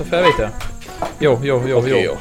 a 0.00 0.04
felvétel? 0.04 0.56
Jó, 1.18 1.38
jó, 1.42 1.62
jó, 1.66 1.78
Oké, 1.78 1.88
jó. 1.88 1.98
jó. 1.98 2.16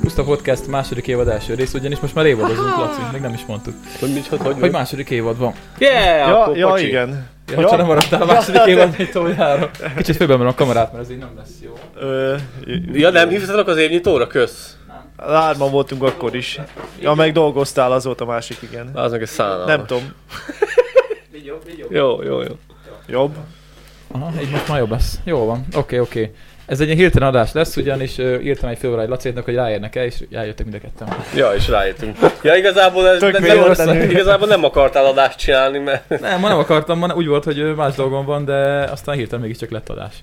Puszta 0.00 0.24
Podcast 0.24 0.66
második 0.66 1.06
évad 1.06 1.28
első 1.28 1.54
rész, 1.54 1.74
ugyanis 1.74 1.98
most 2.00 2.14
már 2.14 2.26
évadozunk, 2.26 2.76
Laci, 2.76 3.00
még 3.12 3.20
nem 3.20 3.32
is 3.32 3.44
mondtuk. 3.46 3.74
Hogy 4.00 4.12
mit, 4.12 4.26
hogy, 4.26 4.38
hogy, 4.38 4.56
Hogy 4.60 4.70
második 4.70 5.10
évad 5.10 5.38
van. 5.38 5.54
Yeah, 5.78 6.28
Ja, 6.28 6.40
akkor 6.42 6.56
ja 6.56 6.68
pocsi. 6.68 6.86
igen. 6.86 7.28
Ja, 7.52 7.60
ja. 7.60 7.76
nem 7.76 7.86
maradtál 7.86 8.22
a 8.22 8.24
második 8.24 8.60
évad 8.74 8.94
még 8.98 9.10
toljára. 9.10 9.70
Kicsit 9.96 10.16
főben 10.16 10.40
a 10.46 10.54
kamerát, 10.54 10.92
mert 10.92 11.04
ez 11.04 11.10
így 11.10 11.18
nem 11.18 11.32
lesz 11.36 11.50
jó. 11.62 11.72
Ö, 12.00 12.34
Ja, 12.92 13.10
nem 13.10 13.28
hívtatok 13.28 13.68
az 13.68 13.76
évnyitóra, 13.76 14.26
kösz. 14.26 14.76
Hárman 15.18 15.70
voltunk 15.70 16.02
akkor 16.02 16.34
is. 16.36 16.60
Ja, 17.00 17.14
meg 17.14 17.32
dolgoztál, 17.32 17.92
az 17.92 18.04
volt 18.04 18.20
a 18.20 18.24
másik, 18.24 18.58
igen. 18.62 18.90
Az 18.94 19.10
meg 19.10 19.20
egy 19.22 19.28
szánalmas. 19.28 19.66
Nem 19.66 19.86
tudom, 19.86 20.12
Jó, 21.88 22.22
jó, 22.22 22.40
jó. 22.42 22.56
jobb. 23.06 23.34
Aha, 24.12 24.30
így 24.42 24.50
most 24.50 24.68
már 24.68 24.78
jobb 24.78 24.90
lesz. 24.90 25.18
Jó 25.24 25.44
van, 25.44 25.66
oké, 25.76 25.98
oké. 25.98 26.34
Ez 26.66 26.80
egy 26.80 26.88
hirtelen 26.88 27.28
adás 27.28 27.52
lesz, 27.52 27.76
ugyanis 27.76 28.18
írtam 28.18 28.68
egy 28.68 28.78
fővel 28.78 29.00
egy 29.00 29.08
Lacétnak, 29.08 29.44
hogy 29.44 29.54
ráérnek 29.54 29.96
el, 29.96 30.04
és 30.04 30.14
eljöttek 30.32 30.66
mind 30.66 30.76
a 30.76 30.80
ketten. 30.80 31.16
Ja, 31.34 31.54
és 31.54 31.68
rájöttünk. 31.68 32.18
Ja, 32.42 32.54
igazából, 32.54 33.08
ez, 33.08 33.18
Tök 33.18 33.38
nem, 33.38 33.76
nem, 33.76 34.10
igazából 34.10 34.48
nem 34.48 34.64
akartál 34.64 35.04
adást 35.04 35.38
csinálni, 35.38 35.78
mert... 35.78 36.20
Nem, 36.20 36.40
ma 36.40 36.48
nem 36.48 36.58
akartam, 36.58 36.98
ma 36.98 37.14
úgy 37.14 37.26
volt, 37.26 37.44
hogy 37.44 37.74
más 37.74 37.94
dolgom 37.94 38.24
van, 38.24 38.44
de 38.44 38.82
aztán 38.82 39.16
hirtelen 39.16 39.40
mégiscsak 39.40 39.70
lett 39.70 39.88
adás. 39.88 40.14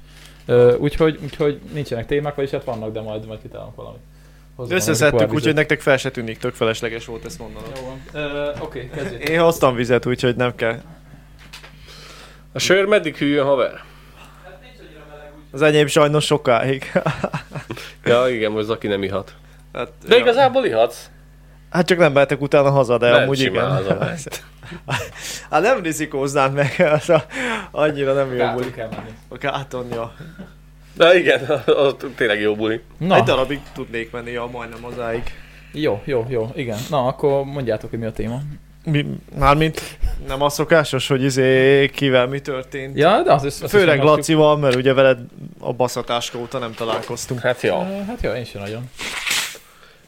Ö, 0.46 0.76
úgyhogy, 0.76 1.20
úgyhogy 1.24 1.60
nincsenek 1.74 2.06
témák, 2.06 2.36
vagyis 2.36 2.52
hát 2.52 2.64
vannak, 2.64 2.92
de 2.94 3.02
majd, 3.02 3.26
majd 3.26 3.40
kitalálunk 3.42 3.76
valamit. 3.76 4.02
Összeszedtük, 4.70 5.34
úgyhogy 5.34 5.54
nektek 5.54 5.82
fel 5.82 5.98
se 5.98 6.12
tűnik, 6.12 6.38
tök 6.38 6.54
felesleges 6.54 7.06
volt 7.06 7.26
ezt 7.26 7.40
mondanom. 7.40 7.70
Jó 7.76 7.88
van. 8.22 8.54
Oké, 8.60 8.90
kezdjük. 8.96 9.30
Én 9.30 9.40
hoztam 9.40 9.76
vizet, 9.76 10.06
úgyhogy 10.06 10.36
nem 10.36 10.56
kell. 10.56 10.78
A 12.54 12.60
sör 12.60 12.86
meddig 12.86 13.16
hűljön, 13.16 13.46
haver? 13.46 13.82
Az 15.52 15.62
enyém 15.62 15.88
sajnos 15.88 16.26
sokáig. 16.26 16.92
Ja, 18.04 18.28
igen, 18.30 18.52
most 18.52 18.66
Zaki 18.66 18.88
nem 18.88 19.04
ihat. 19.04 19.34
Hát, 19.74 19.92
De 20.08 20.16
ja. 20.16 20.22
igazából 20.22 20.66
ihatsz. 20.66 21.10
Hát 21.70 21.86
csak 21.86 21.98
nem 21.98 22.12
mehetek 22.12 22.42
utána 22.42 22.70
haza, 22.70 22.98
de 22.98 23.10
Nem, 23.12 23.22
amúgy 23.24 23.40
igen. 23.40 23.70
hazamehet. 23.72 24.44
hát 25.50 25.62
nem 25.62 25.82
rizikóznám 25.84 26.54
meg, 26.54 26.76
az 26.94 27.10
a, 27.10 27.26
annyira 27.72 28.14
nem 28.14 28.36
jó 28.36 28.48
buli. 28.54 28.74
A 29.28 29.38
káton, 29.38 29.86
ja. 29.92 30.14
De 30.94 31.18
igen, 31.20 31.44
az 31.66 31.96
tényleg 32.16 32.40
jó 32.40 32.56
buli. 32.56 32.82
Na, 32.98 33.16
Egy 33.16 33.24
darabig 33.24 33.60
tudnék 33.74 34.12
menni, 34.12 34.32
ja, 34.32 34.46
majdnem 34.52 34.82
hazáig. 34.82 35.24
jó, 35.72 36.02
jó, 36.06 36.26
jó, 36.30 36.52
igen. 36.56 36.78
Na, 36.90 37.06
akkor 37.08 37.44
mondjátok, 37.46 37.90
hogy 37.90 38.00
mi 38.00 38.06
a 38.06 38.12
téma. 38.12 38.42
Mi, 38.84 39.06
mármint 39.38 39.82
nem 40.28 40.42
a 40.42 40.50
szokásos, 40.50 41.08
hogy 41.08 41.24
izé 41.24 41.90
kivel 41.90 42.28
mi 42.28 42.40
történt. 42.40 42.98
Ja, 42.98 43.22
de 43.22 43.32
az 43.34 43.44
is... 43.46 43.62
is 43.62 43.70
Főleg 43.70 43.98
mondhatjuk. 43.98 44.18
Lacival, 44.18 44.58
mert 44.58 44.76
ugye 44.76 44.94
veled 44.94 45.20
a 45.60 45.74
baszatáska 45.74 46.38
óta 46.38 46.58
nem 46.58 46.74
találkoztunk. 46.74 47.40
Hát 47.40 47.62
jó. 47.62 47.78
Hát 48.08 48.22
jó, 48.22 48.32
én 48.32 48.44
sem 48.46 48.62
nagyon. 48.62 48.90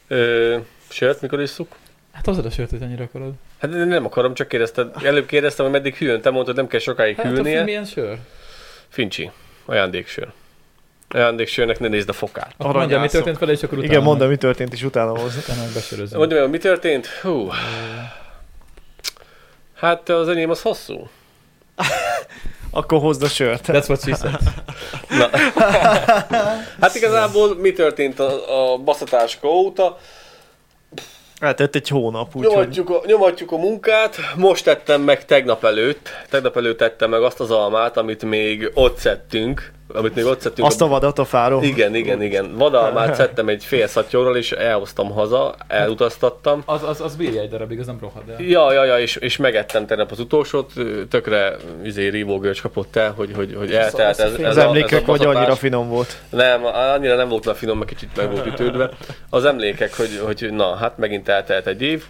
Ö, 0.08 0.56
sört 0.88 1.20
mikor 1.20 1.40
isszuk? 1.40 1.74
Hát 2.12 2.26
hozod 2.26 2.46
a 2.46 2.50
sört, 2.50 2.70
hogy 2.70 2.82
annyira 2.82 3.04
akarod. 3.04 3.32
Hát 3.58 3.70
nem 3.70 4.04
akarom, 4.04 4.34
csak 4.34 4.48
kérdezted. 4.48 4.90
Előbb 5.02 5.26
kérdeztem, 5.26 5.64
hogy 5.64 5.74
meddig 5.74 5.94
hűljön. 5.94 6.20
Te 6.20 6.30
mondtad, 6.30 6.56
nem 6.56 6.66
kell 6.66 6.80
sokáig 6.80 7.16
Hát, 7.16 7.26
hűlnie. 7.26 7.56
hogy 7.56 7.64
milyen 7.64 7.84
sör? 7.84 8.18
Fincsi. 8.88 9.30
Ajándéksör. 9.64 10.28
Ajándéksörnek 11.08 11.78
ne 11.78 11.88
nézd 11.88 12.08
a 12.08 12.12
fokát. 12.12 12.54
Akkor 12.56 12.74
mondja, 12.74 13.00
mi 13.00 13.08
történt 13.08 13.38
vele, 13.38 13.52
és 13.52 13.62
akkor 13.62 13.78
utána... 13.78 13.92
Igen, 13.92 14.04
mondd, 14.04 14.22
el, 14.22 14.28
mi 14.28 14.36
történt, 14.36 14.72
és 14.72 14.82
utána 14.82 15.18
hozzá. 15.18 15.38
Utána 16.16 16.36
el, 16.36 16.48
mi 16.48 16.58
történt? 16.58 17.06
Hú. 17.06 17.50
Hát 19.84 20.08
az 20.08 20.28
enyém 20.28 20.50
az 20.50 20.62
hosszú. 20.62 21.08
Akkor 22.70 23.00
hozd 23.00 23.22
a 23.22 23.28
sört. 23.28 23.64
That's 23.66 23.88
what 23.88 24.00
she 24.00 24.14
said. 24.14 24.38
Na. 25.18 25.28
hát 26.80 26.94
igazából 26.94 27.56
mi 27.56 27.72
történt 27.72 28.18
a, 28.18 28.72
a 28.72 28.78
baszatáska 28.78 29.48
óta? 29.48 29.98
Eltett 31.38 31.74
egy 31.74 31.88
hónap, 31.88 32.36
úgyhogy... 32.36 32.54
Nyomatjuk 32.54 32.90
a, 32.90 33.02
nyomatjuk 33.06 33.52
a 33.52 33.56
munkát, 33.56 34.16
most 34.36 34.64
tettem 34.64 35.02
meg 35.02 35.24
tegnap 35.24 35.64
előtt, 35.64 36.08
tegnap 36.30 36.56
előtt 36.56 36.78
tettem 36.78 37.10
meg 37.10 37.22
azt 37.22 37.40
az 37.40 37.50
almát, 37.50 37.96
amit 37.96 38.22
még 38.22 38.70
ott 38.74 38.96
szedtünk, 38.96 39.72
amit 39.94 40.14
még 40.14 40.24
ott 40.24 40.40
szedtünk. 40.40 40.66
Azt 40.66 40.80
a 40.80 40.86
vadat 40.86 41.18
a 41.18 41.24
fáról. 41.24 41.62
Igen, 41.62 41.94
igen, 41.94 42.22
igen. 42.22 42.56
Vadalmát 42.56 43.14
szedtem 43.20 43.48
egy 43.48 43.64
fél 43.64 43.86
szatyorral, 43.86 44.36
és 44.36 44.52
elhoztam 44.52 45.10
haza, 45.10 45.54
elutaztattam. 45.68 46.62
Az, 46.66 46.82
az, 46.82 47.00
az 47.00 47.16
bírja 47.16 47.40
egy 47.40 47.48
darabig, 47.48 47.78
az 47.78 47.86
nem 47.86 47.98
rohad 48.00 48.28
el. 48.28 48.40
Ja, 48.40 48.72
ja, 48.72 48.84
ja, 48.84 48.98
és, 48.98 49.16
és 49.16 49.36
megettem 49.36 49.86
tegnap 49.86 50.10
az 50.10 50.18
utolsót, 50.18 50.72
tökre 51.10 51.56
izé, 51.84 52.08
rívógörcs 52.08 52.62
kapott 52.62 52.96
el, 52.96 53.12
hogy, 53.12 53.30
hogy, 53.34 53.54
hogy 53.58 53.72
eltelt 53.72 54.18
ez, 54.18 54.32
ez 54.32 54.44
Az 54.44 54.56
emlékek 54.56 55.06
vagy 55.06 55.24
annyira 55.24 55.54
finom 55.54 55.88
volt. 55.88 56.18
Nem, 56.30 56.64
annyira 56.64 57.16
nem 57.16 57.28
volt 57.28 57.56
finom, 57.56 57.78
meg 57.78 57.86
kicsit 57.86 58.16
meg 58.16 58.30
volt 58.30 58.46
ütődve. 58.46 58.90
Az 59.30 59.44
emlékek, 59.44 59.96
hogy, 59.96 60.20
hogy 60.24 60.48
na, 60.52 60.74
hát 60.74 60.98
megint 60.98 61.28
eltelt 61.28 61.66
egy 61.66 61.82
év, 61.82 62.04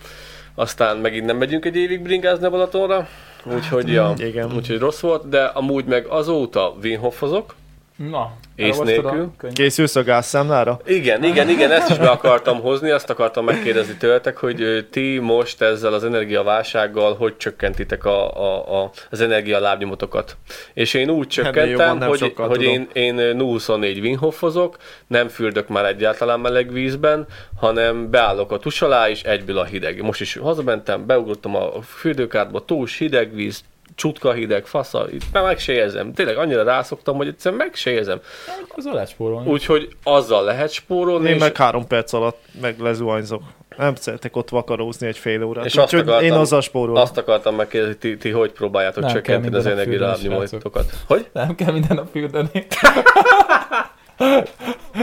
aztán 0.55 0.97
megint 0.97 1.27
nem 1.27 1.37
megyünk 1.37 1.65
egy 1.65 1.77
évig 1.77 2.03
bringázni 2.03 2.47
a 2.47 2.51
Balatonra, 2.51 3.09
úgyhogy, 3.45 3.89
ja, 3.89 4.15
igen. 4.17 4.55
úgyhogy 4.57 4.79
rossz 4.79 5.01
volt, 5.01 5.29
de 5.29 5.45
amúgy 5.45 5.85
meg 5.85 6.07
azóta 6.07 6.75
Winhoffozok, 6.83 7.55
Na, 7.97 8.33
Ész 8.57 8.79
a 8.79 8.85
nélkül. 8.85 9.11
könyvet? 9.37 9.53
Készülsz 9.53 9.97
a 9.97 10.03
gázszámlára? 10.03 10.81
Igen, 10.87 11.25
igen, 11.25 11.49
igen, 11.49 11.71
ezt 11.71 11.91
is 11.91 11.99
be 11.99 12.09
akartam 12.09 12.61
hozni, 12.61 12.91
azt 12.91 13.11
akartam 13.11 13.45
megkérdezni 13.45 13.95
tőletek, 13.95 14.37
hogy 14.37 14.87
ti 14.91 15.19
most 15.19 15.63
ezzel 15.63 15.93
az 15.93 16.05
energiaválsággal 16.05 17.15
hogy 17.17 17.37
csökkentitek 17.37 18.05
a, 18.05 18.37
a, 18.37 18.83
a, 18.83 18.91
az 19.11 19.21
energialábnyomotokat. 19.21 20.37
És 20.73 20.95
én 20.95 21.11
úgy 21.11 21.27
csökkentem, 21.27 21.99
nem 21.99 22.09
hogy, 22.09 22.21
hogy 22.21 22.35
tudom. 22.37 22.61
én, 22.61 22.89
én 22.93 23.37
0-24 23.39 24.01
Winhoffozok, 24.01 24.77
nem 25.07 25.29
fürdök 25.29 25.69
már 25.69 25.85
egyáltalán 25.85 26.41
meleg 26.41 26.73
vízben, 26.73 27.27
hanem 27.61 28.11
beállok 28.11 28.53
a 28.53 28.59
tus 28.59 28.83
alá, 28.83 29.09
és 29.09 29.23
egyből 29.23 29.59
a 29.59 29.65
hideg. 29.65 30.03
Most 30.03 30.21
is 30.21 30.37
hazamentem, 30.37 31.07
beugrottam 31.07 31.57
a 31.57 31.83
fürdőkádba, 31.83 32.65
túls 32.65 32.99
hideg 32.99 33.35
víz, 33.35 33.65
csutka 33.95 34.33
hideg, 34.33 34.67
fasza, 34.67 35.07
itt 35.11 35.23
már 35.33 35.45
meg 35.45 35.59
se 35.59 35.73
érzem. 35.73 36.13
Tényleg 36.13 36.37
annyira 36.37 36.63
rászoktam, 36.63 37.17
hogy 37.17 37.29
egyszerűen 37.29 37.61
meg 37.65 37.75
se 37.75 37.91
érzem. 37.91 38.21
Az 38.69 38.85
lehet 38.85 39.09
spórolni. 39.09 39.51
Úgyhogy 39.51 39.89
azzal 40.03 40.45
lehet 40.45 40.71
spórolni, 40.71 41.29
Én 41.29 41.35
és 41.35 41.41
meg 41.41 41.57
három 41.57 41.87
perc 41.87 42.13
alatt 42.13 42.39
meg 42.61 42.79
lezuhanyzok. 42.79 43.43
Nem 43.77 43.95
szeretek 43.95 44.37
ott 44.37 44.49
vakarózni 44.49 45.07
egy 45.07 45.19
fél 45.19 45.43
órát. 45.43 45.65
És 45.65 45.77
azt 45.77 45.85
Úgyhogy 45.95 46.09
akartam- 46.09 46.33
én 46.33 46.39
azzal 46.39 46.61
spórolok. 46.61 47.03
Azt 47.03 47.19
akartam 47.19 47.55
megkérdezni, 47.55 47.97
ti, 47.97 48.17
ti 48.17 48.31
hogy 48.31 48.53
próbáljátok 48.53 49.03
Nem 49.03 49.13
csökkenteni 49.13 49.57
az 49.57 49.67
energialábnyomotokat? 49.67 50.85
Hogy? 51.07 51.27
Nem 51.33 51.55
kell 51.55 51.73
minden 51.73 51.97
nap 51.97 52.09
fürdeni. 52.11 52.49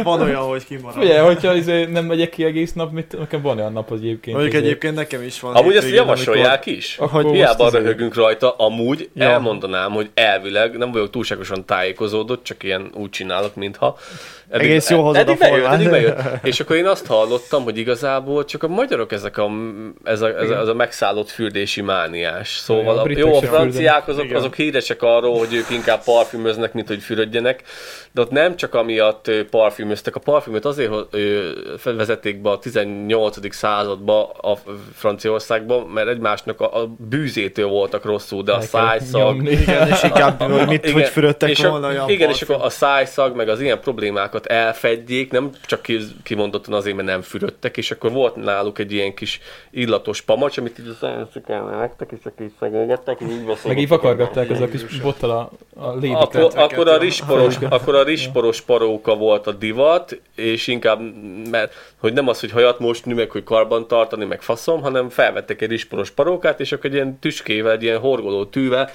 Van 0.03 0.21
olyan, 0.21 0.41
hogy 0.41 0.65
kimarad. 0.65 1.03
Ugye, 1.03 1.19
hogyha 1.19 1.55
izé 1.55 1.85
nem 1.85 2.05
megyek 2.05 2.29
ki 2.29 2.43
egész 2.43 2.73
nap, 2.73 2.91
mit, 2.91 3.17
nekem 3.17 3.41
van 3.41 3.57
olyan 3.57 3.73
nap 3.73 3.91
az 3.91 3.99
egyébként. 3.99 4.35
Mondjuk 4.37 4.55
izé. 4.55 4.65
egyébként 4.65 4.95
nekem 4.95 5.21
is 5.23 5.39
van. 5.39 5.55
Amúgy 5.55 5.75
ezt 5.75 5.89
javasolják 5.89 6.65
is. 6.65 6.97
Akkor 6.97 7.23
Hogy 7.23 7.33
hiába 7.33 7.69
röhögünk 7.69 8.15
rajta, 8.15 8.49
amúgy 8.51 9.09
Ja. 9.13 9.23
elmondanám, 9.25 9.91
hogy 9.91 10.09
elvileg 10.13 10.77
nem 10.77 10.91
vagyok 10.91 11.09
túlságosan 11.09 11.65
tájékozódott, 11.65 12.43
csak 12.43 12.63
ilyen 12.63 12.91
úgy 12.93 13.09
csinálok, 13.09 13.55
mintha. 13.55 13.97
Egész 14.49 14.89
jó 14.89 15.01
hozod 15.01 15.15
eddig 15.15 15.35
a 15.35 15.37
bejött, 15.37 15.65
eddig 15.65 15.89
bejött. 15.89 16.19
És 16.43 16.59
akkor 16.59 16.75
én 16.75 16.87
azt 16.87 17.05
hallottam, 17.05 17.63
hogy 17.63 17.77
igazából 17.77 18.45
csak 18.45 18.63
a 18.63 18.67
magyarok 18.67 19.11
ezek 19.11 19.37
a, 19.37 19.49
ez, 20.03 20.21
a, 20.21 20.27
ez, 20.27 20.49
a, 20.49 20.59
ez 20.59 20.67
a 20.67 20.73
megszállott 20.73 21.29
fürdési 21.29 21.81
mániás. 21.81 22.49
Szóval 22.49 22.97
a 22.97 23.01
a, 23.03 23.09
jó, 23.09 23.35
a 23.35 23.41
franciák 23.41 24.07
azok, 24.07 24.23
Igen. 24.23 24.35
azok 24.35 24.55
híresek 24.55 25.01
arról, 25.01 25.37
hogy 25.37 25.53
ők 25.53 25.69
inkább 25.69 26.03
parfümöznek, 26.03 26.73
mint 26.73 26.87
hogy 26.87 27.01
fürödjenek, 27.01 27.63
de 28.11 28.21
ott 28.21 28.31
nem 28.31 28.55
csak 28.55 28.73
amiatt 28.73 29.27
ö, 29.27 29.45
parfümöztek. 29.81 30.15
A 30.15 30.19
parfümöt 30.19 30.65
azért 30.65 30.91
vezették 31.83 32.41
be 32.41 32.49
a 32.49 32.59
18. 32.59 33.55
századba 33.55 34.29
a 34.29 34.57
Franciaországban, 34.93 35.87
mert 35.87 36.07
egymásnak 36.07 36.61
a, 36.61 36.81
a 36.81 36.87
bűzétől 37.09 37.67
voltak 37.67 38.05
rosszul, 38.05 38.43
de 38.43 38.53
a 38.53 38.61
szájszag. 38.61 39.47
Igen, 39.47 39.87
és 39.87 40.03
inkább, 40.09 40.41
hogy 40.41 40.67
mit, 40.67 40.89
hogy 40.89 41.07
fürödtek 41.07 41.49
és 41.49 41.65
volna 41.65 41.87
a, 41.87 41.89
olyan 41.89 42.09
Igen, 42.09 42.29
és 42.29 42.41
akkor 42.41 42.57
a 42.61 42.69
szájszag, 42.69 43.35
meg 43.35 43.49
az 43.49 43.61
ilyen 43.61 43.79
problémákat 43.79 44.45
elfedjék, 44.45 45.31
nem 45.31 45.49
csak 45.65 45.81
ki- 45.81 46.07
kimondottan 46.23 46.73
azért, 46.73 46.95
mert 46.95 47.07
nem 47.07 47.21
fürödtek, 47.21 47.77
és 47.77 47.91
akkor 47.91 48.11
volt 48.11 48.35
náluk 48.35 48.79
egy 48.79 48.91
ilyen 48.91 49.13
kis 49.13 49.39
illatos 49.71 50.21
pamacs, 50.21 50.57
amit 50.57 50.79
így 50.79 50.95
nektek, 51.79 52.11
és 52.11 52.17
csak 52.23 52.33
így 52.41 52.51
szegélgettek, 52.59 53.19
és 53.19 53.27
így 53.31 53.57
Meg 53.65 53.79
így 53.79 53.87
vakargatták 53.87 54.49
az 54.49 54.61
a 54.61 54.67
kis 54.67 54.99
bottal 54.99 55.29
a, 55.29 55.51
a 55.81 56.05
akkor, 56.13 56.51
akkor, 56.55 56.87
a 56.87 56.97
risporos, 56.97 57.55
akkor 57.69 57.95
a 57.95 58.03
risporos 58.03 58.61
paróka 58.61 59.15
volt 59.15 59.47
a 59.47 59.51
divat, 59.71 60.21
és 60.35 60.67
inkább, 60.67 60.99
mert 61.49 61.73
hogy 61.97 62.13
nem 62.13 62.27
az, 62.27 62.39
hogy 62.39 62.51
hajat 62.51 62.79
mosni, 62.79 63.13
meg 63.13 63.31
hogy 63.31 63.43
karban 63.43 63.87
tartani, 63.87 64.25
meg 64.25 64.41
faszom, 64.41 64.81
hanem 64.81 65.09
felvettek 65.09 65.61
egy 65.61 65.69
risporos 65.69 66.09
parókát, 66.09 66.59
és 66.59 66.71
akkor 66.71 66.85
egy 66.85 66.93
ilyen 66.93 67.19
tüskével, 67.19 67.71
egy 67.71 67.83
ilyen 67.83 67.99
horgoló 67.99 68.45
tűvel 68.45 68.89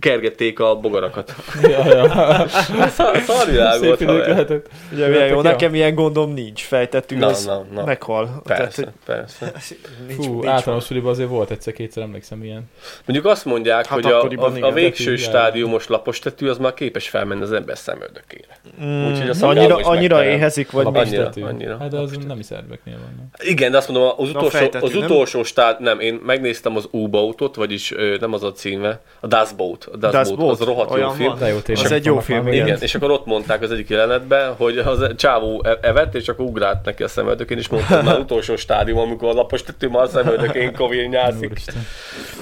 kergették 0.00 0.60
a 0.60 0.76
bogarakat. 0.76 1.34
Ja, 1.62 1.86
ja. 1.86 2.48
Szar, 2.96 3.18
szarvilág 3.18 3.78
Szép 3.78 4.00
idők 4.00 4.26
lehetett. 4.26 4.68
Ugye 4.92 5.08
milyen 5.08 5.28
jó, 5.28 5.40
nekem 5.40 5.74
ilyen 5.74 5.94
gondom 5.94 6.32
nincs. 6.32 6.62
Fejtettük, 6.62 7.18
Na, 7.18 7.26
az 7.26 7.46
na, 7.46 7.64
na. 7.72 7.84
meghal. 7.84 8.42
Persze, 8.44 8.92
persze. 9.04 9.52
nincs, 10.08 10.24
Fú, 10.24 10.32
nincs 10.32 10.46
általános 10.46 10.84
suliban 10.84 11.10
azért 11.10 11.28
volt 11.28 11.50
egyszer-kétszer, 11.50 12.02
emlékszem 12.02 12.44
ilyen. 12.44 12.64
Mondjuk 13.06 13.32
azt 13.32 13.44
mondják, 13.44 13.86
Hát 13.86 14.00
hogy 14.02 14.12
a, 14.12 14.22
a, 14.22 14.44
a 14.44 14.56
igen. 14.56 14.74
végső 14.74 15.04
Tetű, 15.04 15.16
stádiumos 15.16 15.86
lapos 15.86 16.18
tetű 16.18 16.48
az 16.48 16.58
már 16.58 16.74
képes 16.74 17.08
felmenni 17.08 17.42
az 17.42 17.52
ember 17.52 17.78
szemöldökére. 17.78 18.60
Mm, 18.84 19.10
Úgyhogy 19.10 19.28
a 19.28 19.46
annyira, 19.46 19.78
is 19.78 19.84
annyira 19.86 19.99
annyira 20.00 20.16
megterem. 20.16 20.38
éhezik, 20.38 20.70
vagy? 20.70 20.86
Annyira, 20.86 21.30
annyira. 21.40 21.76
Hát 21.80 21.90
de 21.90 21.98
az 21.98 22.18
nem 22.26 22.38
is 22.38 22.46
szerbeknél 22.46 22.94
van. 22.94 23.30
Igen, 23.44 23.70
de 23.70 23.76
azt 23.76 23.88
mondom, 23.88 24.12
az 24.16 24.28
utolsó, 24.28 24.48
fejtető, 24.48 24.86
az 24.86 24.92
nem? 24.92 25.02
utolsó 25.02 25.42
stát, 25.42 25.78
nem, 25.78 26.00
én 26.00 26.20
megnéztem 26.26 26.76
az 26.76 26.88
U-boatot, 26.90 27.54
vagyis 27.54 27.94
nem 28.20 28.32
az 28.32 28.42
a 28.42 28.52
címe, 28.52 29.00
a 29.20 29.26
Das 29.26 29.52
Boat, 29.52 29.88
a 29.92 29.96
Das, 29.96 30.12
Das 30.12 30.26
Boat, 30.26 30.40
Boat? 30.40 30.60
az 30.60 30.66
rohadt 30.66 30.90
jó 30.90 30.96
Olyan 30.96 31.12
film. 31.14 31.34
van? 31.38 31.48
Jó 31.48 31.56
Az 31.74 31.92
egy 31.92 32.04
jó 32.04 32.18
film, 32.18 32.46
igen. 32.46 32.66
Igen, 32.66 32.78
és 32.80 32.94
akkor 32.94 33.10
ott 33.10 33.26
mondták 33.26 33.62
az 33.62 33.70
egyik 33.70 33.88
jelenetben, 33.88 34.54
hogy 34.54 34.78
az 34.78 35.06
csávó 35.16 35.62
e- 35.64 35.78
evett, 35.82 36.14
és 36.14 36.28
akkor 36.28 36.44
ugrált 36.44 36.84
neki 36.84 37.02
a 37.02 37.08
szemöldökén, 37.08 37.58
és 37.58 37.68
mondta, 37.68 37.94
hogy 37.96 38.04
már 38.04 38.18
utolsó 38.28 38.56
stádium, 38.56 38.98
amikor 38.98 39.28
a 39.28 39.32
lapos 39.32 39.62
tető 39.62 39.88
már 39.88 40.02
a 40.02 40.08
szemöldökén 40.08 40.74
kovén 40.74 41.08
nyászik. 41.08 41.60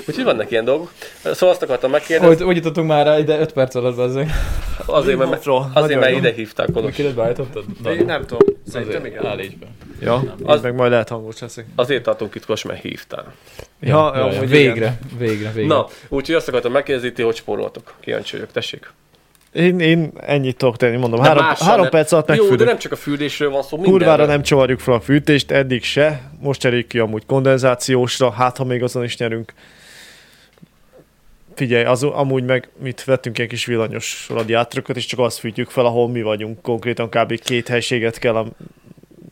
Úgyhogy 0.08 0.24
vannak 0.24 0.50
ilyen 0.50 0.64
dolgok. 0.64 0.90
Szóval 1.22 1.48
azt 1.54 1.62
akartam 1.62 1.90
megkérdezni, 1.90 2.34
Hogy, 2.34 2.44
hogy 2.44 2.56
jutottunk 2.56 2.88
már 2.88 3.06
rá 3.06 3.18
ide 3.18 3.38
5 3.38 3.52
perc 3.52 3.74
alatt 3.74 3.96
bezzeg? 3.96 4.30
azért, 4.86 5.18
mert, 5.18 5.46
azért, 5.72 6.00
mert 6.00 6.12
jó. 6.12 6.18
ide 6.18 6.32
hívták 6.32 6.68
Kolos. 6.72 6.96
Kiret 7.52 7.66
beállítottad? 7.82 7.98
Én 7.98 8.04
nem 8.04 8.26
tudom. 8.26 8.56
Szerintem 8.66 9.04
igen. 9.04 9.26
Állíts 9.26 9.54
be. 9.56 9.66
Ja, 10.00 10.14
Az- 10.14 10.24
az... 10.44 10.62
meg 10.62 10.74
majd 10.74 10.90
lehet 10.90 11.08
hangos 11.08 11.38
leszek. 11.40 11.66
Azért 11.74 12.02
tartunk 12.02 12.34
itt 12.34 12.64
mert 12.64 12.80
hívtál. 12.82 13.34
Ja, 13.80 14.12
ja, 14.14 14.16
ja. 14.16 14.24
amúgy 14.24 14.48
Végre, 14.48 14.98
végre, 15.18 15.50
végre. 15.52 15.74
Na, 15.74 15.86
úgyhogy 16.08 16.34
azt 16.34 16.48
akartam 16.48 16.72
megkérdezni, 16.72 17.12
ti 17.12 17.22
hogy 17.22 17.36
spóroltok. 17.36 17.94
Kíváncsi 18.00 18.32
vagyok, 18.36 18.52
tessék. 18.52 18.92
Én, 19.52 19.80
én 19.80 20.12
ennyit 20.20 20.56
tudok 20.56 20.76
tenni, 20.76 20.96
mondom. 20.96 21.20
De 21.20 21.28
Három, 21.28 21.44
mással 21.44 21.68
három 21.68 21.88
perc 21.88 22.12
alatt 22.12 22.34
Jó, 22.34 22.54
de 22.54 22.64
nem 22.64 22.78
csak 22.78 22.92
a 22.92 22.96
fürdésről 22.96 23.50
van 23.50 23.62
szó, 23.62 23.76
Kurvára 23.76 23.96
mindenről. 23.96 24.26
nem 24.26 24.42
csavarjuk 24.42 24.80
fel 24.80 24.94
a 24.94 25.00
fűtést, 25.00 25.50
eddig 25.50 25.82
se. 25.84 26.20
Most 26.40 26.60
cseréljük 26.60 26.86
ki 26.86 26.98
amúgy 26.98 27.26
kondenzációsra, 27.26 28.30
hát 28.30 28.56
ha 28.56 28.64
még 28.64 28.82
azon 28.82 29.04
is 29.04 29.16
nyerünk. 29.16 29.52
Figyelj, 31.58 31.84
az, 31.84 32.02
amúgy 32.02 32.44
meg 32.44 32.68
mit 32.80 33.04
vettünk 33.04 33.38
egy 33.38 33.48
kis 33.48 33.64
villanyos 33.64 34.26
radiátorokat, 34.28 34.96
és 34.96 35.06
csak 35.06 35.18
azt 35.18 35.38
fűtjük 35.38 35.70
fel, 35.70 35.84
ahol 35.84 36.08
mi 36.08 36.22
vagyunk. 36.22 36.62
Konkrétan 36.62 37.08
kb. 37.08 37.40
két 37.40 37.68
helységet 37.68 38.18
kell, 38.18 38.36
a... 38.36 38.46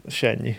se 0.09 0.29
ennyi. 0.29 0.57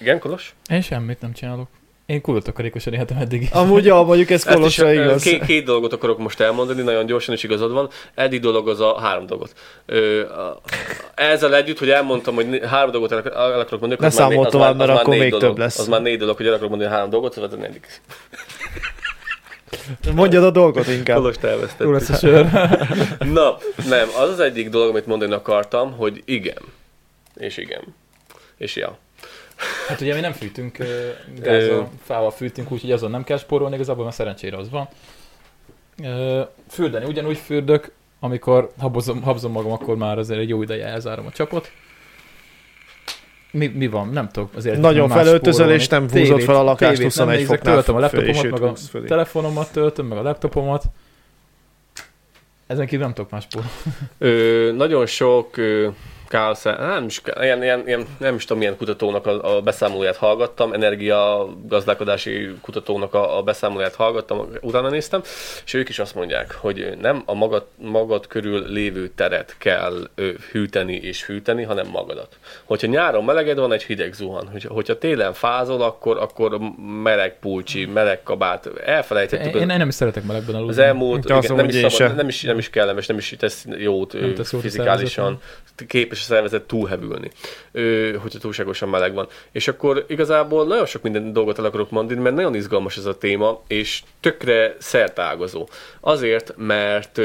Igen, 0.00 0.18
Kolos? 0.18 0.54
Én 0.70 0.80
semmit 0.80 1.20
nem 1.20 1.32
csinálok. 1.32 1.68
Én 2.06 2.20
kurva 2.20 2.40
takarékosan 2.40 2.92
éltem 2.92 3.16
eddig 3.16 3.42
is. 3.42 3.50
Amúgy, 3.50 3.84
ja, 3.84 4.02
mondjuk 4.02 4.30
ez 4.30 4.46
is, 4.46 4.52
kolosra 4.52 4.94
ö, 4.94 5.02
igaz. 5.02 5.22
Két, 5.22 5.44
két 5.44 5.64
dolgot 5.64 5.92
akarok 5.92 6.18
most 6.18 6.40
elmondani, 6.40 6.82
nagyon 6.82 7.06
gyorsan, 7.06 7.34
és 7.34 7.42
igazad 7.42 7.72
van. 7.72 7.88
Eddig 8.14 8.40
dolog 8.40 8.68
az 8.68 8.80
a 8.80 9.00
három 9.00 9.26
dolgot. 9.26 9.52
Ö, 9.86 10.20
a, 10.30 10.60
ezzel 11.14 11.54
együtt, 11.54 11.78
hogy 11.78 11.90
elmondtam, 11.90 12.34
hogy 12.34 12.60
három 12.64 12.90
dolgot 12.90 13.12
el, 13.12 13.18
el 13.18 13.60
akarok 13.60 13.80
mondani, 13.80 14.00
Ne 14.00 14.06
né- 14.06 14.16
számolj 14.16 14.46
az 14.46 14.52
tovább, 14.52 14.76
mert 14.76 14.90
akkor 14.90 15.08
négy 15.08 15.18
még 15.20 15.30
dolog. 15.30 15.46
több 15.46 15.58
lesz. 15.58 15.78
Az 15.78 15.88
már 15.88 16.02
négy 16.02 16.18
dolog, 16.18 16.36
hogy 16.36 16.46
el 16.46 16.52
akarok 16.52 16.70
mondani 16.70 16.90
három 16.90 17.10
dolgot, 17.10 17.32
szóval 17.32 17.50
ez 17.50 17.56
a 17.56 17.58
negyedik. 17.60 18.00
Mondjad 20.14 20.44
a 20.44 20.50
dolgot 20.50 20.86
inkább. 20.86 21.18
Jó 21.18 21.48
elvesztettél. 21.48 21.90
lesz 21.92 22.08
a 22.08 22.14
sör. 22.14 22.52
Na, 23.38 23.56
nem, 23.88 24.08
az 24.20 24.28
az 24.28 24.40
egyik 24.40 24.68
dolog, 24.68 24.88
amit 24.88 25.06
mondani 25.06 25.32
akartam, 25.32 25.92
hogy 25.92 26.22
igen. 26.24 26.62
És 27.36 27.56
igen. 27.56 27.82
És 28.56 28.76
ja. 28.76 28.98
Hát 29.88 30.00
ugye 30.00 30.14
mi 30.14 30.20
nem 30.20 30.32
fűtünk 30.32 30.78
gázzal, 31.40 31.90
fával 32.04 32.30
fűtünk, 32.30 32.72
úgyhogy 32.72 32.92
azon 32.92 33.10
nem 33.10 33.24
kell 33.24 33.38
spórolni, 33.38 33.74
igazából 33.74 34.04
mert 34.04 34.16
szerencsére 34.16 34.56
az 34.56 34.70
van. 34.70 34.88
Fürdeni, 36.68 37.04
ugyanúgy 37.04 37.38
fürdök, 37.38 37.92
amikor 38.20 38.72
habozom, 38.78 39.22
habzom 39.22 39.52
magam, 39.52 39.72
akkor 39.72 39.96
már 39.96 40.18
azért 40.18 40.40
egy 40.40 40.48
jó 40.48 40.62
ideje 40.62 40.86
elzárom 40.86 41.26
a 41.26 41.30
csapot. 41.30 41.70
Mi, 43.50 43.66
mi 43.66 43.86
van? 43.86 44.08
Nem 44.08 44.28
tudok 44.28 44.50
azért. 44.54 44.80
Nagyon 44.80 45.08
felöltözöl, 45.08 45.70
és 45.70 45.88
nem 45.88 46.02
húzod 46.02 46.26
Tévét- 46.26 46.44
fel 46.44 46.56
a 46.56 46.62
lakást 46.62 46.96
tévét 46.96 47.16
nem 47.16 47.26
21 47.26 47.38
nézek, 47.38 47.56
foknál 47.56 47.74
Töltöm 47.74 47.94
a 47.96 48.00
laptopomat, 48.00 48.50
meg 48.60 48.62
a 48.62 48.74
fölé. 48.76 49.06
telefonomat 49.06 49.72
töltöm, 49.72 50.06
meg 50.06 50.18
a 50.18 50.22
laptopomat. 50.22 50.84
Ezen 52.66 52.86
kívül 52.86 53.04
nem 53.04 53.14
tudok 53.14 53.30
más. 53.30 53.46
Ö, 54.18 54.72
nagyon 54.76 55.06
sok 55.06 55.56
ö, 55.56 55.88
Carl 56.28 56.54
Sa- 56.54 56.78
nem 56.86 57.04
is, 57.04 57.20
ilyen, 57.40 57.62
ilyen, 57.62 57.82
ilyen, 57.86 58.06
nem 58.18 58.34
is 58.34 58.42
tudom, 58.42 58.58
milyen 58.58 58.76
kutatónak 58.76 59.26
a, 59.26 59.56
a 59.56 59.60
beszámolóját 59.60 60.16
hallgattam, 60.16 60.72
energia 60.72 61.48
gazdálkodási 61.66 62.54
kutatónak 62.60 63.14
a, 63.14 63.38
a 63.38 63.42
beszámolóját 63.42 63.94
hallgattam, 63.94 64.48
utána 64.60 64.88
néztem, 64.88 65.20
és 65.64 65.74
ők 65.74 65.88
is 65.88 65.98
azt 65.98 66.14
mondják, 66.14 66.52
hogy 66.54 66.96
nem 67.00 67.22
a 67.26 67.34
magad, 67.34 67.66
magad 67.76 68.26
körül 68.26 68.66
lévő 68.72 69.08
teret 69.08 69.54
kell 69.58 70.08
ö, 70.14 70.30
hűteni 70.52 70.94
és 70.94 71.24
fűteni, 71.24 71.62
hanem 71.62 71.86
magadat. 71.86 72.38
Hogyha 72.64 72.86
nyáron 72.86 73.24
meleged 73.24 73.58
van, 73.58 73.72
egy 73.72 73.82
hideg 73.84 74.12
zuhan. 74.12 74.48
Hogyha, 74.52 74.72
hogyha 74.72 74.98
télen 74.98 75.32
fázol, 75.32 75.82
akkor, 75.82 76.18
akkor 76.18 76.58
meleg 77.02 77.38
pulcsi, 77.38 77.86
meleg 77.86 78.22
kabát. 78.22 78.66
Elfelejtettük. 78.84 79.46
Én, 79.46 79.54
az- 79.54 79.60
én 79.60 79.66
nem 79.66 79.88
is 79.88 79.94
szeretek 79.94 80.24
melegben 80.24 80.54
aludni. 80.54 80.72
az 80.72 80.78
elmúlt, 80.78 81.24
igen, 81.24 81.42
nem, 81.56 81.68
is 81.68 81.80
hogy 81.82 81.90
szabad, 81.90 82.16
nem, 82.16 82.28
is, 82.28 82.42
nem 82.42 82.58
is 82.58 82.70
kellemes, 82.70 83.06
nem 83.06 83.16
is 83.18 83.34
tesz 83.38 83.64
jót, 83.78 84.12
Nem 84.12 84.34
tesz 84.34 84.54
fizikálisan, 84.60 85.40
képes 85.86 86.15
a 86.20 86.24
szervezet 86.24 86.62
túlhevülni, 86.62 87.30
hogyha 88.20 88.38
túlságosan 88.40 88.88
meleg 88.88 89.14
van. 89.14 89.28
És 89.52 89.68
akkor 89.68 90.04
igazából 90.08 90.66
nagyon 90.66 90.86
sok 90.86 91.02
minden 91.02 91.32
dolgot 91.32 91.58
el 91.58 91.64
akarok 91.64 91.90
mondani, 91.90 92.20
mert 92.20 92.34
nagyon 92.34 92.54
izgalmas 92.54 92.96
ez 92.96 93.06
a 93.06 93.18
téma, 93.18 93.62
és 93.66 94.02
tökre 94.20 94.76
szertágazó. 94.78 95.68
Azért, 96.00 96.54
mert 96.56 97.20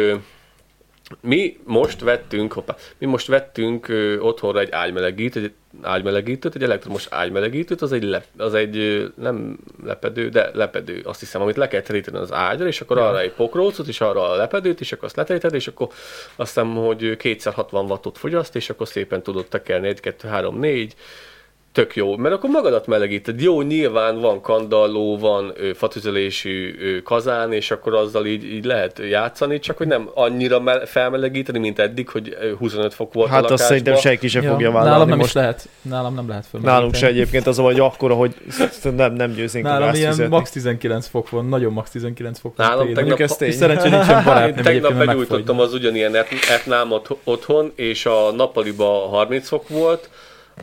mi 1.20 1.58
most 1.64 2.02
vettünk, 2.02 2.54
hoppá, 2.54 2.76
mi 2.98 3.06
most 3.06 3.28
vettünk 3.28 3.88
ö, 3.88 4.20
otthonra 4.20 4.60
egy 4.60 4.72
ágymelegítőt, 4.72 5.44
egy 5.44 5.54
ágymelegítőt, 5.82 6.56
egy 6.56 6.64
elektromos 6.64 7.08
ágymelegítőt, 7.10 7.82
az 7.82 7.92
egy, 7.92 8.04
lep, 8.04 8.26
az 8.38 8.54
egy 8.54 8.78
ö, 8.78 9.06
nem 9.16 9.60
lepedő, 9.84 10.30
de 10.30 10.50
lepedő, 10.54 11.02
azt 11.04 11.20
hiszem, 11.20 11.42
amit 11.42 11.58
le 11.58 11.68
kell 11.68 11.82
teríteni 11.82 12.18
az 12.18 12.34
ágyra, 12.34 12.68
és 12.68 12.82
akkor 12.82 12.98
arra 12.98 13.20
egy 13.20 13.32
pokrócot, 13.32 13.88
és 13.88 14.02
arra 14.02 14.30
a 14.30 14.36
lepedőt, 14.36 14.80
és 14.80 14.92
akkor 14.92 15.06
azt 15.06 15.16
leteríted, 15.16 15.54
és 15.54 15.68
akkor 15.68 15.88
azt 16.36 16.54
hiszem, 16.54 16.76
hogy 16.76 17.18
260 17.18 17.86
wattot 17.86 18.18
fogyaszt, 18.18 18.56
és 18.56 18.70
akkor 18.70 18.88
szépen 18.88 19.24
tudod 19.24 19.48
tekerni 19.48 19.88
1, 19.88 20.00
2, 20.00 20.28
3, 20.28 20.60
4, 20.60 20.96
tök 21.72 21.96
jó, 21.96 22.16
mert 22.18 22.36
akkor 22.36 22.50
magadat 22.50 22.88
melegíted. 22.88 23.42
Jó, 23.42 23.62
nyilván 23.62 24.20
van 24.20 24.42
kandalló, 24.42 25.18
van 25.18 25.52
ö, 25.56 25.74
fatüzelésű 25.74 26.76
ö, 26.82 27.02
kazán, 27.02 27.54
és 27.54 27.72
akkor 27.72 27.94
azzal 27.96 28.26
így, 28.26 28.44
így 28.44 28.66
lehet 28.66 29.00
játszani, 29.10 29.60
csak 29.60 29.78
hogy 29.78 29.88
nem 29.88 30.10
annyira 30.14 30.60
me- 30.60 30.90
felmelegíteni, 30.90 31.60
mint 31.60 31.80
eddig, 31.80 32.10
hogy 32.10 32.38
ö, 32.42 32.52
25 32.58 32.94
fok 32.94 33.14
volt 33.14 33.28
a 33.28 33.32
Hát 33.32 33.40
azt 33.42 33.50
lakásban. 33.50 33.78
szerintem 33.78 34.02
senki 34.02 34.28
sem 34.28 34.42
fogja 34.44 34.70
nálam 34.70 34.84
vállalni 34.84 35.10
nem 35.10 35.18
most. 35.18 35.30
is 35.30 35.36
lehet. 35.36 35.70
Nálam 35.82 36.14
nem 36.16 36.28
lehet 36.30 36.46
föl. 36.46 36.62
Nálunk 36.62 36.94
se 36.96 37.08
egyébként 37.08 37.48
az, 37.48 37.58
hogy 37.58 37.80
akkora, 37.80 38.14
hogy 38.14 38.34
nem, 38.96 39.14
nem 39.14 39.32
győznénk 39.34 39.66
a 39.66 39.70
Nálam 39.70 39.94
ilyen 39.94 40.10
fizetni. 40.12 40.32
max 40.36 40.50
19 40.50 41.08
fok 41.08 41.30
van, 41.30 41.46
nagyon 41.46 41.74
max 41.74 41.90
19 41.90 42.40
fok 42.40 42.56
van. 42.56 42.68
Nálam 42.68 42.94
tegnap- 42.94 43.20
ez 43.20 43.36
tény. 43.36 43.52
Szerencsére 43.52 43.96
nincsen 43.98 44.24
barátnőm 44.26 44.58
Én 44.58 44.64
tegnap 44.64 44.94
begyújtottam 45.06 45.60
az 45.60 45.74
ugyanilyen 45.74 46.16
et- 46.16 46.28
etnámot 46.52 47.08
otthon, 47.24 47.72
és 47.76 48.06
a 48.06 48.32
nappaliba 48.36 49.08
30 49.08 49.48
fok 49.48 49.68
volt, 49.70 50.10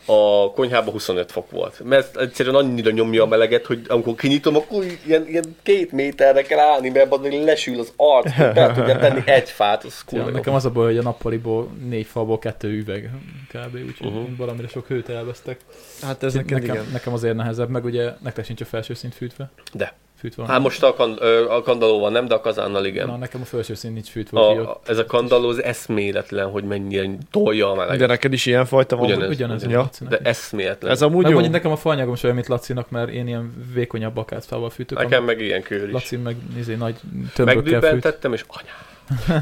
a 0.06 0.50
konyhában 0.52 0.92
25 0.92 1.32
fok 1.32 1.50
volt. 1.50 1.80
Mert 1.84 2.16
egyszerűen 2.16 2.54
annyira 2.54 2.90
nyomja 2.90 3.22
a 3.22 3.26
meleget, 3.26 3.66
hogy 3.66 3.80
amikor 3.88 4.14
kinyitom, 4.14 4.56
akkor 4.56 4.84
ilyen, 5.06 5.26
ilyen 5.28 5.56
két 5.62 5.92
méterre 5.92 6.42
kell 6.42 6.58
állni, 6.58 6.88
mert 6.88 7.12
abban 7.12 7.44
lesül 7.44 7.78
az 7.78 7.92
arc, 7.96 8.32
hogy 8.32 8.52
be 8.52 8.72
tudja 8.74 8.98
tenni 8.98 9.22
egy 9.26 9.48
fát, 9.48 9.84
az 9.84 10.04
Ja, 10.10 10.24
nekem 10.24 10.54
az 10.54 10.64
a 10.64 10.70
baj, 10.70 10.84
hogy 10.84 10.98
a 10.98 11.02
nappaliból 11.02 11.68
négy 11.88 12.06
falból 12.06 12.38
kettő 12.38 12.68
üveg 12.68 13.10
kb. 13.48 13.74
Úgyhogy 13.74 14.06
Uh-huh. 14.08 14.36
valamire 14.36 14.68
sok 14.68 14.86
hőt 14.86 15.08
elvesztek. 15.08 15.60
Hát 16.02 16.22
ez 16.22 16.34
nekem, 16.34 16.58
igen. 16.58 16.86
nekem 16.92 17.12
azért 17.12 17.34
nehezebb, 17.34 17.68
meg 17.68 17.84
ugye 17.84 18.10
nektek 18.22 18.44
sincs 18.44 18.60
a 18.60 18.64
felső 18.64 18.94
szint 18.94 19.14
fűtve. 19.14 19.50
De. 19.72 19.92
Fűtve 20.18 20.42
van. 20.42 20.50
Hát 20.50 20.60
most 20.60 20.82
a, 20.82 20.94
kan, 20.94 21.12
a 21.48 21.62
kandalóval 21.62 22.10
nem, 22.10 22.26
de 22.26 22.34
a 22.34 22.40
kazánnal 22.40 22.84
igen. 22.84 23.06
Na, 23.06 23.16
nekem 23.16 23.40
a 23.40 23.44
felső 23.44 23.74
szint 23.74 23.94
nincs 23.94 24.08
fűtve. 24.08 24.40
A, 24.40 24.80
ez 24.86 24.98
a 24.98 25.04
kandaló 25.06 25.48
az 25.48 25.62
eszméletlen, 25.62 26.50
hogy 26.50 26.64
mennyire 26.64 27.08
tolja 27.30 27.66
a 27.70 27.74
De 27.74 27.76
meleget. 27.80 28.08
neked 28.08 28.32
is 28.32 28.46
ilyen 28.46 28.64
fajta 28.64 28.96
van. 28.96 29.04
Ugyanez. 29.04 29.28
ugyanez. 29.28 29.62
Ja. 29.62 29.70
Ja. 30.00 30.08
De 30.08 30.18
eszméletlen. 30.22 30.90
Ez 30.90 31.02
amúgy 31.02 31.22
Meg 31.22 31.32
jó. 31.32 31.40
nekem 31.40 31.70
a 31.70 31.76
faanyagom 31.76 32.14
is 32.14 32.22
olyan, 32.22 32.34
mint 32.34 32.48
Lacinak, 32.48 32.90
mert 32.90 33.10
én 33.10 33.26
ilyen 33.26 33.52
vékonyabb 33.74 34.16
akátfával 34.16 34.70
fűtök. 34.70 34.98
Nekem 34.98 35.24
meg 35.24 35.40
ilyen 35.40 35.62
kör 35.62 35.86
is. 35.86 35.92
Laci 35.92 36.16
meg 36.16 36.36
izé, 36.58 36.74
nagy 36.74 36.94
tömbökkel 37.34 37.62
fűt. 37.62 37.72
Megdübbentettem, 37.72 38.32
és 38.32 38.44
anyám. 38.48 38.74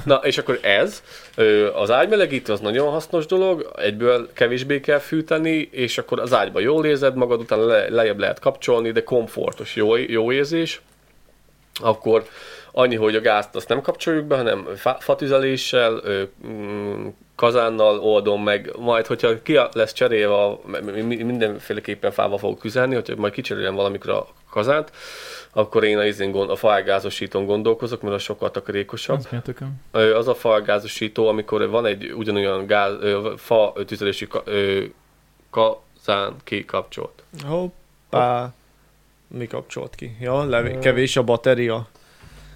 Na, 0.04 0.14
és 0.14 0.38
akkor 0.38 0.58
ez, 0.62 1.02
az 1.74 1.90
ágymelegítő 1.90 2.52
az 2.52 2.60
nagyon 2.60 2.90
hasznos 2.90 3.26
dolog, 3.26 3.72
egyből 3.76 4.28
kevésbé 4.32 4.80
kell 4.80 4.98
fűteni, 4.98 5.68
és 5.70 5.98
akkor 5.98 6.20
az 6.20 6.34
ágyba 6.34 6.60
jól 6.60 6.86
érzed 6.86 7.14
magad, 7.14 7.40
utána 7.40 7.66
le, 7.66 7.88
lejjebb 7.88 8.18
lehet 8.18 8.38
kapcsolni, 8.38 8.90
de 8.90 9.02
komfortos, 9.02 9.76
jó, 9.76 9.96
jó 9.96 10.32
érzés. 10.32 10.80
Akkor 11.74 12.24
annyi, 12.72 12.94
hogy 12.94 13.14
a 13.14 13.20
gázt 13.20 13.56
azt 13.56 13.68
nem 13.68 13.80
kapcsoljuk 13.80 14.24
be, 14.24 14.36
hanem 14.36 14.68
fa- 14.76 15.02
fatüzeléssel, 15.02 16.02
mm, 16.46 17.06
kazánnal 17.36 17.98
oldom 17.98 18.42
meg, 18.42 18.70
majd 18.78 19.06
hogyha 19.06 19.42
ki 19.42 19.58
lesz 19.72 19.92
cserélve, 19.92 20.56
mindenféleképpen 21.06 22.10
fával 22.10 22.38
fogok 22.38 22.64
üzelni, 22.64 22.94
hogyha 22.94 23.16
majd 23.16 23.32
kicserélem 23.32 23.74
valamikor 23.74 24.10
a 24.10 24.26
kazánt, 24.50 24.90
akkor 25.56 25.84
én 25.84 25.98
a, 25.98 26.04
izén 26.04 26.30
gond, 26.30 26.50
a 26.50 26.56
faelgázosítón 26.56 27.46
gondolkozok, 27.46 28.02
mert 28.02 28.14
az 28.14 28.22
sokkal 28.22 28.50
takarékosabb. 28.50 29.18
Az 29.18 29.28
a 29.92 29.98
Az 30.00 30.28
a 30.28 30.34
faelgázosító, 30.34 31.28
amikor 31.28 31.68
van 31.68 31.86
egy 31.86 32.12
ugyanolyan 32.12 32.66
gáz, 32.66 32.92
ö, 33.00 33.32
fa 33.36 33.72
tüzelési 33.86 34.26
ka, 34.26 34.42
ö, 34.44 34.84
kazán 35.50 36.34
kikapcsolt. 36.44 37.22
Hoppá. 37.46 38.52
Mi 39.28 39.46
kapcsolt 39.46 39.94
ki? 39.94 40.16
Ja, 40.20 40.44
levé- 40.44 40.78
kevés 40.78 41.16
a 41.16 41.22
bateria. 41.22 41.86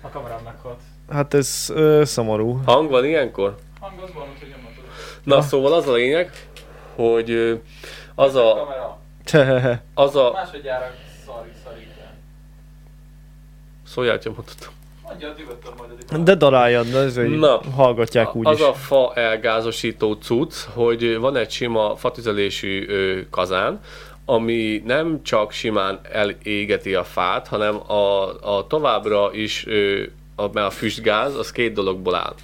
A 0.00 0.08
kamerám 0.08 0.40
meghalt. 0.44 0.80
Hát 1.10 1.34
ez 1.34 1.70
ö, 1.74 2.02
szomorú. 2.04 2.60
Hang 2.64 2.90
van 2.90 3.04
ilyenkor? 3.04 3.56
Hang 3.80 4.00
az 4.02 4.12
van, 4.14 4.28
úgyhogy 4.34 4.48
nem 4.48 4.60
tudod. 4.74 4.90
Na, 5.24 5.34
Ja. 5.34 5.42
szóval 5.42 5.72
az 5.72 5.88
a 5.88 5.92
lényeg, 5.92 6.30
hogy 6.94 7.30
ö, 7.30 7.54
az 8.14 8.34
a, 8.34 8.54
kamera. 8.54 8.98
az 9.94 10.16
a, 10.16 10.30
Másodjára. 10.32 10.90
Hogy 13.94 14.06
mondhatom. 14.24 14.78
De 16.24 16.34
daráljad, 16.34 16.86
de 16.86 16.98
ez 16.98 17.16
Na, 17.16 17.60
hallgatják 17.74 18.34
úgy 18.34 18.46
az 18.46 18.58
is. 18.58 18.64
a 18.64 18.72
fa 18.74 19.12
elgázosító 19.14 20.12
cucc, 20.12 20.54
hogy 20.74 21.18
van 21.18 21.36
egy 21.36 21.50
sima 21.50 21.96
fatüzelésű 21.96 22.86
ö, 22.88 23.20
kazán, 23.30 23.80
ami 24.24 24.82
nem 24.84 25.22
csak 25.22 25.52
simán 25.52 26.00
elégeti 26.12 26.94
a 26.94 27.04
fát, 27.04 27.48
hanem 27.48 27.90
a, 27.90 28.24
a 28.56 28.66
továbbra 28.66 29.30
is 29.32 29.66
ö, 29.66 30.02
a, 30.36 30.48
mert 30.52 30.66
a 30.66 30.70
füstgáz, 30.70 31.34
az 31.34 31.52
két 31.52 31.72
dologból 31.72 32.14
áll. 32.14 32.34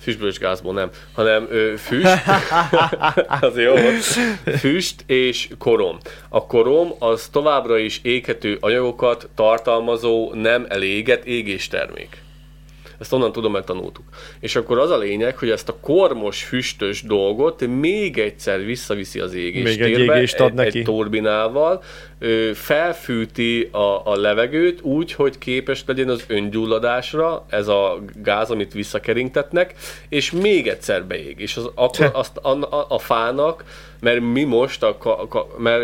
Füstből 0.00 0.28
és 0.28 0.38
gázból 0.38 0.74
nem, 0.74 0.90
hanem 1.14 1.46
ö, 1.50 1.74
füst, 1.76 2.06
az 3.40 3.58
jó, 3.58 3.74
füst 4.58 5.04
és 5.06 5.48
korom. 5.58 5.98
A 6.28 6.46
korom 6.46 6.92
az 6.98 7.28
továbbra 7.32 7.78
is 7.78 8.00
éghető 8.02 8.56
anyagokat 8.60 9.28
tartalmazó 9.34 10.32
nem 10.34 10.66
elégett 10.68 11.24
égéstermék. 11.24 12.29
Ezt 13.00 13.12
onnan 13.12 13.32
tudom, 13.32 13.52
mert 13.52 13.66
tanultuk. 13.66 14.04
És 14.40 14.56
akkor 14.56 14.78
az 14.78 14.90
a 14.90 14.98
lényeg, 14.98 15.38
hogy 15.38 15.50
ezt 15.50 15.68
a 15.68 15.76
kormos, 15.80 16.44
füstös 16.44 17.02
dolgot 17.02 17.66
még 17.66 18.18
egyszer 18.18 18.64
visszaviszi 18.64 19.20
az 19.20 19.34
égéstérbe. 19.34 19.98
Még 19.98 20.08
egy 20.08 20.16
égést 20.16 20.40
ad 20.40 20.54
neki. 20.54 20.78
egy 20.78 20.84
turbinával, 20.84 21.82
felfűti 22.54 23.68
a, 23.72 24.06
a 24.06 24.16
levegőt 24.16 24.80
úgy, 24.82 25.12
hogy 25.12 25.38
képes 25.38 25.82
legyen 25.86 26.08
az 26.08 26.24
öngyulladásra, 26.26 27.46
ez 27.48 27.68
a 27.68 27.98
gáz, 28.14 28.50
amit 28.50 28.72
visszakeringtetnek, 28.72 29.74
és 30.08 30.30
még 30.30 30.68
egyszer 30.68 31.04
beég. 31.04 31.40
És 31.40 31.56
az, 31.56 31.70
akkor 31.74 32.10
azt 32.12 32.36
a, 32.36 32.48
a, 32.48 32.86
a 32.88 32.98
fának, 32.98 33.64
mert 34.00 34.20
mi 34.20 34.44
most, 34.44 34.82
a, 34.82 34.96
ka, 34.98 35.46
mert 35.58 35.82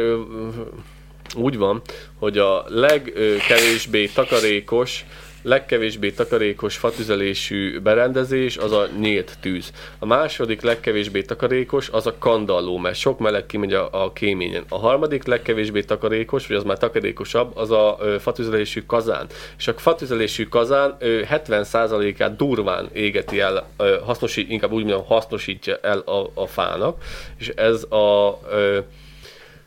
úgy 1.35 1.57
van, 1.57 1.83
hogy 2.19 2.39
a 2.39 2.65
legkevésbé 2.69 4.07
takarékos 4.07 5.05
legkevésbé 5.47 6.11
takarékos 6.11 6.77
fatüzelésű 6.77 7.81
berendezés 7.81 8.57
az 8.57 8.73
a 8.73 8.89
nyílt 9.01 9.37
tűz. 9.41 9.73
A 9.99 10.07
második 10.07 10.63
legkevésbé 10.63 11.23
takarékos 11.23 11.89
az 11.89 12.07
a 12.07 12.15
kandalló, 12.19 12.77
mert 12.77 12.97
sok 12.97 13.19
meleg 13.19 13.47
kimegy 13.47 13.73
a, 13.73 13.89
a 14.05 14.13
kéményen. 14.13 14.65
A 14.69 14.79
harmadik 14.79 15.27
legkevésbé 15.27 15.83
takarékos, 15.83 16.47
vagy 16.47 16.57
az 16.57 16.63
már 16.63 16.79
takarékosabb, 16.79 17.57
az 17.57 17.71
a 17.71 17.97
ö, 18.01 18.17
fatüzelésű 18.19 18.83
kazán. 18.87 19.27
És 19.59 19.69
a 19.69 19.73
fatüzelésű 19.77 20.45
kazán 20.45 20.97
ö, 20.99 21.21
70%-át 21.31 22.37
durván 22.37 22.89
égeti 22.93 23.41
el, 23.41 23.69
ö, 23.77 23.97
hasznosít, 24.05 24.51
inkább 24.51 24.73
úgy 24.73 24.85
mondom, 24.85 25.05
hasznosítja 25.05 25.79
el 25.83 25.99
a, 25.99 26.31
a 26.35 26.47
fának, 26.47 27.03
és 27.39 27.49
ez 27.49 27.83
a 27.83 28.39
ö, 28.51 28.79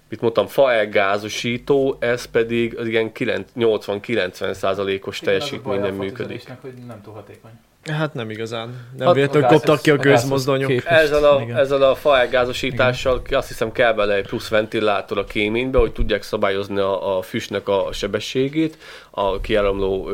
mit 0.09 0.21
mondtam, 0.21 0.47
fa 0.47 0.71
elgázosító, 0.71 1.97
ez 1.99 2.25
pedig 2.25 2.77
az 2.77 2.87
ilyen 2.87 3.11
80-90 3.13 4.53
százalékos 4.53 5.19
teljesítményen 5.19 5.93
működik. 5.93 6.43
hogy 6.61 6.73
nem 6.87 7.01
túl 7.01 7.13
hatékony. 7.13 7.51
Hát 7.87 8.13
nem 8.13 8.29
igazán. 8.29 8.69
Nem 8.97 9.05
Hát 9.07 9.15
véletlenül 9.15 9.47
a 9.47 9.51
koptak 9.51 9.81
ki 9.81 9.89
a 9.89 9.93
a 9.93 9.97
gőzmozdonyok. 9.97 10.71
Ezzel 10.85 11.23
a, 11.23 11.41
Igen. 11.41 11.57
ezzel 11.57 11.81
a 11.81 11.95
fa 11.95 12.17
elgázosítással 12.19 13.21
azt 13.31 13.47
hiszem 13.47 13.71
kell 13.71 13.93
bele 13.93 14.15
egy 14.15 14.27
plusz 14.27 14.47
ventilátor 14.49 15.17
a 15.17 15.23
kéménybe, 15.23 15.77
hogy 15.79 15.91
tudják 15.91 16.23
szabályozni 16.23 16.79
a, 16.79 17.17
a 17.17 17.21
füstnek 17.21 17.67
a 17.67 17.87
sebességét, 17.91 18.77
a 19.11 19.41
kiáramló 19.41 20.09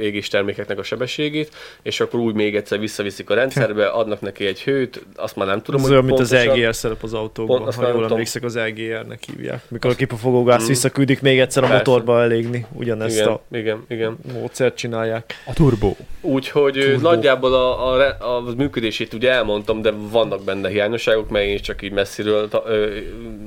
égés 0.00 0.28
termékeknek 0.28 0.78
a 0.78 0.82
sebességét, 0.82 1.50
és 1.82 2.00
akkor 2.00 2.20
úgy 2.20 2.34
még 2.34 2.56
egyszer 2.56 2.78
visszaviszik 2.78 3.30
a 3.30 3.34
rendszerbe, 3.34 3.86
adnak 3.86 4.20
neki 4.20 4.46
egy 4.46 4.62
hőt, 4.62 5.06
azt 5.16 5.36
már 5.36 5.46
nem 5.46 5.62
tudom, 5.62 5.80
Ez 5.80 5.86
hogy 5.86 5.92
olyan, 5.94 6.04
mint 6.04 6.18
az 6.18 6.28
pontosan- 6.30 6.56
EGR 6.58 6.74
szerep 6.74 7.02
az 7.02 7.14
autókban, 7.14 7.58
Pont, 7.62 7.74
ha 7.74 7.88
jól 7.88 8.04
emlékszek, 8.10 8.42
az 8.44 8.56
EGR-nek 8.56 9.22
hívják. 9.26 9.62
Mikor 9.68 9.90
a 9.90 9.94
kipufogógáz 9.94 10.62
Mm. 10.64 10.66
visszaküldik 10.66 11.20
még 11.20 11.38
egyszer 11.40 11.62
a 11.64 11.66
Persze. 11.66 11.82
motorba 11.90 12.22
elégni, 12.22 12.66
ugyanezt 12.72 13.16
Igen, 13.16 13.28
a 13.28 13.40
igen, 13.50 13.84
igen. 13.88 14.18
módszert 14.32 14.76
csinálják. 14.76 15.42
A 15.46 15.52
turbo. 15.52 15.94
Úgyhogy. 16.20 16.96
Nagyjából 17.10 17.54
a, 17.54 17.96
a, 17.96 18.36
a 18.36 18.40
működését 18.56 19.12
ugye 19.14 19.30
elmondtam, 19.30 19.82
de 19.82 19.92
vannak 20.10 20.42
benne 20.42 20.68
hiányosságok, 20.68 21.28
mert 21.28 21.44
én 21.44 21.58
csak 21.58 21.82
így 21.82 21.92
messziről 21.92 22.48
ta, 22.48 22.62
ö, 22.66 22.96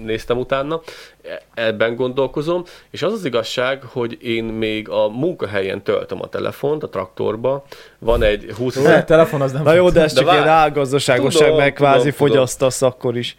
néztem 0.06 0.38
utána. 0.38 0.82
E- 1.24 1.42
Ebben 1.54 1.96
gondolkozom, 1.96 2.64
és 2.90 3.02
az 3.02 3.14
az 3.14 3.26
igazság, 3.26 3.84
hogy 3.84 4.18
én 4.22 4.44
még 4.44 4.90
a 4.90 5.08
munkahelyen 5.08 5.84
töltöm 5.84 6.22
a 6.22 6.28
telefont, 6.28 6.84
a 6.84 6.90
traktorba. 6.90 7.64
Van 8.00 8.24
egy 8.24 8.52
20 8.58 8.76
A 8.76 9.04
telefon 9.04 9.42
az 9.42 9.52
nem 9.52 9.64
Na 9.64 9.74
jó, 9.74 9.90
de 9.90 10.02
ez 10.02 10.14
csak 10.14 10.32
ilyen 10.32 10.48
álgazdaságosság, 10.48 11.56
meg 11.56 11.74
kvázi 11.74 11.98
tudom, 11.98 12.12
tudom. 12.18 12.28
fogyasztasz 12.28 12.82
akkor 12.82 13.18
is. 13.18 13.38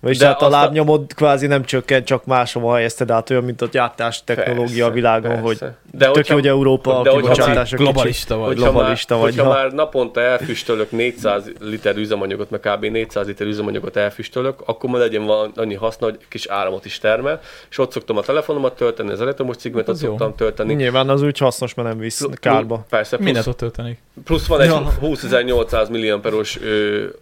Vagyis 0.00 0.18
De 0.18 0.26
hát 0.26 0.42
a 0.42 0.46
azt 0.46 0.54
a- 0.54 0.58
lábnyomod 0.58 1.14
kvázi 1.14 1.46
nem 1.46 1.64
csökken, 1.64 2.04
csak 2.04 2.24
máshova 2.24 2.74
helyezted 2.74 3.10
át, 3.10 3.30
olyan, 3.30 3.44
mint 3.44 3.62
a 3.62 3.66
gyártás 3.66 4.24
technológia 4.24 4.86
a 4.86 4.90
világon, 4.90 5.38
hogy 5.38 5.58
De 5.58 6.04
tök 6.04 6.14
hogyha- 6.14 6.28
jó, 6.28 6.34
hogy 6.34 6.46
Európa 6.48 7.02
de 7.02 7.10
a 7.10 7.14
kibocsátások 7.14 7.78
globalista 7.78 8.36
vagy. 8.36 8.46
Hogyha, 8.46 8.70
globalista 8.70 9.14
már, 9.14 9.22
vagy, 9.24 9.34
hogyha 9.34 9.50
ha. 9.50 9.56
már 9.58 9.72
naponta 9.72 10.20
elfüstölök 10.20 10.90
400 10.90 11.50
liter 11.60 11.96
üzemanyagot, 11.96 12.50
meg 12.50 12.60
kb. 12.60 12.84
400 12.84 13.26
liter 13.26 13.46
üzemanyagot 13.46 13.96
elfüstölök, 13.96 14.60
akkor 14.66 14.90
már 14.90 15.00
legyen 15.00 15.24
van 15.24 15.52
annyi 15.56 15.74
haszna, 15.74 16.06
hogy 16.06 16.18
kis 16.28 16.46
áramot 16.46 16.84
is 16.84 16.98
termel, 16.98 17.40
és 17.70 17.78
ott 17.78 17.92
szoktam 17.92 18.16
a 18.16 18.22
telefonomat 18.22 18.76
tölteni, 18.76 19.10
az 19.10 19.20
elektromos 19.20 19.56
cikmet 19.56 19.88
ott 19.88 19.94
Az 19.94 20.02
jó. 20.02 20.08
szoktam 20.08 20.34
tölteni. 20.34 20.74
Nyilván 20.74 21.08
az 21.08 21.22
úgy 21.22 21.38
hasznos, 21.38 21.74
mert 21.74 21.88
nem 21.88 21.98
visz 21.98 22.26
kárba. 22.34 22.84
Persze, 22.90 23.08
plusz, 23.16 23.24
Mindent 23.26 23.46
ott 23.46 23.56
töltenik. 23.56 23.98
plusz 24.24 24.46
van 24.46 24.60
egy 24.60 24.68
Ja. 24.68 24.92
20.800 25.00 25.90
milliamperos 25.90 26.58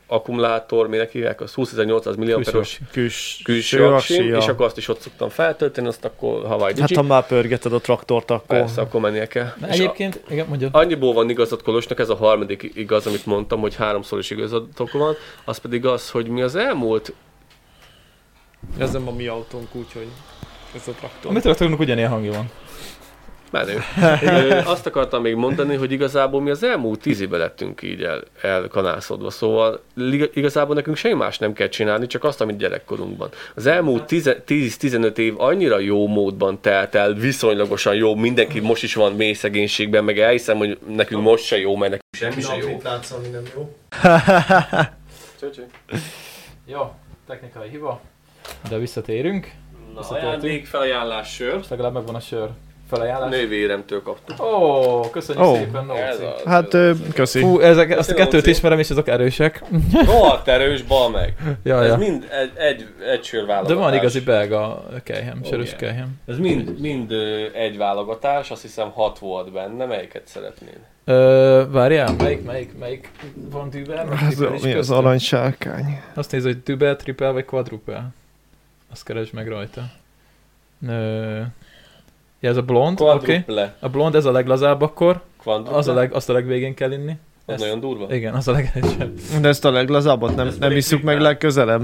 akkumulátor, 0.07 0.89
minek 0.89 1.11
hívják, 1.11 1.41
az 1.41 1.53
20.800 1.57 2.17
milliamperos 2.17 2.68
Küls, 2.93 3.41
külső 3.45 3.87
aksim, 3.87 4.35
és 4.35 4.47
akkor 4.47 4.67
azt 4.67 4.77
is 4.77 4.89
ott 4.89 5.01
szoktam 5.01 5.29
feltölteni, 5.29 5.87
azt 5.87 6.05
akkor 6.05 6.47
Hawaii 6.47 6.75
Hát 6.79 6.89
Digi. 6.89 6.95
ha 6.95 7.03
már 7.03 7.27
pörgeted 7.27 7.73
a 7.73 7.79
traktort, 7.81 8.31
akkor... 8.31 8.59
Persze, 8.59 8.81
akkor 8.81 9.01
mennie 9.01 9.27
kell. 9.27 9.53
Na, 9.61 9.67
egyébként, 9.69 10.21
igen, 10.29 10.47
mondjad. 10.49 10.71
Annyiból 10.75 11.13
van 11.13 11.31
igazad 11.31 11.63
Kolosnak, 11.63 11.99
ez 11.99 12.09
a 12.09 12.17
harmadik 12.17 12.71
igaz, 12.75 13.07
amit 13.07 13.27
mondtam, 13.27 13.61
hogy 13.61 13.75
háromszor 13.75 14.19
is 14.19 14.31
igazatok 14.31 14.93
van, 14.93 15.15
az 15.45 15.59
pedig 15.59 15.87
az, 15.87 16.11
hogy 16.11 16.29
mi 16.29 16.43
az 16.43 16.55
elmúlt, 16.57 17.13
Ez 18.79 18.93
nem 18.93 19.09
a 19.09 19.13
mi 19.13 19.27
autónk, 19.27 19.75
úgyhogy 19.75 20.07
ez 20.75 20.89
a 20.89 20.93
traktor. 20.93 21.31
A 21.31 21.35
mi 21.35 21.41
traktorunknak 21.41 21.81
ugyanilyen 21.87 22.11
hangja 22.11 22.33
van. 22.33 22.51
Menő. 23.51 23.79
Azt 24.65 24.87
akartam 24.87 25.23
még 25.23 25.35
mondani, 25.35 25.75
hogy 25.77 25.93
igazából 25.93 26.41
mi 26.41 26.51
az 26.51 26.63
elmúlt 26.63 27.01
tíz 27.01 27.21
évben 27.21 27.39
lettünk 27.39 27.83
így 27.83 28.03
el, 28.03 28.23
elkanászodva, 28.43 29.31
szóval 29.31 29.81
igazából 30.33 30.75
nekünk 30.75 30.97
semmi 30.97 31.15
más 31.15 31.39
nem 31.39 31.53
kell 31.53 31.69
csinálni, 31.69 32.07
csak 32.07 32.25
azt, 32.25 32.41
amit 32.41 32.57
gyerekkorunkban. 32.57 33.29
Az 33.55 33.67
elmúlt 33.67 34.05
10-15 34.09 35.19
év 35.19 35.41
annyira 35.41 35.79
jó 35.79 36.07
módban 36.07 36.61
telt 36.61 36.95
el, 36.95 37.13
viszonylagosan 37.13 37.95
jó, 37.95 38.15
mindenki 38.15 38.61
most 38.61 38.83
is 38.83 38.95
van 38.95 39.13
mély 39.13 39.33
szegénységben, 39.33 40.05
meg 40.05 40.19
elhiszem, 40.19 40.57
hogy 40.57 40.79
nekünk 40.89 41.23
most 41.23 41.45
se 41.45 41.59
jó, 41.59 41.77
mert 41.77 41.91
nekünk 41.91 42.35
semmi 42.35 42.61
se 42.61 42.69
jó. 42.71 42.79
látszani 42.83 43.29
nem 43.29 43.43
jó. 43.55 43.75
Csöcsö. 45.41 45.63
Jó, 46.67 46.93
technikai 47.27 47.69
hiba. 47.69 48.01
De 48.69 48.79
visszatérünk. 48.79 49.53
Na, 49.95 49.99
Visszatértünk. 50.01 50.43
ajándékfelajánlás 50.43 51.35
sör. 51.35 51.55
Most 51.55 51.71
legalább 51.71 51.93
megvan 51.93 52.15
a 52.15 52.21
sör. 52.21 52.49
Felajánlás. 52.89 53.31
Nővéremtől 53.31 54.03
kaptuk. 54.03 54.43
Ó, 54.43 55.01
köszönjük 55.11 55.45
Ó. 55.47 55.55
szépen, 55.55 55.85
Nóci. 55.85 56.01
az, 56.01 56.43
Hát, 56.45 56.75
ö, 56.75 56.91
az. 56.91 56.99
köszi. 57.15 57.41
Fú, 57.41 57.61
ezek, 57.61 57.99
azt 57.99 58.11
a 58.11 58.15
kettőt 58.15 58.33
Nóci. 58.33 58.51
ismerem, 58.51 58.79
és 58.79 58.91
azok 58.91 59.09
erősek. 59.09 59.63
Rohadt 60.07 60.49
erős, 60.49 60.83
bal 60.83 61.11
meg. 61.11 61.35
Ja, 61.63 61.83
Ez 61.83 61.89
ja. 61.89 61.97
mind 61.97 62.29
egy, 62.31 62.51
egy, 62.55 62.87
egy 63.13 63.25
sör 63.25 63.41
De 63.41 63.47
válogatás. 63.47 63.77
van 63.79 63.95
igazi 63.95 64.21
belga 64.21 64.85
kelyhem, 65.05 65.41
Ó, 65.45 65.49
sörös 65.49 65.67
yeah. 65.69 65.81
kelyhem. 65.81 66.21
Ez 66.27 66.39
mind, 66.39 66.81
mind 66.81 67.11
ö, 67.11 67.45
egy 67.53 67.77
válogatás, 67.77 68.51
azt 68.51 68.63
hiszem 68.63 68.91
hat 68.91 69.19
volt 69.19 69.53
benne, 69.53 69.85
melyiket 69.85 70.23
szeretnéd? 70.27 70.79
Ö, 71.05 71.63
várjál, 71.71 72.15
melyik, 72.19 72.45
melyik, 72.45 72.79
melyik 72.79 73.11
van 73.51 73.71
dübel? 73.71 74.05
meg 74.05 74.19
Ez 74.23 74.35
tripel 74.35 74.53
a, 74.53 74.55
is 74.55 74.63
mi 74.63 74.73
az 74.73 74.91
aranysárkány? 74.91 76.01
Azt 76.15 76.33
nézd, 76.33 76.45
hogy 76.47 76.63
dübel, 76.63 76.97
tripel 76.97 77.33
vagy 77.33 77.45
quadrupel. 77.45 78.09
Azt 78.93 79.05
keresd 79.05 79.35
meg 79.35 79.49
rajta. 79.49 79.83
Ö, 80.89 81.41
ja, 82.41 82.51
ez 82.51 82.57
a 82.57 82.63
blond, 82.63 83.01
oké. 83.01 83.45
Okay. 83.49 83.65
A 83.81 83.89
blond, 83.89 84.15
ez 84.15 84.25
a 84.25 84.31
leglazább 84.33 84.81
akkor. 84.83 85.21
Quadruple? 85.43 85.77
Az 85.77 85.89
a 85.89 85.95
leg, 85.95 86.13
azt 86.13 86.29
a 86.29 86.33
legvégén 86.33 86.75
kell 86.75 86.93
inni. 86.93 87.13
Az 87.47 87.55
ezt- 87.55 87.63
nagyon 87.63 87.81
durva. 87.81 88.15
Igen, 88.15 88.35
az 88.35 88.49
a 88.49 88.53
legerősebb. 88.53 89.13
De 89.41 89.49
ezt 89.49 89.65
a 89.65 89.71
leglazábbat 89.71 90.37
nem, 90.37 90.47
Ez 90.47 90.59
nem 90.59 90.71
isszuk 90.71 91.03
meg 91.03 91.21
legközelebb. 91.21 91.83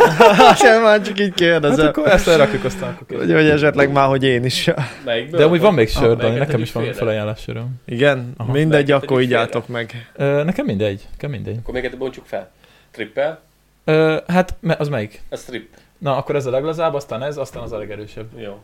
Sem 0.56 0.82
már 0.82 1.00
csak 1.02 1.20
így 1.20 1.26
Hát 1.28 1.34
kérdezem. 1.34 1.86
akkor 1.86 2.06
ezt 2.08 2.28
elrakjuk 2.28 2.64
aztán 2.64 2.90
akkor 3.00 3.16
Hogy, 3.16 3.26
kész. 3.26 3.34
hogy 3.36 3.48
esetleg 3.48 3.92
már, 3.92 4.08
hogy 4.08 4.24
én 4.24 4.44
is. 4.44 4.70
Melyikből? 5.04 5.38
De 5.40 5.46
amúgy 5.46 5.60
van 5.60 5.74
még 5.74 5.88
sör, 5.88 6.24
Ah, 6.24 6.36
nekem 6.36 6.60
is 6.60 6.72
van 6.72 6.92
felajánlás 6.92 7.40
söröm. 7.40 7.80
Igen? 7.86 8.32
Aha. 8.36 8.52
Mindegy, 8.52 8.70
Melyiket 8.88 9.02
akkor 9.02 9.20
így 9.20 9.34
álltok 9.34 9.68
meg. 9.68 10.10
Ö, 10.16 10.42
nekem 10.44 10.64
mindegy, 10.66 11.06
nekem 11.10 11.30
mindegy. 11.30 11.56
Akkor 11.58 11.74
melyiket 11.74 11.98
bontsuk 11.98 12.26
fel? 12.26 12.50
Triple? 12.90 13.40
Ö, 13.84 14.16
hát 14.26 14.54
az 14.78 14.88
melyik? 14.88 15.22
Ez 15.28 15.44
trip. 15.44 15.68
Na, 15.98 16.16
akkor 16.16 16.36
ez 16.36 16.46
a 16.46 16.50
leglazább, 16.50 16.94
aztán 16.94 17.22
ez, 17.22 17.36
aztán 17.36 17.62
az 17.62 17.72
a 17.72 17.78
legerősebb. 17.78 18.26
Jó. 18.36 18.60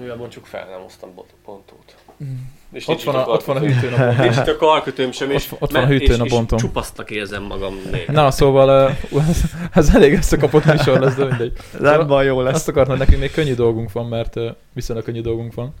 Mivel 0.00 0.16
bontsuk 0.16 0.46
fel, 0.46 0.66
nem 0.70 0.80
hoztam 0.80 1.14
bot- 1.14 1.34
pontót. 1.44 1.94
És 2.72 2.88
Ott 2.88 3.02
van, 3.02 3.14
a, 3.14 3.26
ott 3.26 3.44
van 3.44 3.56
a 3.56 3.60
hűtőn 3.60 3.92
a 3.92 3.96
bontom. 3.96 4.22
Nincs 4.24 4.36
itt 4.36 4.46
a 4.46 4.56
karkötőm 4.56 5.12
sem, 5.12 5.30
és, 5.30 5.52
Ott- 5.52 5.62
ott 5.62 5.70
van 5.72 5.82
a 5.82 5.86
hűtőn 5.86 6.20
a 6.20 6.24
bontom. 6.24 6.58
És 6.58 6.64
csupasztnak 6.64 7.10
érzem 7.10 7.42
magam 7.42 7.74
néha. 7.90 8.12
Na, 8.12 8.30
szóval 8.30 8.90
uh, 9.12 9.22
ez, 9.28 9.42
ez 9.72 9.94
elég 9.94 10.12
összekapott 10.12 10.64
műsor 10.64 11.00
lesz, 11.00 11.14
de 11.14 11.24
mindegy. 11.24 11.52
Nem 11.80 12.06
baj, 12.06 12.24
jó 12.26 12.40
lesz. 12.40 12.54
Azt 12.54 12.68
akartam, 12.68 12.90
hogy 12.96 13.06
nekünk 13.06 13.20
még 13.20 13.32
könnyű 13.32 13.54
dolgunk 13.54 13.92
van, 13.92 14.06
mert 14.06 14.36
uh, 14.36 14.48
viszonylag 14.72 15.04
könnyű 15.04 15.20
dolgunk 15.20 15.54
van. 15.54 15.74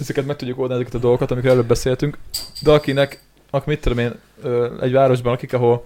Ezeket 0.00 0.26
meg 0.26 0.36
tudjuk 0.36 0.58
oldani, 0.58 0.80
ezeket 0.80 0.98
a 0.98 1.02
dolgokat, 1.02 1.30
amikről 1.30 1.52
előbb 1.52 1.66
beszéltünk. 1.66 2.18
De 2.62 2.70
akinek, 2.72 3.22
ak 3.50 3.66
mit 3.66 3.80
tudom 3.80 3.98
én, 3.98 4.14
ö, 4.42 4.80
egy 4.80 4.92
városban 4.92 5.32
lakik, 5.32 5.52
ahol 5.52 5.82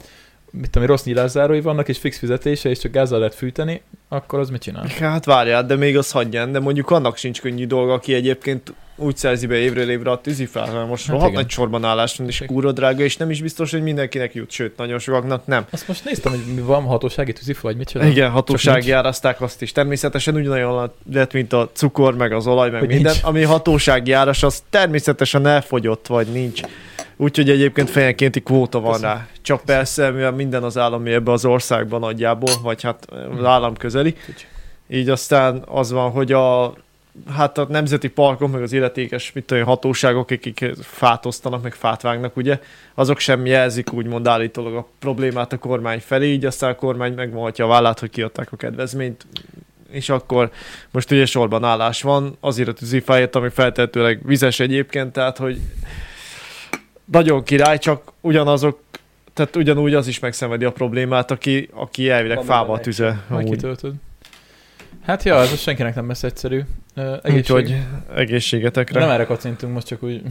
mit 0.51 0.71
tudom 0.71 0.89
rossz 0.89 1.05
nyílászárói 1.05 1.61
vannak, 1.61 1.89
és 1.89 1.99
fix 1.99 2.19
fizetése, 2.19 2.69
és 2.69 2.79
csak 2.79 2.93
gázzal 2.93 3.19
lehet 3.19 3.35
fűteni, 3.35 3.83
akkor 4.09 4.39
az 4.39 4.51
mit 4.51 4.63
csinál? 4.63 4.87
Hát 5.01 5.25
várjál, 5.25 5.67
de 5.67 5.77
még 5.77 5.97
az 5.97 6.11
hagyján, 6.11 6.53
de 6.53 6.59
mondjuk 6.61 6.91
annak 6.91 7.17
sincs 7.17 7.41
könnyű 7.41 7.67
dolga, 7.67 7.93
aki 7.93 8.15
egyébként 8.15 8.75
úgy 9.01 9.17
szerzi 9.17 9.47
be 9.47 9.55
évről 9.55 9.91
évre 9.91 10.11
a 10.11 10.21
tűzifát, 10.21 10.69
hanem 10.69 10.87
most 10.87 11.03
Hát 11.03 11.13
rohadt 11.13 11.31
igen. 11.31 11.43
nagy 11.43 11.51
sorban 11.51 11.85
állás 11.85 12.17
van, 12.17 12.27
és 12.27 12.43
kúra 12.47 12.73
drága, 12.73 13.03
és 13.03 13.17
nem 13.17 13.31
is 13.31 13.43
biztos, 13.43 13.71
hogy 13.71 13.83
mindenkinek 13.83 14.35
jut, 14.35 14.51
sőt, 14.51 14.77
nagyon 14.77 14.99
sokaknak 14.99 15.47
nem. 15.47 15.67
Azt 15.71 15.89
most 15.89 16.05
néztem, 16.05 16.33
hogy 16.33 16.55
mi 16.55 16.61
van 16.61 16.83
hatósági 16.83 17.33
tűzifa, 17.33 17.61
vagy 17.63 17.77
mit 17.77 17.89
csinál? 17.89 18.09
Igen, 18.09 18.31
hatósági 18.31 18.91
áraszták 18.91 19.41
azt 19.41 19.63
is. 19.63 19.73
Természetesen 19.73 20.35
ugyanolyan 20.35 20.91
lett, 21.13 21.33
mint 21.33 21.53
a 21.53 21.71
cukor, 21.73 22.17
meg 22.17 22.33
az 22.33 22.47
olaj, 22.47 22.71
meg 22.71 22.79
Hogy 22.81 22.89
minden. 22.89 23.13
nincs. 23.13 23.25
Ami 23.25 23.43
hatósági 23.43 24.13
áras, 24.13 24.43
az 24.43 24.63
természetesen 24.71 25.47
elfogyott, 25.47 26.07
vagy 26.07 26.27
nincs. 26.27 26.61
Úgyhogy 27.21 27.51
egyébként 27.51 27.91
fejenkénti 27.91 28.43
kvóta 28.43 28.81
van 28.81 28.93
Köszönöm. 28.93 29.15
rá. 29.15 29.27
Csak 29.43 29.61
persze, 29.65 30.11
mivel 30.11 30.33
minden 30.33 30.63
az 30.63 30.79
állami 30.79 31.13
ebbe 31.13 31.33
az 31.33 31.45
országban 31.45 32.01
nagyjából, 32.01 32.53
vagy 32.63 32.83
hát 32.83 33.07
az 33.39 33.45
állam 33.45 33.77
közeli. 33.77 34.15
Így 34.89 35.09
aztán 35.09 35.63
az 35.67 35.91
van, 35.91 36.11
hogy 36.11 36.33
a 36.33 36.75
hát 37.31 37.59
a 37.59 37.67
nemzeti 37.69 38.09
parkok, 38.09 38.53
meg 38.53 38.63
az 38.63 38.73
illetékes 38.73 39.33
mit 39.33 39.45
tudom, 39.45 39.65
hatóságok, 39.65 40.31
akik 40.31 40.75
fát 40.81 41.27
osztanak, 41.27 41.63
meg 41.63 41.75
fát 41.75 42.03
vágnak, 42.03 42.37
ugye, 42.37 42.61
azok 42.95 43.19
sem 43.19 43.47
jelzik 43.47 43.93
úgymond 43.93 44.27
állítólag 44.27 44.75
a 44.75 44.89
problémát 44.99 45.53
a 45.53 45.59
kormány 45.59 46.01
felé, 46.01 46.33
így 46.33 46.45
aztán 46.45 46.71
a 46.71 46.75
kormány 46.75 47.15
megmondhatja 47.15 47.65
a 47.65 47.69
vállát, 47.69 48.01
hogy 48.01 48.11
kiadták 48.11 48.53
a 48.53 48.57
kedvezményt, 48.57 49.27
és 49.91 50.09
akkor 50.09 50.51
most 50.91 51.11
ugye 51.11 51.27
sorban 51.27 51.65
állás 51.65 52.03
van, 52.03 52.37
azért 52.41 52.69
a 52.69 52.73
tűzifáért, 52.73 53.35
ami 53.37 53.49
feltehetőleg 53.49 54.21
vizes 54.27 54.61
egyébként, 54.61 55.13
tehát 55.13 55.37
hogy 55.37 55.61
nagyon 57.11 57.43
király, 57.43 57.79
csak 57.79 58.13
ugyanazok, 58.21 58.81
tehát 59.35 59.57
ugyanúgy 59.57 59.95
az 59.95 60.07
is 60.07 60.19
megszenvedi 60.19 60.65
a 60.65 60.73
problémát, 60.73 61.31
aki, 61.31 61.69
aki 61.73 62.11
elvileg 62.11 62.43
fával 62.43 62.67
benne 62.67 62.81
tüze. 62.81 63.25
Majd 63.29 63.51
kitöltöd. 63.51 63.93
Hát 65.05 65.23
ja, 65.23 65.37
ez 65.37 65.59
senkinek 65.61 65.95
nem 65.95 66.09
lesz 66.09 66.23
egyszerű. 66.23 66.61
Egészség. 66.95 67.35
Úgyhogy 67.35 67.77
egészségetekre. 68.15 69.01
Nem 69.01 69.11
erre 69.11 69.25
kacintunk 69.25 69.73
most 69.75 69.87
csak 69.87 70.03
úgy. 70.03 70.23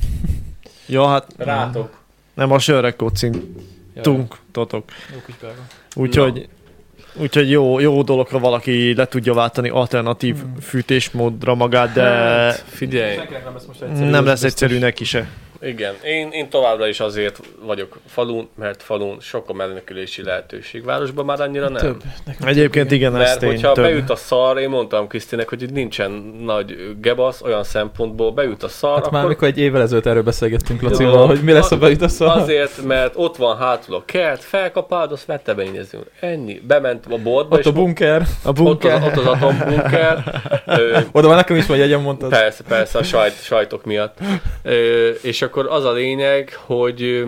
Ja, 0.90 1.08
hát 1.08 1.26
Rátok. 1.38 1.98
nem 2.34 2.52
a 2.52 2.60
sörre 2.60 2.92
kocintunk, 2.92 4.36
totok. 4.52 4.84
Úgyhogy, 5.96 6.48
úgyhogy 7.14 7.50
jó, 7.50 7.80
jó 7.80 8.04
dologra 8.04 8.40
valaki 8.40 8.96
le 8.96 9.06
tudja 9.06 9.34
váltani 9.34 9.70
alternatív 9.70 10.36
Hmm. 10.40 10.56
fűtésmódra 10.62 11.56
magát, 11.56 11.94
de 11.94 12.02
Hát, 12.04 12.64
figyelj, 12.68 13.16
Senkinek 13.16 13.44
nem 13.44 13.54
lesz 13.54 13.66
most 13.66 14.10
nem 14.10 14.26
lesz 14.26 14.44
egyszerű 14.44 14.80
neki 14.80 15.04
se. 15.04 15.28
Igen, 15.62 15.94
én, 16.04 16.30
én 16.32 16.50
továbbra 16.50 16.88
is 16.88 17.00
azért 17.00 17.40
vagyok 17.66 17.98
falun, 18.08 18.50
mert 18.56 18.84
falun 18.84 19.18
sok 19.20 19.50
a 19.50 19.54
menekülési 19.54 20.24
lehetőség. 20.24 20.84
Városban 20.86 21.26
már 21.26 21.42
annyira 21.42 21.70
nem. 21.70 21.82
Több. 21.82 22.02
Nekem 22.26 22.48
Egyébként 22.48 22.92
igen, 22.92 23.16
ez 23.16 23.20
Mert 23.28 23.40
tény. 23.40 23.50
hogyha 23.50 23.72
több. 23.72 23.84
beüt 23.84 24.10
a 24.10 24.16
szar, 24.16 24.58
én 24.58 24.70
mondtam 24.70 25.08
Krisztinek, 25.08 25.50
hogy 25.50 25.62
itt 25.62 25.72
nincsen 25.72 26.12
nagy 26.44 26.96
gebasz 27.02 27.42
olyan 27.42 27.64
szempontból, 27.64 28.32
beüt 28.32 28.64
a 28.64 28.68
szar, 28.68 28.96
Hát 29.02 29.12
már 29.12 29.16
akkor 29.22 29.30
mikor 29.30 29.48
egy 29.48 29.58
évvel 29.58 29.82
ezelőtt 29.82 30.06
erről 30.06 30.24
beszélgettünk. 30.24 30.82
Lacival, 30.82 31.28
hogy 31.28 31.42
mi 31.42 31.52
lesz 31.52 31.72
a 31.72 31.78
beüt 31.78 32.02
a 32.02 32.08
szar. 32.08 32.38
azért, 32.38 32.84
mert 32.84 33.14
ott 33.16 33.36
van 33.36 33.58
hátul 33.58 33.96
a 33.96 34.04
kert, 34.06 34.44
felkapáld, 34.44 35.12
azt 35.12 35.26
vetteményezünk. 35.26 36.04
Ennyi. 36.20 36.62
Bement 36.68 37.06
a 37.10 37.18
boltba, 37.18 37.56
Ott 37.56 37.62
és 37.62 37.66
a 37.68 37.72
bunker. 37.72 38.22
A 38.44 38.50
ott, 38.50 38.56
bunker. 38.56 38.94
az, 38.96 39.04
ott 39.04 39.16
az 39.16 39.26
atombunker. 39.26 40.42
Ö, 40.66 41.00
Oda 41.12 41.28
van 41.28 41.36
nekem 41.36 41.56
is, 41.56 41.66
vagy 41.66 41.80
egyen 41.80 42.02
mondtad. 42.02 42.30
Persze, 42.30 42.64
persze, 42.68 42.98
a 43.00 43.04
sajt, 43.04 43.44
sajtok 43.44 43.86
miatt. 43.86 44.18
Ö, 44.64 45.08
és 45.10 45.42
akkor 45.48 45.68
az 45.70 45.86
a 45.86 45.92
lényeg, 45.92 46.58
hogy 46.66 47.24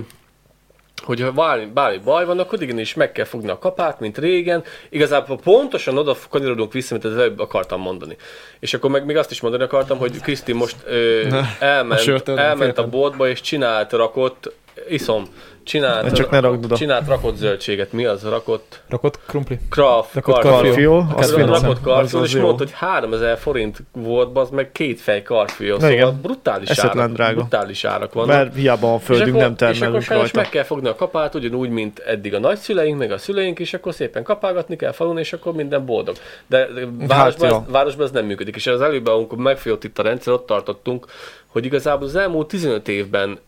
hogy 1.03 1.21
ha 1.21 1.31
bármi, 1.31 1.65
bármi 1.65 1.97
baj 2.03 2.25
van, 2.25 2.39
akkor 2.39 2.61
igenis 2.61 2.93
meg 2.93 3.11
kell 3.11 3.25
fogni 3.25 3.49
a 3.49 3.57
kapát, 3.57 3.99
mint 3.99 4.17
régen. 4.17 4.63
Igazából 4.89 5.37
pontosan 5.43 5.97
oda 5.97 6.15
kanyarodunk 6.29 6.73
vissza, 6.73 6.93
mint 6.93 7.05
az 7.05 7.17
előbb 7.17 7.39
akartam 7.39 7.81
mondani. 7.81 8.15
És 8.59 8.73
akkor 8.73 8.89
meg 8.89 9.05
még 9.05 9.17
azt 9.17 9.31
is 9.31 9.41
mondani 9.41 9.63
akartam, 9.63 9.97
hogy 9.97 10.21
Kriszti 10.21 10.53
most 10.53 10.75
ö, 10.85 11.27
elment, 11.59 12.29
elment 12.29 12.77
a 12.77 12.87
boltba, 12.87 13.29
és 13.29 13.41
csinált 13.41 13.91
rakott, 13.91 14.53
iszom, 14.89 15.23
csinált, 15.63 16.03
De 16.03 16.11
csak 16.11 16.29
ne 16.29 16.39
rakd 16.39 16.65
oda. 16.65 16.75
csinált 16.75 17.07
rakott 17.07 17.35
zöldséget. 17.35 17.91
Mi 17.93 18.05
az 18.05 18.23
rakott? 18.23 18.81
Rakott 18.89 19.19
krumpli. 19.27 19.59
Kraft, 19.69 20.13
Rakott 20.13 20.41
finom. 20.41 20.73
finom. 20.73 21.49
Rakott 21.49 21.81
karfiol, 21.81 22.21
Az 22.23 22.27
és 22.29 22.41
mondta, 22.41 22.63
hogy 22.63 22.73
3000 22.73 23.37
forint 23.37 23.77
volt, 23.91 24.37
az 24.37 24.49
meg 24.49 24.71
két 24.71 25.01
fej 25.01 25.21
karfiol. 25.21 25.73
Na 25.77 25.79
Szóval 25.81 25.95
igen. 25.95 26.19
brutális 26.21 26.69
Eszetlen 26.69 27.03
árak, 27.03 27.13
drága. 27.15 27.35
brutális 27.39 27.83
árak 27.83 28.13
vannak. 28.13 28.29
Mert 28.29 28.55
hiába 28.55 28.93
a 28.93 28.99
földünk 28.99 29.27
és 29.27 29.33
akkor, 29.33 29.41
nem 29.41 29.51
És 29.51 29.61
akkor 29.61 29.77
termelünk 29.79 30.07
rajta. 30.07 30.39
meg 30.39 30.49
kell 30.49 30.63
fogni 30.63 30.87
a 30.87 30.95
kapát, 30.95 31.35
ugyanúgy, 31.35 31.69
mint 31.69 31.99
eddig 31.99 32.33
a 32.33 32.39
nagyszüleink, 32.39 32.97
meg 32.97 33.11
a 33.11 33.17
szüleink, 33.17 33.59
és 33.59 33.73
akkor 33.73 33.93
szépen 33.93 34.23
kapálgatni 34.23 34.75
kell 34.75 34.91
falun, 34.91 35.17
és 35.17 35.33
akkor 35.33 35.53
minden 35.53 35.85
boldog. 35.85 36.15
De 36.47 36.67
de 36.73 36.87
városban, 37.07 37.49
ja. 37.49 37.55
ez, 37.55 37.71
városban 37.71 38.05
ez 38.05 38.11
nem 38.11 38.25
működik. 38.25 38.55
És 38.55 38.67
az 38.67 38.81
előbb, 38.81 39.07
amikor 39.07 39.37
megfélott 39.37 39.83
itt 39.83 39.99
a 39.99 40.03
rendszer, 40.03 40.33
ott 40.33 40.45
tartottunk, 40.45 41.05
hogy 41.47 41.65
igazából 41.65 42.07
az 42.07 42.15
elmúlt 42.15 42.47
15 42.47 42.87
évben 42.87 43.39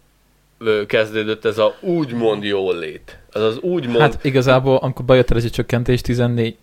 kezdődött 0.87 1.45
ez 1.45 1.57
a 1.57 1.75
úgymond 1.79 2.43
jól 2.43 2.77
lét. 2.77 3.19
Az 3.31 3.41
az 3.41 3.59
úgymond... 3.59 3.99
Hát 3.99 4.23
igazából, 4.23 4.75
amikor 4.75 5.05
bejött 5.05 5.29
a 5.29 5.33
rezsicsökkentés 5.33 6.01
14, 6.01 6.57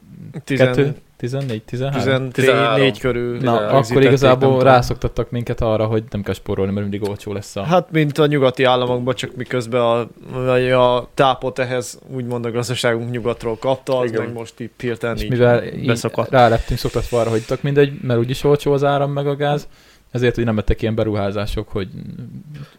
10, 0.45 0.59
2, 0.59 0.95
14, 1.17 1.63
13. 1.63 2.31
14 2.31 2.99
körül. 2.99 3.39
Na, 3.39 3.67
akkor 3.67 4.03
igazából 4.03 4.63
rászoktattak 4.63 5.31
minket 5.31 5.61
arra, 5.61 5.87
hogy 5.87 6.05
nem 6.11 6.23
kell 6.23 6.35
spórolni, 6.35 6.73
mert 6.73 6.89
mindig 6.89 7.09
olcsó 7.09 7.33
lesz 7.33 7.57
a... 7.57 7.63
Hát, 7.63 7.91
mint 7.91 8.19
a 8.19 8.27
nyugati 8.27 8.65
államokban, 8.65 9.15
csak 9.15 9.37
miközben 9.37 9.81
a, 9.81 10.09
a, 10.35 10.97
a 10.97 11.09
tápot 11.15 11.59
ehhez 11.59 11.99
úgymond 12.15 12.45
a 12.45 12.51
gazdaságunk 12.51 13.11
nyugatról 13.11 13.57
kapta, 13.57 13.99
az 13.99 14.11
Igen. 14.11 14.23
meg 14.25 14.33
most 14.33 14.61
itt 14.61 14.81
hirtelen 14.81 15.17
és 15.17 15.23
így 15.23 15.31
mivel 15.31 15.65
így 15.65 15.87
beszakadt. 15.87 16.31
rá 16.31 16.49
lettünk 16.49 16.79
szoktatva 16.79 17.21
arra, 17.21 17.31
hogy 17.31 17.45
tök 17.45 17.63
mindegy, 17.63 17.93
mert 18.03 18.21
úgyis 18.21 18.45
olcsó 18.45 18.73
az 18.73 18.85
áram 18.85 19.13
meg 19.13 19.27
a 19.27 19.37
gáz, 19.37 19.69
ezért, 20.11 20.35
hogy 20.35 20.45
nem 20.45 20.57
lettek 20.57 20.83
ilyen 20.83 20.95
beruházások, 20.95 21.69
hogy 21.69 21.89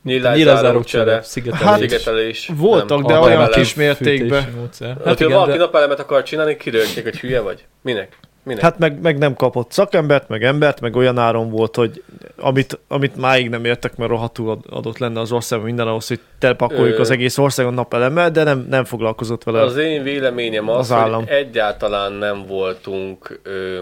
Nyílászárók 0.04 0.84
csere, 0.84 1.22
szigetelés, 1.22 1.66
Hát, 1.68 1.80
szigetelés. 1.80 2.50
voltak, 2.56 3.02
de 3.06 3.14
a 3.14 3.22
olyan 3.22 3.50
kis 3.50 3.74
mértékben. 3.74 4.42
Hát, 4.42 4.78
Hát 4.80 5.04
ha 5.04 5.12
igen, 5.12 5.30
valaki 5.32 5.52
de 5.52 5.58
napelemet 5.58 6.00
akar 6.00 6.24
csinálni, 6.24 6.58
kirögték, 6.58 7.04
hogy 7.04 7.20
hülye 7.20 7.40
vagy. 7.40 7.66
Minek? 7.82 8.18
Minek? 8.44 8.62
Hát 8.64 8.78
meg, 8.80 9.02
meg 9.02 9.18
nem 9.18 9.34
kapott 9.34 9.72
szakembert, 9.72 10.30
meg 10.30 10.44
embert, 10.44 10.82
meg 10.82 10.96
olyan 10.96 11.18
áron 11.18 11.50
volt, 11.50 11.76
hogy 11.76 12.04
amit, 12.38 12.80
amit 12.88 13.16
máig 13.16 13.50
nem 13.50 13.66
értek, 13.66 13.96
mert 13.96 14.10
rohadtul 14.10 14.50
ad- 14.50 14.66
adott 14.70 14.98
lenne 14.98 15.20
az 15.20 15.32
országban 15.32 15.68
minden 15.68 15.88
ahhoz, 15.88 16.08
hogy 16.08 16.20
telepakoljuk 16.40 16.98
Ö. 16.98 17.02
az 17.02 17.10
egész 17.10 17.38
országon 17.38 17.74
napelemmel, 17.74 18.32
de 18.32 18.44
nem, 18.44 18.66
nem 18.70 18.84
foglalkozott 18.84 19.44
vele. 19.44 19.62
Az 19.62 19.78
én 19.78 20.04
véleményem 20.04 20.70
az, 20.70 20.78
Az 20.78 20.92
állam. 20.92 21.20
hogy 21.26 21.30
egyáltalán 21.36 22.12
nem 22.12 22.46
voltunk, 22.48 23.40
ö, 23.44 23.78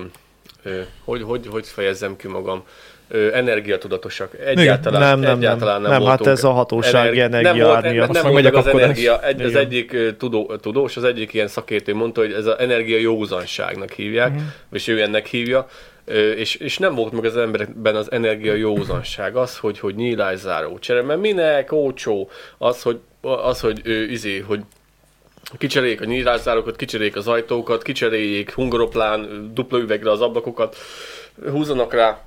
ö, 0.64 0.80
hogy, 1.06 1.22
hogy, 1.22 1.48
hogy 1.52 1.66
fejezzem 1.68 2.16
ki 2.16 2.28
magam, 2.28 2.64
ö, 2.66 2.70
energiatudatosak. 3.34 4.32
Egyáltalán, 4.46 5.02
nem, 5.02 5.20
nem, 5.20 5.38
egyáltalán 5.38 5.82
nem, 5.82 5.92
nem, 5.92 6.00
hát 6.00 6.08
voltunk. 6.08 6.38
ez 6.38 6.44
a 6.44 6.52
hatósági 6.52 7.20
Energi- 7.20 7.20
energia 7.20 7.52
nem 7.54 7.64
volt, 7.66 7.76
ár 7.76 7.84
nem, 7.84 8.10
nem 8.12 8.32
volt 8.32 8.56
az 8.56 8.68
energia. 8.68 9.24
Egy, 9.24 9.42
az 9.42 9.56
egyik 9.56 9.96
tudó, 10.18 10.56
tudós, 10.62 10.98
az 10.98 11.04
egyik 11.04 11.34
ilyen 11.34 11.48
szakértő 11.48 11.94
mondta, 11.94 12.22
hogy 12.22 12.32
ez 12.32 12.46
az 12.46 12.56
energia 12.60 12.98
józanságnak 13.00 13.92
hívják, 13.92 14.32
Mhm. 14.34 14.42
és 14.72 14.88
ő 14.88 15.02
ennek 15.02 15.26
hívja. 15.28 15.68
És, 16.36 16.56
és 16.56 16.78
nem 16.78 16.96
volt 16.96 17.12
meg 17.14 17.26
az 17.26 17.38
emberekben 17.38 17.96
az 17.96 18.12
energia 18.12 18.54
józanság, 18.54 19.36
az, 19.36 19.58
hogy, 19.58 19.80
hogy 19.80 19.96
nyílászáró 19.96 20.80
csere, 20.80 21.02
mert 21.02 21.20
minek 21.20 21.72
olcsó, 21.72 22.30
az, 22.58 22.82
hogy, 22.82 23.00
az, 23.22 23.60
hogy 23.60 23.82
ő, 23.84 24.10
izé, 24.10 24.40
hogy 24.40 24.60
kicseréljék 25.58 26.02
a 26.02 26.06
nyílászárokat, 26.06 26.76
kicseréljék 26.76 27.16
az 27.16 27.28
ajtókat, 27.28 27.82
kicseréljék 27.82 28.54
hungaroplán 28.54 29.52
dupla 29.54 29.80
üvegre 29.80 30.12
az 30.12 30.22
ablakokat, 30.22 30.76
húzanak 31.52 31.94
rá 31.94 32.24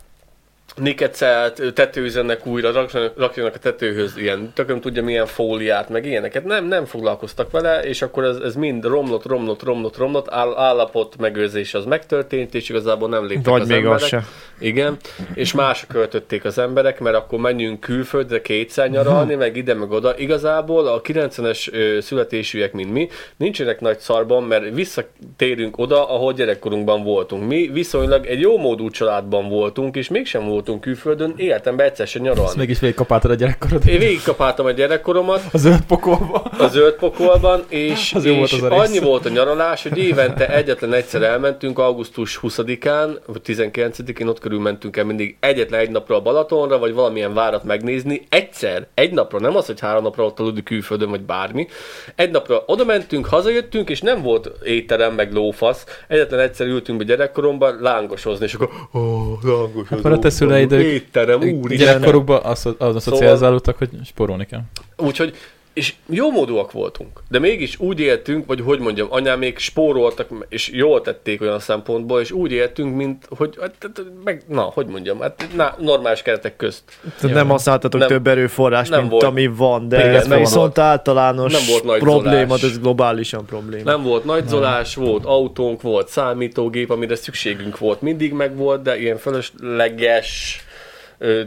nikecelt, 0.76 1.72
tetőzenek 1.74 2.46
újra, 2.46 2.72
rak- 2.72 3.12
rakjanak 3.16 3.54
a 3.54 3.58
tetőhöz 3.58 4.16
ilyen, 4.16 4.52
tököm 4.54 4.80
tudja 4.80 5.02
milyen 5.02 5.26
fóliát, 5.26 5.88
meg 5.88 6.06
ilyeneket. 6.06 6.44
Nem, 6.44 6.64
nem 6.66 6.84
foglalkoztak 6.84 7.50
vele, 7.50 7.82
és 7.82 8.02
akkor 8.02 8.24
ez, 8.24 8.36
ez 8.36 8.54
mind 8.54 8.84
romlott, 8.84 9.26
romlott, 9.26 9.62
romlott, 9.62 9.96
romlott, 9.96 10.30
áll, 10.30 10.54
állapot 10.56 11.16
megőrzés 11.18 11.74
az 11.74 11.84
megtörtént, 11.84 12.54
és 12.54 12.68
igazából 12.68 13.08
nem 13.08 13.26
léptek 13.26 13.46
Vagy 13.52 13.60
az 13.60 13.68
még 13.68 13.76
emberek. 13.76 14.00
az 14.00 14.06
se. 14.06 14.24
Igen, 14.58 14.96
és 15.34 15.52
másra 15.52 15.86
költötték 15.92 16.44
az 16.44 16.58
emberek, 16.58 17.00
mert 17.00 17.16
akkor 17.16 17.38
menjünk 17.38 17.80
külföldre 17.80 18.40
kétszer 18.40 18.90
nyaralni, 18.90 19.34
meg 19.34 19.56
ide, 19.56 19.74
meg 19.74 19.90
oda. 19.90 20.18
Igazából 20.18 20.86
a 20.86 21.00
90-es 21.00 21.72
ö, 21.72 22.00
születésűek, 22.00 22.72
mint 22.72 22.92
mi, 22.92 23.08
nincsenek 23.36 23.80
nagy 23.80 23.98
szarban, 23.98 24.42
mert 24.42 24.74
visszatérünk 24.74 25.78
oda, 25.78 26.08
ahol 26.08 26.32
gyerekkorunkban 26.32 27.02
voltunk. 27.02 27.46
Mi 27.46 27.70
viszonylag 27.72 28.26
egy 28.26 28.40
jó 28.40 28.58
módú 28.58 28.90
családban 28.90 29.48
voltunk, 29.48 29.96
és 29.96 30.08
mégsem 30.08 30.42
voltunk 30.66 30.80
külföldön, 30.80 31.34
életemben 31.36 31.86
egyszer 31.86 32.06
sem 32.06 32.24
Ezt 32.24 32.34
nyaralni. 32.34 32.58
mégis 32.58 32.78
végigkapáltad 32.80 33.30
a 33.30 33.34
gyerekkorod. 33.34 33.86
Én 33.86 33.98
végigkapáltam 33.98 34.66
a 34.66 34.70
gyerekkoromat, 34.70 35.42
A 35.52 35.58
zöld 35.58 35.80
pokolba. 35.80 36.42
a 36.58 36.66
zöld 36.68 36.94
pokolban, 36.94 37.64
és, 37.68 38.12
Az 38.14 38.24
jó 38.24 38.34
volt 38.34 38.50
és 38.52 38.60
az 38.60 38.68
rész. 38.68 38.78
annyi 38.78 38.98
volt 38.98 39.26
a 39.26 39.28
nyaralás, 39.28 39.82
hogy 39.82 39.98
évente 39.98 40.48
egyetlen 40.54 40.92
egyszer 40.92 41.22
elmentünk, 41.22 41.78
augusztus 41.78 42.38
20-án, 42.42 43.18
vagy 43.26 43.40
19-én 43.46 44.26
ott 44.28 44.38
körül 44.38 44.60
mentünk 44.60 44.96
el 44.96 45.04
mindig 45.04 45.36
egyetlen 45.40 45.80
egy 45.80 45.90
napra 45.90 46.16
a 46.16 46.20
Balatonra, 46.20 46.78
vagy 46.78 46.94
valamilyen 46.94 47.34
várat 47.34 47.64
megnézni. 47.64 48.26
Egyszer, 48.28 48.86
egy 48.94 49.12
napra, 49.12 49.38
nem 49.40 49.56
az, 49.56 49.66
hogy 49.66 49.80
három 49.80 50.02
napra 50.02 50.24
ott 50.24 50.40
aludni 50.40 50.62
külföldön, 50.62 51.10
vagy 51.10 51.20
bármi. 51.22 51.66
Egy 52.14 52.30
napra 52.30 52.62
oda 52.66 52.84
mentünk, 52.84 53.26
hazajöttünk, 53.26 53.90
és 53.90 54.00
nem 54.00 54.22
volt 54.22 54.50
étterem, 54.64 55.14
meg 55.14 55.32
lófasz. 55.32 55.84
Egyetlen 56.08 56.40
egyszer 56.40 56.66
ültünk 56.66 56.98
be 56.98 57.04
gyerekkoromban 57.04 57.78
lángosozni, 57.80 58.44
és 58.44 58.54
akkor, 58.54 58.68
ó, 58.94 58.98
oh, 59.00 60.12
a 60.12 60.18
te 60.18 60.30
szüleidök 60.50 60.82
Étterem, 60.82 61.42
úr, 61.42 61.70
Gyerekkorukban 61.70 62.40
az, 62.42 62.68
az 62.78 62.94
a 62.94 63.00
szocializálódtak, 63.00 63.76
hogy 63.78 63.90
sporolni 64.04 64.46
kell. 64.46 64.62
Úgyhogy, 64.96 65.34
és 65.72 65.94
jó 66.06 66.30
módúak 66.30 66.72
voltunk, 66.72 67.22
de 67.28 67.38
mégis 67.38 67.78
úgy 67.80 68.00
éltünk, 68.00 68.46
vagy 68.46 68.60
hogy 68.60 68.78
mondjam, 68.78 69.06
anyám 69.10 69.38
még 69.38 69.58
spóroltak, 69.58 70.28
és 70.48 70.70
jól 70.72 71.00
tették 71.00 71.40
olyan 71.40 71.58
szempontból, 71.58 72.20
és 72.20 72.30
úgy 72.30 72.52
éltünk, 72.52 72.96
mint 72.96 73.26
hogy, 73.36 73.56
hát, 73.60 73.74
hát, 73.80 74.02
meg, 74.24 74.42
na, 74.48 74.60
hogy 74.62 74.86
mondjam, 74.86 75.20
hát 75.20 75.46
na, 75.56 75.74
normális 75.78 76.22
keretek 76.22 76.56
közt. 76.56 76.82
Tehát 77.20 77.36
nem 77.36 77.48
használtatok 77.48 78.00
Nem- 78.00 78.08
több 78.08 78.26
erőforrás, 78.26 78.88
nem 78.88 78.98
mint 78.98 79.10
volt. 79.10 79.24
ami 79.24 79.46
van, 79.46 79.88
de 79.88 79.98
Igen, 79.98 80.14
ez 80.14 80.26
nem 80.26 80.38
viszont 80.38 80.78
általos 80.78 81.52
nem 81.52 81.62
volt 81.68 81.84
nagy 81.84 81.98
probléma, 81.98 82.44
zolás. 82.44 82.60
de 82.60 82.66
ez 82.66 82.78
globálisan 82.78 83.44
probléma. 83.44 83.90
Nem 83.90 84.02
volt 84.02 84.24
nagyzolás, 84.24 84.94
volt 84.94 85.24
autónk, 85.24 85.82
volt 85.82 86.08
számítógép, 86.08 86.90
amire 86.90 87.14
szükségünk 87.14 87.78
volt, 87.78 88.00
mindig 88.00 88.32
megvolt, 88.32 88.82
de 88.82 89.00
ilyen 89.00 89.16
fölösleges, 89.18 90.60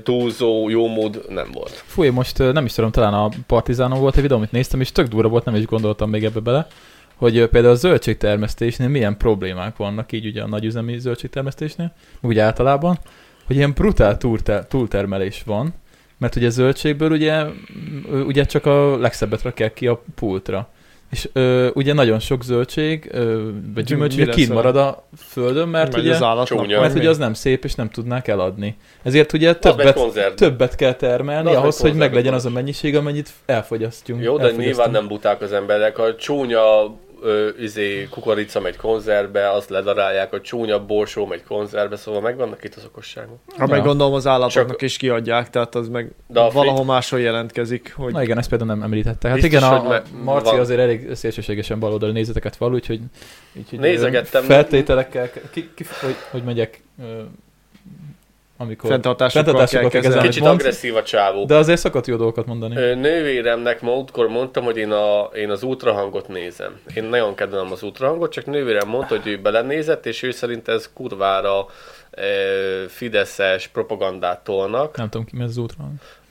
túlzó, 0.04 0.70
jómód 0.70 1.22
nem 1.30 1.52
volt. 1.52 1.70
Fúj, 1.70 2.10
most 2.10 2.40
ö, 2.40 2.52
nem 2.52 2.66
is 2.66 2.74
tudom, 2.74 2.92
talán 2.92 3.14
a 3.14 3.30
Partizánon 3.48 4.00
volt 4.00 4.16
egy 4.16 4.22
videó, 4.22 4.38
amit 4.38 4.52
néztem, 4.52 4.82
és 4.82 4.92
tök 4.92 5.08
durva 5.08 5.30
volt, 5.30 5.46
nem 5.46 5.56
is 5.56 5.66
gondoltam 5.66 6.10
még 6.10 6.24
ebbe 6.24 6.40
bele, 6.40 6.68
hogy 7.16 7.46
például 7.48 7.74
a 7.74 7.78
zöldségtermesztésnél 7.78 8.88
milyen 8.88 9.18
problémák 9.18 9.78
vannak, 9.78 10.12
így 10.12 10.26
ugye 10.26 10.42
a 10.42 10.48
nagyüzemi 10.48 11.00
zöldségtermesztésnél, 11.00 11.94
ugye 12.22 12.42
általában, 12.42 13.00
hogy 13.46 13.56
ilyen 13.56 13.74
brutál 13.74 14.18
túlter- 14.18 14.68
túltermelés 14.68 15.44
van, 15.46 15.74
mert 16.18 16.36
ugye 16.36 16.50
zöldségből 16.50 17.12
ugye, 17.12 17.44
ugye 18.26 18.46
csak 18.46 18.66
a 18.66 18.98
legszebbet 18.98 19.42
rakják 19.42 19.74
ki 19.74 19.88
a 19.88 20.04
pultra. 20.16 20.70
És 21.14 21.30
ö, 21.34 21.70
ugye 21.74 21.94
nagyon 21.94 22.20
sok 22.20 22.44
zöldség, 22.44 23.10
ö, 23.12 23.50
vagy 23.74 23.84
gyümölcs, 23.84 24.14
ugye 24.14 24.32
a- 24.50 24.54
marad 24.54 24.76
a 24.76 25.08
földön, 25.18 25.68
mert 25.68 25.98
ugye, 25.98 26.14
az 26.14 26.22
mert 26.82 26.96
ugye 26.96 27.10
az 27.10 27.18
nem 27.18 27.34
szép, 27.34 27.64
és 27.64 27.76
nem 27.76 27.90
tudnák 27.90 28.28
eladni. 28.28 28.76
Ezért 29.04 29.34
ugye 29.34 29.56
többet, 29.56 30.00
többet 30.36 30.76
kell 30.76 30.94
termelni 30.94 31.50
az 31.50 31.56
ahhoz, 31.56 31.80
hogy 31.80 31.94
meglegyen 31.94 32.34
az 32.34 32.46
a 32.46 32.50
mennyiség, 32.50 32.96
amennyit 32.96 33.30
elfogyasztjunk. 33.46 34.24
Jó, 34.24 34.38
de 34.38 34.52
nyilván 34.52 34.92
nem 34.92 35.08
buták 35.08 35.42
az 35.42 35.52
emberek. 35.54 35.98
A 35.98 36.16
csúnya 36.16 36.62
ö, 37.24 37.50
izé, 37.60 38.08
kukorica 38.10 38.60
megy 38.60 38.76
konzervbe, 38.78 39.52
azt 39.52 39.70
ledarálják, 39.70 40.34
a 40.34 40.42
csúnya 40.42 40.86
borsó 40.86 41.26
megy 41.26 41.44
konzervbe, 41.44 41.96
szóval 41.96 42.22
megvannak 42.22 42.64
itt 42.64 42.76
az 42.76 42.86
okosságok. 42.86 43.38
Ha 43.58 43.66
meg 43.68 43.78
Ja. 43.78 43.84
gondolom 43.86 44.14
az 44.14 44.28
állatoknak 44.28 44.70
Csak- 44.70 44.82
is 44.82 44.98
kiadják, 44.98 45.50
tehát 45.50 45.76
az 45.76 45.88
meg 45.88 46.12
De 46.28 46.40
a 46.40 46.44
fri- 46.50 46.54
valahol 46.56 46.86
máshol 46.86 47.20
jelentkezik, 47.20 47.94
hogy 47.96 48.14
Na 48.14 48.24
igen, 48.24 48.38
ezt 48.38 48.50
például 48.50 48.70
nem 48.70 48.84
említette. 48.84 49.28
Hát 49.30 49.42
Biztos, 49.42 49.54
igen, 49.62 49.72
a, 49.74 49.78
hogy 49.78 49.96
a 49.96 50.02
Marci 50.24 50.50
van. 50.52 50.60
azért 50.60 50.80
elég 50.80 51.16
szélsőségesen 51.16 51.80
baloldali 51.80 52.12
nézeteket 52.12 52.56
val, 52.56 52.74
úgyhogy, 52.74 53.00
úgyhogy 53.58 53.80
Nézegettem. 53.80 54.44
feltételekkel, 54.44 55.30
ki, 55.52 55.70
ki, 55.76 55.84
hogy, 56.02 56.16
hogy 56.32 56.44
megyek, 56.44 56.82
amikor... 58.64 58.90
fenntartásokkal 58.90 59.44
kell 59.44 59.54
Fenntartásokkal 59.54 59.90
kell 59.90 60.02
kezelni. 60.02 60.28
Kicsit 60.28 60.44
Mondsz? 60.44 60.62
agresszív 60.62 60.96
a 60.96 61.04
csávó. 61.04 61.46
De 61.46 61.56
azért 61.56 61.80
szokott 61.80 62.08
jó 62.08 62.16
dolgokat 62.16 62.46
mondani. 62.46 62.76
Ö, 62.76 62.96
Nővéremnek 62.96 63.82
múltkor 63.82 64.28
mondtam, 64.28 64.64
hogy 64.64 64.78
én, 64.78 64.92
a, 64.92 65.30
én 65.36 65.50
az 65.50 65.64
ultrahangot 65.64 66.28
nézem. 66.28 66.80
Én 66.96 67.04
nagyon 67.04 67.36
kedvelem 67.36 67.72
az 67.72 67.84
ultrahangot, 67.84 68.32
csak 68.32 68.46
nővérem 68.46 68.88
mondta, 68.90 69.16
hogy 69.16 69.28
ő 69.28 69.42
belenézett, 69.42 70.06
és 70.06 70.24
ő 70.24 70.32
szerint 70.32 70.68
ez 70.68 70.90
kurvára 70.94 71.66
e, 72.12 72.24
fideszes 72.88 73.68
propagandát 73.68 74.44
tolnak. 74.44 74.98
Nem 74.98 75.10
tudom 75.10 75.26
ki, 75.26 75.36
mi 75.36 75.44
az 75.44 75.50
az 75.50 75.58
útra. 75.58 75.84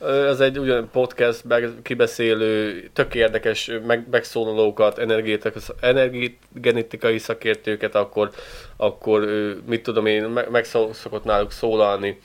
Ez 0.07 0.41
egy 0.41 0.59
ugyan 0.59 0.89
podcast 0.93 1.45
kibeszélő, 1.83 2.83
tök 2.93 3.15
érdekes 3.15 3.71
meg, 3.87 4.07
megszólalókat, 4.11 4.99
energetikai, 5.81 7.19
szakértőket, 7.19 7.95
akkor, 7.95 8.31
akkor 8.77 9.25
mit 9.67 9.83
tudom 9.83 10.07
én, 10.07 10.25
meg, 10.25 10.51
meg 10.51 10.65
szokott 10.93 11.25
náluk 11.25 11.53
szólalni. 11.53 12.21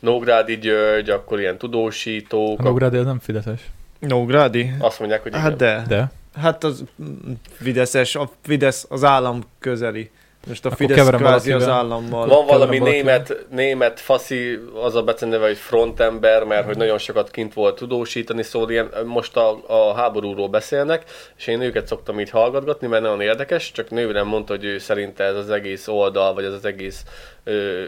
Nógrádi 0.00 0.58
György, 0.58 1.10
akkor 1.10 1.40
ilyen 1.40 1.58
tudósítók, 1.58 2.60
A 2.60 2.62
Nógrádi 2.62 2.96
az 2.96 3.04
nem 3.04 3.18
Fideszes. 3.18 3.60
Nógrádi? 3.98 4.70
azt 4.78 4.98
mondják, 4.98 5.22
hogy 5.22 5.30
igen. 5.30 5.42
Hát 5.42 5.56
de. 5.56 5.84
De. 5.88 6.10
Hát 6.40 6.64
az 6.64 6.84
mm, 7.02 7.32
Fideszes, 7.50 8.14
a 8.14 8.30
Fidesz 8.42 8.86
az 8.88 9.04
állam 9.04 9.42
közeli. 9.58 10.10
Most 10.46 10.64
a 10.66 10.70
Fidesz 10.70 10.96
keverem 10.96 11.20
kvázi 11.20 11.52
az 11.52 11.68
állammal. 11.68 12.28
Van 12.28 12.46
valami 12.46 12.78
német, 12.78 13.46
német 13.50 14.00
faszi, 14.00 14.60
az 14.82 14.94
a 14.94 15.02
beceneve, 15.02 15.46
hogy 15.46 15.56
frontember, 15.56 16.44
mert 16.44 16.64
hogy 16.64 16.76
nagyon 16.76 16.98
sokat 16.98 17.30
kint 17.30 17.54
volt 17.54 17.76
tudósítani, 17.76 18.42
szóval 18.42 18.70
ilyen, 18.70 18.90
most 19.04 19.36
a, 19.36 19.60
a 19.66 19.94
háborúról 19.94 20.48
beszélnek, 20.48 21.04
és 21.36 21.46
én 21.46 21.60
őket 21.60 21.86
szoktam 21.86 22.20
így 22.20 22.30
hallgatgatni, 22.30 22.86
mert 22.86 23.02
nagyon 23.02 23.20
érdekes, 23.20 23.72
csak 23.72 23.90
nővérem 23.90 24.26
mondta, 24.26 24.52
hogy 24.52 24.64
ő 24.64 24.78
szerinte 24.78 25.24
ez 25.24 25.36
az 25.36 25.50
egész 25.50 25.88
oldal, 25.88 26.34
vagy 26.34 26.44
ez 26.44 26.52
az 26.52 26.64
egész 26.64 27.04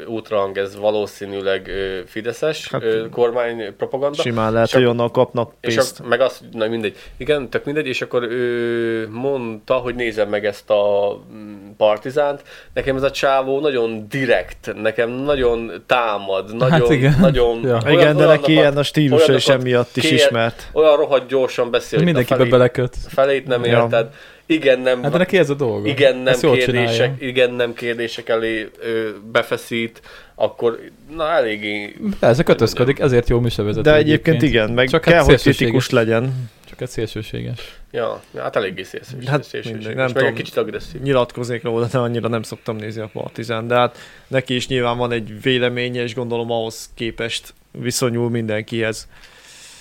útrang, 0.06 0.58
ez 0.58 0.76
valószínűleg 0.76 1.68
ö, 1.68 1.98
fideszes 2.06 2.68
Hát, 2.70 2.82
ö, 2.82 3.08
kormány 3.10 3.76
propaganda. 3.76 4.22
Simán 4.22 4.52
lehet, 4.52 4.68
És 4.68 4.74
hogy 4.74 4.84
onnan 4.84 5.10
kapnak 5.10 5.52
És 5.60 5.74
pénzt. 5.74 6.00
ak- 6.00 6.08
meg 6.08 6.20
azt, 6.20 6.42
na 6.52 6.66
mindegy, 6.66 6.96
igen, 7.16 7.48
tök 7.50 7.64
mindegy, 7.64 7.86
és 7.86 8.02
akkor 8.02 8.22
ő 8.22 9.08
mondta, 9.10 9.74
hogy 9.74 9.94
nézem 9.94 10.28
meg 10.28 10.44
ezt 10.44 10.70
a 10.70 11.12
mm, 11.32 11.70
partizánt. 11.76 12.42
Nekem 12.74 12.96
ez 12.96 13.02
a 13.02 13.10
csávó 13.10 13.60
nagyon 13.60 14.06
direkt, 14.08 14.72
nekem 14.82 15.10
nagyon 15.10 15.72
támad, 15.86 16.56
nagyon, 16.56 16.70
Hát 16.80 16.90
igen. 16.90 17.14
nagyon... 17.20 17.60
Ja. 17.62 17.78
Igen, 17.88 18.16
de 18.16 18.26
neki 18.26 18.52
ilyen 18.52 18.76
a 18.76 18.82
stílusa 18.82 19.32
is 19.34 19.46
olyanokat 19.46 19.66
emiatt 19.66 19.96
is 19.96 20.02
kér- 20.02 20.12
ismert. 20.14 20.68
Olyan 20.72 20.96
rohadt 20.96 21.28
gyorsan 21.28 21.70
beszél, 21.70 21.98
hogy 21.98 22.08
a 22.08 22.10
Mindenkibe 22.10 22.36
felét, 22.36 22.52
beleköt. 22.52 22.96
felét 23.08 23.46
nem 23.46 23.64
Ja. 23.64 23.82
érted. 23.82 24.08
Igen, 24.50 24.80
nem, 24.80 25.02
Hát 25.02 25.12
neki 25.12 25.38
ez 25.38 25.50
a 25.50 25.54
dolga. 25.54 25.88
igen, 25.88 26.16
nem 26.16 26.26
Ezt 26.26 26.50
kérdések, 26.50 27.22
igen, 27.22 27.50
nem 27.52 27.74
kérdések 27.74 28.28
elé 28.28 28.68
ö, 28.78 29.08
befeszít, 29.32 30.02
akkor 30.34 30.80
na 31.16 31.30
eléggé 31.30 31.96
Persze 32.20 32.42
kötözködik, 32.42 32.98
ezért 32.98 33.28
jó 33.28 33.40
műsorvezető. 33.40 33.90
De 33.90 33.96
egyébként 33.96 34.42
igen, 34.42 34.70
meg 34.70 34.88
Csak 34.88 35.00
kell, 35.00 35.14
hát 35.14 35.24
hogy 35.24 35.40
kritikus 35.40 35.90
legyen. 35.90 36.50
Csak 36.68 36.80
egy 36.80 36.88
szélsőséges. 36.88 37.78
Ja, 37.90 38.22
hát 38.36 38.56
eléggé 38.56 38.82
szélsőséges. 38.82 39.28
Hát 39.28 39.44
szélsőséges. 39.44 39.86
mindegy, 39.86 39.96
nem 39.96 40.04
meg 40.06 40.16
egy 40.16 40.22
tudom. 40.22 40.34
kicsit 40.34 40.56
agresszív. 40.56 41.00
Nyilatkoznék 41.00 41.62
róla, 41.62 41.86
de 41.86 41.98
annyira 41.98 42.28
nem 42.28 42.42
szoktam 42.42 42.76
nézni 42.76 43.00
a 43.00 43.10
Partizán, 43.12 43.66
de 43.66 43.74
hát 43.74 43.98
neki 44.26 44.54
is 44.54 44.68
nyilván 44.68 44.96
van 44.96 45.12
egy 45.12 45.42
véleménye, 45.42 46.02
és 46.02 46.14
gondolom 46.14 46.50
ahhoz 46.50 46.90
képest 46.94 47.54
viszonyul 47.70 48.30
mindenkihez. 48.30 49.08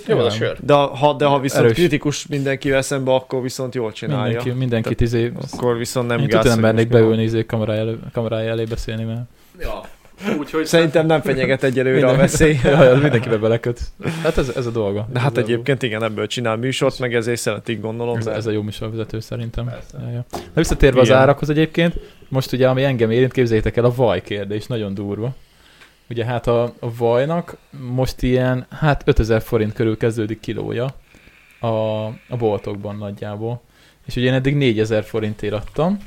Jó, 0.08 0.18
az 0.18 0.26
a 0.26 0.30
sör. 0.30 0.58
De 0.62 0.74
ha, 0.74 1.14
de 1.14 1.26
ha 1.26 1.40
viszont 1.40 1.64
Erős. 1.64 1.76
kritikus 1.78 2.28
mindenkivel 2.28 2.82
szembe, 2.82 3.14
akkor 3.14 3.42
viszont 3.42 3.76
jól 3.76 3.92
csinálja. 3.92 4.24
Mindenki, 4.24 4.50
mindenkit 4.60 5.02
izé... 5.02 5.32
Akkor 5.54 5.78
viszont 5.78 6.08
nem 6.08 6.20
Én 6.20 6.28
gáz. 6.28 6.46
nem 6.46 6.60
mernék 6.60 6.88
beülni 6.88 7.24
izé 7.24 7.46
kamerája 7.46 7.80
elé, 7.80 7.96
kamerája 8.14 8.50
elé 8.50 8.64
beszélni, 8.64 9.04
mert... 9.04 9.22
Ja. 9.60 9.82
Úgyhogy 10.40 10.66
Szerintem 10.66 11.06
nem 11.06 11.22
fenyeget 11.22 11.64
egyelőre 11.64 12.06
a 12.06 12.10
Minden- 12.10 12.18
veszély. 12.18 12.60
Ja, 12.64 12.84
ja, 12.84 12.96
mindenkibe 12.98 13.38
beleköt. 13.38 13.80
Hát 14.24 14.38
ez, 14.38 14.50
ez 14.56 14.66
a 14.66 14.72
dolga. 14.72 15.08
De 15.12 15.20
hát 15.20 15.32
Igazából. 15.32 15.44
egyébként 15.44 15.84
igen, 15.84 16.04
ebből 16.04 16.28
csinál 16.28 16.56
műsort, 16.56 17.00
meg 17.00 17.16
ezért 17.16 17.40
szeretik 17.40 17.82
gondolom. 17.82 18.18
Ez, 18.18 18.26
De... 18.26 18.32
ez 18.32 18.46
a 18.46 18.52
jó 18.52 18.62
műsorvezető 18.62 19.20
szerintem. 19.20 19.66
Persze. 19.66 19.98
Ja, 20.06 20.12
ja. 20.12 20.26
De 20.32 20.40
visszatérve 20.54 21.00
az 21.00 21.08
Igen. 21.08 21.20
árakhoz 21.20 21.50
egyébként, 21.50 22.00
most 22.30 22.52
ugye 22.52 22.68
ami 22.68 22.84
engem 22.84 23.12
érint, 23.12 23.32
képzeljétek 23.32 23.78
el, 23.78 23.86
a 23.86 23.94
vaj 23.96 24.22
kérdés, 24.22 24.66
nagyon 24.66 24.94
durva. 24.94 25.36
Ugye 26.10 26.26
hát 26.26 26.48
a, 26.48 26.64
a 26.80 26.96
vajnak 26.96 27.58
most 27.94 28.22
ilyen, 28.22 28.66
hát 28.70 29.02
5000 29.06 29.42
forint 29.42 29.74
körül 29.74 29.98
kezdődik 29.98 30.40
kilója 30.40 30.86
a, 31.60 31.68
a 32.08 32.38
boltokban 32.38 32.96
nagyjából. 32.96 33.62
És 34.06 34.16
ugye 34.16 34.26
én 34.26 34.34
eddig 34.34 34.56
4000 34.56 35.04
forintért 35.04 35.54
adtam. 35.54 35.98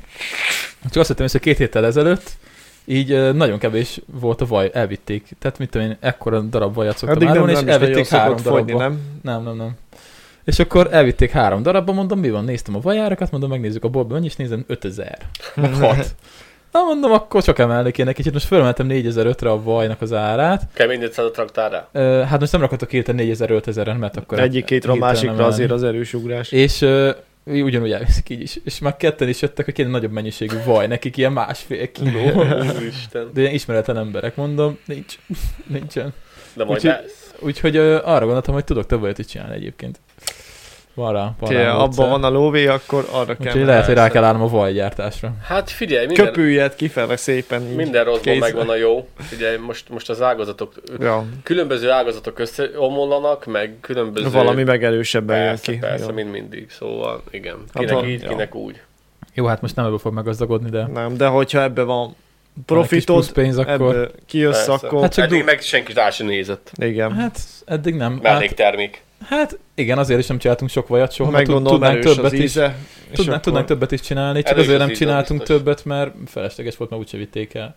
Csak 0.89 1.01
azt 1.01 1.09
észre, 1.09 1.25
hogy 1.31 1.41
két 1.41 1.57
héttel 1.57 1.85
ezelőtt 1.85 2.37
így 2.85 3.33
nagyon 3.33 3.59
kevés 3.59 4.01
volt 4.05 4.41
a 4.41 4.45
vaj, 4.45 4.69
elvitték. 4.73 5.27
Tehát 5.39 5.57
mit 5.57 5.69
tudom 5.69 5.87
én, 5.87 5.97
ekkora 5.99 6.39
darab 6.39 6.73
vajat 6.73 6.97
szoktam 6.97 7.15
Addig 7.15 7.27
nem, 7.27 7.37
árulni, 7.37 7.53
nem 7.53 7.61
és 7.61 7.67
is 7.67 7.73
nagyon 7.73 7.87
elvitték 7.87 8.19
három 8.19 8.37
fogyni, 8.37 8.71
darabba. 8.71 8.89
nem? 8.89 9.01
Nem, 9.21 9.43
nem, 9.43 9.55
nem. 9.55 9.77
És 10.43 10.59
akkor 10.59 10.87
elvitték 10.91 11.31
három 11.31 11.63
darabba, 11.63 11.91
mondom, 11.91 12.19
mi 12.19 12.29
van, 12.29 12.43
néztem 12.43 12.75
a 12.75 12.79
vajárakat, 12.79 13.31
mondom, 13.31 13.49
megnézzük 13.49 13.83
a 13.83 13.89
boltban, 13.89 14.23
és 14.23 14.35
nézem, 14.35 14.63
5000. 14.67 15.17
Meg 15.55 15.73
6. 15.73 16.15
Na 16.71 16.83
mondom, 16.83 17.11
akkor 17.11 17.43
csak 17.43 17.59
emelni 17.59 17.91
kéne 17.91 18.13
kicsit, 18.13 18.33
most 18.33 18.45
fölmentem 18.45 18.87
4005-re 18.89 19.49
a 19.49 19.63
vajnak 19.63 20.01
az 20.01 20.13
árát. 20.13 20.67
Kemény 20.73 21.01
500 21.01 21.25
a 21.25 21.31
traktárra. 21.31 21.89
Ö, 21.91 22.21
hát 22.27 22.39
most 22.39 22.51
nem 22.51 22.61
rakhatok 22.61 22.89
hirtelen 22.89 23.25
4000-5000-en, 23.27 23.97
mert 23.99 24.17
akkor 24.17 24.39
Egyik-kétről 24.39 24.95
a 24.95 24.97
másikra 24.97 25.31
emelni. 25.33 25.51
azért 25.51 25.71
az 25.71 25.83
erős 25.83 26.13
ugrás. 26.13 26.51
És 26.51 26.81
ö, 26.81 27.11
ugyanúgy 27.45 27.91
elviszik 27.91 28.29
így 28.29 28.41
is. 28.41 28.59
És 28.63 28.79
már 28.79 28.97
ketten 28.97 29.27
is 29.29 29.41
jöttek, 29.41 29.65
hogy 29.65 29.73
kéne 29.73 29.89
nagyobb 29.89 30.11
mennyiségű 30.11 30.55
vaj, 30.65 30.87
nekik 30.87 31.17
ilyen 31.17 31.31
másfél 31.31 31.91
kiló. 31.91 32.31
Úristen. 32.77 33.29
De 33.33 33.41
ilyen 33.41 33.53
ismeretlen 33.53 33.97
emberek, 33.97 34.35
mondom, 34.35 34.77
nincs, 34.85 35.15
nincsen. 35.77 36.13
De 36.53 36.63
majd 36.63 36.77
Úgyhogy- 36.77 36.99
lesz. 37.01 37.33
Úgyhogy 37.39 37.75
ö, 37.75 37.95
arra 38.03 38.23
gondoltam, 38.23 38.53
hogy 38.53 38.63
tudok 38.63 38.85
több 38.85 39.01
olyat 39.01 39.17
is 39.19 39.25
csinálni 39.25 39.55
egyébként. 39.55 39.99
Van 40.93 41.13
rá, 41.13 41.31
van 41.39 41.51
rá 41.53 41.73
abban 41.73 42.09
van 42.09 42.23
a 42.23 42.29
lóvé, 42.29 42.67
akkor 42.67 43.07
arra 43.11 43.25
kell. 43.37 43.47
Úgyhogy 43.47 43.65
lehet, 43.65 43.85
hogy 43.85 43.93
rá 43.95 44.09
kell 44.09 44.23
állnom 44.23 44.41
a 44.41 44.47
vajgyártásra. 44.47 45.33
Hát 45.43 45.69
figyelj, 45.69 46.05
minden, 46.05 46.25
Köpüljed 46.25 46.75
kifele 46.75 47.15
szépen. 47.15 47.61
minden 47.61 48.03
rosszban 48.03 48.37
megvan 48.37 48.69
a 48.69 48.75
jó. 48.75 49.07
Figyelj, 49.17 49.57
most, 49.57 49.89
most 49.89 50.09
az 50.09 50.21
ágazatok, 50.21 50.73
Ja, 50.99 51.25
különböző 51.43 51.89
ágazatok 51.91 52.39
összeomlanak, 52.39 53.45
meg 53.45 53.73
különböző... 53.81 54.29
valami 54.29 54.63
megerősebben 54.63 55.43
jön 55.43 55.57
ki. 55.61 55.77
persze, 55.77 56.05
Ja. 56.05 56.13
mind 56.13 56.29
mindig. 56.31 56.69
Szóval, 56.69 57.23
igen. 57.31 57.55
Hát 57.73 57.83
Kinek 57.83 57.93
van- 57.95 58.07
így, 58.09 58.21
ja. 58.21 58.29
kinek 58.29 58.55
úgy. 58.55 58.81
Jó, 59.33 59.45
hát 59.45 59.61
most 59.61 59.75
nem 59.75 59.85
ebből 59.85 59.97
fog 59.97 60.13
meggazdagodni, 60.13 60.69
de 60.69 60.87
Nem, 60.93 61.17
de 61.17 61.27
hogyha 61.27 61.61
ebbe 61.61 61.83
van 61.83 62.15
plusz 62.65 63.29
pénz, 63.31 63.57
akkor... 63.57 63.71
ebből 63.73 64.11
kijössz, 64.25 64.65
Persze. 64.65 64.87
akkor... 64.87 65.01
Hát 65.01 65.13
csak 65.13 65.25
Eddig 65.25 65.37
du- 65.37 65.45
meg 65.45 65.61
senki 65.61 65.93
rá 65.93 66.09
sem 66.09 66.27
nézett. 66.27 66.71
Igen. 66.75 67.11
Hát 67.15 67.39
eddig 67.65 67.95
nem. 67.95 68.11
Hát, 68.13 68.21
Melléktermék. 68.21 68.93
hát 68.93 69.03
igen, 69.75 69.97
azért 69.97 70.19
is 70.19 70.27
nem 70.27 70.37
csináltunk 70.37 70.71
sok 70.71 70.87
vajat 70.87 71.11
soha, 71.11 71.29
Ha 71.31 71.35
mert 71.37 71.45
tudnánk 71.63 71.99
többet 71.99 72.23
az 72.25 72.33
is. 72.33 72.39
íze. 72.39 72.75
és 73.09 73.17
Tudnánk, 73.17 73.29
akkor 73.29 73.39
tudnánk 73.41 73.65
többet 73.67 73.91
is 73.91 74.01
csinálni, 74.01 74.41
csak 74.41 74.51
Erős 74.51 74.63
azért 74.63 74.79
az 74.81 74.85
nem 74.87 74.95
csináltunk 74.95 75.39
biztos. 75.39 75.57
többet, 75.57 75.85
mert 75.85 76.13
felesleges 76.25 76.77
volt, 76.77 76.89
mert 76.89 77.01
úgyse 77.01 77.17
vitték 77.17 77.53
el. 77.53 77.75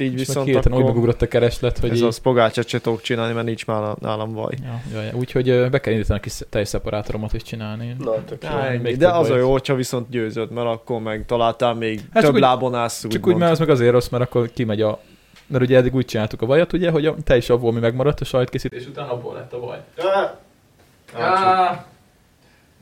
Így 0.00 0.06
És 0.06 0.08
meg 0.08 0.18
viszont 0.18 0.46
hirtelen 0.46 0.78
úgy 0.78 0.84
megugrott 0.84 1.22
a 1.22 1.28
kereslet, 1.28 1.78
hogy 1.78 1.90
ez 1.90 1.96
így... 1.96 2.02
az 2.02 2.18
pogácsát 2.18 2.68
se 2.68 2.80
tudok 2.80 3.00
csinálni, 3.02 3.32
mert 3.34 3.46
nincs 3.46 3.66
már 3.66 3.94
nálam 4.00 4.32
vaj. 4.32 4.54
Ja. 4.92 5.10
Úgyhogy 5.14 5.70
be 5.70 5.80
kell 5.80 5.92
indítani 5.92 6.18
a 6.18 6.22
kis 6.22 6.32
tejszeparátoromat 6.50 7.32
is 7.32 7.42
csinálni. 7.42 7.96
Na, 7.98 8.24
tök 8.24 8.42
jó. 8.42 8.48
Á, 8.48 8.70
még 8.82 8.96
De 8.96 9.08
az 9.08 9.30
a 9.30 9.36
jó, 9.36 9.50
hogyha 9.52 9.74
viszont 9.74 10.10
győzöd, 10.10 10.50
mert 10.50 10.66
akkor 10.66 11.00
meg 11.00 11.24
találtál 11.26 11.74
még 11.74 11.98
Hát 11.98 12.06
csak 12.12 12.22
több 12.22 12.34
úgy- 12.34 12.40
lábon 12.40 12.74
állsz, 12.74 13.06
Csak 13.08 13.26
úgy, 13.26 13.34
mert 13.36 13.52
az 13.52 13.58
meg 13.58 13.68
azért 13.68 13.92
rossz, 13.92 14.08
mert 14.08 14.22
akkor 14.22 14.50
kimegy 14.54 14.82
a... 14.82 15.00
Mert 15.46 15.64
ugye 15.64 15.76
eddig 15.76 15.94
úgy 15.94 16.04
csináltuk 16.04 16.42
a 16.42 16.46
vajat, 16.46 16.72
ugye, 16.72 16.90
hogy 16.90 17.06
a 17.06 17.14
tej 17.24 17.36
is 17.36 17.50
abból 17.50 17.72
mi 17.72 17.80
megmaradt 17.80 18.20
a 18.20 18.24
sajtkészítés 18.24 18.86
után, 18.86 19.08
abból 19.08 19.34
lett 19.34 19.52
a 19.52 19.60
vaj. 19.60 19.78
Ah, 21.14 21.78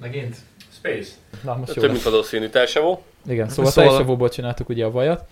Megint? 0.01 0.37
Space. 0.73 1.11
Na, 1.43 1.57
most 1.57 1.75
jó 1.75 1.83
Több, 1.83 1.91
mint 1.91 2.03
valószínű 2.03 2.49
telsevó. 2.49 3.03
Igen, 3.27 3.49
szóval, 3.49 3.71
Szóval- 3.71 3.91
tejsavóból 3.91 4.29
csináltuk 4.29 4.69
ugye 4.69 4.85
a 4.85 4.91
vajat, 4.91 5.25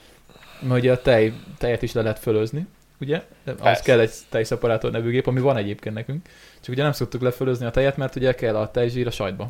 mert 0.60 0.80
ugye 0.80 0.92
a 0.92 1.02
tej, 1.02 1.32
tejet 1.58 1.82
is 1.82 1.92
le 1.92 2.02
lehet 2.02 2.18
fölözni, 2.18 2.66
ugye? 3.00 3.22
Az 3.60 3.80
kell 3.80 4.00
egy 4.00 4.12
tejszeparátor 4.28 4.90
nevű 4.90 5.10
gép, 5.10 5.26
ami 5.26 5.40
van 5.40 5.56
egyébként 5.56 5.94
nekünk. 5.94 6.26
Csak 6.60 6.74
ugye 6.74 6.82
nem 6.82 6.92
szoktuk 6.92 7.22
lefölözni 7.22 7.66
a 7.66 7.70
tejet, 7.70 7.96
mert 7.96 8.16
ugye 8.16 8.34
kell 8.34 8.56
a 8.56 8.70
tejzsír 8.70 9.06
a 9.06 9.10
sajtba. 9.10 9.48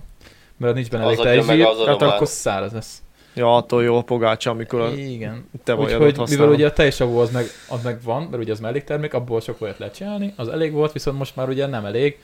Mert 0.56 0.74
nincs 0.74 0.90
benne 0.90 1.04
elég 1.04 1.18
tejzsír, 1.18 1.64
az 1.64 1.86
hát 1.86 2.02
akkor 2.02 2.26
száraz 2.26 2.72
lesz. 2.72 3.02
Ja, 3.34 3.56
attól 3.56 3.84
jó 3.84 3.96
a 3.96 4.02
pogácsa, 4.02 4.50
amikor 4.50 4.80
a 4.80 4.90
Igen. 4.90 5.48
te 5.64 5.72
vajadat 5.72 6.06
Úgyhogy 6.06 6.28
mivel 6.28 6.48
ugye 6.48 6.66
a 6.66 6.72
tejsavó 6.72 7.18
az 7.18 7.30
meg, 7.30 7.44
az 7.68 7.82
meg 7.82 8.02
van, 8.02 8.22
mert 8.22 8.42
ugye 8.42 8.52
az 8.52 8.60
melléktermék, 8.60 9.14
abból 9.14 9.40
sok 9.40 9.58
vajat 9.58 9.78
lehet 9.78 9.94
csinálni, 9.94 10.32
az 10.36 10.48
elég 10.48 10.72
volt, 10.72 10.92
viszont 10.92 11.18
most 11.18 11.36
már 11.36 11.48
ugye 11.48 11.66
nem 11.66 11.84
elég, 11.84 12.18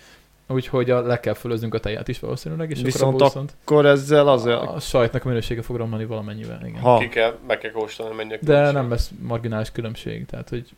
úgyhogy 0.51 0.91
a, 0.91 1.01
le 1.01 1.21
kell 1.21 1.35
fölöznünk 1.35 1.75
a 1.75 1.81
tejet 1.81 2.09
is 2.09 2.19
valószínűleg, 2.19 2.71
és 2.71 2.83
Viszont 2.83 3.15
akkor 3.15 3.27
viszont 3.27 3.55
Akkor 3.65 3.87
ezzel 3.87 4.29
az 4.29 4.45
a, 4.45 4.75
a 4.75 4.81
sajtnak 4.81 5.25
a 5.25 5.29
minősége 5.29 5.63
fog 5.63 5.77
romlani 5.77 6.05
valamennyivel, 6.05 6.61
igen. 6.67 6.81
Ha, 6.81 6.99
Ki 6.99 7.09
kell, 7.09 7.39
meg 7.47 7.59
kell 7.59 7.71
kóstolni, 7.71 8.15
menjek. 8.15 8.41
De 8.41 8.71
nem 8.71 8.91
lesz 8.91 9.11
marginális 9.23 9.71
különbség, 9.71 10.27
tehát 10.27 10.49
hogy 10.49 10.69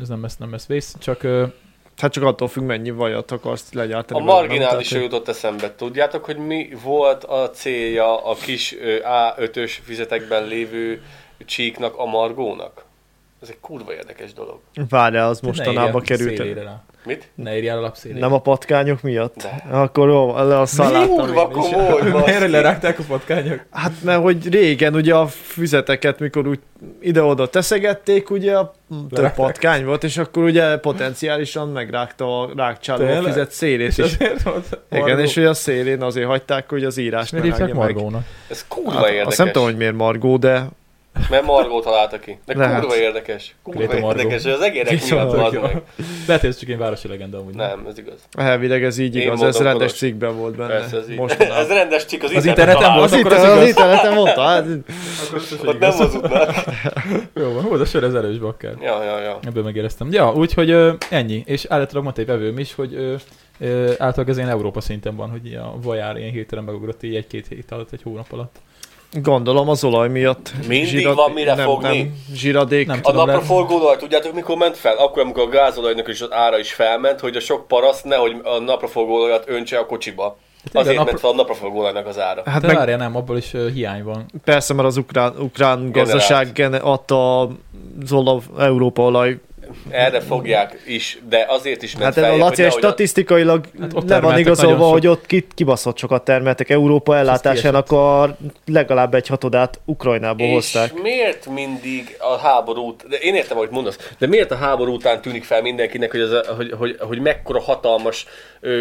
ez 0.00 0.08
nem 0.08 0.22
lesz, 0.22 0.36
nem 0.36 0.50
lesz 0.50 0.66
vész, 0.66 0.96
csak 0.98 1.26
hát 2.00 2.12
csak 2.12 2.24
attól 2.24 2.48
függ, 2.48 2.62
mennyi 2.62 2.90
vajat 2.90 3.30
akarsz 3.30 3.72
legyártani. 3.72 4.28
A? 4.28 4.46
Tehát, 4.46 4.88
jutott 4.88 5.28
eszembe. 5.28 5.74
Tudjátok, 5.74 6.24
hogy 6.24 6.36
mi 6.36 6.68
volt 6.82 7.24
a 7.24 7.50
célja 7.50 8.24
a 8.24 8.34
kis 8.34 8.76
ö, 8.80 8.96
A5-ös 9.02 9.72
fizetekben 9.82 10.46
lévő 10.46 11.02
csíknak 11.46 11.98
a 11.98 12.04
margónak? 12.04 12.84
Ez 13.42 13.48
egy 13.48 13.60
kurva 13.60 13.94
érdekes 13.94 14.32
dolog. 14.32 14.60
Várjál, 14.88 15.28
az 15.28 15.40
mostanában 15.40 16.02
került. 16.02 16.42
Mit? 17.04 17.28
Ne 17.34 17.56
írjál 17.56 17.78
a 17.78 17.80
lapszélére. 17.80 18.20
Nem 18.20 18.32
a 18.32 18.38
patkányok 18.40 19.02
miatt? 19.02 19.34
De. 19.36 19.76
Akkor 19.76 20.08
jó, 20.08 20.36
le 20.36 20.60
a 20.60 20.66
szalát. 20.66 21.08
Kurva 21.08 21.48
komoly, 21.48 22.22
Miért 22.24 22.50
lerágták 22.50 22.98
a 22.98 23.02
patkányok? 23.08 23.60
Hát 23.70 23.92
mert 24.02 24.22
hogy 24.22 24.48
régen 24.52 24.94
ugye 24.94 25.14
a 25.14 25.26
füzeteket, 25.26 26.18
mikor 26.18 26.46
úgy 26.46 26.58
ide-oda 27.00 27.46
teszegették, 27.48 28.30
ugye 28.30 28.56
a 28.56 28.74
több 28.90 29.12
Lerágták. 29.12 29.34
patkány 29.46 29.84
volt, 29.84 30.04
és 30.04 30.16
akkor 30.18 30.42
ugye 30.42 30.76
potenciálisan 30.76 31.68
megrágta 31.68 32.40
a 32.40 32.50
rákcsáló 32.56 33.06
a 33.06 33.22
füzet 33.22 33.50
szélét 33.50 33.88
És 33.88 33.98
is. 33.98 34.16
Igen, 34.90 35.18
és 35.18 35.34
hogy 35.34 35.44
a 35.44 35.54
szélén 35.54 36.02
azért 36.02 36.26
hagyták, 36.26 36.68
hogy 36.68 36.84
az 36.84 36.96
írás 36.96 37.30
ne 37.30 37.40
meg. 37.40 37.74
Margónak? 37.74 38.22
Ez 38.50 38.64
kurva 38.68 38.90
Hát, 38.92 39.04
érdekes. 39.06 39.26
azt 39.26 39.38
nem 39.38 39.46
tudom, 39.46 39.64
hogy 39.64 39.76
miért 39.76 39.94
Margó, 39.96 40.36
de 40.36 40.68
Mert 41.30 41.44
Margó 41.44 41.80
találta 41.80 42.18
ki. 42.18 42.38
De 42.46 42.56
Lehet. 42.56 42.80
kurva 42.80 42.96
érdekes. 42.96 43.54
Kurva 43.62 43.80
Margó. 44.00 44.08
érdekes, 44.20 44.42
hogy 44.42 44.52
az 44.52 44.60
egérek 44.60 45.08
miatt 45.10 45.52
jó. 45.52 45.60
meg. 45.60 45.82
Lehet, 46.26 46.40
hogy 46.40 46.50
ez 46.50 46.58
csak 46.58 46.68
egy 46.68 46.78
városi 46.78 47.08
legenda 47.08 47.38
amúgy. 47.38 47.54
Nem, 47.54 47.86
ez 47.88 47.98
igaz. 47.98 48.18
elvileg 48.38 48.84
ez 48.84 48.98
így 48.98 49.16
Én 49.16 49.22
igaz, 49.22 49.42
ez 49.42 49.56
rendes 49.56 49.72
Kolos. 49.74 49.92
cikkben 49.92 50.36
volt 50.36 50.56
benne. 50.56 50.68
Persze, 50.78 50.96
ez 50.96 51.10
így. 51.10 51.16
Mostanában. 51.16 51.58
ez 51.62 51.68
rendes 51.68 52.04
csik 52.06 52.22
az, 52.22 52.30
Az 52.34 52.44
interneten 52.44 52.74
interneten 52.74 52.98
volt? 52.98 53.12
Az, 53.12 53.18
akkor 53.18 53.32
az 53.32 53.42
az 53.42 53.54
igaz. 53.56 53.68
interneten 53.68 54.14
mondta, 54.14 54.40
hát 54.40 54.66
Ott 55.64 55.78
nem 55.78 55.90
hazudnak. 55.92 56.54
Jó 57.34 57.52
van, 57.52 57.62
hú, 57.62 57.76
de 57.76 57.84
sör 57.84 58.02
ez 58.04 58.14
erős 58.14 58.38
bakker. 58.38 58.72
Ja, 58.80 59.04
ja, 59.04 59.18
ja. 59.20 59.38
Ebből 59.46 59.62
megéreztem. 59.62 60.08
Ja, 60.12 60.32
úgyhogy 60.32 60.70
ö, 60.70 60.92
ennyi. 61.10 61.42
És 61.46 61.64
állítólag 61.68 62.02
mondta 62.02 62.20
egy 62.20 62.26
vevőm 62.26 62.58
is, 62.58 62.74
hogy 62.74 62.94
ö, 62.94 63.14
ö, 63.58 63.88
általában 63.90 64.28
ez 64.28 64.36
ilyen 64.36 64.48
Európa 64.48 64.80
szinten 64.80 65.16
van, 65.16 65.30
hogy 65.30 65.54
a 65.54 65.74
vajár 65.82 66.16
ilyen 66.16 66.30
hirtelen 66.30 66.64
megugrott 66.64 67.02
így 67.02 67.14
egy-két 67.14 67.46
hét 67.48 67.70
alatt, 67.70 67.92
egy 67.92 68.02
hónap 68.02 68.32
alatt. 68.32 68.56
Gondolom 69.12 69.68
az 69.68 69.84
olaj 69.84 70.08
miatt. 70.08 70.52
Mindig 70.68 71.06
van 71.14 71.30
mire 71.30 71.54
nem, 71.54 71.64
fogni. 71.64 71.98
Nem, 71.98 72.14
zsiradék. 72.34 72.86
Nem. 72.86 73.00
A 73.02 73.10
lehet- 73.12 73.26
napraforgóolaj, 73.26 73.96
tudjátok 73.96 74.34
mikor 74.34 74.56
ment 74.56 74.76
fel? 74.76 74.96
Akkor, 74.96 75.22
amikor 75.22 75.42
a 75.42 75.48
gázolajnak 75.48 76.08
is 76.08 76.20
az 76.20 76.32
ára 76.32 76.58
is 76.58 76.72
felment, 76.72 77.20
hogy 77.20 77.36
a 77.36 77.40
sok 77.40 77.66
paraszt 77.68 78.04
nehogy 78.04 78.36
a 78.42 78.58
napraforgóolajat 78.58 79.44
öntse 79.48 79.78
a 79.78 79.86
kocsiba. 79.86 80.36
igen, 80.68 80.82
Azért 80.82 80.96
napra- 80.96 81.12
ment 81.12 81.20
fel 81.24 81.30
a 81.30 81.34
napraforgóolajnak 81.34 82.06
az 82.06 82.18
ára. 82.18 82.42
Hát 82.44 82.60
De 82.60 82.66
meg 82.66 82.76
várjál, 82.76 82.98
nem, 82.98 83.16
abból 83.16 83.36
is 83.36 83.54
ö, 83.54 83.70
hiány 83.70 84.02
van. 84.04 84.26
persze, 84.44 84.74
mert 84.74 84.88
az 84.88 84.96
ukrán, 84.96 85.32
ukrán 85.38 85.90
gazdaság 85.92 86.52
gene, 86.52 86.76
adta 86.76 87.40
az 88.02 88.12
olav, 88.12 88.42
Európa 88.58 89.02
olaj. 89.02 89.38
Erre 89.90 90.20
fogják 90.20 90.82
is, 90.86 91.18
de 91.28 91.46
azért 91.48 91.82
is 91.82 91.92
ment 91.96 92.04
Hát 92.04 92.24
fel. 92.24 92.32
a 92.32 92.36
Laci, 92.36 92.62
ez 92.62 92.72
statisztikailag 92.72 93.64
Hát 93.80 93.94
ott 93.94 94.08
le 94.08 94.20
van 94.20 94.38
igazolva, 94.38 94.84
hogy 94.84 95.06
ott 95.06 95.26
ki, 95.26 95.46
kibaszott 95.54 95.98
sokat 95.98 96.24
termeltek. 96.24 96.70
Európa 96.70 97.16
ellátásának 97.16 97.90
a 97.90 98.36
legalább 98.66 99.14
egy 99.14 99.26
hatodát 99.26 99.80
Ukrajnából 99.84 100.46
és 100.46 100.52
hozták. 100.52 101.02
miért 101.02 101.46
mindig 101.46 102.16
a 102.18 102.36
háborút, 102.38 103.08
de 103.08 103.16
én 103.16 103.34
értem, 103.34 103.56
hogy 103.56 103.68
mondasz, 103.70 104.12
de 104.18 104.26
miért 104.26 104.50
a 104.50 104.56
háború 104.56 104.92
után 104.92 105.20
tűnik 105.20 105.44
fel 105.44 105.62
mindenkinek, 105.62 106.10
hogy, 106.10 106.20
ez 106.20 106.30
a, 106.30 106.42
hogy, 106.56 106.74
hogy, 106.78 106.96
hogy 107.00 107.20
mekkora 107.20 107.60
hatalmas 107.60 108.26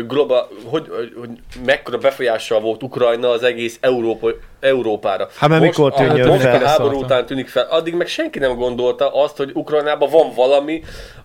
globa, 0.08 0.47
hogy, 0.65 0.88
hogy, 0.95 1.13
hogy 1.19 1.30
mekkora 1.65 1.97
befolyással 1.97 2.60
volt 2.60 2.84
Ukrajna 2.84 3.30
az 3.30 3.43
egész 3.43 3.78
Európa, 3.82 4.30
Európára. 4.60 5.28
Hát 5.36 5.49
mert 5.49 5.62
mikor 5.62 5.91
a, 5.93 5.95
tűnjön 5.95 6.28
most 6.28 6.41
fel? 6.41 6.63
a 6.63 6.67
háború 6.67 6.99
után 6.99 7.25
tűnik 7.25 7.47
fel, 7.47 7.67
addig 7.69 7.93
meg 7.93 8.08
senki 8.08 8.39
nem 8.39 8.56
gondolta 8.56 9.13
azt, 9.13 9.38
hogy 9.38 9.52
Ukrajnában 9.54 10.10
van 10.10 10.34
valami 10.36 10.79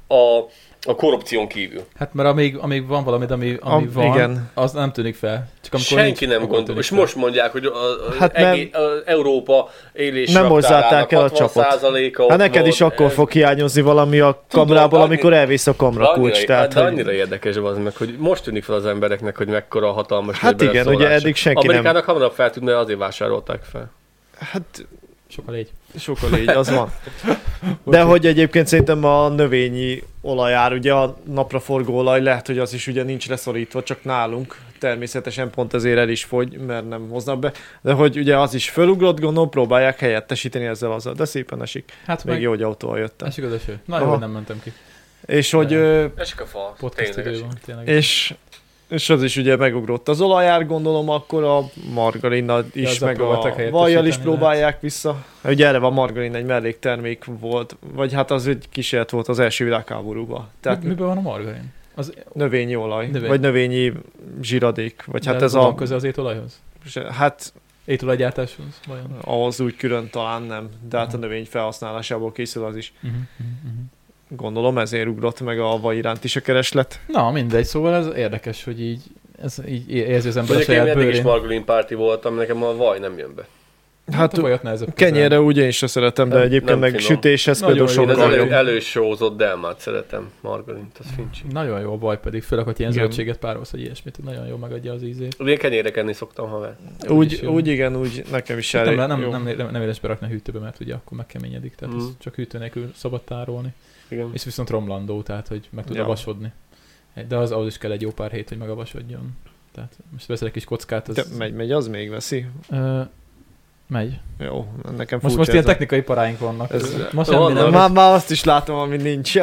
a, 0.08 0.38
a 0.86 0.94
korrupción 0.94 1.46
kívül. 1.48 1.80
Hát 1.98 2.14
mert 2.14 2.28
amíg, 2.28 2.56
amíg 2.56 2.86
van 2.86 3.04
valami, 3.04 3.24
ami, 3.28 3.56
ami 3.60 3.74
Am- 3.84 3.90
van, 3.92 4.04
igen. 4.06 4.50
az 4.54 4.72
nem 4.72 4.92
tűnik 4.92 5.14
fel. 5.14 5.48
Csak 5.62 5.72
amikor 5.74 5.98
Senki 5.98 6.24
nincs, 6.26 6.38
nem 6.38 6.48
gondol. 6.48 6.76
És 6.78 6.88
fel. 6.88 6.98
most 6.98 7.14
mondják, 7.14 7.52
hogy 7.52 7.64
a, 7.64 7.70
a, 7.74 8.10
Hát 8.10 8.18
hát 8.18 8.32
nem- 8.36 8.52
egész, 8.52 8.74
a 8.74 9.02
Európa 9.04 9.68
élés 9.92 10.32
Nem 10.32 10.46
hozzátták 10.48 11.12
el 11.12 11.22
a 11.22 11.30
csapot. 11.30 11.62
Hát 11.62 11.80
Hát 12.28 12.36
neked 12.38 12.66
is 12.66 12.80
akkor 12.80 13.10
fog 13.10 13.30
hiányozni 13.30 13.80
valami 13.82 14.20
a 14.20 14.44
kamrából, 14.50 14.98
annyi- 15.00 15.08
amikor 15.08 15.32
elvész 15.32 15.66
a 15.66 15.76
kamra 15.76 16.06
kulcs. 16.12 16.34
Annyira, 16.36 16.46
Tehát, 16.46 16.74
de 16.74 16.80
hogy- 16.82 16.92
annyira 16.92 17.12
érdekes 17.12 17.56
az 17.56 17.78
meg, 17.78 17.96
hogy 17.96 18.14
most 18.18 18.42
tűnik 18.42 18.64
fel 18.64 18.74
az 18.74 18.86
embereknek, 18.86 19.36
hogy 19.36 19.48
mekkora 19.48 19.92
hatalmas 19.92 20.38
Hát 20.38 20.60
igen, 20.62 20.86
ugye 20.88 21.08
eddig 21.10 21.34
senki 21.36 21.66
nem- 21.66 21.68
Amerikának 21.76 22.04
hamarabb 22.04 22.32
feltűnne, 22.32 22.78
azért 22.78 22.98
vásárolták 22.98 23.62
fel. 23.62 23.90
hát 24.38 24.86
Sokkal 25.28 25.54
légy. 25.94 26.02
sokkal 26.02 26.38
így, 26.38 26.48
az 26.48 26.70
van. 26.70 26.92
De 27.84 28.02
hogy 28.02 28.26
egyébként 28.26 28.66
szerintem 28.66 29.04
a 29.04 29.28
növényi 29.28 30.02
olajár, 30.20 30.72
ugye 30.72 30.92
a 30.92 31.16
napraforgó 31.24 31.96
olaj 31.96 32.22
lehet, 32.22 32.46
hogy 32.46 32.58
az 32.58 32.72
is 32.74 32.86
ugye 32.86 33.02
nincs 33.02 33.28
leszorítva, 33.28 33.82
csak 33.82 34.04
nálunk. 34.04 34.56
természetesen 34.78 35.50
pont 35.50 35.74
ezért 35.74 35.98
el 35.98 36.08
is 36.08 36.24
fogy, 36.24 36.58
mert 36.58 36.88
nem 36.88 37.08
hoznak 37.08 37.38
be, 37.38 37.52
de 37.82 37.92
hogy 37.92 38.18
ugye 38.18 38.38
az 38.38 38.54
is 38.54 38.70
fölugrott, 38.70 39.20
gondolom, 39.20 39.50
próbálják 39.50 39.98
helyettesíteni 39.98 40.64
ezzel 40.64 40.92
azzal, 40.92 41.14
de 41.14 41.24
szépen 41.24 41.62
esik. 41.62 41.92
Hát 42.06 42.24
Még 42.24 42.32
meg 42.34 42.42
jó, 42.42 42.50
hogy 42.50 42.62
autóval 42.62 42.98
jöttem. 42.98 43.28
esik 43.28 43.44
az 43.44 43.52
eső. 43.52 43.80
Na 43.86 43.96
jó, 43.96 44.02
Aha. 44.02 44.10
hogy 44.10 44.20
nem 44.20 44.30
mentem 44.30 44.60
ki. 44.62 44.72
És 45.26 45.50
hogy, 45.50 45.72
Esik 46.16 46.40
a 46.40 46.46
fa. 46.46 46.74
Podcast 46.78 47.14
tényleg 47.14 47.32
esik. 47.34 47.46
tényleg. 47.64 47.88
és, 47.88 48.34
és 48.94 49.10
az 49.10 49.22
is 49.22 49.36
ugye 49.36 49.56
megugrott 49.56 50.08
az 50.08 50.20
olajár, 50.20 50.66
gondolom, 50.66 51.08
akkor 51.08 51.44
a 51.44 51.60
margarina 51.92 52.64
is, 52.72 52.88
azzal 52.88 53.08
meg 53.08 53.20
a 53.20 53.70
vajjal 53.70 54.06
is 54.06 54.16
próbálják 54.16 54.80
vissza. 54.80 55.24
Ugye 55.44 55.66
erre 55.66 55.78
van 55.78 55.92
margarin, 55.92 56.34
egy 56.34 56.44
melléktermék 56.44 57.24
volt, 57.40 57.76
vagy 57.94 58.12
hát 58.12 58.30
az 58.30 58.46
egy 58.46 58.64
kísérlet 58.70 59.10
volt 59.10 59.28
az 59.28 59.38
első 59.38 59.64
világháborúban. 59.64 60.48
Tehát 60.60 60.82
Mi, 60.82 60.88
miben 60.88 61.06
van 61.06 61.16
a 61.16 61.20
margarin? 61.20 61.72
Az, 61.94 62.12
növényi 62.32 62.76
olaj, 62.76 63.06
Növény. 63.06 63.28
vagy 63.28 63.40
növényi 63.40 63.92
zsiradék, 64.42 65.04
vagy 65.06 65.26
hát 65.26 65.36
de 65.36 65.44
ez 65.44 65.52
van 65.52 65.64
a... 65.64 65.74
köze 65.74 65.94
az 65.94 66.04
étolajhoz? 66.04 66.60
Hát 67.10 67.52
Étolajgyártáshoz? 67.84 68.80
Vajon? 68.86 69.16
ahhoz 69.20 69.60
úgy 69.60 69.76
külön 69.76 70.10
talán 70.10 70.42
nem, 70.42 70.68
de 70.88 70.98
hát 70.98 71.14
a 71.14 71.16
növény 71.16 71.44
felhasználásából 71.44 72.32
készül 72.32 72.64
az 72.64 72.76
is. 72.76 72.92
Uh-huh, 73.02 73.20
uh-huh. 73.38 73.72
Gondolom 74.36 74.78
ezért 74.78 75.08
ugrott 75.08 75.40
meg 75.40 75.58
a 75.60 75.80
vaj 75.80 75.96
iránt 75.96 76.24
is 76.24 76.36
a 76.36 76.40
kereslet. 76.40 77.00
Na, 77.06 77.30
mindegy, 77.30 77.64
szóval 77.64 77.94
ez 77.94 78.06
érdekes, 78.16 78.64
hogy 78.64 78.80
így, 78.80 79.00
ez 79.42 79.56
így 79.68 79.90
érzi 79.90 80.28
az 80.28 80.36
ember 80.36 80.50
a 80.50 80.54
Mondjuk 80.54 80.58
én 80.58 80.64
saját 80.84 80.86
eddig 80.96 81.02
is 81.08 81.10
bőrén. 81.10 81.22
margarin 81.22 81.64
párti 81.64 81.94
voltam, 81.94 82.34
nekem 82.34 82.62
a 82.62 82.76
vaj 82.76 82.98
nem 82.98 83.18
jön 83.18 83.34
be. 83.34 83.46
Hát 84.12 84.38
a 84.38 84.60
nehezebb 84.62 84.94
kenyérre 84.94 85.40
úgy 85.40 85.56
én 85.56 85.70
szeretem, 85.70 86.28
de 86.28 86.34
Nem- 86.34 86.44
egyébként 86.44 86.70
nem 86.70 86.78
meg 86.78 86.88
finom. 86.90 87.04
sütéshez 87.04 87.60
Nagyon 87.60 87.76
például 87.86 88.08
Én 88.08 88.14
sokkal 88.14 88.32
elő, 88.32 88.52
elősózott 88.52 89.36
delmát 89.36 89.78
szeretem, 89.80 90.30
margarint, 90.40 90.98
az 90.98 91.06
fincsi. 91.16 91.42
Nagyon 91.50 91.80
jó 91.80 91.92
a 91.92 91.98
vaj 91.98 92.18
pedig, 92.20 92.42
főleg, 92.42 92.64
hogy 92.64 92.80
ilyen 92.80 92.90
Igen. 92.92 93.02
zöldséget 93.04 93.38
párolsz, 93.38 93.70
vagy 93.70 93.80
ilyesmit, 93.80 94.24
nagyon 94.24 94.46
jó 94.46 94.56
megadja 94.56 94.92
az 94.92 95.02
ízét. 95.02 95.36
Én 95.46 95.58
kenyérre 95.58 95.90
enni 95.90 96.12
szoktam 96.12 96.48
haver. 96.48 96.76
is 97.02 97.08
Úgy, 97.10 97.46
úgy 97.46 97.66
igen, 97.66 97.96
úgy 97.96 98.24
nekem 98.30 98.58
is 98.58 98.70
Nem, 98.72 98.82
elég. 98.82 98.96
nem, 98.96 99.08
nem, 99.20 99.30
nem, 99.30 99.54
nem, 99.56 99.70
nem 99.70 99.82
éles 99.82 100.00
berakni 100.00 100.26
a 100.26 100.30
hűtőbe, 100.30 100.58
mert 100.58 100.80
ugye 100.80 100.94
akkor 100.94 101.16
megkeményedik, 101.16 101.74
tehát 101.74 101.94
Mm. 101.94 101.98
csak 102.18 102.34
hűtő 102.34 102.58
nélkül 102.58 102.92
szabad 102.96 103.20
tárolni. 103.22 103.68
Igen. 104.14 104.30
És 104.32 104.44
viszont 104.44 104.70
romlandó, 104.70 105.22
tehát 105.22 105.48
hogy 105.48 105.68
meg 105.70 105.84
tud 105.84 105.96
Ja. 105.96 106.04
avasodni. 106.04 106.52
De 107.28 107.36
az 107.36 107.50
ahhoz 107.50 107.66
is 107.66 107.78
kell 107.78 107.90
egy 107.90 108.00
jó 108.02 108.10
pár 108.10 108.30
hét, 108.30 108.48
hogy 108.48 108.58
megavasodjon. 108.58 109.36
Tehát 109.74 109.92
most 110.12 110.26
veszel 110.26 110.46
egy 110.46 110.52
kis 110.52 110.64
kockát, 110.64 111.08
az... 111.08 111.14
De 111.14 111.22
megy, 111.38 111.54
megy, 111.54 111.72
az 111.72 111.88
még 111.88 112.10
veszi. 112.10 112.46
Ö, 112.70 113.00
megy. 113.86 114.20
Jó, 114.38 114.72
nekem 114.96 115.18
Most, 115.22 115.36
most 115.36 115.52
ilyen 115.52 115.64
technikai 115.64 116.02
paráink 116.02 116.38
vannak. 116.38 116.72
Ez- 116.72 116.82
Ez, 116.82 117.12
ma, 117.12 117.24
semmi 117.24 117.38
vannak. 117.38 117.62
nem, 117.62 117.70
Már, 117.72 117.90
már 117.90 118.12
azt 118.14 118.30
is 118.30 118.44
látom, 118.44 118.76
ami 118.76 118.96
nincs. 118.96 119.34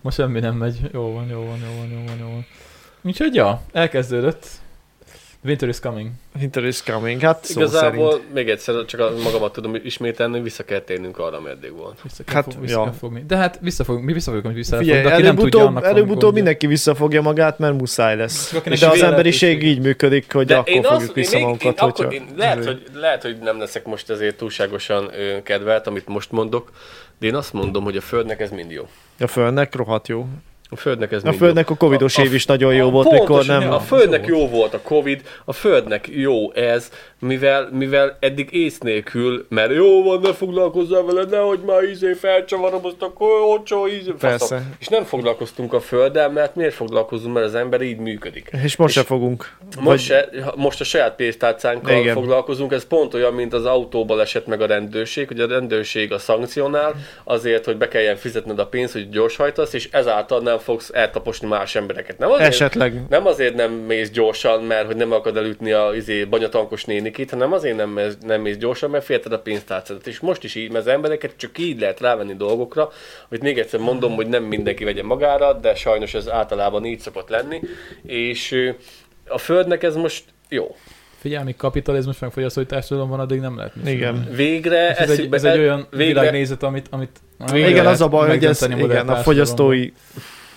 ma 0.00 0.10
semmi 0.10 0.40
nem 0.40 0.54
megy. 0.56 0.90
Jó 0.92 1.12
van, 1.12 1.26
jó 1.26 1.44
van, 1.44 1.58
jó 1.58 1.76
van, 1.78 1.88
jó 1.90 2.04
van, 2.06 2.18
jó 2.18 2.26
van. 2.26 2.46
Úgyhogy 3.02 3.34
ja, 3.34 3.62
elkezdődött. 3.72 4.46
Winter 5.44 5.68
is 5.68 5.80
coming. 5.80 6.10
Winter 6.40 6.64
is 6.64 6.82
coming, 6.82 7.20
hát 7.20 7.44
szó 7.44 7.60
Igazából 7.60 8.10
szerint. 8.10 8.32
még 8.32 8.48
egyszer 8.48 8.84
csak 8.84 9.00
a 9.00 9.12
magamat 9.22 9.52
tudom 9.52 9.74
ismételni, 9.84 10.40
vissza 10.40 10.64
kell 10.64 10.80
térnünk 10.80 11.18
arra, 11.18 11.36
ami 11.36 11.48
eddig 11.50 11.72
volt. 11.72 12.02
Vissza 12.02 12.24
kell, 12.24 12.34
Hát, 12.34 12.44
fog, 12.52 12.60
vissza 12.60 12.78
ja. 12.78 12.84
kell 12.84 12.92
fogni. 12.92 13.24
De 13.26 13.36
hát 13.36 13.58
vissza 13.60 13.84
fogunk, 13.84 14.04
mi 14.04 14.12
vissza 14.12 14.26
fogunk, 14.26 14.46
hogy 14.46 14.54
vissza 14.54 14.76
Figyelj, 14.76 15.02
fogunk, 15.02 15.20
de 15.20 15.26
nem 15.26 15.36
tudja, 15.36 15.58
van 15.70 15.84
előbb-utóbb 15.84 16.08
gondja. 16.08 16.30
mindenki 16.30 16.66
visszafogja 16.66 17.22
magát, 17.22 17.58
mert 17.58 17.78
muszáj 17.78 18.16
lesz. 18.16 18.48
Csak 18.50 18.58
akinek 18.60 18.78
De 18.78 18.88
az 18.88 19.02
emberiség 19.02 19.62
így 19.62 19.80
működik, 19.80 20.32
hogy 20.32 20.46
De 20.46 20.56
akkor 20.56 20.72
én, 20.72 20.82
fogjuk 20.82 21.00
azt, 21.00 21.08
én, 21.08 21.14
vissza 21.14 21.36
én, 21.36 21.42
magunkat, 21.42 21.80
akkor, 21.80 22.04
hogyha... 22.06 22.12
én 22.12 22.26
lehet, 22.36 22.64
hogy, 22.64 22.82
lehet, 22.94 23.22
hogy 23.22 23.38
nem 23.38 23.58
leszek 23.58 23.84
most 23.84 24.10
ezért 24.10 24.36
túlságosan 24.36 25.10
kedvelt, 25.42 25.86
amit 25.86 26.06
most 26.08 26.30
mondok, 26.30 26.70
de 27.18 27.26
én 27.26 27.34
azt 27.34 27.52
mondom, 27.52 27.84
hogy 27.84 27.96
a 27.96 28.00
Földnek 28.00 28.40
ez 28.40 28.50
mind 28.50 28.70
jó. 28.70 28.88
A 29.18 29.26
Földnek 29.26 29.74
rohadt 29.74 30.08
jó. 30.08 30.26
A 30.72 30.76
Földnek 30.76 31.12
ez 31.12 31.24
A 31.24 31.32
Földnek 31.32 31.70
a 31.70 31.74
covidos 31.74 32.18
A- 32.18 32.22
a- 32.22 32.24
év 32.24 32.34
is 32.34 32.46
nagyon 32.46 32.74
jó 32.74 32.84
jó. 32.84 32.90
volt, 32.90 33.10
mikor 33.10 33.26
Pontosan, 33.26 33.58
nem... 33.62 33.72
A 33.72 33.78
Földnek 33.80 34.26
jó 34.26 34.48
volt 34.48 34.74
a 34.74 34.80
Covid, 34.82 35.22
a 35.44 35.52
Földnek 35.52 36.08
jó 36.08 36.52
ez, 36.52 36.90
mivel, 37.18 37.68
mivel 37.72 38.16
eddig 38.20 38.48
ész 38.52 38.78
nélkül, 38.78 39.46
mert 39.48 39.74
jó 39.74 40.02
van, 40.02 40.20
ne 40.20 40.32
foglalkozzál 40.32 41.02
vele, 41.02 41.24
nehogy 41.24 41.60
már 41.66 41.82
izé 41.82 42.12
felcsavarom 42.12 42.80
azt 42.84 43.02
a 43.02 43.12
olcsó 43.22 43.88
ízé, 43.88 44.12
Persze. 44.18 44.62
És 44.78 44.86
nem 44.86 45.04
foglalkoztunk 45.04 45.72
a 45.72 45.80
Földdel, 45.80 46.30
mert 46.30 46.54
miért 46.54 46.74
foglalkozunk, 46.74 47.34
mert 47.34 47.46
az 47.46 47.54
ember 47.54 47.80
így 47.80 47.98
működik. 47.98 48.50
És 48.64 48.76
most 48.76 48.94
És 48.96 49.00
se 49.00 49.06
fogunk. 49.06 49.56
Most, 49.80 50.04
se, 50.04 50.28
most 50.56 50.80
a 50.80 50.84
saját 50.84 51.14
pénztárcánkkal 51.14 51.96
Igen. 51.96 52.14
Foglalkozunk, 52.14 52.72
ez 52.72 52.86
pont 52.86 53.14
olyan, 53.14 53.32
mint 53.34 53.52
az 53.52 53.64
autóból 53.64 54.20
esett 54.20 54.46
meg 54.46 54.60
a 54.60 54.66
rendőrség, 54.66 55.26
hogy 55.26 55.40
a 55.40 55.46
rendőrség 55.46 56.12
a 56.12 56.18
szankcionál 56.18 56.94
azért, 57.24 57.64
hogy 57.64 57.76
be 57.76 57.88
kelljen 57.88 58.16
fizetned 58.16 58.58
a 58.58 58.66
pénzt, 58.66 58.92
hogy 58.92 59.10
gyorshajtasz, 59.10 59.72
és 59.72 59.88
ezáltal 59.90 60.40
nem 60.40 60.58
fogsz 60.62 60.90
eltaposni 60.92 61.48
más 61.48 61.74
embereket. 61.74 62.18
Nem 62.18 62.30
azért, 62.30 62.48
Esetleg. 62.48 63.00
nem 63.08 63.26
azért 63.26 63.54
nem 63.54 63.72
mész 63.72 64.10
gyorsan, 64.10 64.62
mert 64.62 64.86
hogy 64.86 64.96
nem 64.96 65.12
akad 65.12 65.36
elütni 65.36 65.72
a 65.72 65.94
izé, 65.94 66.24
banyatankos 66.24 66.84
nénikét, 66.84 67.30
hanem 67.30 67.52
azért 67.52 67.76
nem, 67.76 67.90
mész- 67.90 68.18
nem 68.22 68.40
mész 68.40 68.56
gyorsan, 68.56 68.90
mert 68.90 69.04
félted 69.04 69.32
a 69.32 69.38
pénztárcádat. 69.38 70.06
És 70.06 70.20
most 70.20 70.44
is 70.44 70.54
így, 70.54 70.70
mert 70.72 70.86
az 70.86 70.92
embereket 70.92 71.32
csak 71.36 71.58
így 71.58 71.80
lehet 71.80 72.00
rávenni 72.00 72.34
dolgokra, 72.34 72.90
hogy 73.28 73.42
még 73.42 73.58
egyszer 73.58 73.80
mondom, 73.80 74.14
hogy 74.14 74.26
nem 74.26 74.42
mindenki 74.42 74.84
vegye 74.84 75.02
magára, 75.02 75.52
de 75.52 75.74
sajnos 75.74 76.14
ez 76.14 76.28
általában 76.28 76.84
így 76.84 77.00
szokott 77.00 77.28
lenni. 77.28 77.60
És 78.02 78.72
a 79.28 79.38
Földnek 79.38 79.82
ez 79.82 79.94
most 79.96 80.24
jó. 80.48 80.76
Figyelj, 81.18 81.44
míg 81.44 81.56
kapitalizmus 81.56 82.18
meg 82.18 82.30
fogyasztói 82.30 82.66
társadalom 82.66 83.08
van, 83.10 83.20
addig 83.20 83.40
nem 83.40 83.56
lehet 83.56 83.74
mit 83.74 83.88
Igen. 83.88 84.28
Végre 84.34 84.88
És 84.90 84.96
ez, 84.96 85.10
egy, 85.10 85.18
eszükbe- 85.18 85.38
ez 85.38 85.44
egy 85.44 85.58
olyan 85.58 85.86
végre, 85.90 86.06
világnézet, 86.06 86.62
amit, 86.62 86.86
amit 86.90 87.10
amit 87.38 87.66
Igen, 87.68 87.86
az 87.86 88.00
a 88.00 88.08
baj, 88.08 88.28
hogy 88.28 88.44
ez, 88.44 88.62
igen, 88.76 89.08
a 89.08 89.16
fogyasztói 89.16 89.90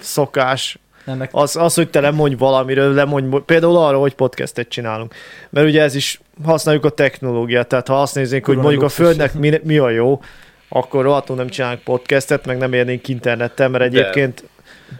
szokás, 0.06 0.80
Ennek 1.06 1.30
az, 1.34 1.56
az, 1.56 1.74
hogy 1.74 1.90
te 1.90 2.00
lemondj 2.00 2.36
valamiről, 2.36 2.94
lemondj, 2.94 3.38
például 3.46 3.78
arra, 3.78 3.98
hogy 3.98 4.14
podcastet 4.14 4.68
csinálunk. 4.68 5.14
Mert 5.50 5.68
ugye 5.68 5.82
ez 5.82 5.96
is, 5.96 6.20
használjuk 6.44 6.86
a 6.86 6.90
technológiát, 6.90 7.68
tehát 7.68 7.88
ha 7.88 8.02
azt 8.02 8.16
néznénk, 8.16 8.46
hogy 8.46 8.58
mondjuk 8.58 8.84
a. 8.84 8.90
Földnek 8.90 9.34
mi, 9.34 9.60
mi 9.64 9.78
a 9.78 9.90
jó, 9.90 10.22
akkor 10.70 11.04
rohadtul 11.04 11.36
nem 11.36 11.48
csinálunk 11.48 11.82
podcastet, 11.82 12.46
meg 12.46 12.58
nem 12.58 12.74
érnénk 12.74 13.08
internettel, 13.08 13.70
mert 13.70 13.92
De. 13.92 14.00
egyébként 14.00 14.44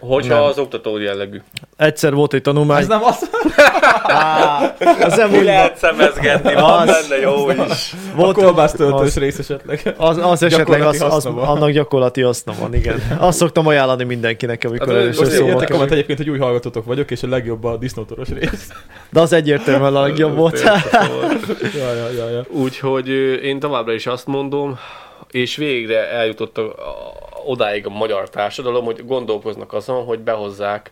hogyha 0.00 0.34
Nem. 0.34 0.42
az 0.42 0.58
oktató 0.58 0.98
jellegű. 0.98 1.40
egyszer 1.76 2.14
volt 2.14 2.32
egy 2.34 2.42
tanulmány. 2.42 2.80
ez 2.80 2.86
nem 2.86 3.04
az, 3.04 3.30
Á, 4.02 4.74
az 5.06 5.16
nem 5.16 5.30
Mi 5.30 5.38
úgy 5.38 5.44
lehet 5.44 5.76
szemezgetni, 5.76 6.54
van 6.54 6.88
Az- 6.88 7.08
benne 7.08 7.20
jó 7.22 7.50
is. 7.50 7.92
a 7.92 8.16
volt, 8.16 8.36
kolbász 8.36 8.72
töltős 8.72 9.00
az- 9.06 9.16
rész 9.16 9.38
esetleg. 9.38 9.94
az, 9.96 10.16
az 10.22 10.42
esetleg 10.42 10.80
az, 10.82 10.98
Gyakorlati 10.98 11.16
az, 11.28 11.34
van. 11.34 11.44
annak 11.48 11.70
gyakorlati 11.70 12.20
haszna 12.20 12.52
van, 12.60 12.74
igen. 12.74 13.16
Azt 13.18 13.38
szoktam 13.38 13.66
ajánlani 13.66 14.04
mindenkinek, 14.04 14.64
amikor 14.66 14.86
Hát, 14.88 14.96
először 14.96 15.42
most 15.42 15.52
Most 15.52 15.70
komment 15.70 15.90
egyébként, 15.90 16.18
hogy 16.18 16.30
új 16.30 16.38
hallgatótok 16.38 16.84
vagyok, 16.84 17.10
és 17.10 17.22
a 17.22 17.28
legjobb 17.28 17.64
a 17.64 17.76
disznótoros 17.76 18.28
rész. 18.28 18.68
De 19.10 19.20
az 19.20 19.32
egyértelműen 19.32 19.96
a 19.96 20.00
legjobb 20.00 20.36
volt. 20.36 20.60
ja, 21.80 21.92
ja, 21.92 22.10
ja, 22.16 22.30
ja. 22.30 22.44
Úgyhogy 22.50 23.08
én 23.42 23.58
továbbra 23.58 23.92
is 23.92 24.06
azt 24.06 24.26
mondom, 24.26 24.78
és 25.30 25.56
végre 25.56 26.08
eljutott 26.10 26.58
a, 26.58 26.62
a, 26.62 27.12
odáig 27.44 27.86
a 27.86 27.90
magyar 27.90 28.30
társadalom, 28.30 28.84
hogy 28.84 29.06
gondolkoznak 29.06 29.72
azon, 29.72 30.04
hogy 30.04 30.18
behozzák 30.18 30.90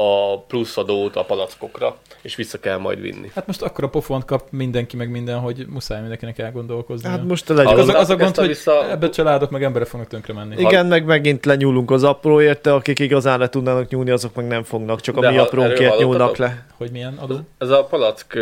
a 0.00 0.40
pluszadót 0.40 1.16
a 1.16 1.24
palackokra, 1.24 1.96
és 2.22 2.34
vissza 2.36 2.58
kell 2.60 2.76
majd 2.76 3.00
vinni. 3.00 3.30
Hát 3.34 3.46
most 3.46 3.62
akkor 3.62 3.84
a 3.84 3.88
pofont 3.88 4.24
kap 4.24 4.46
mindenki 4.50 4.96
meg 4.96 5.10
minden, 5.10 5.38
hogy 5.38 5.66
muszáj 5.68 6.00
mindenkinek 6.00 6.38
elgondolkozni. 6.38 7.08
Hát 7.08 7.24
most 7.24 7.50
az, 7.50 7.56
legyen. 7.56 7.72
a- 7.88 7.98
az 7.98 8.10
a 8.10 8.16
gond, 8.16 8.32
a 8.36 8.40
hogy 8.40 8.48
vissza- 8.48 8.90
ebbe 8.90 9.08
családok 9.08 9.50
meg 9.50 9.62
emberek 9.62 9.88
fognak 9.88 10.08
tönkre 10.08 10.32
menni. 10.32 10.54
Igen, 10.58 10.86
meg 10.86 11.04
megint 11.04 11.44
lenyúlunk 11.46 11.90
az 11.90 12.02
apró 12.04 12.40
érte, 12.40 12.74
akik 12.74 12.98
igazán 12.98 13.38
le 13.38 13.48
tudnának 13.48 13.88
nyúlni, 13.88 14.10
azok 14.10 14.34
meg 14.34 14.46
nem 14.46 14.62
fognak, 14.62 15.00
csak 15.00 15.16
a 15.16 15.20
De 15.20 15.30
mi 15.30 15.36
ha- 15.36 15.42
aprónkért 15.42 15.98
nyúlnak 15.98 16.36
le. 16.36 16.66
Hogy 16.76 16.90
milyen 16.90 17.14
adó? 17.20 17.36
Ez 17.58 17.70
a 17.70 17.84
palack 17.84 18.38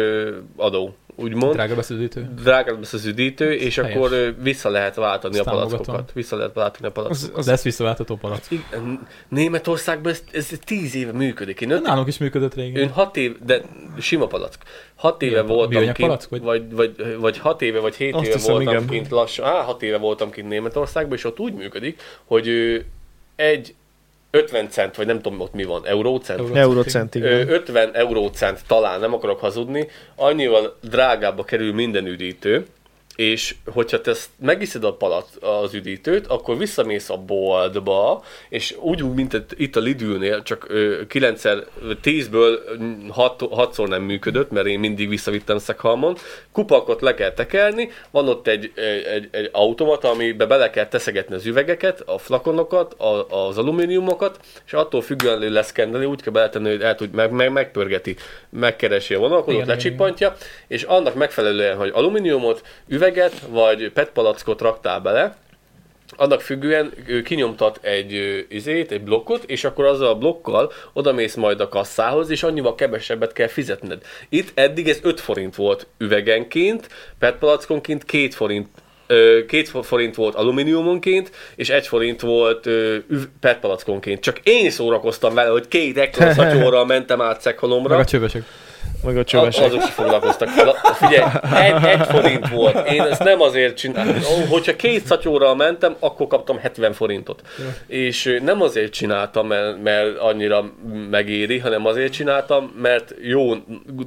adó, 0.56 0.94
úgymond. 1.16 1.52
Drága 1.52 1.74
beszédítő. 1.74 2.28
Drágább 2.42 2.78
lesz 2.78 2.92
az 2.92 3.04
üdítő, 3.04 3.52
és 3.52 3.76
Helyes. 3.76 3.96
akkor 3.96 4.34
vissza 4.42 4.68
lehet 4.70 4.94
váltani 4.94 5.38
Ezt 5.38 5.46
a 5.46 5.50
palackokat. 5.50 6.12
Vissza 6.12 6.36
lehet 6.36 6.54
váltani 6.54 6.86
a 6.86 6.90
palackokat. 6.90 7.44
De 7.44 7.52
ez 7.52 7.62
visszaváltató 7.62 8.16
palack. 8.16 8.50
Igen, 8.50 9.06
Németországban 9.28 10.12
ez, 10.12 10.22
ez 10.32 10.52
tíz 10.64 10.94
éve 10.94 11.12
működik. 11.12 11.60
Én, 11.60 11.70
öt, 11.70 11.82
Nálunk 11.82 12.08
is 12.08 12.18
működött 12.18 12.54
régen. 12.54 12.82
én 12.82 12.90
hat 12.90 13.16
év, 13.16 13.36
de 13.44 13.62
sima 13.98 14.26
palack. 14.26 14.58
Hat 14.94 15.22
éve 15.22 15.30
Milyen- 15.42 15.46
voltam 15.56 15.82
kint, 15.82 15.96
palack, 15.96 16.28
vagy? 16.28 16.42
vagy? 16.42 16.74
Vagy, 16.74 17.16
vagy, 17.18 17.38
hat 17.38 17.62
éve, 17.62 17.78
vagy 17.80 17.94
hét 17.96 18.14
Azt 18.14 18.24
éve 18.24 18.34
hiszem, 18.34 18.54
voltam 18.54 18.74
igen. 18.74 18.86
kint 18.86 19.08
lassan. 19.10 19.46
Á, 19.46 19.62
hat 19.62 19.82
éve 19.82 19.96
voltam 19.98 20.30
kint 20.30 20.48
Németországban, 20.48 21.16
és 21.16 21.24
ott 21.24 21.38
úgy 21.40 21.54
működik, 21.54 22.00
hogy 22.24 22.48
egy 23.36 23.74
50 24.30 24.68
cent, 24.70 24.96
vagy 24.96 25.06
nem 25.06 25.20
tudom 25.20 25.40
ott 25.40 25.52
mi 25.54 25.64
van, 25.64 25.86
eurócent? 25.86 26.38
Euró- 26.40 26.54
Eurocent, 26.54 27.14
Ö, 27.14 27.18
igen. 27.18 27.48
50 27.48 27.94
eurócent 27.94 28.60
talán, 28.66 29.00
nem 29.00 29.14
akarok 29.14 29.40
hazudni, 29.40 29.88
annyival 30.16 30.76
drágábbba 30.82 31.44
kerül 31.44 31.74
minden 31.74 32.06
üdítő, 32.06 32.66
és 33.16 33.54
hogyha 33.66 34.00
te 34.00 34.10
ezt 34.10 34.30
megiszed 34.40 34.84
a 34.84 34.94
palat, 34.94 35.28
az 35.40 35.74
üdítőt, 35.74 36.26
akkor 36.26 36.58
visszamész 36.58 37.10
a 37.10 37.16
boltba, 37.16 38.24
és 38.48 38.76
úgy, 38.80 39.14
mint 39.14 39.44
itt 39.56 39.76
a 39.76 39.80
Lidülnél, 39.80 40.42
csak 40.42 40.72
9 41.08 41.42
10-ből 42.02 42.58
6-szor 43.16 43.88
nem 43.88 44.02
működött, 44.02 44.50
mert 44.50 44.66
én 44.66 44.78
mindig 44.78 45.08
visszavittem 45.08 45.58
Szekhalmon, 45.58 46.16
kupakot 46.52 47.00
le 47.00 47.14
kell 47.14 47.32
tekerni, 47.32 47.90
van 48.10 48.28
ott 48.28 48.46
egy, 48.46 48.72
egy, 49.14 49.28
egy 49.30 49.48
automata, 49.52 50.10
amibe 50.10 50.46
bele 50.46 50.70
kell 50.70 50.88
teszegetni 50.88 51.34
az 51.34 51.46
üvegeket, 51.46 52.02
a 52.06 52.18
flakonokat, 52.18 52.92
a, 52.92 53.26
az 53.46 53.58
alumíniumokat, 53.58 54.38
és 54.66 54.72
attól 54.72 55.02
függően 55.02 55.52
leszkendeli, 55.52 56.04
úgy 56.04 56.22
kell 56.22 56.32
beletenni, 56.32 56.70
hogy 56.70 56.82
el 56.82 56.94
tud, 56.94 57.14
meg, 57.14 57.30
meg, 57.30 57.52
megpörgeti, 57.52 58.16
megkeresi 58.50 59.14
a 59.14 59.18
vonalkodót, 59.18 59.66
lecsippantja, 59.66 60.36
és 60.66 60.82
annak 60.82 61.14
megfelelően, 61.14 61.76
hogy 61.76 61.90
alumíniumot, 61.94 62.62
üveget 63.06 63.40
vagy 63.48 63.90
PET 63.92 64.10
palackot 64.10 64.60
raktál 64.60 65.00
bele, 65.00 65.36
annak 66.16 66.40
függően 66.40 66.92
ő 67.06 67.22
kinyomtat 67.22 67.78
egy 67.82 68.44
izét, 68.48 68.92
egy 68.92 69.02
blokkot, 69.02 69.44
és 69.44 69.64
akkor 69.64 69.84
azzal 69.84 70.08
a 70.08 70.14
blokkal 70.14 70.72
odamész 70.92 71.34
majd 71.34 71.60
a 71.60 71.68
kasszához, 71.68 72.30
és 72.30 72.42
annyival 72.42 72.74
kevesebbet 72.74 73.32
kell 73.32 73.46
fizetned. 73.46 74.02
Itt 74.28 74.50
eddig 74.54 74.88
ez 74.88 74.98
5 75.02 75.20
forint 75.20 75.54
volt 75.54 75.86
üvegenként, 75.98 76.88
PET 77.18 77.38
palackonként 77.38 78.04
2 78.04 78.28
forint 78.28 78.68
két 79.48 79.68
forint 79.82 80.14
volt 80.14 80.34
alumíniumonként, 80.34 81.30
és 81.56 81.70
egy 81.70 81.86
forint 81.86 82.20
volt 82.20 82.68
PET 83.40 83.58
palackonként. 83.58 84.20
Csak 84.20 84.38
én 84.42 84.70
szórakoztam 84.70 85.34
vele, 85.34 85.50
hogy 85.50 85.68
két 85.68 85.98
ekkora 85.98 86.32
szacsóral 86.32 86.86
mentem 86.86 87.20
át 87.20 87.40
Szekhalomra. 87.40 87.96
Meg 87.96 87.98
a 87.98 88.04
csövesek. 88.04 88.42
Meg 89.04 89.16
a 89.16 89.24
csövesek. 89.24 89.64
Azok 89.64 89.82
is 89.82 89.90
foglalkoztak 89.90 90.48
fel. 90.48 90.74
Figyelj, 90.94 91.30
egy, 91.66 91.84
egy 91.84 92.06
forint 92.06 92.48
volt. 92.48 92.90
Én 92.90 93.02
ezt 93.02 93.24
nem 93.24 93.40
azért 93.40 93.76
csináltam. 93.76 94.48
Hogyha 94.48 94.76
két 94.76 95.06
szatyóral 95.06 95.54
mentem, 95.54 95.96
akkor 95.98 96.26
kaptam 96.26 96.58
70 96.58 96.92
forintot. 96.92 97.42
Ja. 97.58 97.96
És 97.96 98.38
nem 98.42 98.62
azért 98.62 98.92
csináltam, 98.92 99.46
mert, 99.46 99.82
mert 99.82 100.18
annyira 100.18 100.72
megéri, 101.10 101.58
hanem 101.58 101.86
azért 101.86 102.12
csináltam, 102.12 102.74
mert 102.82 103.14
jó 103.22 103.54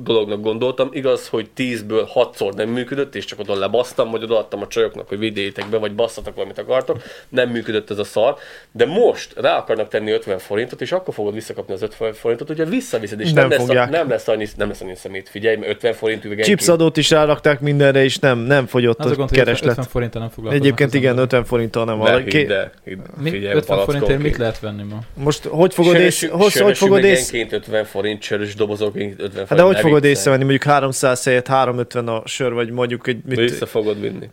dolognak 0.01 0.41
gondoltam. 0.41 0.89
Igaz, 0.91 1.27
hogy 1.27 1.49
10-ből 1.57 2.07
6-szor 2.13 2.53
nem 2.55 2.69
működött, 2.69 3.15
és 3.15 3.25
csak 3.25 3.39
oda 3.39 3.55
lebasztam, 3.55 4.11
vagy 4.11 4.23
odaadtam 4.23 4.61
a 4.61 4.67
csajoknak, 4.67 5.07
hogy 5.07 5.19
vigyétek 5.19 5.69
be, 5.69 5.77
vagy 5.77 5.95
basszatok 5.95 6.35
valamit 6.35 6.57
akartok. 6.57 7.01
Nem 7.29 7.49
működött 7.49 7.89
ez 7.89 7.97
a 7.97 8.03
szar. 8.03 8.35
De 8.71 8.85
most 8.85 9.33
rá 9.35 9.57
akarnak 9.57 9.87
tenni 9.87 10.11
50 10.11 10.37
forintot, 10.37 10.81
és 10.81 10.91
akkor 10.91 11.13
fogod 11.13 11.33
visszakapni 11.33 11.73
az 11.73 11.81
50 11.81 12.13
forintot, 12.13 12.47
hogyha 12.47 12.65
visszaviszed, 12.65 13.19
és 13.19 13.33
nem, 13.33 13.47
nem, 13.47 13.59
lesz, 13.59 13.69
a, 13.69 13.89
nem 13.89 14.09
lesz 14.09 14.27
annyi, 14.27 14.47
nem 14.55 14.68
lesz 14.69 14.81
annyi 14.81 14.95
szemét. 14.95 15.29
Figyelj, 15.29 15.55
mert 15.55 15.71
50 15.71 15.93
forint 15.93 16.25
üvegen. 16.25 16.45
Chipsadót 16.45 16.97
is 16.97 17.09
rárakták 17.09 17.59
mindenre, 17.59 18.03
és 18.03 18.17
nem, 18.17 18.39
nem 18.39 18.65
fogyott 18.65 18.99
az 18.99 19.11
a 19.11 19.15
gond, 19.15 19.31
kereslet. 19.31 19.69
50 19.69 19.85
forinttal 19.85 20.21
nem 20.21 20.29
foglalkoznak. 20.29 20.65
Egyébként 20.65 20.93
igen, 20.93 21.17
50 21.17 21.43
forinttal 21.43 21.85
nem. 21.85 21.97
Ne, 21.97 22.21
hidd, 22.21 22.47
de, 22.47 22.71
hidd, 22.83 22.99
figyelj, 23.23 23.55
50 23.55 23.79
forintért 23.79 24.21
mit 24.21 24.37
lehet 24.37 24.59
venni 24.59 24.83
ma? 24.83 24.99
Most 25.13 25.45
hogy 25.45 25.73
fogod 25.73 25.95
ész... 25.95 26.27
Hogy, 26.29 26.53
hogy 26.53 26.77
fogod 26.77 27.03
ész... 27.03 27.33
50 27.33 27.85
forint, 27.85 28.21
sörös 28.21 28.55
dobozokként 28.55 29.11
50 29.11 29.29
forint. 29.29 29.49
Hát 29.49 29.57
de 29.57 29.63
hogy 29.63 29.79
fogod 29.79 30.03
észrevenni, 30.03 30.43
mondjuk 30.43 30.63
300 30.63 31.23
helyett 31.23 31.47
350 31.47 32.07
a 32.07 32.21
sör, 32.25 32.53
vagy 32.53 32.71
mondjuk 32.71 33.07
egy... 33.07 33.17
Mit... 33.25 33.37
Vissza 33.37 33.65
fogod 33.65 34.01
vinni. 34.01 34.29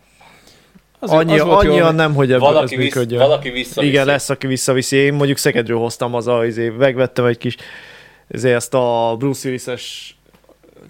Az, 0.99 1.11
annyi, 1.11 1.39
az 1.39 1.49
annyian 1.49 1.95
nem, 1.95 2.15
hogy 2.15 2.33
ebből 2.33 2.41
valaki 2.41 2.75
ez 2.75 2.81
működjön. 2.81 3.21
Valaki 3.21 3.51
visszaviszi. 3.51 3.93
Igen, 3.93 4.07
lesz, 4.07 4.29
aki 4.29 4.47
visszaviszi. 4.47 4.97
Én 4.97 5.15
mondjuk 5.15 5.39
Szegedről 5.39 5.79
hoztam 5.79 6.15
az 6.15 6.27
a, 6.27 6.47
izé, 6.47 6.69
megvettem 6.69 7.25
egy 7.25 7.39
kis 7.39 7.57
ezért 8.29 8.55
ezt 8.55 8.75
a 8.75 9.15
Bruce 9.19 9.49
Willis-es 9.49 10.16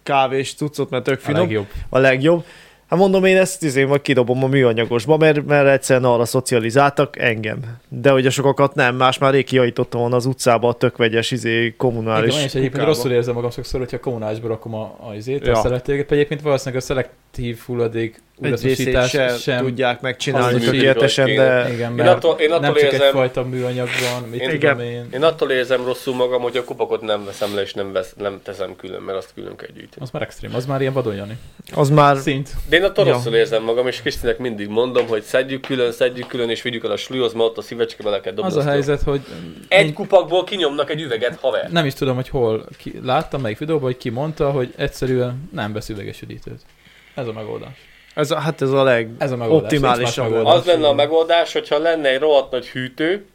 kávés 0.07 0.55
cuccot, 0.55 0.91
mert 0.91 1.05
tök 1.05 1.21
finom. 1.21 1.41
A 1.41 1.45
legjobb. 1.45 1.67
A 1.89 1.99
legjobb. 1.99 2.45
Hát 2.89 2.99
mondom, 2.99 3.25
én 3.25 3.37
ezt 3.37 3.63
izé, 3.63 3.85
majd 3.85 4.03
kidobom 4.03 4.45
a 4.45 4.47
műanyagosba, 4.47 5.17
mert, 5.17 5.47
mert 5.47 5.69
egyszerűen 5.69 6.05
arra 6.05 6.25
szocializáltak 6.25 7.19
engem. 7.19 7.59
De 7.89 8.11
hogy 8.11 8.27
a 8.27 8.31
sokakat 8.31 8.75
nem, 8.75 8.97
más 8.97 9.19
már 9.19 9.33
rég 9.33 9.45
kiajtottam 9.45 10.01
volna 10.01 10.17
az 10.17 10.27
utcába 10.27 10.69
a 10.69 10.73
tök 10.73 10.97
vegyes 10.97 11.31
izé, 11.31 11.75
kommunális 11.77 12.35
Igen, 12.35 12.47
és 12.47 12.55
egyébként 12.55 12.85
rosszul 12.85 13.13
érzem 13.13 13.35
magam 13.35 13.51
sokszor, 13.51 13.81
hogyha 13.81 14.01
kommunálisba 14.01 14.49
rakom 14.49 14.75
a, 14.75 14.97
a 15.09 15.15
izét, 15.15 15.47
ja. 15.47 15.53
a 15.53 15.63
szeletéget. 15.63 16.13
Egyébként 16.13 16.41
valószínűleg 16.41 16.83
a 16.83 16.87
szelektív 17.37 17.59
hulladék 17.67 18.25
újraszosítás 18.43 19.11
sem, 19.11 19.37
sem 19.37 19.65
tudják 19.65 20.01
megcsinálni 20.01 20.61
tökéletesen, 20.61 21.35
de... 21.35 21.73
Igen, 21.73 21.99
én 21.99 22.07
attól, 22.07 22.39
én 22.39 22.51
attól 22.51 22.61
nem 22.61 22.75
csak 22.75 22.83
érzem, 22.83 23.07
egyfajta 23.07 23.45
műanyag 23.45 23.89
van, 24.11 24.29
mit 24.29 24.41
én, 24.41 24.51
tudom 24.51 24.81
én. 24.81 25.09
Én 25.13 25.23
attól 25.23 25.51
érzem 25.51 25.85
rosszul 25.85 26.15
magam, 26.15 26.43
hogy 26.43 26.57
a 26.57 26.65
kupakot 26.65 27.01
nem 27.01 27.25
veszem 27.25 27.55
le, 27.55 27.63
és 27.63 27.75
nem, 27.75 27.93
vesz, 27.93 28.15
nem 28.17 28.41
teszem 28.43 28.77
külön, 28.77 29.03
mert 29.03 29.19
azt 29.19 29.33
külön 29.35 29.57
kell 29.57 29.69
gyűjteni. 29.69 30.03
Az 30.05 30.11
már 30.11 30.23
extrém, 30.23 30.55
az 30.55 30.67
már 30.67 30.81
ilyen 30.81 30.93
vadonjani. 30.93 31.39
Az 31.75 31.91
már... 31.91 32.17
Szint. 32.17 32.51
De 32.69 32.77
én 32.77 32.85
attól 32.85 33.07
ja. 33.07 33.13
rosszul 33.13 33.35
érzem 33.35 33.63
magam, 33.63 33.87
és 33.87 34.01
Krisztinek 34.01 34.39
mindig 34.39 34.69
mondom, 34.69 35.07
hogy 35.07 35.23
szedjük 35.23 35.61
külön, 35.61 35.93
szedjük 35.93 36.27
külön, 36.27 36.51
és 36.51 36.63
vigyük 36.63 36.85
el 36.85 36.91
a 36.91 36.97
slúlyhoz, 36.97 37.33
mert 37.33 37.45
ott 37.45 37.59
a 37.59 37.63
szívecske 37.63 38.03
bele 38.03 38.21
kell 38.21 38.33
dobni. 38.33 38.51
Az 38.51 38.57
a 38.57 38.69
helyzet, 38.69 39.03
hogy... 39.03 39.21
Egy 39.69 39.93
kupakból 39.93 40.45
kinyomnak 40.45 40.91
egy 40.91 41.01
üveget, 41.01 41.39
haver. 41.41 41.71
Nem 41.71 41.87
is 41.87 41.95
tudom, 41.95 42.15
hogy 42.15 42.29
hol 42.29 42.67
ki, 42.79 43.01
láttam 43.03 43.41
melyik 43.41 43.59
videóban, 43.59 43.85
hogy 43.85 43.97
ki 43.97 44.11
mondta, 44.11 44.51
hogy 44.51 44.73
egyszerűen 44.77 45.49
nem 45.53 45.73
vesz 45.73 45.89
üveges 45.89 46.23
üdítőt. 46.23 46.61
Ez 47.17 47.27
a 47.27 47.33
megoldás. 47.33 47.73
Ez 48.15 48.31
a, 48.31 48.39
hát 48.39 48.63
ez 48.63 48.71
a 48.71 48.83
leg 48.83 49.09
ez 49.19 49.33
a 49.33 49.37
megoldás. 49.37 49.63
optimálisabb. 49.73 50.35
Az 50.47 50.65
lenne 50.65 50.89
a 50.89 50.93
megoldás, 50.95 51.53
hogyha 51.53 51.79
lenne 51.79 52.09
egy 52.09 52.19
rohadt 52.19 52.51
nagy 52.51 52.69
hűtő, 52.69 53.27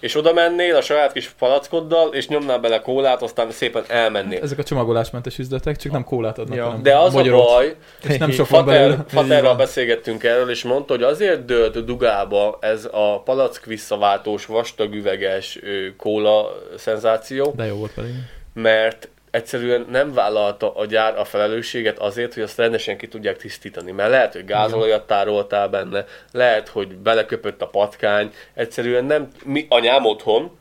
és 0.00 0.16
oda 0.16 0.32
mennél 0.32 0.76
a 0.76 0.80
saját 0.80 1.12
kis 1.12 1.28
palackoddal, 1.28 2.14
és 2.14 2.28
nyomnál 2.28 2.58
bele 2.58 2.80
kólát, 2.80 3.22
aztán 3.22 3.50
szépen 3.50 3.84
elmennél. 3.88 4.42
Ezek 4.42 4.58
a 4.58 4.62
csomagolásmentes 4.62 5.38
üzletek, 5.38 5.76
csak 5.76 5.92
nem 5.92 6.04
kólát 6.04 6.38
adnak, 6.38 6.56
Ja. 6.56 6.64
hanem 6.64 6.82
De 6.82 6.96
az 6.98 7.14
magyarót. 7.14 7.40
a 7.40 7.44
baj, 7.44 7.74
És 8.08 8.16
nem 8.16 8.30
sok 8.30 8.46
Fater. 8.46 9.04
Faterral 9.08 9.54
beszélgettünk 9.56 10.24
erről, 10.24 10.50
és 10.50 10.62
mondta, 10.62 10.92
hogy 10.94 11.02
azért 11.02 11.44
dőlt 11.44 11.84
dugába 11.84 12.58
ez 12.60 12.88
a 12.92 13.22
palack 13.24 13.64
visszaváltós, 13.64 14.46
vastag 14.46 14.94
üveges 14.94 15.58
kóla 15.96 16.52
szenzáció, 16.76 17.52
De 17.56 17.66
jó 17.66 17.74
volt 17.76 17.92
pedig. 17.94 18.12
mert 18.54 19.08
egyszerűen 19.34 19.86
nem 19.90 20.12
vállalta 20.12 20.74
a 20.74 20.86
gyár 20.86 21.18
a 21.18 21.24
felelősséget 21.24 21.98
azért, 21.98 22.34
hogy 22.34 22.42
azt 22.42 22.56
rendesen 22.56 22.96
ki 22.96 23.08
tudják 23.08 23.36
tisztítani. 23.36 23.92
Mert 23.92 24.10
lehet, 24.10 24.32
hogy 24.32 24.44
gázolajat 24.44 25.06
tároltál 25.06 25.68
benne, 25.68 26.04
lehet, 26.32 26.68
hogy 26.68 26.96
beleköpött 26.96 27.62
a 27.62 27.66
patkány, 27.66 28.30
egyszerűen 28.54 29.04
nem, 29.04 29.28
mi 29.44 29.66
anyám 29.68 30.04
otthon, 30.04 30.58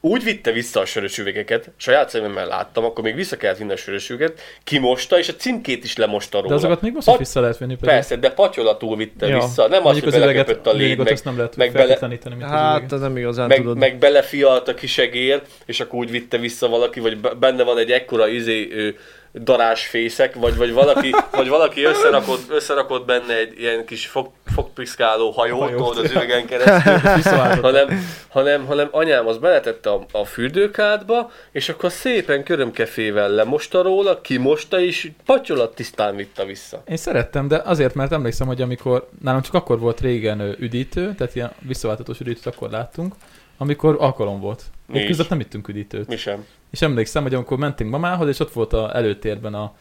úgy 0.00 0.22
vitte 0.24 0.52
vissza 0.52 0.80
a 0.80 0.84
sörös 0.84 1.18
üvegeket, 1.18 1.70
saját 1.76 2.08
szememmel 2.10 2.46
láttam, 2.46 2.84
akkor 2.84 3.04
még 3.04 3.14
vissza 3.14 3.36
kellett 3.36 3.58
vinni 3.58 3.72
a 3.72 3.76
sörös 3.76 4.10
üveget, 4.10 4.40
kimosta, 4.64 5.18
és 5.18 5.28
a 5.28 5.34
címkét 5.34 5.84
is 5.84 5.96
lemosta 5.96 6.36
róla. 6.38 6.48
De 6.48 6.54
azokat 6.54 6.80
még 6.80 6.92
most 6.92 7.06
Pat- 7.06 7.14
is 7.20 7.26
vissza 7.26 7.40
lehet 7.40 7.58
venni. 7.58 7.74
pedig. 7.74 7.88
Persze, 7.88 8.16
de 8.16 8.30
patyolatúl 8.30 8.96
vitte 8.96 9.26
Ja. 9.26 9.38
vissza. 9.40 9.68
Nem 9.68 9.86
az, 9.86 9.98
hogy 9.98 10.08
az 10.08 10.18
beleköpött 10.18 10.66
a 10.66 10.70
lég, 10.72 10.80
lényegot 10.80 11.04
meg, 11.04 11.12
azt 11.12 11.24
nem 11.24 11.36
lehet 11.36 11.56
meg 11.56 11.72
bele- 11.72 12.00
mint 12.08 12.42
az 12.42 12.48
Hát, 12.50 12.92
ez 12.92 13.00
nem 13.00 13.16
igazán 13.16 13.48
meg, 13.48 13.56
tudod. 13.56 13.76
meg 13.78 13.98
belefialt 13.98 14.68
a 14.68 14.74
kisegér, 14.74 15.42
és 15.66 15.80
akkor 15.80 15.98
úgy 15.98 16.10
vitte 16.10 16.38
vissza 16.38 16.68
valaki, 16.68 17.00
vagy 17.00 17.18
be- 17.18 17.34
benne 17.34 17.62
van 17.62 17.78
egy 17.78 17.90
ekkora 17.90 18.28
izé, 18.28 18.68
ö, 18.72 18.88
darásfészek, 19.34 20.34
vagy, 20.34 20.56
vagy 20.56 20.72
valaki, 20.72 21.14
vagy 21.30 21.48
valaki 21.48 21.84
összerakott, 21.84 22.50
összerakott 22.50 23.06
benne 23.06 23.36
egy 23.36 23.60
ilyen 23.60 23.84
kis 23.84 24.06
fog, 24.06 24.30
fogpiszkáló 24.54 25.30
hajót, 25.30 25.60
Hajót. 25.60 25.96
az 25.96 26.10
üvegen 26.10 26.46
keresztül, 26.46 27.32
hanem, 27.62 27.88
hanem, 28.28 28.66
hanem 28.66 28.88
anyám 28.90 29.26
az 29.26 29.38
beletette 29.38 29.90
a, 29.90 30.06
a 30.12 30.24
fürdőkádba, 30.24 31.30
és 31.52 31.68
akkor 31.68 31.92
szépen 31.92 32.42
körömkefével 32.42 33.28
lemosta 33.30 33.82
róla, 33.82 34.20
kimosta, 34.20 34.80
és 34.80 35.10
patyolat 35.24 35.74
tisztán 35.74 36.16
vitte 36.16 36.44
vissza. 36.44 36.82
Én 36.88 36.96
szerettem, 36.96 37.48
de 37.48 37.62
azért, 37.64 37.94
mert 37.94 38.12
emlékszem, 38.12 38.46
hogy 38.46 38.62
amikor 38.62 39.08
nálam 39.22 39.42
csak 39.42 39.54
akkor 39.54 39.78
volt 39.78 40.00
régen 40.00 40.40
üdítő, 40.58 41.14
tehát 41.14 41.34
ilyen 41.34 41.52
visszaváltatós 41.60 42.20
üdítőt 42.20 42.46
akkor 42.46 42.70
láttunk, 42.70 43.14
amikor 43.58 43.96
alkalom 43.98 44.40
volt. 44.40 44.62
Mi 44.86 45.04
között 45.04 45.28
nem 45.28 45.40
ittünk 45.40 45.68
üdítőt. 45.68 46.08
Mi 46.08 46.16
sem. 46.16 46.44
És 46.70 46.82
emlékszem, 46.82 47.22
hogy 47.22 47.34
amikor 47.34 47.58
mentünk 47.58 47.90
mamához, 47.90 48.28
és 48.28 48.40
ott 48.40 48.52
volt 48.52 48.72
a 48.72 48.96
előtérben 48.96 49.54
a, 49.54 49.74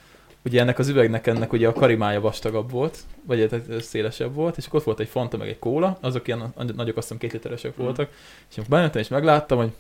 ugye 0.45 0.61
ennek 0.61 0.79
az 0.79 0.87
üvegnek 0.87 1.27
ennek 1.27 1.53
ugye 1.53 1.67
a 1.67 1.73
karimája 1.73 2.21
vastagabb 2.21 2.71
volt, 2.71 2.99
vagy 3.25 3.47
tehát 3.49 3.83
szélesebb 3.83 4.33
volt, 4.33 4.57
és 4.57 4.65
akkor 4.65 4.79
ott 4.79 4.85
volt 4.85 4.99
egy 4.99 5.07
Fanta, 5.07 5.37
meg 5.37 5.47
egy 5.47 5.59
kóla, 5.59 5.97
azok 6.01 6.27
ilyen 6.27 6.53
nagyok, 6.55 6.97
azt 6.97 7.07
hiszem 7.07 7.17
két 7.17 7.31
literesek 7.31 7.75
voltak, 7.75 8.09
és 8.49 8.57
amikor 8.57 8.77
bejöttem 8.77 9.01
és 9.01 9.07
megláttam, 9.07 9.57
hogy 9.57 9.71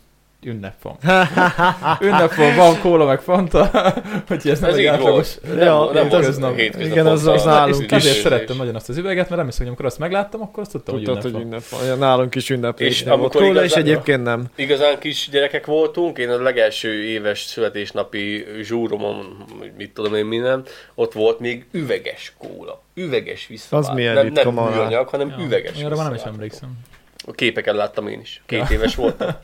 ünnep 0.43 0.81
van. 0.81 0.97
ünnep 2.07 2.33
van, 2.35 2.55
van 2.55 2.79
kóla, 2.81 3.05
meg 3.05 3.19
Fanta, 3.21 3.65
hogy 4.27 4.47
ez 4.47 4.59
nem 4.59 4.69
Ez 4.69 4.75
egy 4.75 4.81
így 4.81 4.87
átlagos. 4.87 5.35
Nem, 5.47 5.57
Ja, 5.57 5.91
nem 5.93 6.07
az- 6.11 6.37
igen, 6.79 7.05
az- 7.07 7.27
az 7.27 7.43
nálunk 7.43 7.75
és- 7.81 7.85
is. 7.85 7.91
Ezért 7.91 8.21
szerettem 8.21 8.57
nagyon 8.57 8.75
azt 8.75 8.89
az 8.89 8.97
üveget, 8.97 9.23
mert 9.29 9.31
emlékszem, 9.39 9.57
hogy 9.59 9.67
amikor 9.67 9.85
azt 9.85 9.99
megláttam, 9.99 10.41
akkor 10.41 10.63
azt 10.63 10.71
tudtam, 10.71 10.95
hogy 10.95 11.03
Tudtad, 11.03 11.23
ünnep 11.25 11.33
hogy 11.33 11.43
van. 11.43 11.51
ünnep 11.51 11.67
van. 11.69 11.85
Ja, 11.85 11.95
nálunk 11.95 12.35
is 12.35 12.49
ünneplés 12.49 12.89
És 12.89 13.03
nem 13.03 13.19
volt 13.19 13.33
kóla, 13.33 13.47
és 13.47 13.53
igazán- 13.71 13.83
egyébként 13.83 14.23
nem. 14.23 14.45
Igazán 14.55 14.99
kis 14.99 15.29
gyerekek 15.31 15.65
voltunk, 15.65 16.17
én 16.17 16.29
a 16.29 16.41
legelső 16.41 17.03
éves 17.03 17.39
születésnapi 17.43 18.45
zsúromon, 18.61 19.45
mit 19.77 19.93
tudom 19.93 20.15
én 20.15 20.25
minden, 20.25 20.63
ott 20.95 21.13
volt 21.13 21.39
még 21.39 21.65
üveges 21.71 22.33
kóla. 22.37 22.81
Üveges 22.93 23.47
visszavált. 23.47 23.87
Az 23.89 23.95
milyen 23.95 24.13
nem, 24.13 24.27
nem 24.53 24.53
műanyag, 24.53 25.07
hanem 25.07 25.29
Ja, 25.37 25.45
üveges 25.45 25.83
Arra 25.83 25.95
már 25.95 26.05
nem 26.05 26.13
is 26.13 26.21
emlékszem. 26.21 26.69
A 27.27 27.31
képeket 27.31 27.75
láttam 27.75 28.07
én 28.07 28.19
is. 28.19 28.41
Két 28.45 28.69
éves 28.69 28.95
voltam. 28.95 29.29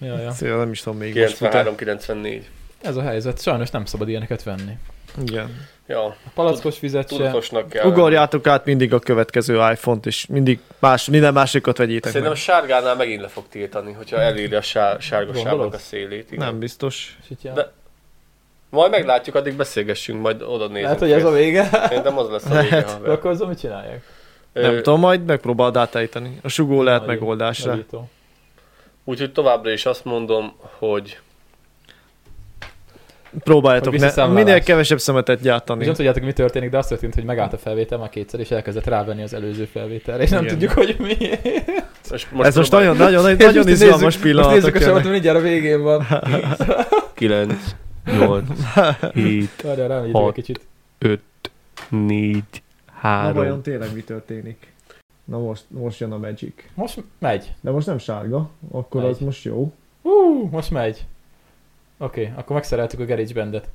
Ja, 0.00 0.18
ja. 0.18 0.30
Szóval 0.30 0.58
nem 0.58 0.70
is 0.70 0.80
tudom 0.82 0.98
még 0.98 1.18
most. 1.18 1.36
93-94. 1.40 2.40
Ez 2.82 2.96
a 2.96 3.02
helyzet. 3.02 3.40
Sajnos 3.42 3.70
nem 3.70 3.84
szabad 3.84 4.08
ilyeneket 4.08 4.42
venni. 4.42 4.72
Igen. 5.22 5.66
Ja, 5.86 6.04
A 6.04 6.14
palackos 6.34 6.80
vizet 6.80 7.08
se. 7.10 7.16
tudatosnak 7.16 7.68
kell. 7.68 7.86
Ugorjátok 7.86 8.46
át 8.46 8.64
mindig 8.64 8.92
a 8.92 8.98
következő 8.98 9.54
iPhone-t, 9.54 10.06
és 10.06 10.26
mindig 10.26 10.60
más, 10.78 11.08
minden 11.08 11.32
másikat 11.32 11.76
vegyétek 11.76 12.04
Szerintem 12.12 12.30
a 12.30 12.34
meg. 12.34 12.42
sárgánál 12.42 12.96
megint 12.96 13.20
le 13.20 13.28
fog 13.28 13.44
tiltani, 13.48 13.92
hogyha 13.92 14.16
eléri 14.20 14.54
a 14.54 14.60
sár, 14.62 15.00
sárgaságnak 15.00 15.74
a 15.74 15.78
szélét. 15.78 16.32
Igen. 16.32 16.44
Nem 16.46 16.58
biztos. 16.58 17.18
De- 17.54 17.72
Majd 18.70 18.90
meglátjuk, 18.90 19.34
addig 19.36 19.54
beszélgessünk, 19.56 20.20
majd 20.20 20.42
oda 20.42 20.66
nézünk. 20.66 20.84
Lehet, 20.84 20.98
hogy 20.98 21.12
ez 21.12 21.24
a 21.24 21.30
vége. 21.30 21.68
Szerintem 21.72 22.18
az 22.18 22.28
lesz 22.30 22.44
a 22.44 22.60
vége. 22.60 22.76
Lehet. 22.76 23.02
De 23.02 23.10
akkor 23.10 23.30
azzal 23.30 23.48
mit 23.48 23.58
csinálják? 23.58 24.02
Nem 24.52 24.72
Ö, 24.72 24.80
tudom, 24.80 25.00
majd 25.00 25.24
megpróbáld 25.24 25.76
átállítani. 25.76 26.38
A 26.42 26.48
sugó 26.48 26.82
lehet 26.82 27.00
Nagy- 27.06 27.08
megoldásra. 27.18 27.70
nagyító. 27.70 28.08
Úgyhogy 29.04 29.32
továbbra 29.32 29.70
is 29.72 29.86
azt 29.86 30.04
mondom, 30.04 30.52
hogy 30.78 31.18
Próbáljátok 33.44 33.92
Hogy 33.98 34.12
ne, 34.16 34.26
minél 34.26 34.60
kevesebb 34.60 34.98
szemetet 35.00 35.38
És 35.38 35.44
nem 35.44 35.52
gyártani. 35.52 35.90
tudjátok, 35.92 36.22
mi 36.22 36.32
történik, 36.32 36.70
de 36.70 36.78
az 36.78 36.86
történt, 36.86 37.14
hogy 37.14 37.24
megállt 37.24 37.52
a 37.52 37.58
felvétel 37.58 37.98
már 37.98 38.08
kétszer, 38.08 38.40
és 38.40 38.50
elkezdett 38.50 38.86
rávenni 38.86 39.22
az 39.22 39.34
előző 39.34 39.64
felvételre, 39.64 40.22
és 40.22 40.30
nem 40.30 40.44
Igen. 40.44 40.52
tudjuk, 40.58 40.72
hogy 40.72 40.96
mi. 40.98 41.16
most, 42.10 42.28
Ez 42.40 42.56
most 42.56 42.70
nagyon, 42.72 42.96
nagyon, 42.96 43.22
nagyon 43.22 43.54
most 43.54 43.68
izgalmas 43.68 44.00
nézzük, 44.02 44.20
pillanatok 44.22 44.52
Most 44.62 44.72
nézzük 44.72 44.88
a 44.88 44.90
sort, 44.92 45.10
mindjárt 45.10 45.38
a 45.38 45.40
végén 45.40 45.82
van. 45.82 46.06
9, 47.14 47.54
8, 48.18 48.44
7, 49.14 49.62
Várjál, 49.62 49.88
rám 49.88 50.02
egy 50.04 50.10
Hat. 50.12 50.32
kicsit. 50.32 50.60
5, 50.98 51.20
4, 51.88 52.42
Na 53.02 53.08
3. 53.08 53.32
vajon 53.32 53.62
tényleg 53.62 53.94
mi 53.94 54.00
történik? 54.00 54.72
Na 55.30 55.38
most, 55.38 55.64
most 55.68 56.00
jön 56.00 56.12
a 56.12 56.18
Magic. 56.18 56.54
Most 56.74 57.02
megy. 57.18 57.52
De 57.60 57.70
most 57.70 57.86
nem 57.86 57.98
sárga, 57.98 58.50
akkor 58.70 59.00
Megy. 59.02 59.10
az 59.10 59.18
most 59.18 59.44
jó. 59.44 59.72
Hú, 60.02 60.48
most 60.50 60.70
megy. 60.70 61.06
Oké, 61.98 62.20
okay, 62.22 62.32
akkor 62.36 62.54
megszereltük 62.56 63.00
a 63.00 63.04
GarageBand-et. 63.04 63.68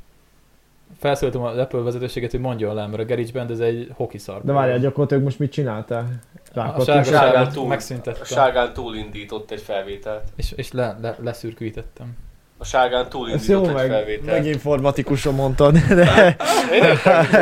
Felszólítom 0.97 1.41
a 1.43 1.59
Apple 1.59 1.79
vezetőséget, 1.79 2.31
hogy 2.31 2.39
mondjon 2.39 2.75
le, 2.75 2.87
mert 2.87 3.01
a 3.01 3.05
GarageBand 3.05 3.51
ez 3.51 3.59
egy 3.59 3.91
hoki 3.93 4.17
szar. 4.17 4.41
De 4.43 4.51
várjál, 4.51 4.79
gyakorlatilag 4.79 5.23
most 5.23 5.39
mit 5.39 5.51
csináltál? 5.51 6.05
a 6.33 6.39
Rákattunk 6.53 6.85
sárga 6.87 7.03
sárgán 7.03 7.33
sárgát 7.33 7.53
túl. 7.53 7.67
megszüntettem, 7.67 8.21
A 8.21 8.25
sárgán 8.25 8.73
túlindított 8.73 9.51
egy 9.51 9.61
felvételt. 9.61 10.23
és, 10.35 10.51
és 10.51 10.71
le, 10.71 10.97
le, 11.01 11.15
leszürkítettem. 11.19 12.17
A 12.57 12.65
sárgán 12.65 13.01
Ezt 13.01 13.11
jó, 13.13 13.19
túlindított 13.19 13.67
egy 13.67 13.73
meg, 13.73 13.89
felvételt. 13.89 14.25
meg 14.37 14.45
informatikusan 14.45 15.33
mondtad, 15.33 15.77
de 15.77 16.35
Én 16.73 16.83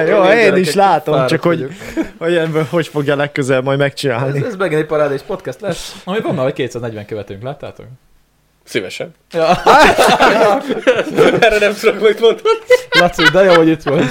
jó, 0.15 0.23
én 0.23 0.55
is 0.55 0.73
látom, 0.73 1.27
csak 1.27 1.41
hogy, 1.41 1.67
hogy 2.17 2.35
ebből 2.35 2.65
hogy 2.69 2.87
fogja 2.87 3.15
legközelebb 3.15 3.63
majd 3.63 3.79
Ez, 3.79 3.85
megcsinálni. 3.85 4.45
ez 4.45 4.55
megint 4.55 4.81
egy 4.81 4.87
parádés 4.87 5.21
podcast 5.21 5.61
lesz, 5.61 5.95
ami 6.03 6.19
van 6.19 6.35
már, 6.35 6.43
hogy 6.43 6.53
240 6.53 7.05
követőnk, 7.05 7.43
láttátok? 7.43 7.85
Szívesen. 8.63 9.13
Ja, 9.31 9.49
Erre 11.39 11.57
nem 11.59 11.73
tudok 11.81 12.01
mit 12.01 12.19
mondani. 12.19 12.41
Laci, 12.99 13.23
de 13.31 13.43
jó, 13.43 13.53
hogy 13.53 13.67
itt 13.67 13.83
vagy. 13.83 14.05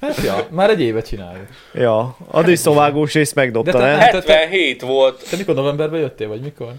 Hát 0.00 0.16
ja, 0.24 0.46
már 0.50 0.70
egy 0.70 0.80
éve 0.80 1.02
csináljuk. 1.02 1.46
Ja, 1.74 2.16
a 2.30 2.42
diszovágós 2.42 3.12
részt 3.12 3.34
De 3.34 3.40
megdobta, 3.40 3.70
te- 3.78 3.78
ne? 3.78 3.96
te- 3.98 4.04
77 4.04 4.82
volt. 4.82 5.26
Te 5.30 5.36
mikor 5.36 5.54
novemberben 5.54 6.00
jöttél, 6.00 6.28
vagy 6.28 6.40
mikor? 6.40 6.72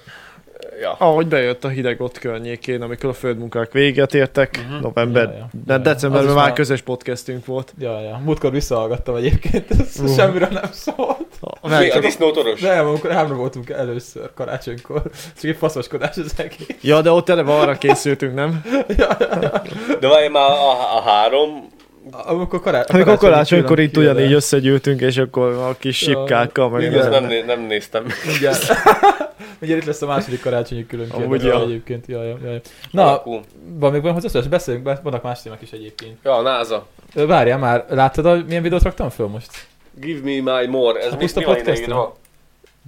Ja. 0.82 0.96
Ahogy 0.98 1.28
bejött 1.28 1.64
a 1.64 1.68
hideg 1.68 2.02
ott 2.02 2.20
környékén, 2.20 2.82
amikor 2.82 3.10
a 3.10 3.14
földmunkák 3.14 3.72
véget 3.72 4.14
értek, 4.14 4.60
Mhm. 4.70 4.82
november, 4.82 5.24
Ja, 5.24 5.30
ja. 5.38 5.50
de 5.66 5.74
Ja, 5.74 5.80
decemberben 5.80 6.34
már 6.36 6.54
közös 6.54 6.82
podcastünk 6.82 7.46
volt. 7.46 7.74
Ja, 7.80 8.02
ja. 8.02 8.22
Múltkor 8.26 8.52
visszahallgattam 8.52 9.16
egyébként, 9.16 9.66
ez 9.80 10.00
Uh. 10.00 10.16
semmire 10.16 10.48
nem 10.52 10.70
szólt. 10.72 11.28
A 11.62 11.68
Meg, 11.68 12.00
disznótoros? 12.00 12.62
Nem, 12.62 12.88
amikor 12.88 13.12
hámra 13.12 13.36
voltunk 13.36 13.70
először 13.70 14.30
karácsonykor. 14.36 15.02
Csak 15.42 15.50
egy 15.50 15.58
faszoskodás 15.58 16.18
az 16.18 16.34
egész. 16.38 16.78
ja, 16.82 17.02
de 17.02 17.12
ott 17.12 17.30
eleve 17.30 17.54
arra 17.54 17.78
készültünk, 17.78 18.34
nem? 18.34 18.62
Ja, 18.98 19.08
ja, 19.20 19.28
ja. 19.42 19.62
De 20.00 20.08
várj 20.08 20.28
már 20.28 20.50
a, 20.52 20.70
a 20.98 21.02
három, 21.06 21.68
Amikor, 22.12 22.62
kará... 22.62 22.80
a 22.82 22.86
Amikor 22.94 23.18
karácsonykor 23.18 23.80
itt 23.80 23.98
ugyanígy 23.98 24.34
összegyűltünk, 24.34 25.02
és 25.02 25.18
akkor 25.18 25.52
a 25.54 25.76
kis 25.80 26.02
Ja. 26.02 26.08
sipkákkal, 26.08 26.70
meg 26.70 26.92
nem, 27.10 27.26
né- 27.26 27.46
nem 27.46 27.62
néztem. 27.62 28.06
Mindjárt 29.60 29.82
itt 29.82 29.88
lesz 29.88 30.02
a 30.02 30.06
második 30.06 30.42
karácsonyi 30.42 30.86
külön 30.86 31.10
Amúgy 31.10 31.44
ja. 31.44 31.62
egyébként. 31.62 32.08
Ja, 32.08 32.24
ja, 32.24 32.38
ja. 32.44 32.60
Na, 32.92 33.02
Alakul. 33.02 33.42
van 33.74 33.92
még 33.92 34.02
van 34.02 34.14
hozzá, 34.14 34.40
beszéljünk, 34.50 34.86
be, 34.86 35.00
vannak 35.04 35.24
más 35.24 35.42
témák 35.42 35.62
is 35.62 35.72
egyébként. 35.72 36.18
Ja, 36.24 36.34
a 36.38 36.42
NASA. 36.42 36.88
Várjál 37.14 37.58
már, 37.58 37.86
láttad, 37.90 38.26
a, 38.26 38.44
milyen 38.48 38.62
videót 38.62 38.84
raktam 38.84 39.10
föl 39.10 39.28
most? 39.28 39.68
Give 40.00 40.20
me 40.24 40.60
my 40.60 40.68
more. 40.68 41.00
Ez 41.00 41.14
A 41.14 41.16
mi, 41.16 41.28
mi 41.66 41.72
írva? 41.80 42.18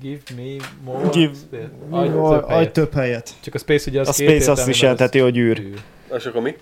Give 0.02 0.22
me 0.36 0.56
more 0.84 1.10
Give- 1.10 1.36
space. 1.36 1.70
Adj 1.90 2.08
több 2.12 2.24
Adj 2.24 2.48
helyet. 2.54 2.74
több 2.74 2.94
helyet. 2.94 3.30
Csak 3.40 3.54
a 3.54 3.58
space 3.58 3.90
ugye 3.90 4.00
az 4.00 4.08
A 4.08 4.12
space 4.12 4.52
azt 4.52 4.68
is 4.68 4.82
jelenteti, 4.82 5.20
hogy 5.20 5.38
űr. 5.38 5.60
űr. 5.60 5.80
És 6.18 6.26
akkor 6.26 6.42
mi? 6.42 6.56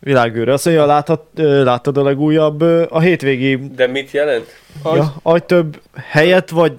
Világűrre. 0.00 0.52
Azt 0.52 0.64
mondja, 0.64 0.86
láthat, 0.86 1.24
láttad 1.34 1.96
a 1.96 2.02
legújabb, 2.02 2.60
a 2.90 3.00
hétvégi, 3.00 3.56
De 3.56 3.86
mit 3.86 4.10
jelent? 4.10 4.46
Adj 4.82 4.96
ja, 4.96 5.14
adj 5.22 5.44
több 5.46 5.80
helyet, 5.94 6.50
vagy 6.50 6.72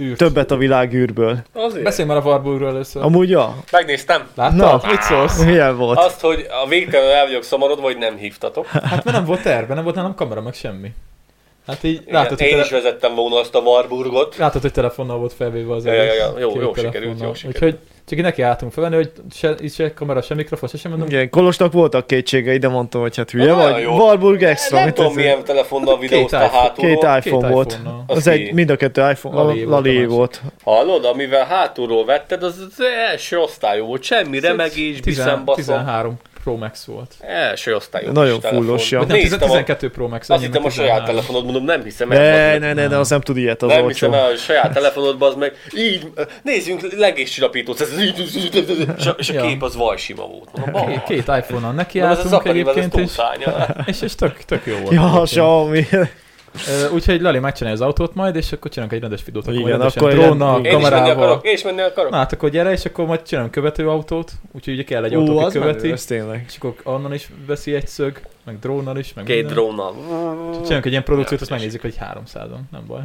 űrt. 0.00 0.16
többet 0.18 0.50
a 0.50 0.56
világűrből. 0.56 1.38
Azért. 1.52 1.84
Beszélj 1.84 2.08
már 2.08 2.16
a 2.16 2.20
Warburgról 2.20 2.68
először. 2.68 3.02
Amúgy, 3.02 3.30
ja, 3.30 3.56
Megnéztem. 3.70 4.28
Láttad? 4.34 4.56
Na. 4.56 4.80
Mit 4.90 5.02
szólsz? 5.02 5.44
milyen 5.44 5.76
volt? 5.76 5.98
Azt, 5.98 6.20
hogy 6.20 6.46
a 6.64 6.68
végtelenül 6.68 7.12
el 7.12 7.26
vagyok 7.26 7.42
szomorodva, 7.42 7.82
hogy 7.82 7.98
nem 7.98 8.16
hívtatok. 8.16 8.66
Hát 8.66 9.04
mert 9.04 9.16
nem 9.16 9.24
volt 9.24 9.42
terve, 9.42 9.74
nem 9.74 9.82
volt 9.84 9.96
nálam 9.96 10.14
kamera, 10.14 10.40
meg 10.40 10.54
semmi. 10.54 10.92
Hát 11.66 11.82
így 11.84 12.00
Igen, 12.02 12.14
látod, 12.14 12.38
hogy, 12.38 12.46
én 12.46 12.52
tele... 12.52 12.64
is 12.64 12.70
vezettem 12.70 13.14
volna 13.14 13.40
azt 13.40 13.54
a 13.54 13.58
Warburgot. 13.58 14.36
látod, 14.36 14.62
hogy 14.62 14.72
telefonnal 14.72 15.18
volt 15.18 15.32
felvéve 15.32 15.74
az 15.74 15.84
Ja, 15.84 15.92
ja, 15.92 16.14
ja, 16.14 16.38
jó, 16.38 16.60
jó 16.60 16.74
sikerült, 16.74 17.20
jó 17.20 17.34
sikerült. 17.34 17.44
Úgyhogy 17.44 17.78
csak 18.06 18.18
így 18.18 18.24
neki 18.24 18.42
álltunk 18.42 18.72
felvenni, 18.72 18.94
hogy 18.94 19.12
se, 19.34 19.54
így 19.62 19.72
se 19.72 19.94
kamera, 19.94 20.22
se 20.22 20.34
mikrofon, 20.34 20.68
se 20.68 20.76
sem 20.76 20.90
mondom. 20.90 21.08
Igen, 21.08 21.30
Kolosnak 21.30 21.72
voltak 21.72 22.06
kétségei, 22.06 22.58
de 22.58 22.68
mondtam, 22.68 23.00
hogy 23.00 23.16
hát 23.16 23.30
hülye 23.30 23.46
Na, 23.46 23.54
vagy. 23.70 23.82
jó. 23.82 23.96
Warburg 23.96 24.42
Extra. 24.42 24.78
Nem 24.78 24.92
tudom, 24.92 25.14
milyen 25.14 25.44
telefonnal 25.44 25.98
videózta 25.98 26.36
iPhone- 26.44 26.60
hátulról. 26.62 26.90
Két 26.94 27.02
iPhone 27.26 27.46
Két 27.46 27.54
volt. 27.54 27.70
iPhone-nal. 27.72 28.04
Az 28.06 28.16
Az 28.16 28.26
egy, 28.26 28.52
mind 28.52 28.70
a 28.70 28.76
kettő 28.76 29.10
iPhone, 29.10 29.34
Lali 29.36 29.64
volt 29.64 29.84
Lali 29.84 30.04
volt. 30.06 30.40
Hallod, 30.64 31.04
amivel 31.04 31.44
hátulról 31.44 32.04
vetted, 32.04 32.42
az, 32.42 32.66
az 32.70 32.84
első 33.10 33.38
osztályú 33.38 33.84
volt. 33.84 34.02
Semmi 34.02 34.40
remegés, 34.40 35.00
biszem, 35.00 35.44
baszom. 35.44 35.64
13 35.64 36.14
Pro 36.42 36.56
Max 36.56 36.84
volt. 36.84 37.14
Első 37.20 37.74
osztályú. 37.74 38.12
Nagyon 38.12 38.40
fullos, 38.40 38.90
ja. 38.90 38.98
Nem, 38.98 39.08
Néztem, 39.16 39.38
a, 39.42 39.44
12 39.44 39.90
Pro 39.90 40.08
Max. 40.08 40.30
azt 40.30 40.42
hittem 40.42 40.64
a 40.64 40.70
saját 40.70 40.98
13. 40.98 41.04
telefonod, 41.14 41.44
mondom, 41.44 41.64
nem 41.64 41.82
hiszem. 41.82 42.08
Ne, 42.08 42.58
ne, 42.58 42.72
ne, 42.72 42.86
ne, 42.86 42.98
az 42.98 43.10
nem 43.10 43.20
tud 43.20 43.36
ilyet, 43.36 43.62
az 43.62 43.68
nem 43.68 43.86
hiszem 43.86 44.12
a 44.12 44.36
saját 44.36 44.72
telefonodban 44.72 45.28
az 45.28 45.34
meg 45.34 45.52
így, 45.76 46.12
nézzünk 46.42 46.92
legéscsillapítót, 46.96 47.80
ez- 47.80 47.92
és 48.98 49.06
a, 49.06 49.14
és 49.18 49.30
a 49.30 49.32
Ja. 49.32 49.42
kép 49.42 49.62
az 49.62 49.76
vajsima 49.76 50.26
volt. 50.26 51.04
Két, 51.06 51.18
iPhone-on 51.28 51.74
neki 51.74 51.98
Mondom, 51.98 52.18
ez 52.18 52.24
a 52.24 52.28
álltunk 52.28 52.42
Zakarival, 52.42 52.76
ez 52.76 52.84
egyébként, 52.84 53.10
és, 53.86 54.02
és, 54.02 54.14
tök, 54.14 54.36
tök 54.36 54.66
jó 54.66 54.76
volt. 54.76 54.92
Ja. 54.92 55.20
Xiaomi. 55.24 55.86
Úgyhogy 56.92 57.20
Lali 57.20 57.38
megcsinálja 57.38 57.78
az 57.78 57.84
autót 57.84 58.14
majd, 58.14 58.36
és 58.36 58.52
akkor 58.52 58.70
csinálunk 58.70 58.94
egy 58.94 59.00
rendes 59.00 59.24
videót. 59.24 59.46
Akkor 59.46 59.58
Igen, 59.58 59.80
akkor 59.80 60.12
drónnal, 60.12 60.58
Én 60.58 60.64
is 60.64 60.70
menni 60.72 60.82
kamerával. 60.82 61.22
akarok, 61.22 61.46
én 61.46 61.52
is 61.52 61.62
menni 61.62 61.80
akarok. 61.80 62.10
Na 62.10 62.16
hát 62.16 62.32
akkor 62.32 62.48
gyere, 62.50 62.70
és 62.72 62.84
akkor 62.84 63.06
majd 63.06 63.22
csinálunk 63.22 63.52
követő 63.52 63.88
autót, 63.88 64.32
úgyhogy 64.52 64.74
ugye 64.74 64.84
kell 64.84 65.04
egy 65.04 65.14
autó, 65.14 65.32
Ú, 65.32 65.36
aki 65.36 65.44
az 65.46 65.52
követi, 65.52 65.80
menő, 65.80 65.92
ez 65.92 66.04
tényleg. 66.04 66.44
és 66.48 66.56
akkor 66.56 66.74
onnan 66.84 67.14
is 67.14 67.30
veszi 67.46 67.74
egy 67.74 67.86
szög, 67.86 68.20
meg 68.44 68.58
drónnal 68.58 68.98
is, 68.98 69.12
meg 69.14 69.24
Két 69.24 69.36
minden. 69.36 69.52
drónnal. 69.54 69.94
Csinálunk 70.62 70.84
egy 70.84 70.90
ilyen 70.90 71.04
produkciót, 71.04 71.40
azt 71.40 71.50
megnézzük, 71.50 71.80
hogy 71.80 71.94
300-on, 72.14 72.58
nem 72.70 72.82
baj. 72.86 73.00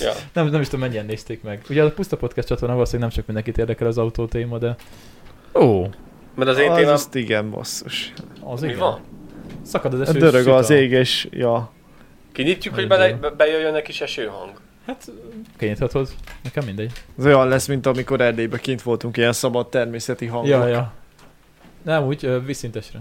Ja. 0.00 0.12
Nem, 0.32 0.46
nem 0.46 0.60
is 0.60 0.68
tudom, 0.68 0.80
mennyien 0.86 1.06
nézték 1.06 1.42
meg. 1.42 1.62
Ugye 1.70 1.82
a 1.82 1.90
Puszta 1.90 2.16
Podcast 2.16 2.48
csatorna 2.48 2.74
valószínűleg 2.74 3.08
nem 3.08 3.18
sok 3.18 3.26
mindenkit 3.26 3.58
érdekel 3.58 3.86
az 3.86 3.98
autó 3.98 4.26
téma, 4.26 4.58
de... 4.58 4.74
Ó, 5.54 5.86
Mert 6.34 6.50
az 6.50 6.58
én 6.58 6.70
Az, 6.70 6.76
témám... 6.76 6.92
azt 6.92 7.14
igen, 7.14 7.50
basszus. 7.50 8.12
az 8.40 8.60
Mi 8.60 8.66
igen. 8.66 8.78
van? 8.78 9.00
Szakad 9.62 9.94
az 9.94 10.00
eső, 10.08 10.18
dörög 10.18 10.46
az 10.46 10.70
ég, 10.70 10.90
és 10.90 11.28
ja. 11.30 11.70
Kinyitjuk, 12.32 12.74
hogy 12.74 12.88
bele, 12.88 13.12
be- 13.12 13.30
bejöjjön 13.30 13.74
egy 13.74 13.82
kis 13.82 14.00
esőhang. 14.00 14.50
Hát, 14.86 15.04
kinyithatod. 15.58 16.08
Nekem 16.42 16.64
mindegy. 16.64 16.92
Az 17.18 17.26
olyan 17.26 17.48
lesz, 17.48 17.66
mint 17.66 17.86
amikor 17.86 18.20
Erdélyben 18.20 18.60
kint 18.60 18.82
voltunk, 18.82 19.16
ilyen 19.16 19.32
szabad 19.32 19.68
természeti 19.68 20.26
hangok. 20.26 20.48
Ja, 20.48 20.66
ja. 20.66 20.92
Nem, 21.82 22.04
úgy 22.06 22.24
ö, 22.24 22.40
vízszintesre. 22.44 22.98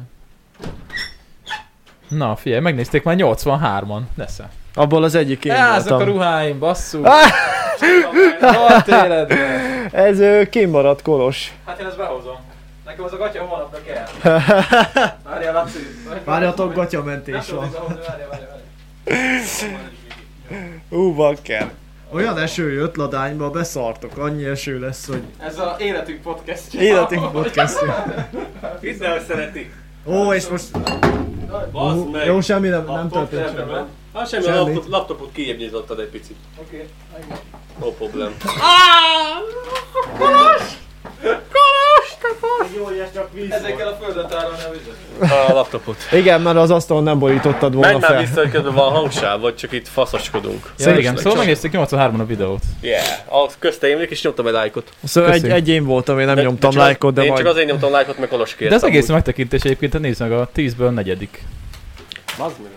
Na, 2.09 2.35
figyelj, 2.35 2.61
megnézték 2.61 3.03
már 3.03 3.15
83-an. 3.19 4.01
Nesze. 4.15 4.49
Abból 4.73 5.03
az 5.03 5.15
egyik 5.15 5.45
én 5.45 5.51
Ezek 5.51 5.91
a 5.91 5.95
voltam. 5.95 6.13
ruháim, 6.13 6.59
basszú. 6.59 7.03
Ah! 8.41 8.55
Halt 8.55 8.87
életben. 8.87 9.87
Ez 9.91 10.19
ö, 10.19 10.41
kimaradt 10.49 11.01
Kolos. 11.01 11.53
Hát 11.65 11.79
én 11.79 11.85
ezt 11.85 11.97
behozom. 11.97 12.35
Nekem 12.85 13.03
az 13.03 13.13
a 13.13 13.17
gatya 13.17 13.41
holnapra 13.43 13.79
kell. 13.85 14.05
Várjál, 15.29 15.53
Laci. 15.53 15.79
Várjatok, 16.25 16.73
gatyamentés 16.73 17.49
van. 17.49 17.71
Várjál, 17.71 18.27
várjál. 18.29 18.50
Ú, 20.89 21.13
bakker. 21.13 21.71
Olyan 22.13 22.37
eső 22.37 22.71
jött 22.71 22.95
Ladányba, 22.95 23.49
beszartok. 23.49 24.17
Annyi 24.17 24.45
eső 24.45 24.79
lesz, 24.79 25.07
hogy 25.07 25.21
Ez 25.37 25.57
a 25.59 25.75
életünk 25.79 26.21
podcast. 26.21 26.73
életünk 26.73 27.31
podcast. 27.31 27.77
Hidd 28.81 29.03
el, 29.03 29.23
szeretik. 29.27 29.73
Ó, 30.05 30.33
és 30.33 30.47
most... 30.47 30.65
Basz 31.71 31.97
meg. 32.11 32.25
Jó, 32.25 32.41
semmi 32.41 32.67
nem, 32.67 32.85
nem 32.85 33.09
történt 33.09 33.47
semmi. 33.55 33.71
Hát 34.13 34.29
semmi, 34.29 34.45
a 34.45 34.53
Semmit. 34.53 34.73
laptop, 34.73 34.91
laptopot 34.91 35.31
kijebb 35.31 35.57
nyitottad 35.57 35.99
egy 35.99 36.09
picit. 36.09 36.35
Oké. 36.59 36.87
No 37.79 37.91
problem. 37.91 38.35
Jó, 42.77 42.83
hogy 42.83 42.97
ez 42.97 43.07
csak 43.13 43.33
víz 43.33 43.51
a 43.51 43.97
földet 44.03 44.29
tárolni 44.29 44.57
a 44.67 44.71
vizet. 44.71 45.49
A 45.49 45.53
laptopot. 45.53 45.95
Igen, 46.11 46.41
mert 46.41 46.57
az 46.57 46.69
asztalon 46.71 47.03
nem 47.03 47.19
borítottad 47.19 47.73
volna 47.73 47.87
Menj 47.91 48.01
fel. 48.01 48.19
vissza, 48.19 48.39
hogy 48.39 48.51
közben 48.51 48.73
van 48.73 48.91
hangsáv, 48.91 49.41
vagy 49.41 49.55
csak 49.55 49.71
itt 49.71 49.87
faszoskodunk. 49.87 50.71
Ja, 50.77 50.97
igen, 50.97 51.17
szóval 51.17 51.35
megnéztük 51.37 51.71
83-on 51.75 52.19
a 52.19 52.25
videót. 52.25 52.61
Yeah, 52.81 53.03
a 53.43 53.49
közte 53.59 53.87
émlik, 53.87 54.09
és 54.09 54.23
nyomtam 54.23 54.47
egy 54.47 54.53
lájkot. 54.53 54.89
Szóval 55.03 55.31
egy, 55.31 55.49
egy 55.49 55.67
én 55.69 55.85
voltam, 55.85 56.19
én 56.19 56.25
nem 56.25 56.35
De- 56.35 56.41
nyomtam 56.41 56.69
de 56.69 56.75
csak 56.75 56.81
az- 56.81 56.87
lájkot, 56.87 57.13
de 57.13 57.21
Én 57.21 57.27
majd... 57.29 57.41
csak 57.41 57.51
azért 57.51 57.67
nyomtam 57.67 57.91
lájkot, 57.91 58.17
mert 58.17 58.31
Kolos 58.31 58.55
kért. 58.55 58.69
De 58.69 58.75
az 58.75 58.83
egész 58.83 59.07
megtekintés 59.07 59.61
egyébként, 59.61 59.99
nézd 59.99 60.19
meg 60.21 60.31
a 60.31 60.49
10-ből 60.55 60.93
negyedik. 60.93 61.43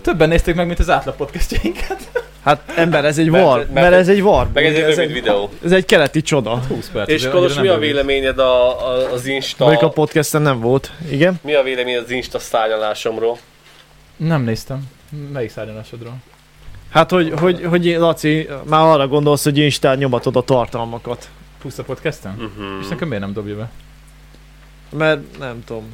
Többen 0.02 0.28
nézték 0.28 0.54
meg, 0.54 0.66
mint 0.66 0.78
az 0.78 0.90
átlag 0.90 1.14
podcastjainkat. 1.16 1.96
Hát 2.44 2.72
ember, 2.76 3.04
ez 3.04 3.18
egy 3.18 3.28
Mert- 3.30 3.44
var, 3.44 3.58
mert- 3.58 3.72
mert 3.72 3.92
ez 3.92 4.08
egy 4.08 4.22
var. 4.22 4.48
Meg 4.52 4.64
ez 4.64 4.74
egy 4.74 4.80
ez, 4.80 4.96
rövid 4.96 5.12
videó. 5.12 5.50
ez 5.64 5.72
egy 5.72 5.84
keleti 5.84 6.22
csoda. 6.22 6.60
20 6.68 6.88
perc. 6.92 7.08
És 7.08 7.28
Kolos, 7.28 7.54
mi 7.54 7.68
a 7.68 7.78
véleményed 7.78 8.38
a, 8.38 8.86
a, 8.88 9.12
az 9.12 9.26
Insta... 9.26 9.64
Mondjuk 9.64 9.90
a 9.90 9.92
podcasten 9.92 10.42
nem 10.42 10.60
volt, 10.60 10.92
igen. 11.10 11.34
Mi 11.42 11.54
a 11.54 11.62
véleményed 11.62 12.02
az 12.04 12.10
Insta 12.10 12.38
szárnyalásomról? 12.38 13.38
Nem 14.16 14.42
néztem. 14.42 14.82
Melyik 15.32 15.50
szárnyalásodról? 15.50 16.14
Hát, 16.90 17.10
hogy, 17.10 17.32
hogy, 17.38 17.64
hogy 17.64 17.84
Laci, 17.98 18.48
már 18.68 18.80
arra 18.86 19.08
gondolsz, 19.08 19.44
hogy 19.44 19.58
Instán 19.58 19.98
nyomatod 19.98 20.36
a 20.36 20.42
tartalmakat. 20.42 21.28
Puszta 21.62 21.82
podcasten? 21.82 22.32
Uh-huh. 22.32 22.80
És 22.82 22.88
nekem 22.88 23.08
miért 23.08 23.22
nem 23.22 23.32
dobja 23.32 23.56
be? 23.56 23.70
Mert 24.98 25.38
nem 25.38 25.64
tudom. 25.66 25.84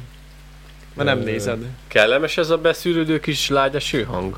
Mert 0.93 1.09
nem 1.09 1.19
nézed. 1.19 1.59
Kellemes 1.87 2.37
ez 2.37 2.49
a 2.49 2.57
beszűrődő 2.57 3.19
kis 3.19 3.49
lágy 3.49 3.75
eső 3.75 4.03
hang? 4.03 4.37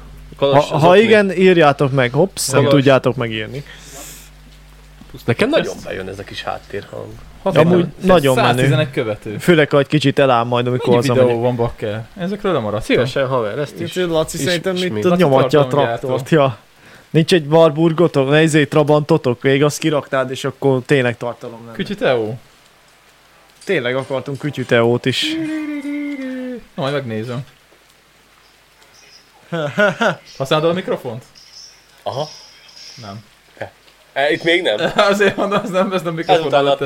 Ha, 0.52 0.78
ha 0.78 0.98
igen, 0.98 1.32
írjátok 1.32 1.92
meg, 1.92 2.12
hopsz, 2.14 2.50
nem 2.52 2.68
tudjátok 2.68 3.16
megírni. 3.16 3.64
Nekem 5.26 5.50
nagyon 5.50 5.76
bejön 5.84 6.08
ez 6.08 6.20
a 6.20 6.24
kis 6.24 6.44
háttérhang. 6.44 7.08
Amúgy 7.42 7.86
nagyon 8.02 8.36
menő. 8.36 8.48
111 8.48 8.92
követő. 8.92 9.38
Főleg, 9.38 9.70
ha 9.70 9.80
egy 9.80 9.88
kicsit 9.88 10.20
eláll 10.20 10.44
majd, 10.44 10.68
amikor 10.68 10.88
Mennyi 10.96 11.10
az 11.10 11.18
videó 11.18 11.40
van 11.40 11.56
bakker? 11.56 12.08
Ezekről 12.18 12.54
lemaradtam. 12.54 12.82
Szívesen 12.86 13.28
haver, 13.28 13.58
ezt 13.58 13.80
is. 13.80 13.96
Itt 13.96 14.08
Laci 14.10 14.38
is- 14.38 14.44
szerintem 14.44 14.76
is 14.76 14.88
mit 14.88 15.16
nyomatja 15.16 15.60
a 15.60 15.68
traktort. 15.68 16.30
Ja. 16.30 16.58
Nincs 17.10 17.34
egy 17.34 17.46
Warburgotok, 17.50 18.30
ne 18.30 18.42
izé 18.42 18.66
Trabantotok, 18.66 19.42
még 19.42 19.64
azt 19.64 19.78
kiraktad, 19.80 20.32
és 20.32 20.44
akkor 20.46 20.82
tényleg 20.86 21.18
tartalom 21.18 21.60
lenne. 21.64 21.76
Kücsi 21.76 21.96
Teó. 21.96 22.38
Tényleg 23.66 23.96
akartunk 23.96 24.38
kütyüteót 24.38 25.06
is. 25.06 25.26
Na, 26.76 26.82
majd 26.82 26.94
megnézem. 26.94 27.40
Használod 30.38 30.70
a 30.70 30.74
mikrofont? 30.74 31.24
Aha. 32.04 32.28
Nem. 33.02 33.24
E, 34.14 34.32
itt 34.32 34.44
még 34.44 34.62
nem. 34.62 34.92
Azért 35.12 35.36
mondom, 35.36 35.60
az 35.64 35.70
nem, 35.70 35.94
ez 35.94 36.02
nem 36.02 36.14
mikrofon 36.14 36.54
alatt. 36.54 36.84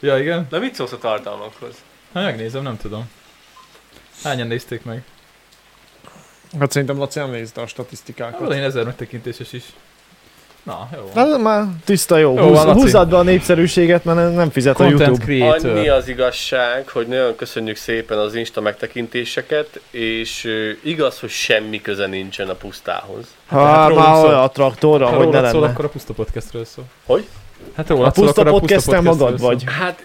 Ja, 0.00 0.18
igen? 0.18 0.46
De 0.50 0.58
mit 0.58 0.74
szólsz 0.74 0.92
a 0.92 0.98
tartalmakhoz? 0.98 1.74
Hát 2.14 2.24
megnézem, 2.24 2.62
nem 2.62 2.76
tudom. 2.76 3.10
Hányan 4.22 4.46
nézték 4.46 4.84
meg? 4.84 5.02
Hát 6.58 6.72
szerintem 6.72 6.98
Laci 6.98 7.18
nem 7.18 7.30
nézte 7.30 7.60
a 7.60 7.66
statisztikákat. 7.66 8.40
Van 8.40 8.52
én 8.52 8.62
ezer 8.62 8.84
megtekintéses 8.84 9.52
is. 9.52 9.64
Na, 10.66 10.88
jó. 10.94 11.10
Na, 11.14 11.20
ez 11.34 11.40
már 11.42 11.64
tiszta 11.84 12.16
jó. 12.18 12.34
Jó 12.36 12.48
Húz, 12.48 12.64
van, 12.64 12.72
húzzad 12.74 13.08
be 13.08 13.16
a 13.16 13.22
népszerűséget, 13.22 14.04
mert 14.04 14.34
nem 14.34 14.50
fizet 14.50 14.74
a 14.74 14.76
Content 14.76 15.00
YouTube. 15.00 15.24
creator. 15.24 15.70
Annyi 15.70 15.88
az 15.88 16.08
igazság, 16.08 16.88
hogy 16.88 17.06
nagyon 17.06 17.36
köszönjük 17.36 17.76
szépen 17.76 18.18
az 18.18 18.34
Insta 18.34 18.60
megtekintéseket, 18.60 19.80
és 19.90 20.48
igaz, 20.82 21.20
hogy 21.20 21.28
semmi 21.30 21.80
köze 21.80 22.06
nincsen 22.06 22.48
a 22.48 22.54
pusztához. 22.54 23.24
Ha 23.48 23.64
hát 23.64 23.88
rólunk 23.88 24.06
már 24.06 24.16
szól. 24.16 24.26
olyan 24.28 24.40
a 24.40 24.48
traktorra, 24.48 25.06
hogy 25.06 25.28
ne 25.28 25.36
rólad 25.36 25.50
szól, 25.50 25.60
lenne. 25.60 25.72
akkor 25.72 25.84
a 25.84 25.88
puszta 25.88 26.12
podcastről 26.12 26.64
szól. 26.64 26.84
Hogy? 27.06 27.26
Hát 27.76 27.90
A 27.90 27.94
szól, 27.94 28.10
puszta 28.10 28.40
akkor 28.40 28.46
a 28.46 28.58
puszta 28.58 28.58
podcasten 28.58 29.02
podcastről 29.04 29.28
magad 29.28 29.38
szól. 29.38 29.48
vagy. 29.48 29.64
Hát, 29.66 30.04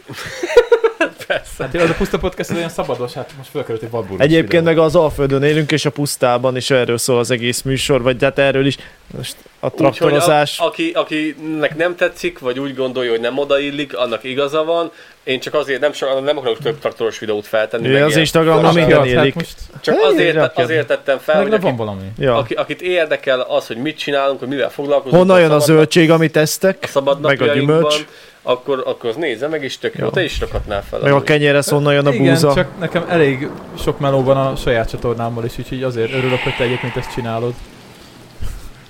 persze. 1.28 1.64
Hát 1.64 1.76
az 1.76 1.90
a 1.90 1.94
puszta 1.94 2.18
podcast 2.18 2.52
olyan 2.52 2.70
szabados, 2.70 3.14
hát 3.14 3.32
most 3.38 3.50
fölkerült 3.50 3.84
egy 3.84 3.90
vadburgos 3.90 4.26
Egyébként 4.26 4.50
videó. 4.50 4.64
meg 4.64 4.78
az 4.78 4.96
Alföldön 4.96 5.44
élünk, 5.44 5.72
és 5.72 5.86
a 5.86 5.90
pusztában 5.90 6.56
is 6.56 6.70
erről 6.70 6.98
szól 6.98 7.20
az 7.20 7.32
egész 7.32 7.62
műsor, 7.62 8.02
vagy 8.02 8.24
hát 8.24 8.40
erről 8.40 8.66
is. 8.66 8.78
Most 9.18 9.36
a 9.60 9.70
traktorozás... 9.70 10.60
a, 10.60 10.66
aki, 10.66 10.92
akinek 10.94 11.76
nem 11.78 11.96
tetszik, 11.96 12.40
vagy 12.40 12.60
úgy 12.60 12.76
gondolja, 12.76 13.12
hogy 13.12 13.20
nem 13.20 13.38
odaillik, 13.38 13.98
annak 13.98 14.24
igaza 14.24 14.64
van. 14.64 14.92
Én 15.24 15.40
csak 15.40 15.54
azért 15.54 15.80
nem, 15.82 15.94
so, 15.94 16.20
nem 16.20 16.38
akarok 16.38 16.58
több 16.58 16.80
traktoros 16.80 17.20
videót 17.20 17.48
feltenni. 17.48 17.88
Ja, 17.88 17.94
meg 17.94 18.04
az. 18.04 18.16
Instagramon 18.16 18.74
minden 18.74 18.98
hát 18.98 19.06
élik. 19.06 19.34
most 19.36 19.56
Csak 19.82 19.96
Hey, 19.96 20.04
azért, 20.12 20.36
rakjad. 20.36 20.66
azért 20.66 20.88
tettem 20.88 21.18
fel, 21.18 21.36
hogy 21.36 21.44
legalább 21.44 21.66
aki, 21.66 21.76
van 21.78 21.86
valami. 21.86 22.12
Ja. 22.18 22.36
aki, 22.38 22.54
akit 22.54 22.82
érdekel 22.82 23.40
az, 23.40 23.68
hogy 23.68 23.78
mit 23.78 23.98
csinálunk, 23.98 24.40
hogy 24.40 24.48
mivel 24.48 24.70
foglalkozunk. 24.70 25.22
Honnan 25.22 25.40
jön 25.40 25.52
a 25.52 25.60
zöldség, 25.60 26.12
amit 26.12 26.36
a 26.36 26.40
esztek? 26.40 26.86
szabad 26.88 27.22
meg 27.22 27.42
a 27.42 27.46
napjainkban, 27.46 27.76
gyümölcs. 27.78 28.06
Akkor, 28.44 28.84
akkor 28.86 29.10
az 29.10 29.16
nézze 29.16 29.48
meg, 29.48 29.64
és 29.64 29.78
tök 29.78 29.96
jó. 29.98 30.10
Te 30.10 30.24
is 30.24 30.40
rakatnál 30.40 30.84
fel. 30.84 31.00
Meg 31.00 31.12
a 31.12 31.14
amúgy. 31.14 31.26
kenyéresz, 31.26 31.70
honnan 31.70 31.94
jön 31.94 32.06
a 32.06 32.14
Igen, 32.14 32.34
búza? 32.34 32.54
csak 32.54 32.68
nekem 32.80 33.06
elég 33.08 33.50
sok 33.80 34.00
meló 34.00 34.24
van 34.24 34.38
a 34.38 34.56
saját 34.56 34.90
csatornámmal 34.90 35.46
is, 35.46 35.58
úgyhogy 35.58 35.84
azért 35.84 36.14
örülök, 36.14 36.40
hogy 36.40 36.56
te 36.56 36.64
egyébként 36.64 36.96
ezt 36.96 37.14
csinálod. 37.14 37.54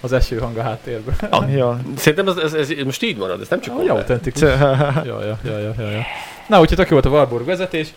Az 0.03 0.13
eső 0.13 0.37
hang 0.37 0.57
a 0.57 0.61
háttérben. 0.61 1.15
Ja. 1.49 1.79
Szerintem 1.97 2.27
ez, 2.27 2.37
ez, 2.37 2.53
ez, 2.53 2.69
most 2.85 3.03
így 3.03 3.17
marad, 3.17 3.41
ez 3.41 3.47
nem 3.47 3.61
csak 3.61 3.75
Hogy 3.75 3.87
komment. 3.87 4.09
autentikus. 4.09 4.41
Ja, 4.41 4.57
ja, 5.05 5.37
ja, 5.43 5.57
ja, 5.59 5.89
ja. 5.89 6.01
Na, 6.51 6.59
úgyhogy 6.59 6.77
tök 6.77 6.89
jó 6.89 6.93
volt 6.93 7.05
a 7.05 7.09
Warburg 7.09 7.45
vezetés. 7.45 7.87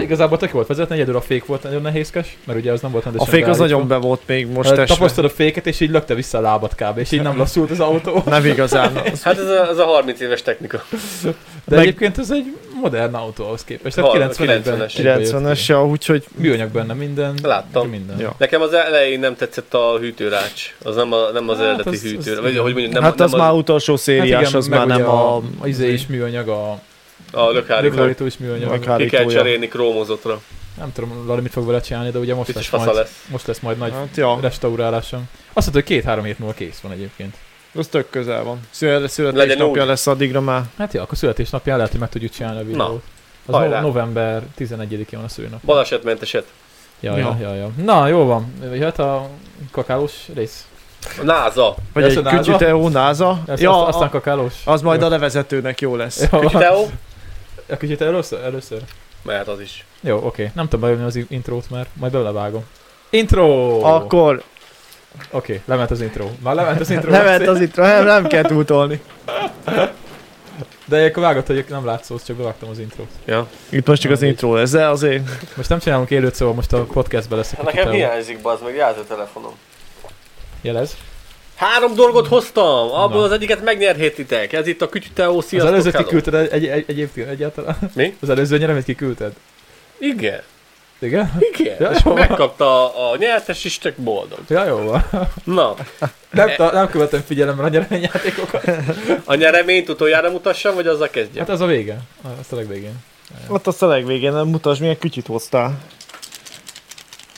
Igazából 0.00 0.38
tök 0.38 0.48
jó 0.48 0.54
volt 0.54 0.66
vezetni, 0.66 0.94
egyedül 0.94 1.16
a 1.16 1.20
fék 1.20 1.46
volt 1.46 1.62
nagyon 1.62 1.82
nehézkes, 1.82 2.36
mert 2.44 2.58
ugye 2.58 2.72
az 2.72 2.80
nem 2.80 2.90
volt 2.90 3.04
A 3.04 3.10
rendesen 3.10 3.34
fék 3.34 3.46
az 3.46 3.58
nagyon 3.58 3.88
be 3.88 3.96
volt 3.96 4.20
még 4.26 4.46
most 4.46 4.68
tesve. 4.68 4.84
Tapasztod 4.84 5.24
a 5.24 5.28
féket, 5.28 5.66
és 5.66 5.80
így 5.80 5.90
lökte 5.90 6.14
vissza 6.14 6.38
a 6.38 6.40
lábat 6.40 6.74
kb. 6.74 6.98
És 6.98 7.12
így 7.12 7.22
nem 7.22 7.36
lassult 7.36 7.70
az 7.70 7.80
autó. 7.80 8.22
Nem 8.26 8.44
igazán. 8.44 8.92
Hát 9.22 9.38
ez 9.38 9.48
a, 9.48 9.68
ez 9.68 9.78
a 9.78 9.84
30 9.84 10.20
éves 10.20 10.42
technika. 10.42 10.84
De 11.22 11.30
Meg- 11.64 11.78
egyébként 11.78 12.18
ez 12.18 12.30
egy 12.30 12.56
modern 12.80 13.14
autó 13.14 13.44
ahhoz 13.44 13.64
képest. 13.64 13.94
Tehát 13.94 14.12
Val- 14.12 14.36
90-ben 14.36 14.86
90-es. 14.88 14.92
90-es, 14.96 15.66
ja, 15.66 15.86
úgyhogy... 15.86 16.24
Műanyag 16.36 16.70
benne 16.70 16.94
minden. 16.94 17.34
Láttam. 17.42 17.88
Minden. 17.88 18.18
Ja. 18.18 18.34
Nekem 18.38 18.60
az 18.60 18.72
elején 18.72 19.20
nem 19.20 19.36
tetszett 19.36 19.74
a 19.74 19.98
hűtőrács. 19.98 20.74
Az 20.82 20.96
nem, 20.96 21.12
a, 21.12 21.18
nem 21.32 21.48
az 21.48 21.56
Hát, 21.56 21.66
eredeti 21.66 21.88
az- 21.88 21.94
az- 21.94 22.02
hűtőrács. 22.02 22.42
Vagy 22.42 22.56
hogy 22.58 22.72
mondjuk 22.72 22.92
nem, 22.92 23.02
hát 23.02 23.16
nem 23.16 23.26
az 23.26 23.32
már 23.32 23.52
utolsó 23.52 23.96
szériás, 23.96 24.54
az 24.54 24.66
meg 24.66 24.78
már 24.78 24.86
nem 24.98 25.08
a... 25.08 25.36
a... 25.36 25.42
izé 25.64 25.92
is 25.92 26.06
műanyag, 26.06 26.48
a 26.48 26.80
a 27.30 27.50
lökhárító. 27.50 27.94
lökhárító 27.94 28.26
is 28.26 28.38
műanyag. 28.38 28.70
Meg 28.86 28.96
Ki 28.96 29.06
kell 29.06 29.24
cserélni 29.24 29.68
krómozottra. 29.68 30.40
Nem 30.78 30.92
tudom, 30.92 31.26
Lali 31.26 31.40
mit 31.40 31.52
fog 31.52 31.66
vele 31.66 31.80
csinálni, 31.80 32.10
de 32.10 32.18
ugye 32.18 32.34
most 32.34 32.54
lesz, 32.54 32.70
majd, 32.70 32.94
lesz. 32.94 33.24
most 33.30 33.46
lesz 33.46 33.58
majd 33.58 33.78
nagy 33.78 33.92
Hát 33.92 34.16
ja, 34.16 34.38
restaurálásom. 34.40 35.28
Azt 35.52 35.72
mondta, 35.72 35.72
hogy 35.72 35.84
két-három 35.84 36.24
hét 36.24 36.38
múlva 36.38 36.54
kész 36.54 36.78
van 36.80 36.92
egyébként. 36.92 37.34
az 37.74 37.86
tök 37.86 38.10
közel 38.10 38.42
van. 38.44 38.60
Születésnapja 38.70 39.84
lesz 39.84 40.06
addigra 40.06 40.40
már. 40.40 40.62
Hát 40.78 40.92
ja, 40.92 41.02
akkor 41.02 41.18
születésnapján 41.18 41.76
lehet, 41.76 41.90
hogy 41.92 42.00
meg 42.00 42.08
tudjuk 42.08 42.32
csinálni 42.32 42.60
a 42.60 42.64
videót. 42.64 43.02
Az 43.46 43.54
hajrá. 43.54 43.80
no- 43.80 43.86
november 43.92 44.42
11-én 44.58 45.06
van 45.10 45.24
a 45.24 45.28
szőnap. 45.28 45.60
Balesetmenteset. 45.64 46.46
Ja, 47.00 47.16
Ja. 47.16 47.36
ja, 47.40 47.54
ja. 47.54 47.70
Na, 47.84 48.06
jó 48.06 48.24
van. 48.24 48.52
Jöhet 48.72 48.98
a 48.98 49.28
kakálós 49.70 50.12
rész. 50.34 50.64
A 51.20 51.22
NASA. 51.24 51.74
Vagy 51.92 52.02
Lesz 52.02 52.12
egy 52.12 52.18
a 52.18 52.22
NASA? 52.22 52.36
kütyüteó, 52.36 52.88
náza. 52.88 53.42
Ez, 53.46 53.60
Ja, 53.60 53.86
aztán 53.86 54.10
kakálós. 54.10 54.54
az 54.64 54.82
majd 54.82 55.00
Jó. 55.00 55.06
a 55.06 55.10
levezetőnek 55.10 55.80
jó 55.80 55.96
lesz. 55.96 56.28
Jó, 56.32 56.48
Kicsi 57.76 57.94
Teó? 57.96 58.08
a 58.08 58.16
kicsit 58.16 58.30
először? 58.30 58.40
először? 58.44 58.80
Mehet 59.22 59.48
az 59.48 59.60
is. 59.60 59.84
Jó, 60.00 60.16
oké. 60.16 60.50
Nem 60.54 60.64
tudom 60.68 60.80
beülni 60.80 61.04
az 61.04 61.18
intrót, 61.28 61.70
mert 61.70 61.88
majd 61.92 62.12
belevágom. 62.12 62.64
Intro! 63.10 63.80
Akkor 63.82 64.42
Oké, 65.30 65.60
lement 65.64 65.90
az 65.90 66.00
intro. 66.00 66.28
Már 66.42 66.54
lement 66.54 66.80
az 66.80 66.90
intro. 66.90 67.10
lement 67.10 67.46
az 67.48 67.60
itt, 67.60 67.76
nem, 67.76 68.04
nem 68.04 68.26
kell 68.26 68.42
túltolni. 68.42 69.00
De 70.84 71.04
akkor 71.04 71.22
vágott, 71.22 71.46
hogy 71.46 71.64
nem 71.68 71.84
látszódsz, 71.84 72.24
csak 72.24 72.36
bevágtam 72.36 72.68
az 72.68 72.78
intrót. 72.78 73.08
Ja. 73.24 73.46
Itt 73.68 73.86
most 73.86 74.02
csak 74.02 74.10
az 74.12 74.20
Na, 74.20 74.26
intro 74.26 74.54
lesz, 74.54 74.70
de 74.70 74.88
azért 74.88 75.22
Most 75.56 75.68
nem 75.68 75.78
csinálunk 75.78 76.10
élőt, 76.10 76.34
szóval 76.34 76.54
most 76.54 76.72
a 76.72 76.82
podcastbe 76.84 77.36
lesz 77.36 77.52
a 77.52 77.56
Hát 77.56 77.64
nekem 77.64 77.90
hiányzik, 77.90 78.40
bazd 78.40 78.64
meg, 78.64 78.74
jelzőtelefonom. 78.74 79.52
Jelez. 80.60 80.96
Három 81.60 81.94
dolgot 81.94 82.26
hoztam, 82.26 82.90
abból 82.92 83.18
Na. 83.18 83.24
az 83.24 83.32
egyiket 83.32 83.62
megnyerhétitek. 83.64 84.52
Ez 84.52 84.66
itt 84.66 84.82
a 84.82 84.88
Kütyű 84.88 85.08
Teó, 85.14 85.38
Az 85.38 85.44
sziasztok, 85.46 85.72
előzőt 85.72 85.96
kiküldted 85.96 86.34
egy, 86.34 86.52
egy, 86.52 86.66
egy, 86.66 86.84
egyébként 86.86 87.28
egyáltalán? 87.28 87.76
Mi? 87.94 88.16
Az 88.20 88.28
előző 88.30 88.58
nyereményt 88.58 88.84
kiküldted? 88.84 89.32
Igen, 89.98 90.42
Igen? 90.98 91.32
igen. 91.58 91.76
Ja, 91.78 91.90
És 91.90 92.02
megkapta 92.02 92.94
a, 92.94 93.12
a 93.12 93.16
nyertes 93.16 93.64
is, 93.64 93.78
tök 93.78 93.96
boldog. 93.96 94.38
Ja, 94.48 94.64
jó 94.64 94.76
van. 94.76 95.04
Na, 95.44 95.74
Nem, 96.30 96.50
ta, 96.56 96.72
nem 96.72 96.88
követem 96.88 97.22
figyelemmel 97.26 97.64
a 97.64 97.68
nyereményjátékokat. 97.68 98.64
a 99.24 99.34
nyereményt 99.34 99.88
utoljára 99.88 100.30
mutassam, 100.30 100.74
vagy 100.74 100.86
azzal 100.86 101.08
kezdjem? 101.08 101.44
Hát 101.44 101.54
az 101.54 101.60
a 101.60 101.66
vége. 101.66 101.98
Azt 102.40 102.52
a 102.52 102.56
legvégén. 102.56 102.94
ott 103.48 103.66
a 103.66 103.86
legvégén 103.86 104.32
nem 104.32 104.46
mutasd, 104.48 104.80
milyen 104.80 104.98
kütyüt 104.98 105.26
hoztál. 105.26 105.78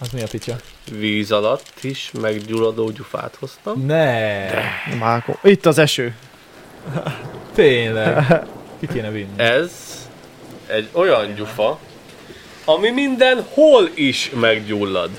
Az 0.01 0.09
mi 0.13 0.23
a 0.23 0.27
picsa? 0.31 0.57
Víz 0.91 1.33
alatt 1.33 1.73
is 1.83 2.11
meggyulladó 2.21 2.91
gyufát 2.91 3.37
hoztam. 3.39 3.87
Ne! 3.87 4.47
Máko. 4.99 5.33
Itt 5.43 5.67
az 5.67 5.79
eső. 5.79 6.15
Tényleg. 7.55 8.43
Ki 8.81 8.87
kéne 8.93 9.11
vinni? 9.11 9.33
Ez 9.37 9.71
egy 10.67 10.89
olyan 10.93 11.35
gyufa, 11.35 11.79
ami 12.65 12.91
minden 12.91 13.45
hol 13.55 13.89
is 13.95 14.31
meggyullad. 14.41 15.11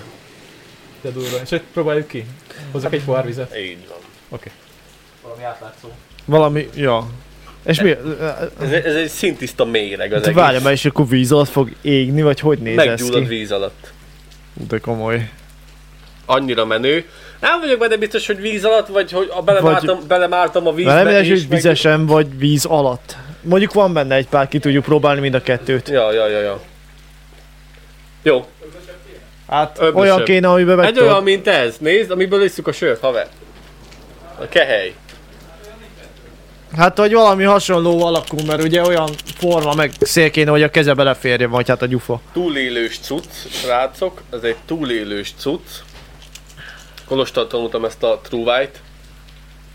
De 1.02 1.10
durva. 1.10 1.38
És 1.44 1.50
hogy 1.50 1.62
próbáljuk 1.74 2.08
ki. 2.08 2.26
Hozzak 2.72 2.94
egy 2.94 3.04
pohár 3.04 3.26
vizet. 3.26 3.58
Így 3.58 3.88
van. 4.30 4.40
Valami 5.24 5.44
átlátszó. 5.44 5.88
Valami, 6.26 6.70
ja. 6.76 7.08
És 7.66 7.82
mi? 7.82 7.90
Ez, 8.60 8.72
egy- 8.72 8.86
ez 8.86 8.96
egy 8.96 9.10
szintiszta 9.10 9.66
méreg 9.66 10.12
az 10.14 10.18
Hát 10.18 10.28
egész. 10.28 10.42
Várja, 10.42 10.60
mert 10.62 10.76
és 10.76 10.86
akkor 10.86 11.08
víz 11.08 11.32
alatt 11.32 11.50
fog 11.50 11.72
égni, 11.82 12.22
vagy 12.22 12.40
hogy 12.40 12.60
néz 12.60 12.78
ez 12.78 12.86
Meggyullad 12.86 13.22
ki? 13.22 13.28
víz 13.28 13.52
alatt. 13.52 13.92
De 14.68 14.78
komoly. 14.80 15.30
Annyira 16.26 16.66
menő. 16.66 17.06
Nem 17.40 17.60
vagyok 17.60 17.80
benne 17.80 17.96
biztos, 17.98 18.28
hogy 18.28 18.42
víz 18.42 18.64
alatt, 18.66 18.88
vagy 18.88 19.12
hogy 19.12 19.32
a 19.36 19.42
belemártam, 19.42 20.00
belemártam 20.08 20.68
a 20.68 20.74
vízbe. 20.74 21.04
Nem 21.04 21.08
és 21.24 21.30
hogy 21.30 21.40
meg- 21.40 21.50
vizesen 21.50 22.06
vagy 22.06 22.38
víz 22.38 22.66
alatt. 22.66 23.16
Mondjuk 23.42 23.74
van 23.74 23.94
benne 23.94 24.16
egy 24.16 24.28
pár, 24.28 24.48
ki 24.48 24.60
tudjuk 24.60 24.84
próbálni 24.84 25.22
mind 25.22 25.34
a 25.34 25.42
kettőt. 25.42 25.90
Ja, 25.90 26.12
ja, 26.12 26.28
ja, 26.28 26.40
ja. 26.40 26.60
Jó, 28.24 28.46
Hát 29.50 29.78
Öblösebb. 29.78 29.96
olyan 29.96 30.24
kéne, 30.24 30.50
amiben 30.50 30.76
meg 30.76 30.86
egy 30.86 31.00
olyan, 31.00 31.24
mint 31.24 31.48
ez. 31.48 31.76
Nézd, 31.80 32.12
amiből 32.12 32.44
isszuk 32.44 32.68
a 32.68 32.72
sört, 32.72 33.00
haver. 33.02 33.28
A 34.40 34.48
kehely. 34.50 34.94
Hát, 36.78 36.98
hogy 36.98 37.14
valami 37.14 37.44
hasonló 37.44 38.06
alakú, 38.06 38.38
mert 38.48 38.64
ugye 38.64 38.82
olyan 38.82 39.10
forma, 39.38 39.74
meg 39.74 39.92
szél 40.00 40.30
kéne, 40.32 40.52
hogy 40.52 40.64
a 40.64 40.70
keze 40.70 40.94
beleférje, 40.94 41.48
vagy 41.48 41.68
hát 41.68 41.82
a 41.82 41.86
gyufa. 41.86 42.22
Túlélős 42.34 43.00
cucc, 43.00 43.26
srácok. 43.50 44.22
Ez 44.32 44.44
egy 44.44 44.56
túlélős 44.66 45.34
cucc. 45.38 45.62
Kolostal 47.06 47.48
tanultam 47.48 47.86
ezt 47.86 48.04
a 48.04 48.20
True 48.24 48.42
White, 48.58 48.80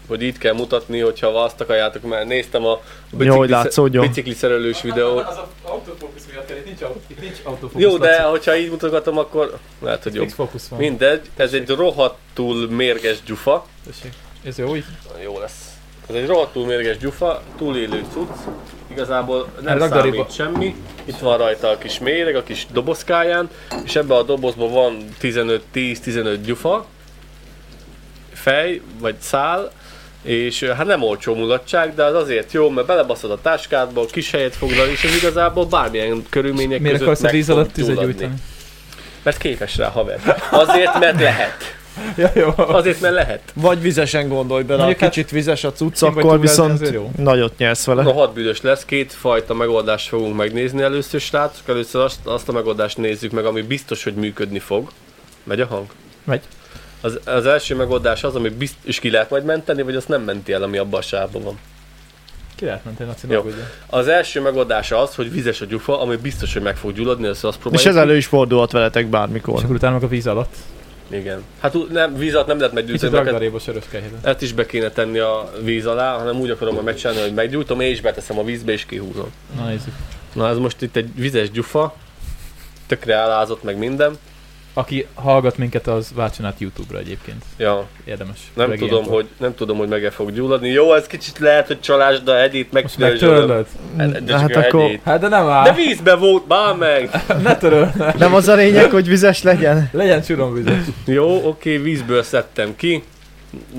hogy 0.09 0.23
így 0.23 0.39
kell 0.39 0.55
mutatni, 0.55 0.99
hogyha 1.01 1.27
azt 1.43 1.61
akarjátok, 1.61 2.03
mert 2.03 2.27
néztem 2.29 2.65
a 2.67 2.81
Jó, 3.19 3.37
hogy 3.37 3.49
látszódjon. 3.51 4.07
bicikli 4.07 4.35
szerelős 4.35 4.83
videót. 4.83 5.27
Az 5.27 5.37
a 5.37 5.49
autofókusz 5.63 6.27
miatt 6.33 6.51
itt 6.51 6.65
nincs, 6.65 6.81
itt 7.07 7.21
nincs 7.21 7.37
autofókusz. 7.45 7.83
Jó, 7.83 7.97
de 7.99 8.23
hogyha 8.23 8.57
így 8.57 8.71
mutogatom, 8.71 9.19
akkor 9.19 9.59
lehet, 9.83 10.03
hogy 10.03 10.15
jobb. 10.15 10.29
Fókusz 10.29 10.69
van. 10.69 10.79
Mindegy, 10.79 11.21
ez 11.37 11.53
egy 11.53 11.69
rohadtul 11.69 12.69
mérges 12.69 13.23
gyufa. 13.27 13.67
Tessék. 13.87 14.13
Ez 14.45 14.59
jó 14.59 14.77
így? 14.77 14.85
Jó 15.25 15.39
lesz. 15.39 15.73
Ez 16.09 16.15
egy 16.15 16.27
rohadtul 16.27 16.67
mérges 16.67 16.97
gyufa, 16.99 17.43
túlélő 17.59 18.05
cucc. 18.13 18.29
Igazából 18.91 19.49
nem 19.61 19.67
Hát 19.67 19.79
ragdariba- 19.79 20.31
számít 20.31 20.35
semmi. 20.55 20.75
Itt 21.05 21.19
van 21.19 21.39
rajta 21.39 21.69
a 21.69 21.79
kis 21.79 21.99
méreg, 21.99 22.37
a 22.37 22.43
kis 22.43 22.67
dobozkáján, 22.73 23.51
és 23.85 23.97
ebbe 23.97 24.15
a 24.15 24.23
dobozban 24.23 24.73
van 24.73 25.09
15-10-15 25.21 26.39
gyufa, 26.45 26.87
fej 28.39 28.81
vagy 29.01 29.15
szál, 29.19 29.71
és 30.23 30.63
hát 30.63 30.87
nem 30.87 31.03
olcsó 31.03 31.35
mulatság, 31.35 31.95
de 31.95 32.05
az 32.05 32.15
azért 32.15 32.53
jó, 32.53 32.69
mert 32.71 32.87
belebaszod 32.87 33.31
a 33.31 33.41
táskádba, 33.41 34.07
kis 34.07 34.31
helyet 34.31 34.57
foglal, 34.57 34.87
és 34.87 35.05
ez 35.05 35.17
igazából 35.17 35.67
bármilyen 35.67 36.25
körülmények 36.31 36.81
Miért 36.81 36.99
között 36.99 37.15
akarsz 37.15 37.33
a 37.33 37.37
víz 37.37 37.51
alatt 37.51 37.73
tüzet 37.73 38.01
gyújtani? 38.01 38.35
Mert 39.23 39.39
képes 39.39 39.77
rá, 39.77 39.89
haver. 39.89 40.37
Azért, 40.51 40.99
mert 40.99 41.21
lehet. 41.21 41.57
Ja, 42.17 42.31
jó. 42.35 42.53
Azért, 42.57 43.01
mert 43.01 43.15
lehet. 43.15 43.41
Vagy 43.55 43.81
vizesen 43.81 44.29
gondolj 44.29 44.63
bele, 44.63 44.79
ha 44.79 44.85
Mondjuk 44.85 45.03
hát- 45.05 45.13
kicsit 45.13 45.31
vizes 45.31 45.65
a 45.65 45.73
cucc, 45.73 46.03
akkor 46.03 46.41
viszont 46.41 46.91
jó. 46.91 47.11
nagyot 47.17 47.59
nyersz 47.59 47.85
vele. 47.85 48.03
Na, 48.03 48.13
hat 48.13 48.33
büdös 48.33 48.61
lesz, 48.61 48.85
két 48.85 49.13
fajta 49.13 49.55
megoldást 49.55 50.09
fogunk 50.09 50.37
megnézni 50.37 50.83
először, 50.83 51.21
srácok. 51.21 51.69
Először 51.69 52.03
azt, 52.03 52.19
azt 52.25 52.49
a 52.49 52.53
megoldást 52.53 52.97
nézzük 52.97 53.31
meg, 53.31 53.45
ami 53.45 53.63
biztos, 53.63 54.05
hogy 54.05 54.15
működni 54.15 54.59
fog. 54.59 54.91
Megy 55.45 55.61
a 55.61 55.67
hang? 55.67 55.87
Megy. 56.25 56.43
Az, 57.01 57.19
az 57.25 57.47
első 57.47 57.75
megoldás 57.75 58.25
az, 58.25 58.35
ami 58.35 58.49
bizt, 58.49 58.77
és 58.85 58.99
ki 58.99 59.11
lehet 59.11 59.31
majd 59.31 59.45
menteni, 59.45 59.83
vagy 59.83 59.97
azt 59.97 60.09
nem 60.09 60.23
menti 60.23 60.53
el, 60.53 60.63
ami 60.63 60.79
abban 60.79 61.01
a 61.01 61.03
sávban 61.03 61.43
van. 61.43 61.59
Ki 62.55 62.65
lehet 62.65 62.85
menteni, 62.85 63.09
Laci, 63.09 63.27
Jó. 63.29 63.47
Az 63.87 64.09
első 64.09 64.41
megoldás 64.41 64.93
az, 64.93 65.15
hogy 65.15 65.33
vizes 65.33 65.61
a 65.61 65.65
gyufa, 65.65 66.01
ami 66.01 66.17
biztos, 66.17 66.53
hogy 66.53 66.63
meg 66.63 66.77
fog 66.77 66.93
gyulladni, 66.93 67.27
azt 67.27 67.45
És 67.45 67.57
próbáljuk. 67.57 67.89
ez 67.89 67.97
elő 67.97 68.17
is 68.17 68.27
fordulhat 68.27 68.73
veletek 68.73 69.07
bármikor. 69.07 69.55
És 69.57 69.63
akkor 69.63 69.75
utána 69.75 69.93
meg 69.95 70.03
a 70.03 70.09
víz 70.09 70.27
alatt. 70.27 70.55
Igen. 71.11 71.43
Hát 71.61 71.75
nem, 71.91 72.17
víz 72.17 72.35
alatt 72.35 72.47
nem 72.47 72.59
lehet 72.59 72.75
Kicsit 72.75 73.11
meggyújtani, 73.11 73.59
sörös 73.61 73.85
kehelyet. 73.91 74.13
ezt 74.27 74.43
is 74.43 74.53
be 74.53 74.67
kéne 74.67 74.91
tenni 74.91 75.19
a 75.19 75.53
víz 75.63 75.87
alá, 75.87 76.19
hanem 76.19 76.41
úgy 76.41 76.51
akarom 76.51 76.75
majd 76.75 76.87
megcsinálni, 76.87 77.21
hogy 77.21 77.35
meggyújtom, 77.35 77.81
és 77.81 78.01
beteszem 78.01 78.39
a 78.39 78.45
vízbe, 78.45 78.73
és 78.73 78.87
kihúzom. 78.87 79.33
Na 79.57 79.67
nézzük. 79.67 79.93
Na 80.33 80.49
ez 80.49 80.57
most 80.57 80.83
itt 80.83 80.97
egy 80.97 81.15
vizes 81.15 81.51
gyufa, 81.51 81.95
tökre 82.87 83.15
elázott 83.15 83.63
meg 83.63 83.79
minden. 83.79 84.19
Aki 84.79 85.07
hallgat 85.15 85.59
minket, 85.59 85.87
az 85.87 86.11
váltson 86.15 86.47
át 86.47 86.55
YouTube-ra 86.59 86.99
egyébként. 86.99 87.45
Ja, 87.57 87.87
Érdemes. 88.05 88.39
nem 88.55 88.65
Főleg 88.65 88.79
tudom, 88.81 88.95
ilyenkor. 88.95 89.15
hogy, 89.15 89.29
nem 89.39 89.55
tudom, 89.55 89.77
hogy 89.79 89.89
meg 89.89 90.13
fog 90.13 90.33
gyulladni. 90.33 90.69
Jó, 90.69 90.95
ez 90.95 91.07
kicsit 91.07 91.39
lehet, 91.39 91.67
hogy 91.67 91.81
csalás, 91.81 92.23
de 92.23 92.43
egyét 92.43 92.73
meg 92.73 92.83
Most 92.83 92.99
megtörlöd? 92.99 93.67
De, 93.97 94.07
de 94.21 94.39
Hát 94.39 94.57
akkor- 94.57 94.83
egyét. 94.85 95.01
Hát 95.05 95.21
de 95.21 95.29
nem 95.29 95.47
De 95.47 95.53
áll. 95.53 95.73
vízbe 95.75 96.15
volt, 96.15 96.47
bár 96.47 96.75
meg! 96.77 97.11
Ne 97.43 97.57
töröl. 97.57 97.93
Nem 98.19 98.35
az 98.35 98.49
a 98.49 98.55
lényeg, 98.55 98.91
hogy 98.91 99.09
vizes 99.09 99.43
legyen? 99.43 99.89
Legyen 99.93 100.23
csuromvizes. 100.23 100.85
Jó, 101.05 101.47
oké, 101.49 101.77
vízből 101.77 102.23
szedtem 102.23 102.77
ki. 102.77 103.03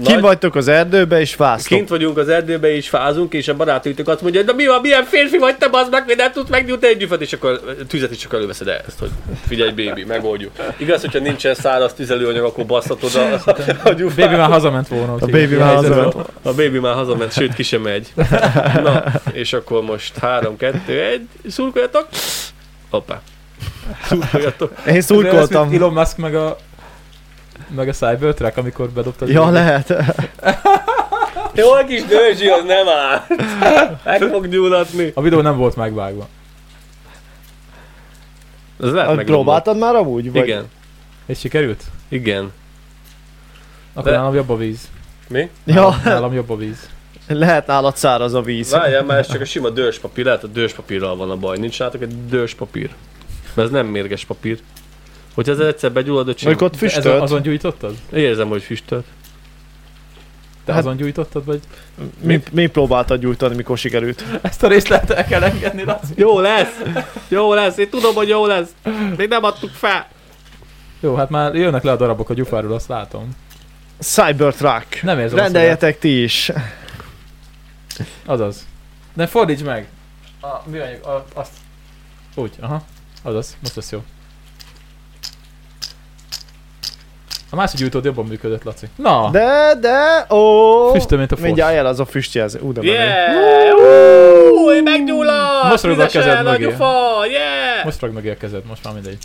Kim 0.04 0.20
vagytok 0.20 0.56
az 0.56 0.68
erdőbe 0.68 1.20
és 1.20 1.34
fáztok. 1.34 1.78
Kint 1.78 1.90
vagyunk 1.90 2.18
az 2.18 2.30
erdőbe 2.30 2.76
és 2.76 2.90
fázunk, 2.90 3.34
és 3.34 3.48
a 3.48 3.56
barátaitok 3.56 4.08
azt 4.08 4.22
mondja, 4.22 4.44
de 4.44 4.54
mi 4.54 4.66
van, 4.66 4.82
milyen 4.82 5.04
férfi 5.04 5.38
vagy 5.38 5.58
te, 5.58 5.68
bazd 5.68 5.92
meg, 5.92 6.14
nem 6.18 6.32
tudsz 6.32 6.50
megnyújtani 6.50 6.92
egy 6.94 7.00
gyufat, 7.00 7.22
és 7.22 7.34
akkor 7.34 7.62
tüzet 7.88 8.12
is 8.12 8.18
csak 8.18 8.34
előveszed 8.34 8.68
ezt, 8.68 9.00
hogy 9.00 9.10
figyelj, 9.48 9.72
bébi, 9.72 10.04
megoldjuk. 10.04 10.52
Igaz, 10.78 11.02
hogyha 11.02 11.20
nincsen 11.20 11.54
száraz 11.54 11.94
tüzelőanyag, 11.94 12.44
akkor 12.44 12.66
basszatod 12.66 13.16
a, 13.16 13.52
a 13.90 13.94
gyufát. 13.94 14.26
Baby 14.26 14.36
már 14.36 14.50
hazament 14.50 14.88
volna. 14.88 15.14
A 15.14 15.28
ilyen 15.28 15.50
már 15.50 15.76
hazament. 15.76 16.16
A 16.42 16.54
baby 16.54 16.80
már 16.80 16.94
hazament, 16.94 17.34
sőt 17.34 17.54
ki 17.54 17.64
sem 17.64 17.82
megy. 17.82 18.14
Na, 18.84 19.04
és 19.32 19.54
akkor 19.54 19.84
most 19.84 20.18
3, 20.18 20.58
2, 20.58 21.02
1, 21.02 21.22
szurkoljatok. 21.48 22.08
Hoppá. 22.90 23.22
Szurkoljatok. 24.08 24.72
Én 24.88 25.02
szurkoltam. 25.02 25.70
mint 25.70 25.82
Elon 25.82 25.94
Musk 25.94 26.18
meg 26.18 26.36
a 26.36 26.58
meg 27.76 27.88
a 27.88 27.92
Cybertruck, 27.92 28.58
amikor 28.58 28.90
bedobta 28.90 29.26
az 29.26 29.32
Ja, 29.32 29.50
lehet. 29.50 29.88
Jó, 31.54 31.72
a 31.72 31.84
kis 31.86 32.04
dőzsi, 32.06 32.48
az 32.48 32.64
nem 32.66 32.88
áll. 32.88 33.22
Meg 34.04 34.22
fog 34.22 34.48
gyulladni. 34.48 35.12
A 35.16 35.22
videó 35.22 35.42
nem 35.42 35.58
volt 35.58 35.76
megvágva. 35.76 36.28
Ez 38.84 38.92
lehet 38.92 39.08
Hát 39.08 39.16
meg. 39.16 39.26
Próbáltad 39.26 39.78
már 39.78 39.96
amúgy? 39.96 40.32
Vagy? 40.32 40.44
Igen, 40.48 40.66
És 41.26 41.40
sikerült? 41.40 41.84
igen. 42.08 42.52
Akkor 43.94 44.12
De- 44.12 44.18
nálam 44.18 44.34
jobb 44.36 44.50
a 44.50 44.58
víz. 44.58 44.90
Mi? 45.28 45.50
Ja, 45.66 45.74
Nálam, 45.76 45.96
nálam 46.04 46.34
jobb 46.34 46.50
a 46.50 46.56
víz. 46.58 46.90
lehet 47.28 47.68
nálad 47.68 47.96
száraz 47.96 48.34
a 48.34 48.42
víz. 48.42 48.72
Várjál, 48.72 49.04
már 49.04 49.18
ez 49.18 49.32
csak 49.32 49.42
a 49.42 49.46
sima 49.46 49.70
dőspapír, 49.70 50.26
lehet 50.26 50.44
a 50.44 50.48
dőspapírral 50.48 51.16
van 51.16 51.30
a 51.32 51.36
baj. 51.36 51.58
Nincs 51.58 51.80
nálatok 51.80 52.02
egy 52.02 52.26
dőspapír. 52.28 52.90
Mert 53.54 53.68
ez 53.68 53.74
nem 53.74 53.86
mérges 53.86 54.26
papír. 54.26 54.60
Hogyha 55.40 55.54
ez 55.54 55.60
egyszer 55.60 55.92
begyullad, 55.92 56.28
öcsém, 56.28 56.50
Mondjuk 56.50 56.72
ott 56.72 56.78
füstölt. 56.78 57.22
azon 57.22 57.42
gyújtottad? 57.42 57.96
érzem, 58.14 58.48
hogy 58.48 58.62
füstölt. 58.62 59.06
Te 60.66 60.72
Hát- 60.72 60.82
azon 60.82 60.96
gyújtottad, 60.98 61.46
vagy? 61.46 61.60
Mi, 62.22 62.44
mi 62.52 62.68
próbáltad 62.68 63.20
gyújtani, 63.20 63.56
mikor 63.56 63.78
sikerült? 63.78 64.24
Ezt 64.42 64.64
a 64.64 64.68
részt 64.68 64.88
lehet 64.88 65.10
el 65.10 65.26
kell 65.26 65.44
engedni, 65.44 65.84
Laci. 65.84 66.14
Jó 66.16 66.40
lesz! 66.40 66.82
Jó 67.28 67.54
lesz, 67.54 67.78
én 67.78 67.90
tudom, 67.90 68.16
hogy 68.16 68.28
jó 68.28 68.46
lesz. 68.46 68.70
Még 69.18 69.30
nem 69.30 69.44
adtuk 69.44 69.70
fel. 69.70 70.08
Jó, 71.00 71.16
hát 71.16 71.30
már 71.30 71.56
jönnek 71.56 71.84
le 71.84 71.92
a 71.92 71.96
darabok 71.96 72.30
a 72.30 72.34
gyufáról, 72.34 72.74
azt 72.74 72.88
látom. 72.88 73.30
Cybertruck. 74.00 75.02
Nem 75.04 75.20
érzem 75.20 75.38
Rendeljetek 75.38 76.00
ti 76.00 76.24
is. 76.24 76.50
azt, 76.50 76.60
Azaz. 78.26 78.66
De 79.14 79.28
fordíts 79.28 79.64
meg! 79.64 79.88
A 80.42 80.70
műanyag, 80.70 81.06
a, 81.06 81.26
azt. 81.34 81.52
Úgy, 82.36 82.52
aha. 82.60 82.84
Azaz, 83.24 83.58
most 83.62 83.76
lesz 83.76 83.92
jó. 83.92 84.04
A 87.50 87.56
másik 87.56 87.80
gyújtód 87.80 88.06
jobban 88.06 88.26
működött, 88.26 88.64
Laci. 88.64 88.86
Na! 88.96 89.30
De, 89.32 89.74
de, 89.80 90.26
ó. 90.36 90.92
Füstöl, 90.92 91.18
mint 91.18 91.32
a 91.32 91.36
fos. 91.36 91.46
Mindjárt 91.46 91.74
jel 91.74 91.86
az 91.86 92.00
a 92.00 92.06
füstjelző. 92.06 92.60
Ú, 92.60 92.74
de 92.74 92.82
menő. 92.82 92.94
Yeah! 92.94 93.78
Uuuuh, 94.52 94.76
én 94.76 94.84
meggyullad! 94.84 95.70
Most 95.70 95.84
rúgd 95.84 96.00
a 96.00 96.08
kezed 96.08 96.44
mögé. 96.44 96.64
Yeah! 96.64 97.84
Most 97.84 98.02
ragd 98.02 98.14
meg 98.14 98.26
a 98.26 98.38
kezed, 98.38 98.66
most 98.66 98.84
már 98.84 98.94
mindegy. 98.94 99.18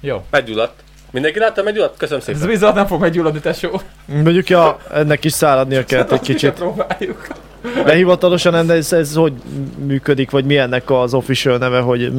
Jó. 0.00 0.24
Meggyulladt. 0.30 0.82
Mindenki 1.10 1.38
látta, 1.38 1.62
meggyulladt? 1.62 1.96
Köszönöm 1.96 2.18
Ez 2.26 2.34
szépen. 2.34 2.48
víz 2.48 2.62
alatt 2.62 2.74
nem 2.74 2.86
fog 2.86 3.00
meggyulladni, 3.00 3.40
tesó. 3.40 3.80
Mondjuk, 4.04 4.48
ja, 4.48 4.78
ennek 4.92 5.24
is 5.24 5.32
száradnia 5.32 5.84
kellett 5.84 6.12
egy 6.12 6.20
kicsit. 6.20 6.52
Próbáljuk. 6.52 7.26
De 7.84 7.94
hivatalosan 7.94 8.70
ez, 8.70 8.92
ez 8.92 9.14
hogy 9.14 9.32
működik, 9.86 10.30
vagy 10.30 10.44
mi 10.44 10.56
ennek 10.58 10.90
az 10.90 11.14
official 11.14 11.58
neve, 11.58 11.78
hogy 11.78 12.12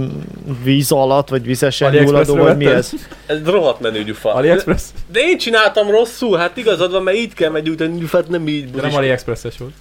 víz 0.64 0.92
alatt, 0.92 1.30
vagy 1.30 1.44
vizesen 1.46 1.92
gyulladó, 1.92 2.36
vagy 2.36 2.58
mi 2.58 2.66
ez? 2.66 2.92
Ez 3.26 3.38
rohadt 3.46 3.80
menő 3.80 4.04
gyufa. 4.04 4.34
AliExpress? 4.34 4.82
De 5.12 5.20
én 5.20 5.38
csináltam 5.38 5.90
rosszul, 5.90 6.38
hát 6.38 6.58
igazad 6.58 6.92
van, 6.92 7.04
mert 7.04 7.18
így 7.18 7.34
kell 7.34 7.50
meggyújtani 7.50 8.00
gyufát, 8.00 8.28
nem 8.30 8.48
így. 8.48 8.72
De 8.72 8.82
nem. 8.82 8.96
AliExpress-es 8.96 9.58
volt. 9.58 9.74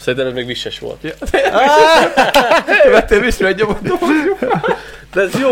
Szerintem 0.00 0.28
ez 0.28 0.34
még 0.34 0.46
visses 0.46 0.78
volt. 0.78 1.14
Te 1.30 2.90
vettél 2.90 3.20
vissza 3.20 3.46
egy 3.46 3.56
nyomot. 3.58 3.78
De 5.12 5.20
ez 5.20 5.34
jó! 5.40 5.50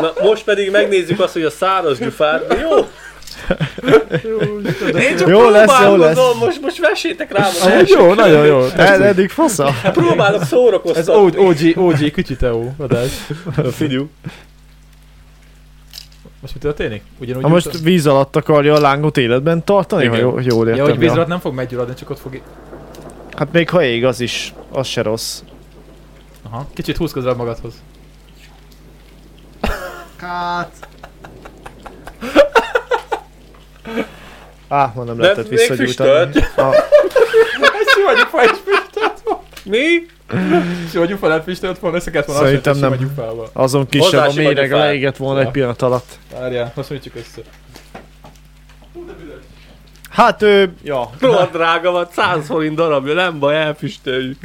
Na, 0.00 0.12
most 0.22 0.44
pedig 0.44 0.70
megnézzük 0.70 1.20
azt, 1.20 1.32
hogy 1.32 1.42
a 1.42 1.50
száraz 1.50 1.98
gyufát, 1.98 2.46
de 2.46 2.54
jó! 2.60 2.76
Én 5.00 5.16
csak 5.16 5.28
Jó 5.28 5.48
lesz, 5.50 5.80
jó 5.80 5.86
próbálkozom, 5.94 6.38
most, 6.38 6.60
most 6.60 6.78
vessétek 6.78 7.32
rám 7.32 7.46
az 7.46 7.66
első. 7.66 7.94
jó, 7.98 8.14
nagyon 8.14 8.46
jó. 8.46 8.60
Ez 8.62 8.72
Tetszik. 8.72 9.04
eddig 9.04 9.30
fasza. 9.30 9.70
Próbálok 9.92 10.40
Ez 10.40 10.46
szórakoztatni. 10.48 11.12
OG, 11.38 11.38
OG, 11.38 11.84
OG 11.84 12.10
Kütyiteó 12.10 12.74
adás. 12.78 13.10
Figyú. 13.72 14.08
Most 16.40 16.54
mi 16.54 16.60
történik? 16.60 17.02
Ugyanúgy 17.20 17.42
Ha 17.42 17.48
most 17.48 17.64
jutott? 17.64 17.80
víz 17.80 18.06
alatt 18.06 18.36
akarja 18.36 18.74
a 18.74 18.80
lángot 18.80 19.16
életben 19.16 19.64
tartani, 19.64 20.06
ha 20.06 20.14
Igen. 20.16 20.26
jó, 20.26 20.38
jól 20.40 20.64
Ja, 20.68 20.72
értem. 20.72 20.88
hogy 20.88 20.98
víz 20.98 21.08
Ja, 21.08 21.14
alatt 21.14 21.28
nem 21.28 21.40
fog 21.40 21.54
meggyulladni, 21.54 21.94
csak 21.94 22.10
ott 22.10 22.20
fog... 22.20 22.40
Hát 23.36 23.52
még 23.52 23.70
ha 23.70 23.82
ég 23.82 24.04
az 24.04 24.20
is. 24.20 24.54
az 24.72 24.86
se 24.86 25.02
rossz. 25.02 25.40
Aha. 26.50 26.66
Kicsit 26.74 26.96
húz 26.96 27.12
közelebb 27.12 27.36
magadhoz. 27.36 27.72
Kát. 30.20 30.70
Á, 34.68 34.92
mondom, 34.94 35.16
De 35.16 35.22
lehetett 35.22 35.48
visszagyújtani. 35.48 36.10
Ah, 36.56 36.74
Sima 37.94 38.12
gyufa 38.12 38.42
is 38.44 38.50
füstölt 38.64 39.20
volna. 39.24 39.40
Mi? 39.64 40.06
Sima 40.90 41.04
gyufa 41.04 41.28
nem 41.28 41.42
füstölt 41.42 41.78
volna, 41.78 41.96
össze 41.96 42.10
kellett 42.10 42.26
volna 42.26 42.42
Szerintem 42.44 42.76
nem. 42.78 43.12
Azon 43.52 43.86
kisebb 43.86 44.28
a 44.28 44.32
méreg, 44.34 44.70
leégett 44.72 45.16
volna 45.16 45.40
Ja. 45.40 45.46
egy 45.46 45.52
pillanat 45.52 45.82
alatt. 45.82 46.18
Várjál, 46.32 46.72
hasonlítjuk 46.74 47.14
össze. 47.14 47.40
Hát 50.10 50.42
ő, 50.42 50.72
ja, 50.82 51.10
Rohadt 51.20 51.52
drága 51.52 51.90
van, 51.90 52.08
100 52.12 52.46
forint 52.46 52.74
darabja, 52.76 53.14
nem 53.14 53.38
baj, 53.38 53.56
elfüstöljük. 53.56 54.38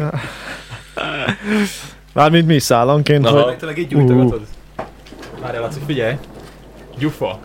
mármint 2.14 2.48
mi 2.48 2.60
szállanként, 2.60 3.26
Aha. 3.26 3.42
hogy 3.42 3.58
Tényleg 3.58 3.78
így 3.78 3.88
gyújtogatod. 3.88 4.42
Várjál, 5.46 5.62
Laci, 5.64 5.80
figyelj. 5.86 6.16
Gyufa. 6.98 7.40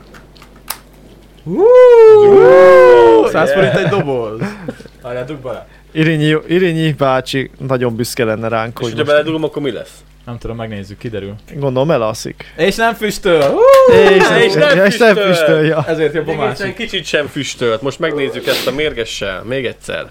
Oh, 1.46 3.28
100 3.30 3.32
yeah. 3.32 3.48
forint 3.48 3.74
egy 3.74 3.86
doboz. 3.88 4.40
Várjál, 5.02 5.24
dugd 5.24 5.42
bele. 5.42 5.66
Irinyi, 5.92 6.36
Irinyi 6.46 6.92
bácsi 6.92 7.50
nagyon 7.58 7.96
büszke 7.96 8.24
lenne 8.24 8.48
ránk, 8.48 8.70
És 8.72 8.74
hogy 8.74 8.82
hogyha 8.84 8.96
most, 8.98 9.10
beledugom, 9.10 9.44
akkor 9.44 9.62
mi 9.62 9.70
lesz? 9.72 9.92
Nem 10.24 10.38
tudom, 10.38 10.56
megnézzük, 10.56 10.98
kiderül. 10.98 11.34
gondolom 11.54 11.90
elalszik. 11.90 12.52
És 12.56 12.76
nem 12.76 12.94
füstöl! 12.94 13.42
Hú! 13.50 13.58
És, 13.92 14.24
és 14.44 14.52
nem 14.54 14.84
és 14.84 14.96
nem 14.96 15.14
füstöl. 15.14 15.34
füstölja. 15.34 15.84
Ezért 15.86 16.14
jobb 16.14 16.26
a 16.28 16.30
Egészen 16.30 16.46
másik. 16.48 16.74
kicsit 16.74 17.04
sem 17.04 17.26
füstölt. 17.26 17.82
Most 17.82 17.98
megnézzük 17.98 18.46
ezt 18.46 18.66
a 18.66 18.72
mérgessel. 18.72 19.42
Még 19.42 19.66
egyszer. 19.66 20.10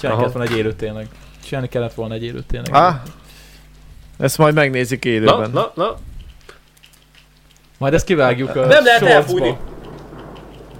Csinálni 0.00 0.22
Aha. 0.22 0.30
kellett 0.32 0.32
volna 0.32 0.50
egy 0.50 0.56
élőt 0.58 0.76
tényleg. 0.76 1.06
Csinálni 1.44 1.68
kellett 1.68 1.94
volna 1.94 2.14
egy 2.14 2.24
élőt 2.24 2.46
tényleg. 2.46 2.74
Á, 2.74 3.02
ezt 4.18 4.38
majd 4.38 4.54
megnézik 4.54 5.04
Na, 5.04 5.10
élőben. 5.10 5.50
na, 5.50 5.72
na. 5.74 5.96
Majd 7.78 7.94
ezt 7.94 8.04
kivágjuk 8.04 8.56
a 8.56 8.66
Nem 8.66 8.84
lehet 8.84 9.02
elfújni. 9.02 9.56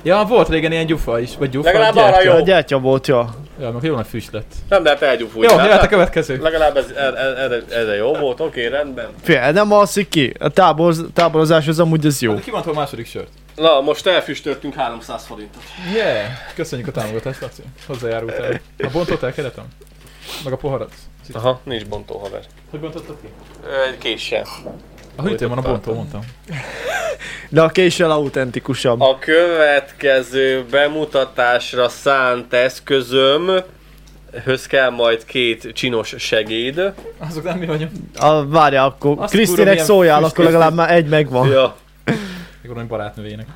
Ja, 0.05 0.25
volt 0.29 0.49
régen 0.49 0.73
ilyen 0.73 0.87
gyufa 0.87 1.21
is, 1.21 1.37
vagy 1.37 1.51
gyufa, 1.51 1.67
Legalább 1.67 1.95
gyertya. 1.95 2.17
arra 2.17 2.23
jó. 2.25 2.33
A 2.33 2.41
gyertya 2.41 2.79
volt, 2.79 3.07
ja. 3.07 3.35
Ja, 3.61 3.71
meg 3.71 3.83
jó 3.83 3.95
nagy 3.95 4.07
füst 4.07 4.33
lett. 4.33 4.53
Nem 4.69 4.85
lehet 4.85 5.03
elgyúfújni. 5.03 5.53
Jó, 5.53 5.57
hát- 5.59 5.67
jöhet 5.67 5.83
a 5.83 5.89
következő. 5.89 6.39
Legalább 6.43 6.77
ez, 6.77 6.85
ez, 6.91 7.51
ez, 7.51 7.63
ez 7.89 7.97
jó 7.99 8.15
volt, 8.15 8.41
oké, 8.41 8.67
rendben. 8.67 9.09
Fél, 9.23 9.51
nem 9.53 9.73
alszik 9.73 10.09
ki. 10.09 10.33
A 10.39 10.49
tábor, 10.49 10.95
táborozáshoz 11.15 11.79
amúgy 11.79 12.07
ez 12.07 12.21
jó. 12.21 12.35
Ki 12.35 12.51
mondta 12.51 12.71
a 12.71 12.75
második 12.75 13.07
sört? 13.07 13.29
Na, 13.57 13.81
most 13.81 14.07
elfüstöltünk 14.07 14.75
300 14.75 15.25
forintot. 15.27 15.63
Yeah! 15.95 16.25
Köszönjük 16.55 16.89
a 16.89 16.91
támogatást, 16.91 17.41
Laci. 17.41 17.63
Hozzájárultál. 17.87 18.51
A 18.79 18.89
bontott 18.93 19.23
el 19.23 19.33
keretem? 19.33 19.65
Meg 20.45 20.53
a 20.53 20.57
poharat? 20.57 20.93
Aha, 21.33 21.61
nincs 21.65 21.87
bontó 21.87 22.19
haver. 22.19 22.41
Hogy 22.71 22.81
bontottad 22.81 23.17
ki? 23.23 23.29
Egy 23.91 23.99
késsel. 23.99 24.47
A 25.17 25.23
hűtőn 25.23 25.49
van 25.49 25.59
a 25.59 25.63
bontó, 25.63 25.95
mondtam. 25.95 26.21
De 27.49 27.63
a 27.63 27.69
késsel 27.69 28.11
autentikusabb. 28.11 29.01
A 29.01 29.19
következő 29.19 30.65
bemutatásra 30.71 31.89
szánt 31.89 32.53
eszközöm 32.53 33.51
höz 34.45 34.67
kell 34.67 34.91
majd 34.91 35.25
két 35.25 35.73
csinos 35.73 36.15
segéd. 36.19 36.93
Azok 37.19 37.45
nem 37.45 37.59
mi 37.59 37.67
vagyunk. 37.67 37.91
A, 38.19 38.47
várjál, 38.47 38.87
akkor 38.87 39.17
Azt 39.19 39.33
Krisztinek 39.33 39.79
szóljál, 39.79 40.19
füst- 40.21 40.33
akkor 40.33 40.45
legalább 40.45 40.75
már 40.75 40.91
egy 40.91 41.07
megvan. 41.09 41.49
Ja. 41.49 41.77
Mikor 42.63 42.77
nem 42.77 42.87
barátnőjének. 42.87 43.47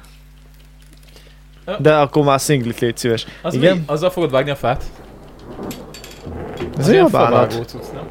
De 1.79 1.95
akkor 1.95 2.25
már 2.25 2.41
szinglit 2.41 2.79
légy 2.81 2.97
szíves. 2.97 3.27
Az 3.43 3.55
Igen? 3.55 3.77
mi? 3.77 3.83
Azzal 3.87 4.11
fogod 4.11 4.31
vágni 4.31 4.51
a 4.51 4.57
fát? 4.57 4.85
Ez 6.79 6.89
olyan 6.89 7.09
bánat. 7.11 7.51
cucc, 7.53 7.93
nem? 7.93 8.09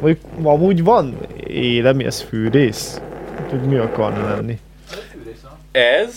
Vagy 0.00 0.18
amúgy 0.42 0.82
van 0.84 1.16
éle, 1.46 1.92
mi 1.92 2.04
ez 2.04 2.20
fűrész? 2.20 3.00
Hogy 3.50 3.60
mi 3.60 3.76
akarna 3.76 4.34
lenni? 4.34 4.58
Ez... 5.72 6.12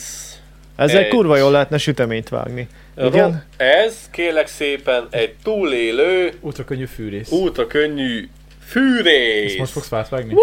Ezzel 0.75 1.01
Egy- 1.03 1.07
kurva 1.07 1.37
jól 1.37 1.51
lehetne 1.51 1.77
süteményt 1.77 2.29
vágni. 2.29 2.67
Igen? 2.97 3.43
Ez 3.57 4.09
kérlek 4.11 4.47
szépen 4.47 5.07
egy 5.09 5.35
túlélő, 5.43 6.33
Ultra 6.41 6.63
könnyű 6.63 6.85
fűrész. 6.85 7.31
ultra 7.31 7.67
könnyű 7.67 8.27
fűrész. 8.67 9.49
Ezt 9.49 9.57
most 9.57 9.71
fogsz 9.71 9.87
fát 9.87 10.09
vágni? 10.09 10.33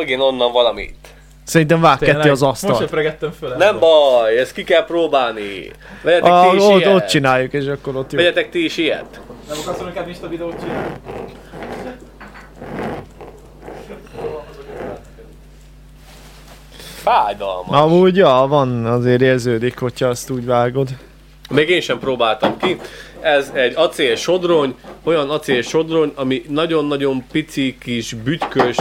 Igen, 0.00 0.20
onnan 0.20 0.52
valamit. 0.52 0.96
Szerintem 1.44 1.80
vág 1.80 1.98
ketté 1.98 2.28
az 2.28 2.40
Most 2.40 2.52
asztalt. 2.52 2.78
sepregettem 2.78 3.32
föl. 3.38 3.54
Nem 3.56 3.78
baj, 3.78 4.38
ezt 4.38 4.52
ki 4.52 4.64
kell 4.64 4.84
próbálni. 4.84 5.70
Vegyetek 6.02 6.32
Ah, 6.32 6.50
ti 6.50 6.56
is 6.56 6.62
ott, 6.62 6.80
ilyet. 6.80 6.94
ott 6.94 7.06
csináljuk, 7.06 7.52
és 7.52 7.66
akkor 7.66 7.96
ott 7.96 8.12
jó. 8.12 8.18
Vegyetek 8.18 8.50
ti 8.50 8.64
is 8.64 8.76
ilyet. 8.76 9.20
Nem 9.48 9.56
akarsz 9.62 9.80
inkább 9.80 10.08
Insta 10.08 10.28
videót 10.28 10.60
csinálni? 10.60 10.92
Fájdalmas. 17.02 17.80
Amúgy, 17.80 18.16
ja, 18.16 18.46
van, 18.48 18.86
azért 18.86 19.20
érződik, 19.20 19.78
hogyha 19.78 20.06
azt 20.06 20.30
úgy 20.30 20.44
vágod. 20.44 20.88
Még 21.50 21.68
én 21.68 21.80
sem 21.80 21.98
próbáltam 21.98 22.56
ki. 22.56 22.76
Ez 23.20 23.50
egy 23.54 23.72
acél 23.76 24.16
sodrony, 24.16 24.74
olyan 25.02 25.30
acél 25.30 25.62
sodrony, 25.62 26.12
ami 26.14 26.42
nagyon-nagyon 26.48 27.24
pici 27.32 27.76
kis 27.80 28.14
bütykös 28.14 28.76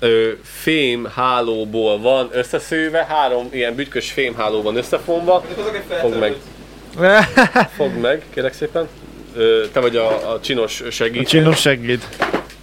ö, 0.00 0.30
fém 0.42 1.04
hálóból 1.14 1.98
van 2.00 2.28
összeszőve, 2.32 3.04
három 3.04 3.48
ilyen 3.52 3.74
bütykös 3.74 4.10
fém 4.12 4.34
háló 4.34 4.62
van 4.62 4.76
összefonva. 4.76 5.44
Fogd 6.00 6.18
meg, 6.18 6.36
fogd 7.76 8.00
meg, 8.00 8.22
kérek 8.34 8.52
szépen. 8.52 8.88
Ö, 9.36 9.64
te 9.72 9.80
vagy 9.80 9.96
a, 9.96 10.32
a 10.32 10.40
csinos 10.40 10.80
A 10.80 10.90
segítő. 10.90 11.24
csinos 11.24 11.60
segéd. 11.60 12.08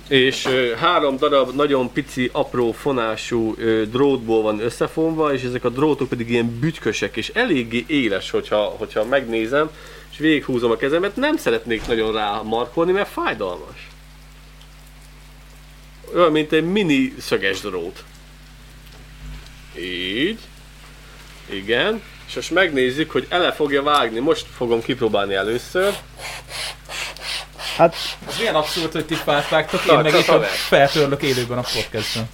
És 0.07 0.45
ö, 0.45 0.75
három 0.75 1.17
darab 1.17 1.55
nagyon 1.55 1.91
pici, 1.91 2.29
apró 2.33 2.71
fonású 2.71 3.55
ö, 3.57 3.81
drótból 3.85 4.41
van 4.41 4.59
összefonva, 4.59 5.33
és 5.33 5.43
ezek 5.43 5.63
a 5.63 5.69
drótok 5.69 6.09
pedig 6.09 6.29
ilyen 6.29 6.57
bütykösek, 6.59 7.17
és 7.17 7.31
eléggé 7.33 7.83
éles, 7.87 8.29
hogyha, 8.29 8.57
hogyha 8.77 9.05
megnézem, 9.05 9.69
és 10.11 10.17
végighúzom 10.17 10.71
a 10.71 10.75
kezemet, 10.75 11.15
nem 11.15 11.37
szeretnék 11.37 11.87
nagyon 11.87 12.13
rá 12.13 12.41
markolni, 12.43 12.91
mert 12.91 13.09
fájdalmas. 13.09 13.86
Olyan, 16.15 16.31
mint 16.31 16.51
egy 16.51 16.71
mini 16.71 17.13
szöges 17.19 17.59
drót. 17.59 18.03
Így. 19.79 20.39
Igen. 21.49 22.01
És 22.27 22.35
most 22.35 22.51
megnézzük, 22.51 23.11
hogy 23.11 23.25
ele 23.29 23.51
fogja 23.51 23.83
vágni. 23.83 24.19
Most 24.19 24.45
fogom 24.57 24.81
kipróbálni 24.81 25.33
először. 25.33 25.93
Hát, 27.77 27.95
Ez 28.27 28.37
milyen 28.37 28.55
abszurd, 28.55 28.91
hogy 28.91 29.05
ti 29.05 29.15
fát 29.15 29.49
vágtok, 29.49 29.85
Na, 29.85 29.93
én 29.93 29.99
meg 29.99 30.23
csak 30.23 30.43
itt 30.43 30.49
feltörlök 30.49 31.21
élőben 31.21 31.57
a 31.57 31.63
podcastben. 31.73 32.29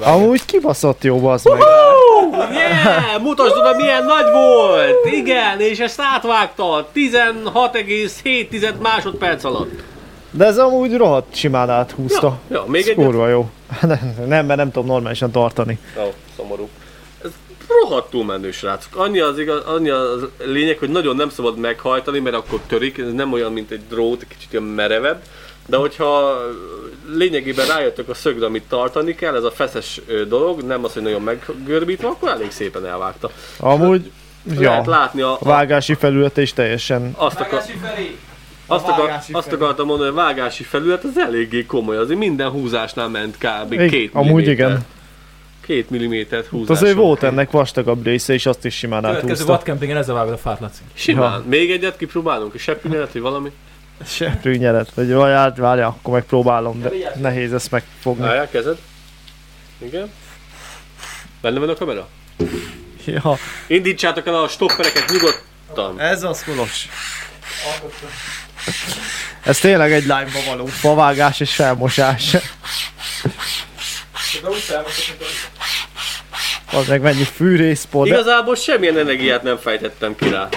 Amúgy 0.00 0.44
kibaszott 0.44 1.02
jó, 1.04 1.26
az 1.26 1.42
meg. 1.44 1.58
Yeah! 2.52 3.20
Mutasd 3.22 3.56
oda, 3.56 3.74
milyen 3.76 4.04
nagy 4.04 4.30
volt! 4.32 5.06
Igen, 5.12 5.60
és 5.60 5.78
ezt 5.78 6.00
átvágta 6.00 6.90
16,7 6.94 8.78
másodperc 8.78 9.44
alatt. 9.44 9.82
De 10.30 10.44
ez 10.44 10.58
amúgy 10.58 10.96
rohadt 10.96 11.34
simán 11.34 11.70
áthúzta. 11.70 12.38
Ja, 12.50 12.64
még 12.66 12.82
Ez 12.82 12.88
egy. 12.88 12.94
kurva 12.94 13.28
jó. 13.28 13.50
Nem, 13.80 14.14
nem, 14.26 14.46
mert 14.46 14.58
nem 14.58 14.70
tudom 14.70 14.88
normálisan 14.88 15.30
tartani. 15.30 15.78
Ó, 15.98 16.12
szomorú. 16.36 16.68
Ez 17.24 17.30
rohadtul 17.82 18.24
menő 18.24 18.50
srácok. 18.50 18.96
Annyi 18.96 19.18
az, 19.18 19.38
igaz, 19.38 19.64
annyi 19.64 19.88
az 19.88 20.26
lényeg, 20.44 20.78
hogy 20.78 20.88
nagyon 20.90 21.16
nem 21.16 21.30
szabad 21.30 21.58
meghajtani, 21.58 22.18
mert 22.18 22.36
akkor 22.36 22.60
törik. 22.66 22.98
Ez 22.98 23.12
nem 23.12 23.32
olyan, 23.32 23.52
mint 23.52 23.70
egy 23.70 23.80
drót, 23.88 24.20
egy 24.22 24.28
kicsit 24.28 24.52
olyan 24.52 24.64
merevebb. 24.66 25.22
De 25.66 25.76
hogyha 25.76 26.40
lényegében 27.14 27.66
rájöttök 27.66 28.08
a 28.08 28.14
szögre, 28.14 28.46
amit 28.46 28.62
tartani 28.68 29.14
kell, 29.14 29.34
ez 29.36 29.44
a 29.44 29.50
feszes 29.50 30.00
dolog, 30.28 30.62
nem 30.62 30.84
az, 30.84 30.92
hogy 30.92 31.02
nagyon 31.02 31.22
meggörbítve, 31.22 32.08
akkor 32.08 32.28
elég 32.28 32.50
szépen 32.50 32.86
elvágta. 32.86 33.30
Amúgy, 33.58 34.10
Lehet 34.56 34.86
ja, 34.86 34.90
látni 34.90 35.20
a, 35.20 35.32
a 35.32 35.44
vágási 35.44 35.94
felülete 35.94 36.42
is 36.42 36.52
teljesen 36.52 37.14
azt, 37.16 37.40
akar, 37.40 37.62
felé! 37.82 38.18
Azt, 38.68 38.86
akar, 38.88 39.18
azt 39.32 39.52
akartam 39.52 39.86
mondani, 39.86 40.10
hogy 40.10 40.18
a 40.18 40.22
vágási 40.22 40.62
felület 40.62 41.04
az 41.04 41.18
eléggé 41.18 41.64
komoly, 41.66 41.96
azért 41.96 42.18
minden 42.18 42.50
húzásnál 42.50 43.08
ment 43.08 43.36
kb. 43.38 43.72
Ig- 43.72 43.90
két 43.90 44.10
amúgy 44.12 44.26
milliméter. 44.34 44.52
igen. 44.68 44.84
Két 45.66 45.90
millimétert 45.90 46.46
húzás. 46.46 46.76
azért 46.76 46.96
volt 46.96 47.22
ennek 47.22 47.50
vastagabb 47.50 48.04
része, 48.04 48.32
és 48.32 48.46
azt 48.46 48.64
is 48.64 48.74
simán 48.76 49.00
Következő 49.02 49.32
áthúzta. 49.32 49.52
vadkempingen 49.52 49.96
ezzel 49.96 50.14
vágod 50.14 50.32
a 50.32 50.36
fát, 50.38 50.60
Laci. 50.60 50.80
Simán. 50.94 51.32
Ja. 51.32 51.44
Még 51.48 51.70
egyet 51.70 51.96
kipróbálunk, 51.96 52.54
és 52.54 52.62
seppünyelet, 52.62 53.12
vagy 53.12 53.22
valami? 53.22 53.50
Seprű 54.06 54.54
nyelet, 54.56 54.90
vagy 54.94 55.12
várjál, 55.12 55.54
várjál, 55.56 55.88
akkor 55.88 56.12
megpróbálom, 56.12 56.80
de 56.82 56.90
nehéz 57.20 57.52
ezt 57.52 57.70
megfogni. 57.70 58.26
Állják, 58.26 58.50
kezed. 58.50 58.78
Igen. 59.78 60.10
Benne 61.40 61.58
van 61.58 61.68
a 61.68 61.74
kamera? 61.74 62.08
Ja, 63.04 63.36
Indítsátok 63.66 64.26
el 64.26 64.34
a 64.34 64.48
stoppereket 64.48 65.04
nyugodtan. 65.12 66.00
ez 66.00 66.22
az 66.22 66.44
kolos. 66.44 66.88
Ez 69.42 69.58
tényleg 69.58 69.92
egy 69.92 70.02
live-ba 70.02 70.38
való 70.46 70.66
favágás 70.66 71.40
és 71.40 71.54
felmosás. 71.54 72.30
De 74.42 74.48
úgy 74.48 74.58
felmondok, 74.58 74.92
Az 76.72 76.86
meg 76.88 77.00
mennyi 77.00 77.22
fűrészpor, 77.22 78.08
de 78.08 78.14
Igazából 78.14 78.56
semmilyen 78.56 78.98
energiát 78.98 79.42
nem 79.42 79.56
fejtettem 79.56 80.16
ki 80.16 80.28
rá. 80.28 80.48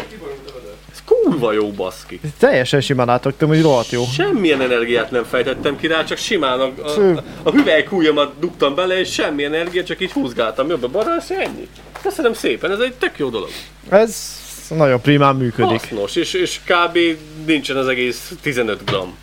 Ez 0.91 1.01
kurva 1.05 1.51
jó 1.51 1.71
baszki. 1.71 2.19
teljesen 2.39 2.81
simán 2.81 3.09
átraktam, 3.09 3.47
hogy 3.47 3.61
rohadt 3.61 3.89
jó. 3.91 4.03
Semmilyen 4.13 4.61
energiát 4.61 5.11
nem 5.11 5.23
fejtettem 5.23 5.77
ki 5.77 5.87
rá, 5.87 6.03
csak 6.03 6.17
simán 6.17 6.59
a, 6.59 6.71
a, 6.83 7.23
a 7.43 7.51
hüvelykújamat 7.51 8.39
dugtam 8.39 8.75
bele, 8.75 8.99
és 8.99 9.13
semmi 9.13 9.43
energia, 9.43 9.83
csak 9.83 10.01
így 10.01 10.11
húzgáltam 10.11 10.69
jobbra-balra, 10.69 11.15
és 11.19 11.35
ennyi. 11.37 11.67
Köszönöm 12.01 12.33
szépen, 12.33 12.71
ez 12.71 12.79
egy 12.79 12.93
tök 12.93 13.17
jó 13.17 13.29
dolog. 13.29 13.49
Ez 13.89 14.40
nagyon 14.75 15.01
primán 15.01 15.35
működik. 15.35 15.79
Hasznos, 15.79 16.15
és, 16.15 16.33
és 16.33 16.59
kb. 16.65 16.97
nincsen 17.45 17.77
az 17.77 17.87
egész 17.87 18.31
15 18.41 18.85
gram. 18.85 19.17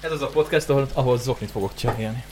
Ez 0.00 0.10
az 0.12 0.22
a 0.22 0.26
podcast, 0.26 0.70
ahol, 0.70 0.86
ahol 0.94 1.18
zoknit 1.18 1.50
fogok 1.50 1.72
cserélni. 1.74 2.24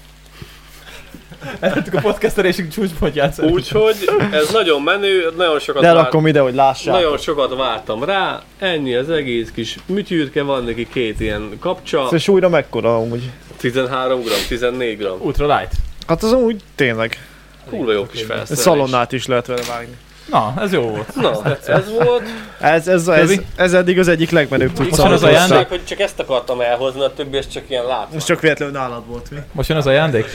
Eltettük 1.60 1.94
a 1.94 2.00
podcasterésünk 2.00 2.72
csúcspontját. 2.72 3.38
Úgyhogy 3.38 4.08
ez 4.32 4.50
nagyon 4.52 4.82
menő, 4.82 5.32
nagyon 5.36 5.58
sokat, 5.58 5.82
De 5.82 5.92
várt, 5.92 6.14
ide, 6.26 6.40
hogy 6.40 6.54
lássák. 6.54 6.94
nagyon 6.94 7.18
sokat 7.18 7.54
vártam 7.56 8.04
rá, 8.04 8.42
ennyi 8.58 8.94
az 8.94 9.10
egész 9.10 9.50
kis 9.50 9.76
műtyűrke, 9.86 10.42
van 10.42 10.64
neki 10.64 10.88
két 10.88 11.20
ilyen 11.20 11.56
kapcsa, 11.60 12.08
És 12.10 12.28
újra 12.28 12.48
mekkora 12.48 12.96
amúgy? 12.96 13.30
13 13.56 14.20
gram, 14.22 14.38
14 14.48 14.98
gram. 14.98 15.20
Ultra 15.20 15.56
light. 15.56 15.72
Hát 16.06 16.22
az 16.22 16.32
úgy 16.32 16.62
tényleg. 16.74 17.28
Kurva 17.68 17.92
jó 17.92 18.06
kis 18.06 18.22
felszerelés. 18.22 18.58
Szalonnát 18.64 19.12
is 19.12 19.26
lehet 19.26 19.46
vele 19.46 19.62
vágni. 19.68 19.96
Na, 20.30 20.54
ez 20.60 20.72
jó 20.72 20.82
volt. 20.82 21.14
Na, 21.14 21.56
ez 21.66 21.90
volt. 21.90 22.22
Ez, 22.60 22.88
ez, 22.88 23.08
ez, 23.08 23.32
ez 23.56 23.72
eddig 23.72 23.98
az 23.98 24.08
egyik 24.08 24.30
legmenőbb 24.30 24.78
Most 24.78 24.88
tudsz 24.88 25.02
jön 25.02 25.12
az 25.12 25.22
ajándék? 25.22 25.68
hogy 25.68 25.84
csak 25.84 26.00
ezt 26.00 26.20
akartam 26.20 26.60
elhozni, 26.60 27.00
a 27.00 27.12
többi 27.12 27.36
ez 27.36 27.48
csak 27.48 27.70
ilyen 27.70 27.84
lát. 27.84 28.12
Most 28.12 28.26
csak 28.26 28.40
véletlenül 28.40 28.74
nálad 28.74 29.06
volt 29.06 29.30
mi? 29.30 29.38
Most 29.52 29.68
jön 29.68 29.78
az 29.78 29.86
ajándék? 29.86 30.26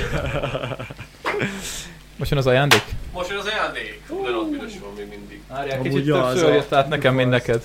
Most 2.17 2.31
jön 2.31 2.39
az 2.39 2.47
ajándék? 2.47 2.83
Most 3.13 3.29
jön 3.29 3.37
az 3.37 3.45
ajándék. 3.45 4.01
De 4.07 4.37
ott 4.37 4.49
büdös 4.49 4.71
van 4.81 4.91
még 4.97 5.07
mindig. 5.09 5.41
Várjál, 5.49 5.81
kicsit 5.81 6.05
többször 6.05 6.53
jött 6.53 6.73
át 6.73 6.89
nekem, 6.89 7.13
mint 7.15 7.29
neked. 7.29 7.61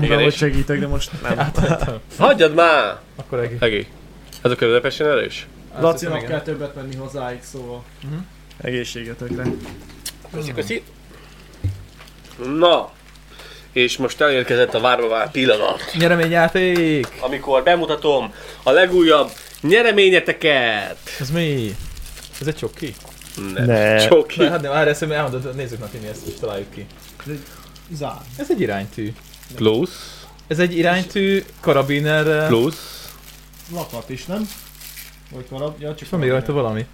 Igen, 0.00 0.22
hogy 0.22 0.34
segítek, 0.34 0.78
de 0.78 0.86
most 0.86 1.10
nem. 1.22 1.52
Hagyjad 2.18 2.54
már! 2.54 2.96
Akkor 3.16 3.38
egy. 3.38 3.56
Egi. 3.60 3.86
Ez 4.42 4.50
a 4.50 4.54
közepesen 4.54 5.06
erős? 5.06 5.46
Lacinak 5.80 6.24
kell 6.24 6.40
többet 6.40 6.74
menni 6.74 6.96
hozzáig, 6.96 7.38
szóval. 7.42 7.82
Mhm. 8.02 8.14
Egészségetekre. 8.62 9.44
Köszi, 10.32 10.52
köszi. 10.52 10.82
Na, 12.58 12.90
és 13.72 13.96
most 13.96 14.20
elérkezett 14.20 14.74
a 14.74 14.80
várva 14.80 15.08
várt 15.08 15.30
pillanat, 15.30 15.80
Nyereményjáték! 15.94 17.06
amikor 17.20 17.62
bemutatom 17.62 18.32
a 18.62 18.70
legújabb 18.70 19.30
nyereményeteket. 19.60 20.96
Ez 21.20 21.30
mi? 21.30 21.76
Ez 22.40 22.46
egy 22.46 22.56
csoki? 22.56 22.94
Nem. 23.54 23.64
Ne. 23.64 23.96
Csoki. 24.06 24.40
Ne, 24.42 24.50
hát 24.50 24.60
nem, 24.62 24.70
várj, 24.72 24.88
ezt 24.90 25.02
elmondod, 25.02 25.54
nézzük 25.54 25.78
meg, 25.78 25.88
mi 26.00 26.08
ezt 26.08 26.26
is 26.26 26.34
találjuk 26.40 26.70
ki. 26.70 26.86
Zár. 27.92 28.16
Ez 28.38 28.50
egy 28.50 28.60
iránytű. 28.60 29.12
Plusz, 29.54 30.24
Ez 30.46 30.58
egy 30.58 30.76
iránytű 30.76 31.44
karabinerrel. 31.60 32.46
plusz. 32.46 33.10
Lakat 33.72 34.10
is, 34.10 34.24
nem? 34.24 34.48
Vagy 35.30 35.44
kalap? 35.48 35.80
Ja, 35.80 35.94
csak 35.94 36.08
van 36.10 36.20
még 36.20 36.30
rajta 36.30 36.52
valami. 36.52 36.86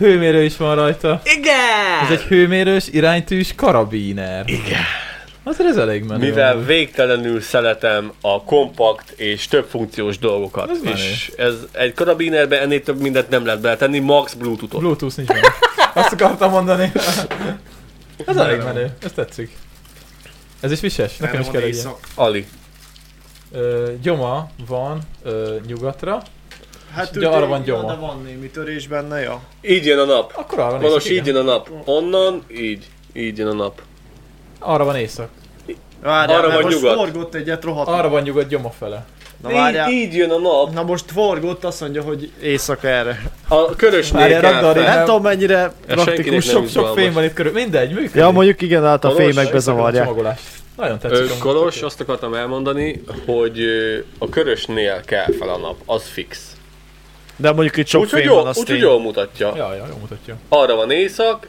Hőmérő 0.00 0.42
is 0.42 0.56
van 0.56 0.74
rajta. 0.74 1.20
Igen! 1.24 2.04
Ez 2.04 2.10
egy 2.10 2.20
hőmérős, 2.22 2.88
iránytűs 2.90 3.54
karabiner. 3.54 4.48
Igen. 4.48 4.80
Azért 5.42 5.68
ez 5.68 5.76
elég 5.76 6.04
menő. 6.04 6.28
Mivel 6.28 6.52
amúgy. 6.52 6.66
végtelenül 6.66 7.40
szeretem 7.40 8.12
a 8.20 8.42
kompakt 8.42 9.10
és 9.10 9.48
több 9.48 9.66
funkciós 9.68 10.18
dolgokat. 10.18 10.70
Ez 10.70 10.80
menő. 10.82 10.96
és 10.96 11.32
ez 11.36 11.54
egy 11.72 11.94
karabinerbe 11.94 12.60
ennél 12.60 12.82
több 12.82 13.00
mindent 13.00 13.28
nem 13.28 13.44
lehet 13.44 13.60
beletenni, 13.60 13.98
max 13.98 14.34
Bluetooth-ot. 14.34 14.80
Bluetooth 14.80 15.16
nincs 15.16 15.28
benne. 15.28 15.48
Azt 15.94 16.12
akartam 16.12 16.50
mondani. 16.50 16.92
Ez 18.26 18.36
elég 18.36 18.58
menő, 18.62 18.90
ez 19.02 19.12
tetszik. 19.12 19.50
Ez 20.60 20.72
is 20.72 20.80
vises? 20.80 21.16
Nekem 21.16 21.40
is 21.40 21.46
kell 21.52 21.62
egy 21.62 21.74
ilyen. 21.74 21.88
Ali. 22.14 22.46
Ö, 23.52 23.88
Gyoma 24.02 24.50
van 24.66 24.98
ö, 25.22 25.56
nyugatra, 25.66 26.22
Hát 26.94 27.16
Ugye 27.16 27.28
arra 27.28 27.46
van 27.46 27.62
gyoma. 27.62 27.88
De 27.88 27.94
van 27.94 28.22
némi 28.24 28.48
törés 28.50 28.86
benne, 28.86 29.20
ja. 29.20 29.40
Így 29.62 29.84
jön 29.86 29.98
a 29.98 30.04
nap. 30.04 30.32
akkor 30.36 30.58
arra 30.58 30.70
van 30.70 30.80
Valós 30.80 31.10
így 31.10 31.26
jön 31.26 31.36
a 31.36 31.42
nap. 31.42 31.68
Onnan, 31.84 32.42
így. 32.56 32.86
Így 33.12 33.38
jön 33.38 33.46
a 33.48 33.52
nap. 33.52 33.82
Arra 34.58 34.84
van 34.84 34.96
észak. 34.96 35.28
Várjál, 36.02 36.38
Arra 36.38 36.52
van 36.52 36.62
most 36.62 36.76
nyugat. 36.76 36.96
forgott 36.96 37.34
egyet, 37.34 37.64
rohadt. 37.64 37.88
Arra 37.88 38.08
van 38.08 38.22
nyugat 38.22 38.48
Gyoma 38.48 38.70
fele. 38.78 39.04
Na 39.42 39.48
várjál. 39.52 39.90
Így, 39.90 39.98
így 40.02 40.14
jön 40.14 40.30
a 40.30 40.38
nap. 40.38 40.72
Na 40.74 40.82
most 40.82 41.04
forgott, 41.12 41.64
azt 41.64 41.80
mondja, 41.80 42.02
hogy 42.02 42.30
éjszaka 42.42 42.88
erre. 42.88 43.22
A 43.48 43.76
körösnél 43.76 44.20
Várjál, 44.20 44.40
rakd 44.40 44.64
arra. 44.64 44.82
Nem 44.82 45.04
tudom 45.04 45.22
mennyire 45.22 45.72
praktikus. 45.86 46.44
Sok, 46.44 46.68
sok 46.68 46.96
fém 46.98 47.12
van 47.12 47.24
itt 47.24 47.32
körül. 47.32 47.52
Mindegy, 47.52 47.90
működik. 47.90 48.14
Ja, 48.14 48.30
mondjuk 48.30 48.62
igen, 48.62 48.82
hát 48.84 49.04
a 49.04 49.08
Kolos, 49.08 49.24
fémekbe 49.24 49.58
zavarják. 49.58 50.04
Csomagolás. 50.04 50.40
Nagyon 50.76 50.98
Ö, 51.02 51.08
tetszik. 51.08 51.30
amúgy. 51.30 51.38
Kolos, 51.38 51.82
azt 51.82 52.00
akartam 52.00 52.34
elmondani, 52.34 53.02
hogy 53.26 53.60
ö, 53.60 53.98
a 54.18 54.28
körösnél 54.28 55.00
kell 55.04 55.32
fel 55.38 55.48
a 55.48 55.58
nap, 55.58 55.76
az 55.86 56.02
fix. 56.12 56.40
De 57.40 57.52
mondjuk 57.52 57.76
itt 57.76 57.86
sok 57.86 58.06
fém 58.06 58.24
jó, 58.24 58.34
van, 58.34 58.46
az 58.46 58.58
úgyhogy 58.58 58.78
jól 58.78 59.00
mutatja. 59.00 59.52
Ja, 59.56 59.74
ja, 59.74 59.86
jó 59.86 59.96
mutatja. 60.00 60.36
Arra 60.48 60.74
van 60.74 60.90
éjszak, 60.90 61.48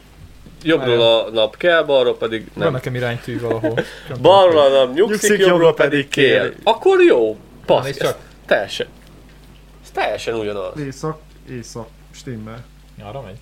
jobbról 0.64 1.02
a 1.02 1.30
nap 1.34 1.58
kell, 1.58 1.84
balról 1.84 2.18
pedig 2.18 2.46
Van 2.54 2.64
nem. 2.64 2.72
nekem 2.74 2.96
iránytű 2.96 3.40
valahol. 3.40 3.80
Balról 4.22 4.62
a 4.62 4.70
nap 4.70 4.94
nyugszik, 4.96 5.30
Nyugszik, 5.30 5.46
jobbról 5.48 5.74
pedig 5.74 6.08
kél. 6.10 6.54
Akkor 6.64 7.02
jó. 7.02 7.38
Passz, 7.66 7.88
ez 8.00 8.16
teljesen. 8.46 8.88
Ez 9.84 9.90
teljesen 9.92 10.34
ugyanaz. 10.34 10.80
Éjszak, 10.80 11.20
éjszak, 11.50 11.88
stimmel. 12.16 12.64
Arra 13.04 13.22
megy. 13.22 13.36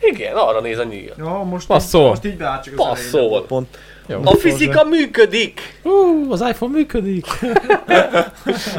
Igen, 0.00 0.36
arra 0.36 0.60
néz 0.60 0.78
a 0.78 0.84
nyíl. 0.84 1.14
Ja, 1.18 1.42
most, 1.44 1.66
Passzol. 1.66 2.08
most 2.08 2.24
így 2.24 2.36
beállt 2.36 2.62
csak 2.64 2.72
az 2.78 2.80
elején, 2.86 2.96
Passzol. 3.10 3.28
volt 3.28 3.46
Pont. 3.46 3.78
Jó. 4.06 4.20
A 4.24 4.34
fizika 4.36 4.84
működik! 4.84 5.60
Ú, 5.82 6.26
az 6.32 6.40
iPhone 6.48 6.72
működik. 6.76 7.26
De 7.86 8.32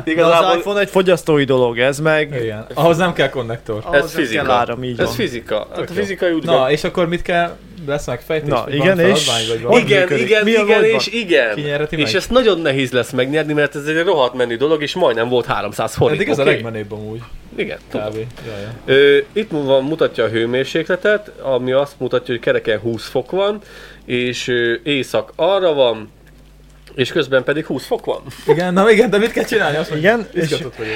Igazából 0.11 0.47
az 0.49 0.55
iPhone 0.57 0.79
egy 0.79 0.89
fogyasztói 0.89 1.43
dolog, 1.43 1.79
ez 1.79 1.99
meg... 1.99 2.39
Igen. 2.41 2.65
Ahhoz 2.73 2.97
nem 2.97 3.13
kell 3.13 3.29
konnektor. 3.29 3.83
ez 3.91 4.13
fizika. 4.13 4.53
áram, 4.53 4.83
így 4.83 4.99
ez 4.99 5.05
van. 5.05 5.15
fizika. 5.15 5.67
Tehát 5.73 5.89
a 5.89 5.93
fizikai 5.93 6.31
úgy 6.31 6.43
Na, 6.43 6.71
és 6.71 6.83
akkor 6.83 7.07
mit 7.07 7.21
kell? 7.21 7.55
Lesz 7.87 8.07
meg 8.07 8.21
fejtés? 8.21 8.49
Na, 8.49 8.65
igen, 8.69 8.97
van 8.97 9.05
és- 9.05 9.47
vagy 9.67 9.81
igen, 9.81 10.01
működik? 10.01 10.25
igen, 10.25 10.47
igen, 10.47 10.83
és 10.83 11.07
igen. 11.07 11.57
És 11.89 11.97
meg? 12.03 12.15
ezt 12.15 12.29
nagyon 12.29 12.61
nehéz 12.61 12.91
lesz 12.91 13.11
megnyerni, 13.11 13.53
mert 13.53 13.75
ez 13.75 13.85
egy 13.85 14.03
rohadt 14.03 14.33
menő 14.33 14.55
dolog, 14.55 14.81
és 14.81 14.95
majdnem 14.95 15.29
volt 15.29 15.45
300 15.45 15.95
forint. 15.95 16.19
Eddig 16.19 16.31
ez 16.31 16.39
a 16.39 16.41
oké? 16.41 16.51
legmenőbb 16.51 16.91
amúgy. 16.91 17.21
Igen. 17.55 17.77
Kb. 17.91 18.17
Ö, 18.85 19.17
itt 19.33 19.49
van, 19.51 19.83
mutatja 19.83 20.23
a 20.23 20.27
hőmérsékletet, 20.27 21.27
ami 21.41 21.71
azt 21.71 21.99
mutatja, 21.99 22.33
hogy 22.33 22.43
kereken 22.43 22.79
20 22.79 23.07
fok 23.07 23.31
van, 23.31 23.61
és 24.05 24.47
ö, 24.47 24.73
éjszak 24.83 25.31
arra 25.35 25.73
van, 25.73 26.11
és 26.95 27.11
közben 27.11 27.43
pedig 27.43 27.65
20 27.65 27.85
fok 27.85 28.05
van. 28.05 28.21
Igen, 28.47 28.73
na 28.73 28.91
igen, 28.91 29.09
de 29.09 29.17
mit 29.17 29.31
kell 29.31 29.43
csinálni? 29.43 29.77
Azt 29.77 29.95
Igen, 29.95 30.27
és 30.31 30.49
vagyok. 30.49 30.95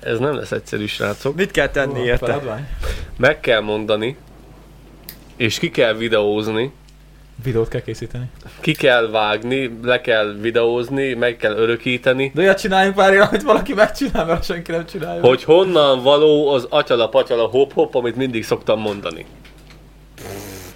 Ez 0.00 0.18
nem 0.18 0.34
lesz 0.34 0.52
egyszerű, 0.52 0.86
srácok. 0.86 1.34
mit 1.36 1.50
kell 1.50 1.68
tenni 1.68 2.02
érte? 2.04 2.26
feladvány. 2.26 2.68
Meg 3.16 3.40
kell 3.40 3.60
mondani, 3.60 4.16
és 5.36 5.58
ki 5.58 5.70
kell 5.70 5.94
videózni, 5.94 6.72
Videót 7.42 7.68
kell 7.68 7.80
készíteni. 7.80 8.30
ki 8.60 8.72
kell 8.72 9.10
vágni, 9.10 9.78
le 9.82 10.00
kell 10.00 10.32
videózni, 10.40 11.12
meg 11.14 11.36
kell 11.36 11.56
örökíteni, 11.56 12.30
De 12.34 12.40
olyat 12.40 12.58
csináljunk 12.60 12.94
pár 12.96 13.12
éve, 13.12 13.22
amit 13.22 13.42
valaki 13.42 13.74
megcsinál, 13.74 14.24
mert 14.24 14.44
senki 14.44 14.70
nem 14.70 14.86
csinálja. 14.86 15.20
hogy 15.22 15.44
honnan 15.44 16.02
való 16.02 16.48
az 16.52 16.66
atyala-patyala 16.70 17.46
hop-hop, 17.46 17.94
amit 17.94 18.16
mindig 18.16 18.44
szoktam 18.44 18.80
mondani. 18.80 19.26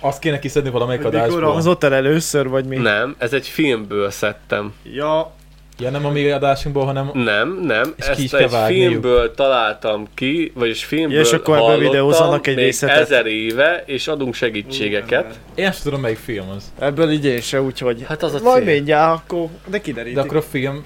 Azt 0.01 0.19
kéne 0.19 0.39
kiszedni 0.39 0.71
valamelyik 0.71 1.03
Hogy 1.03 1.13
Mikor 1.13 1.27
adásból. 1.29 1.51
hangzott 1.53 1.85
el 1.85 1.95
először, 1.95 2.49
vagy 2.49 2.65
mi? 2.65 2.77
Nem, 2.77 3.15
ez 3.19 3.33
egy 3.33 3.47
filmből 3.49 4.11
szedtem. 4.11 4.73
Ja, 4.93 5.33
Ja, 5.79 5.91
nem 5.91 6.07
a 6.07 6.11
mi 6.11 6.31
adásunkból, 6.31 6.85
hanem 6.85 7.11
Nem, 7.13 7.61
nem, 7.63 7.83
ki 7.97 8.03
ezt 8.23 8.31
kell 8.31 8.41
egy 8.41 8.51
vágniuk. 8.51 8.91
filmből 8.91 9.35
találtam 9.35 10.07
ki, 10.15 10.53
vagyis 10.55 10.85
filmből 10.85 11.15
Ja, 11.17 11.21
és 11.21 11.33
akkor 11.33 11.57
hallottam 11.59 11.81
videózzanak 11.83 12.47
egy 12.47 12.55
még 12.55 12.65
részletet. 12.65 12.99
ezer 13.01 13.27
éve, 13.27 13.83
és 13.87 14.09
adunk 14.09 14.35
segítségeket. 14.35 15.39
én 15.55 15.73
sem 15.73 15.83
tudom 15.83 16.01
melyik 16.01 16.19
film 16.19 16.49
az. 16.57 16.73
ebből 16.79 17.11
így 17.11 17.25
én 17.25 17.41
se, 17.41 17.63
úgyhogy... 17.63 18.05
Hát 18.09 18.23
az 18.23 18.35
a 18.35 18.41
Majd 18.43 18.65
cél. 18.65 18.75
mindjárt, 18.75 19.21
akkor... 19.25 19.47
De 19.67 19.81
kiderítik. 19.81 20.15
De 20.17 20.21
akkor 20.21 20.37
a 20.37 20.43
film... 20.43 20.85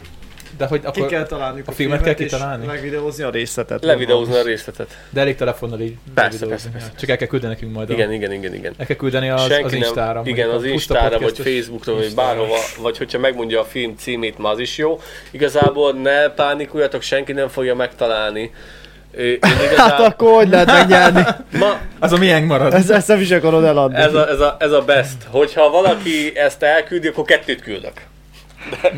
De 0.58 0.66
hogy 0.66 0.80
Ki 0.80 0.86
akkor... 0.86 1.06
kell 1.06 1.26
találni 1.26 1.62
a 1.66 1.72
filmet 1.72 2.02
kell 2.02 2.14
kitalálni? 2.14 2.66
Megvideózni 2.66 3.24
a 3.24 3.30
részletet. 3.30 3.84
Levideózni 3.84 4.34
a 4.36 4.42
részletet. 4.42 4.96
De 5.10 5.20
elég 5.20 5.36
telefonnal 5.36 5.80
így. 5.80 5.96
Persze, 6.14 6.46
persze, 6.46 6.68
persze. 6.68 6.90
Csak 6.98 7.08
el 7.08 7.16
kell 7.16 7.26
küldeni 7.26 7.52
nekünk 7.52 7.72
majd. 7.72 7.90
Igen, 7.90 8.08
A... 8.08 8.12
igen, 8.12 8.32
igen, 8.32 8.54
igen. 8.54 8.74
El 8.76 8.86
kell 8.86 8.96
küldeni 8.96 9.28
az, 9.30 9.50
az 9.62 9.72
Instára. 9.72 10.12
nem, 10.12 10.26
igen, 10.26 10.50
az 10.50 10.64
Instára, 10.64 11.18
vagy 11.18 11.38
Facebookra, 11.38 11.94
vagy 11.94 12.14
bárhova, 12.14 12.56
vagy 12.80 12.98
hogyha 12.98 13.18
megmondja 13.18 13.60
a 13.60 13.64
film 13.64 13.94
címét, 13.96 14.38
már 14.38 14.52
az 14.52 14.58
is 14.58 14.78
jó. 14.78 15.00
Igazából 15.30 15.92
ne 15.92 16.28
pánikuljatok, 16.28 17.02
senki 17.02 17.32
nem 17.32 17.48
fogja 17.48 17.74
megtalálni. 17.74 18.50
Én 19.18 19.38
Hát 19.40 19.62
igazából, 19.62 20.04
akkor 20.04 20.32
hogy 20.34 20.48
lehet 20.48 20.66
megnyerni? 20.66 21.22
ma, 21.60 21.78
Az 21.98 22.12
a 22.12 22.16
miénk 22.16 22.46
marad. 22.46 22.72
Ezt, 22.74 22.90
ezt 22.90 23.08
nem 23.08 23.20
is 23.20 23.30
akarod 23.30 23.64
eladni. 23.64 23.96
ez, 23.96 24.14
a, 24.14 24.28
ez, 24.28 24.40
a, 24.40 24.56
ez 24.58 24.72
a 24.72 24.80
best. 24.80 25.16
Hogyha 25.30 25.70
valaki 25.70 26.36
ezt 26.36 26.62
elküldi, 26.62 27.08
akkor 27.08 27.24
kettőt 27.24 27.62
küldök. 27.62 27.92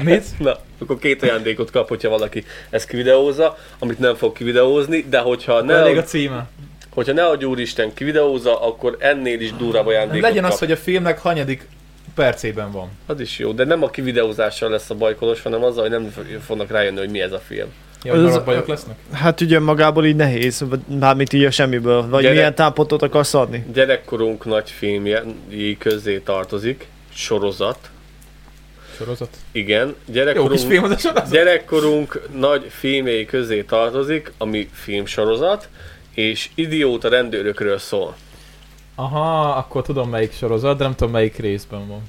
Mit? 0.04 0.24
Na, 0.38 0.56
akkor 0.78 0.98
két 0.98 1.22
ajándékot 1.22 1.70
kap, 1.70 1.88
hogyha 1.88 2.08
valaki 2.08 2.44
ezt 2.70 2.88
kivideózza, 2.88 3.58
amit 3.78 3.98
nem 3.98 4.14
fog 4.14 4.32
kivideózni, 4.32 5.04
de 5.10 5.18
hogyha 5.18 5.62
Nem. 5.62 5.76
Elég 5.76 5.96
a 5.96 6.02
címe. 6.02 6.48
hogyha 6.94 7.12
ne 7.12 7.24
adj 7.24 7.44
úristen 7.44 7.94
kivideózza, 7.94 8.60
akkor 8.66 8.96
ennél 8.98 9.40
is 9.40 9.52
durvább 9.52 9.86
ajándékot 9.86 10.20
Legyen 10.28 10.44
az, 10.44 10.50
kap. 10.50 10.58
hogy 10.58 10.70
a 10.72 10.76
filmnek 10.76 11.18
hanyadik 11.18 11.66
percében 12.14 12.72
van. 12.72 12.88
Az 13.06 13.20
is 13.20 13.38
jó, 13.38 13.52
de 13.52 13.64
nem 13.64 13.82
a 13.82 13.90
kivideózással 13.90 14.70
lesz 14.70 14.90
a 14.90 14.94
bajkolos, 14.94 15.42
hanem 15.42 15.64
azzal, 15.64 15.82
hogy 15.82 15.90
nem 15.90 16.12
fognak 16.46 16.70
rájönni, 16.70 16.98
hogy 16.98 17.10
mi 17.10 17.20
ez 17.20 17.32
a 17.32 17.38
film. 17.46 17.68
Ja, 18.04 18.12
Az- 18.12 18.44
bajok 18.44 18.66
lesznek? 18.66 18.96
Hát 19.12 19.40
ugye 19.40 19.58
magából 19.60 20.04
így 20.06 20.16
nehéz, 20.16 20.64
mármint 21.00 21.32
így 21.32 21.44
a 21.44 21.50
semmiből. 21.50 22.08
Vagy 22.08 22.22
Gyere. 22.22 22.34
milyen 22.34 22.54
támpontot 22.54 23.02
akarsz 23.02 23.34
adni? 23.34 23.64
Gyerekkorunk 23.72 24.44
nagy 24.44 24.70
filmjei 24.70 25.76
közé 25.78 26.18
tartozik, 26.18 26.86
sorozat, 27.14 27.89
Sorozat. 29.00 29.36
igen, 29.52 29.86
Jó 29.86 29.94
kis 30.04 30.14
gyerekkorunk, 30.14 30.58
film 30.58 30.84
az 30.84 30.90
a 30.90 30.96
sorozat. 30.98 31.30
gyerekkorunk 31.30 32.28
nagy 32.34 32.66
filmjei 32.68 33.24
közé 33.24 33.62
tartozik, 33.62 34.32
ami 34.38 34.68
filmsorozat, 34.72 35.68
és 36.14 36.50
idióta 36.54 37.08
rendőrökről 37.08 37.78
szól. 37.78 38.14
Aha, 38.94 39.48
akkor 39.50 39.82
tudom 39.82 40.08
melyik 40.10 40.32
sorozat, 40.32 40.76
de 40.76 40.84
nem 40.84 40.94
tudom 40.94 41.12
melyik 41.12 41.36
részben 41.36 41.88
van. 41.88 42.02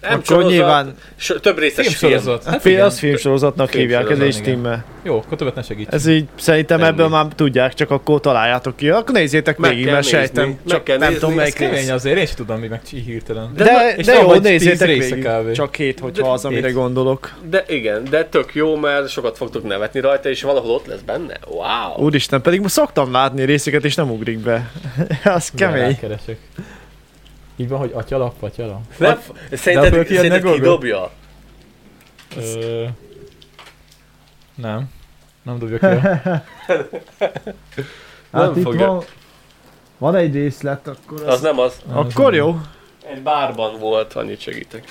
Nem 0.00 0.12
Akkor 0.12 0.24
sorozat, 0.24 0.50
nyilván- 0.50 0.94
so, 1.16 1.38
több 1.38 1.58
részes 1.58 1.86
film. 1.86 2.10
Filmsorozat. 2.10 2.44
Hát 2.44 2.52
Hát 2.52 2.62
fél, 2.62 2.82
az 2.84 2.98
filmsorozatnak 2.98 3.72
hívják, 3.72 4.10
ez 4.10 4.16
igen. 4.18 4.30
stimmel. 4.30 4.84
Jó, 5.02 5.16
akkor 5.16 5.38
többet 5.38 5.54
ne 5.54 5.62
segíts. 5.62 5.88
Ez 5.90 6.06
így 6.06 6.24
szerintem 6.38 6.78
Ennyi. 6.80 6.88
ebből 6.88 7.08
már 7.08 7.26
tudják, 7.34 7.74
csak 7.74 7.90
akkor 7.90 8.20
találjátok 8.20 8.76
ki. 8.76 8.88
Akkor 8.90 9.14
nézzétek 9.14 9.58
Meg 9.58 9.70
végig, 9.70 9.84
mert 9.84 9.96
nézni, 9.96 10.10
sejtem, 10.10 10.46
meg 10.48 10.56
csak 10.66 10.84
kell 10.84 10.96
nem 10.98 11.08
nézni, 11.08 11.20
tudom 11.22 11.36
melyik 11.36 11.58
rész. 11.58 11.88
azért, 11.90 12.16
én 12.16 12.22
is 12.22 12.30
tudom, 12.30 12.58
mi 12.60 12.66
meg 12.66 12.80
így 12.92 13.04
hirtelen. 13.04 13.52
De 13.56 13.64
De, 13.64 13.96
de, 14.04 14.12
jó, 14.14 14.34
nézzétek 14.34 14.88
végig. 14.88 15.28
Csak 15.52 15.76
hét, 15.76 16.00
hogyha 16.00 16.32
az, 16.32 16.44
amire 16.44 16.70
gondolok. 16.70 17.32
De 17.50 17.64
igen, 17.68 18.04
de 18.10 18.24
tök 18.24 18.54
jó, 18.54 18.76
mert 18.76 19.08
sokat 19.08 19.36
fogtok 19.36 19.64
nevetni 19.66 20.00
rajta, 20.00 20.28
és 20.28 20.42
valahol 20.42 20.70
ott 20.70 20.86
lesz 20.86 21.00
benne. 21.06 21.36
Wow! 21.46 22.04
Úristen, 22.04 22.42
pedig 22.42 22.60
most 22.60 22.74
szoktam 22.74 23.12
látni 23.12 23.44
részeket, 23.44 23.84
és 23.84 23.94
nem 23.94 24.10
ugrik 24.10 24.38
be. 24.38 24.70
az 25.24 25.50
kemény. 25.54 25.98
Így 27.60 27.68
van, 27.68 27.78
hogy 27.78 27.90
atyalap, 27.94 28.42
atyalap. 28.42 28.80
Nem, 28.98 29.18
De 29.50 29.56
szerinted, 29.56 29.90
kijönne 30.06 30.28
szerinted 30.28 30.52
ki 30.52 30.60
dobja? 30.60 31.10
Ö... 32.36 32.84
Nem. 34.54 34.90
Nem 35.42 35.58
dobja 35.58 35.78
ki. 35.78 35.86
Nem 38.30 38.42
Hát 38.42 38.56
itt 38.56 38.62
fogja. 38.62 38.86
van, 38.86 39.04
van 39.98 40.14
egy 40.14 40.34
részlet, 40.34 40.88
akkor 40.88 41.26
Az 41.26 41.40
nem 41.40 41.58
az. 41.58 41.80
Akkor 41.92 42.34
jó. 42.34 42.58
Egy 43.12 43.22
bárban 43.22 43.78
volt, 43.78 44.12
annyit 44.14 44.40
segítek. 44.40 44.84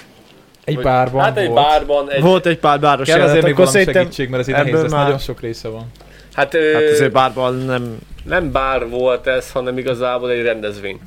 Egy 0.63 0.75
Vagy- 0.75 0.83
bárban 0.83 1.21
Hát 1.23 1.37
egy 1.37 1.47
volt. 1.49 1.67
bárban, 1.67 2.11
egy... 2.11 2.21
Volt 2.21 2.45
egy 2.45 2.59
pár 2.59 2.79
báros 2.79 3.07
Kell 3.07 3.15
azért 3.21 3.35
jelenet, 3.35 3.57
még 3.57 3.65
valami 3.65 3.91
segítség, 3.93 4.29
mert 4.29 4.41
ez 4.41 4.47
ebből 4.53 4.63
nehéz 4.63 4.81
lesz, 4.81 4.91
már- 4.91 5.03
nagyon 5.03 5.17
sok 5.19 5.39
része 5.39 5.67
van. 5.67 5.91
Hát, 6.33 6.53
ö, 6.53 6.71
Hát 6.73 6.83
azért 6.83 7.11
bárban 7.11 7.55
nem... 7.55 7.97
nem 8.23 8.51
bár 8.51 8.89
volt 8.89 9.27
ez, 9.27 9.51
hanem 9.51 9.77
igazából 9.77 10.31
egy 10.31 10.41
rendezvény. 10.41 10.99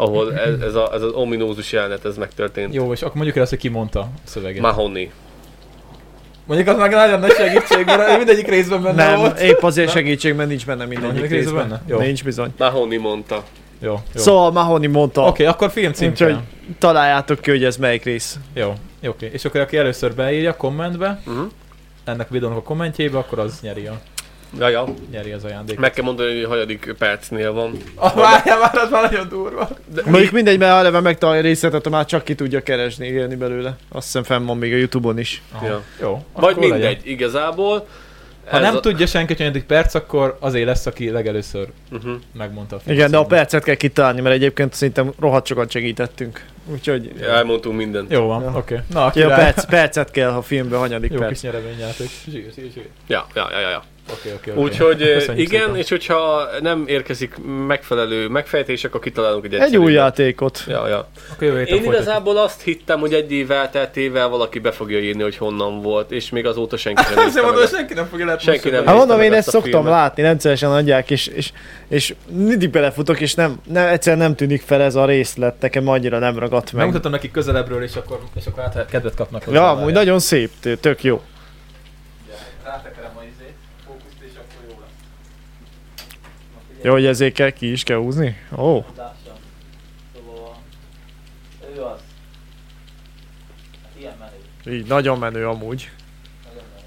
Ahol 0.00 0.34
ez, 0.38 0.60
ez, 0.60 0.74
a, 0.74 0.90
ez 0.94 1.02
az 1.02 1.12
ominózus 1.12 1.72
jelenet, 1.72 2.04
ez 2.04 2.16
megtörtént. 2.16 2.74
Jó, 2.74 2.92
és 2.92 3.00
akkor 3.02 3.14
mondjuk 3.14 3.36
el 3.36 3.42
azt, 3.42 3.50
hogy 3.50 3.60
ki 3.60 3.68
mondta 3.68 4.00
a 4.00 4.08
szöveget. 4.24 4.62
Mahoney. 4.62 5.10
Mondjuk 6.46 6.68
az 6.68 6.76
meg 6.78 6.90
nagyon 6.90 7.20
nagy 7.20 7.30
segítség, 7.32 7.84
mert 7.84 8.16
mindegyik 8.16 8.48
részben 8.48 8.82
benne 8.82 9.06
Nem, 9.06 9.18
volt. 9.18 9.40
épp 9.40 9.62
azért 9.62 9.90
segítség, 9.90 10.34
mert 10.34 10.48
nincs 10.48 10.66
benne 10.66 10.84
mindegyik 10.84 11.12
Mindegyik 11.12 11.30
részben 11.36 11.54
részben. 11.54 11.68
benne? 11.68 11.82
Jó. 11.94 12.06
Nincs 12.06 12.24
bizony. 12.24 12.52
Mahoney 12.58 12.96
mondta. 12.98 13.44
Jó, 13.82 13.90
jó. 13.90 14.20
Szóval 14.20 14.50
Mahoney 14.52 14.86
mondta, 14.88 15.26
Oké, 15.26 15.44
akkor 15.44 15.70
film 15.70 15.92
cím 15.92 16.10
úgyhogy 16.10 16.36
találjátok 16.78 17.40
ki, 17.40 17.50
hogy 17.50 17.64
ez 17.64 17.76
melyik 17.76 18.04
rész. 18.04 18.38
Jó, 18.54 18.72
jó, 19.00 19.10
oké. 19.10 19.30
És 19.32 19.44
akkor 19.44 19.60
aki 19.60 19.76
először 19.76 20.14
beírja 20.14 20.56
kommentbe, 20.56 21.20
Uh-huh. 21.26 21.46
ennek 22.04 22.26
a 22.30 22.32
videónak 22.32 22.58
a 22.58 22.62
kommentjébe, 22.62 23.18
akkor 23.18 23.38
az 23.38 23.58
nyeri, 23.62 23.86
a, 23.86 24.00
Ja, 24.58 24.68
ja. 24.68 24.84
nyeri 25.10 25.32
az 25.32 25.44
ajándékot. 25.44 25.80
Meg 25.80 25.92
kell 25.92 26.04
mondani, 26.04 26.34
hogy 26.34 26.42
a 26.42 26.48
hagyadik 26.48 26.94
percnél 26.98 27.52
van. 27.52 27.72
Ah, 27.94 28.14
várjál 28.14 28.58
már, 28.58 28.76
az 28.78 28.90
már 28.90 29.10
nagyon 29.10 29.28
durva. 29.28 29.68
De 29.94 30.02
Mondjuk 30.04 30.32
mindegy, 30.32 30.58
mert 30.58 30.72
ha 30.72 30.78
eleve 30.78 31.00
megtalálja 31.00 31.40
a 31.40 31.44
részletet, 31.44 31.88
már 31.88 32.04
csak 32.06 32.24
ki 32.24 32.34
tudja 32.34 32.62
keresni, 32.62 33.06
élni 33.06 33.34
belőle. 33.34 33.76
Azt 33.88 34.04
hiszem 34.04 34.22
fenn 34.22 34.44
van 34.46 34.56
még 34.58 34.72
a 34.72 34.76
Youtube-on 34.76 35.18
is. 35.18 35.42
Aha. 35.52 35.66
Ja. 35.66 35.82
Jó, 36.00 36.24
Vagy 36.32 36.56
mindegy, 36.56 36.80
legyen. 36.80 37.00
igazából. 37.04 37.86
Ha 38.48 38.56
ez 38.56 38.62
nem 38.62 38.76
a... 38.76 38.80
tudja 38.80 39.06
senki, 39.06 39.26
hogy 39.32 39.38
negyedik 39.46 39.64
perc, 39.64 39.94
akkor 39.94 40.36
azért 40.40 40.66
lesz, 40.66 40.86
aki 40.86 41.10
legelőször 41.10 41.68
Uh-huh. 41.92 42.12
megmondta 42.38 42.76
a 42.76 42.78
film 42.78 42.96
Igen, 42.96 43.10
de 43.10 43.16
a 43.16 43.24
percet 43.24 43.62
kell 43.64 43.74
kitalálni, 43.74 44.20
mert 44.20 44.34
egyébként 44.34 44.74
szerintem 44.74 45.12
rohadt 45.20 45.46
sokat 45.46 45.70
segítettünk. 45.70 46.44
Úgyhogy... 46.72 47.12
Elmondtunk 47.22 47.76
mindent. 47.76 48.12
Jó 48.12 48.26
van, 48.26 48.42
Ja. 48.42 48.52
oké. 48.56 48.80
Na, 48.92 49.04
aki 49.04 49.18
Ja, 49.18 49.28
perc, 49.28 49.64
percet 49.64 50.10
kell 50.10 50.30
a 50.30 50.42
filmben, 50.42 50.78
hanyadik 50.78 51.12
Jó 51.12 51.18
perc. 51.18 51.30
kis 51.32 51.40
nyereményjáték. 51.40 52.08
Zsír, 52.30 52.44
zsír, 52.54 52.70
zsír. 52.74 52.86
Ja, 53.06 53.26
ja, 53.34 53.48
ja, 53.60 53.68
ja. 53.70 53.82
Oké, 54.12 54.32
oké, 54.34 54.50
oké. 54.50 54.60
Úgyhogy 54.60 54.98
Köszönjük 55.12 55.46
igen, 55.48 55.60
szépen. 55.60 55.76
és 55.76 55.88
hogyha 55.88 56.48
nem 56.60 56.84
érkezik 56.86 57.34
megfelelő 57.66 58.28
megfejtések, 58.28 58.90
akkor 58.90 59.00
kitalálunk 59.00 59.44
egy 59.44 59.54
Egy 59.54 59.76
új 59.76 59.92
játékot. 59.92 60.64
Ja, 60.66 60.88
ja. 60.88 61.08
Akkor 61.32 61.42
jövő 61.46 61.58
héten 61.58 61.74
Én 61.74 61.82
folytatjuk. 61.82 61.94
igazából 61.94 62.36
azt 62.36 62.62
hittem, 62.62 63.00
hogy 63.00 63.12
egy 63.14 63.32
év 63.32 63.50
elteltével 63.50 64.28
valaki 64.28 64.58
be 64.58 64.70
fogja 64.72 64.98
írni, 64.98 65.22
hogy 65.22 65.36
honnan 65.36 65.82
volt, 65.82 66.10
és 66.10 66.30
még 66.30 66.46
azóta 66.46 66.76
senki 66.76 67.02
nem 67.14 67.18
nézte 67.24 67.42
mondom, 67.42 67.66
senki 67.66 67.94
nem 67.94 68.06
fogja 68.06 68.26
látni. 68.26 68.42
Senki 68.42 68.70
nem. 68.70 68.86
Hát 68.86 68.96
mondom, 68.96 69.20
én 69.20 69.30
ezt 69.32 69.38
ezt 69.38 69.50
szoktam 69.50 69.70
filmet. 69.70 69.90
látni, 69.92 70.22
rendszeresen 70.22 70.70
adják, 70.70 71.10
és, 71.10 71.26
és, 71.26 71.52
és 71.88 72.14
mindig 72.30 72.70
belefutok, 72.70 73.20
és 73.20 73.34
nem, 73.34 73.60
nem, 73.66 73.86
egyszerűen 73.88 74.22
nem 74.22 74.34
tűnik 74.34 74.62
fel 74.62 74.82
ez 74.82 74.94
a 74.94 75.04
részlet, 75.04 75.60
nekem 75.60 75.88
annyira 75.88 76.18
nem 76.18 76.38
ragadt 76.38 76.72
meg. 76.72 76.74
Megmutatom 76.82 77.10
nekik 77.12 77.30
közelebbről, 77.30 77.82
és 77.82 77.94
akkor, 77.96 78.18
és 78.34 78.46
akkor 78.46 78.62
hát 78.62 78.86
kedvet 78.90 79.14
kapnak. 79.14 79.44
Ja, 79.50 79.70
amúgy 79.70 79.92
nagyon 79.92 80.18
szép, 80.18 80.50
tök 80.80 81.02
jó. 81.04 81.20
Rátekerem 82.64 83.10
a 83.16 83.20
izét, 83.22 83.54
fókuszt, 83.86 84.16
és 84.20 84.32
akkor 84.34 84.64
jó 84.68 84.74
lesz. 84.80 84.88
Jó, 86.82 86.92
hogy 86.92 87.06
ezért 87.06 87.34
kell, 87.34 87.50
ki 87.50 87.70
is 87.72 87.82
kell 87.82 87.96
húzni? 87.96 88.36
Ó, 88.56 88.76
oh. 88.76 88.84
Lássam. 88.96 89.34
Ő 91.76 91.82
az. 91.82 92.00
Ilyen 93.98 94.14
menő. 94.18 94.76
így 94.78 94.86
nagyon 94.86 95.18
menő 95.18 95.46
amúgy. 95.48 95.90
Nagyon 96.44 96.62
menő. 96.74 96.86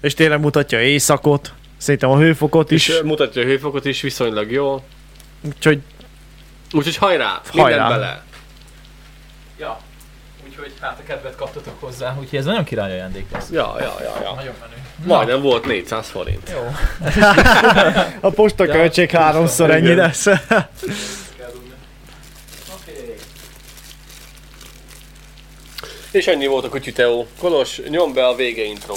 És 0.00 0.14
tényleg 0.14 0.40
mutatja 0.40 0.80
éjszakot, 0.80 1.54
szerintem 1.76 2.10
a 2.10 2.18
hőfokot 2.18 2.70
És 2.70 2.88
is, 2.88 2.94
ö, 2.94 3.02
mutatja 3.02 3.42
a 3.42 3.44
hőfokot 3.44 3.84
is 3.84 4.00
viszonylag 4.00 4.50
jó. 4.50 4.84
úgyhogy 5.40 5.80
Úgyhogy 6.72 6.96
hajrá, 6.96 7.40
Hajrá. 7.52 7.88
bele. 7.88 8.22
Ja. 9.58 9.80
Úgyhogy 10.46 10.72
hát 10.80 10.98
a 10.98 11.02
kedvet 11.02 11.36
kaptatok 11.36 11.80
hozzá, 11.80 12.16
úgyhogy 12.20 12.38
ez 12.38 12.44
nagyon 12.44 12.64
király 12.64 12.92
ajándék 12.92 13.30
lesz. 13.30 13.50
Ja, 13.50 13.74
ja, 13.78 13.94
ja, 14.00 14.22
ja. 14.22 14.32
Nagyon 14.34 14.54
menő. 14.60 14.74
Majdnem 15.04 15.40
volt 15.42 15.66
400 15.66 16.08
forint. 16.08 16.50
Jó. 16.52 16.70
a 18.28 18.30
postaköltség 18.30 19.12
Ja, 19.12 19.20
háromszor 19.20 19.68
igen. 19.68 19.84
ennyi 19.84 19.94
lesz. 19.94 20.24
Dugni. 20.24 21.74
Oké. 22.74 23.14
És 26.10 26.26
ennyi 26.26 26.46
volt 26.46 26.64
a 26.64 26.68
kutyuteó. 26.68 27.26
Kolos, 27.40 27.80
nyom 27.88 28.12
be 28.14 28.26
a 28.26 28.34
vége 28.34 28.62
intro. 28.64 28.94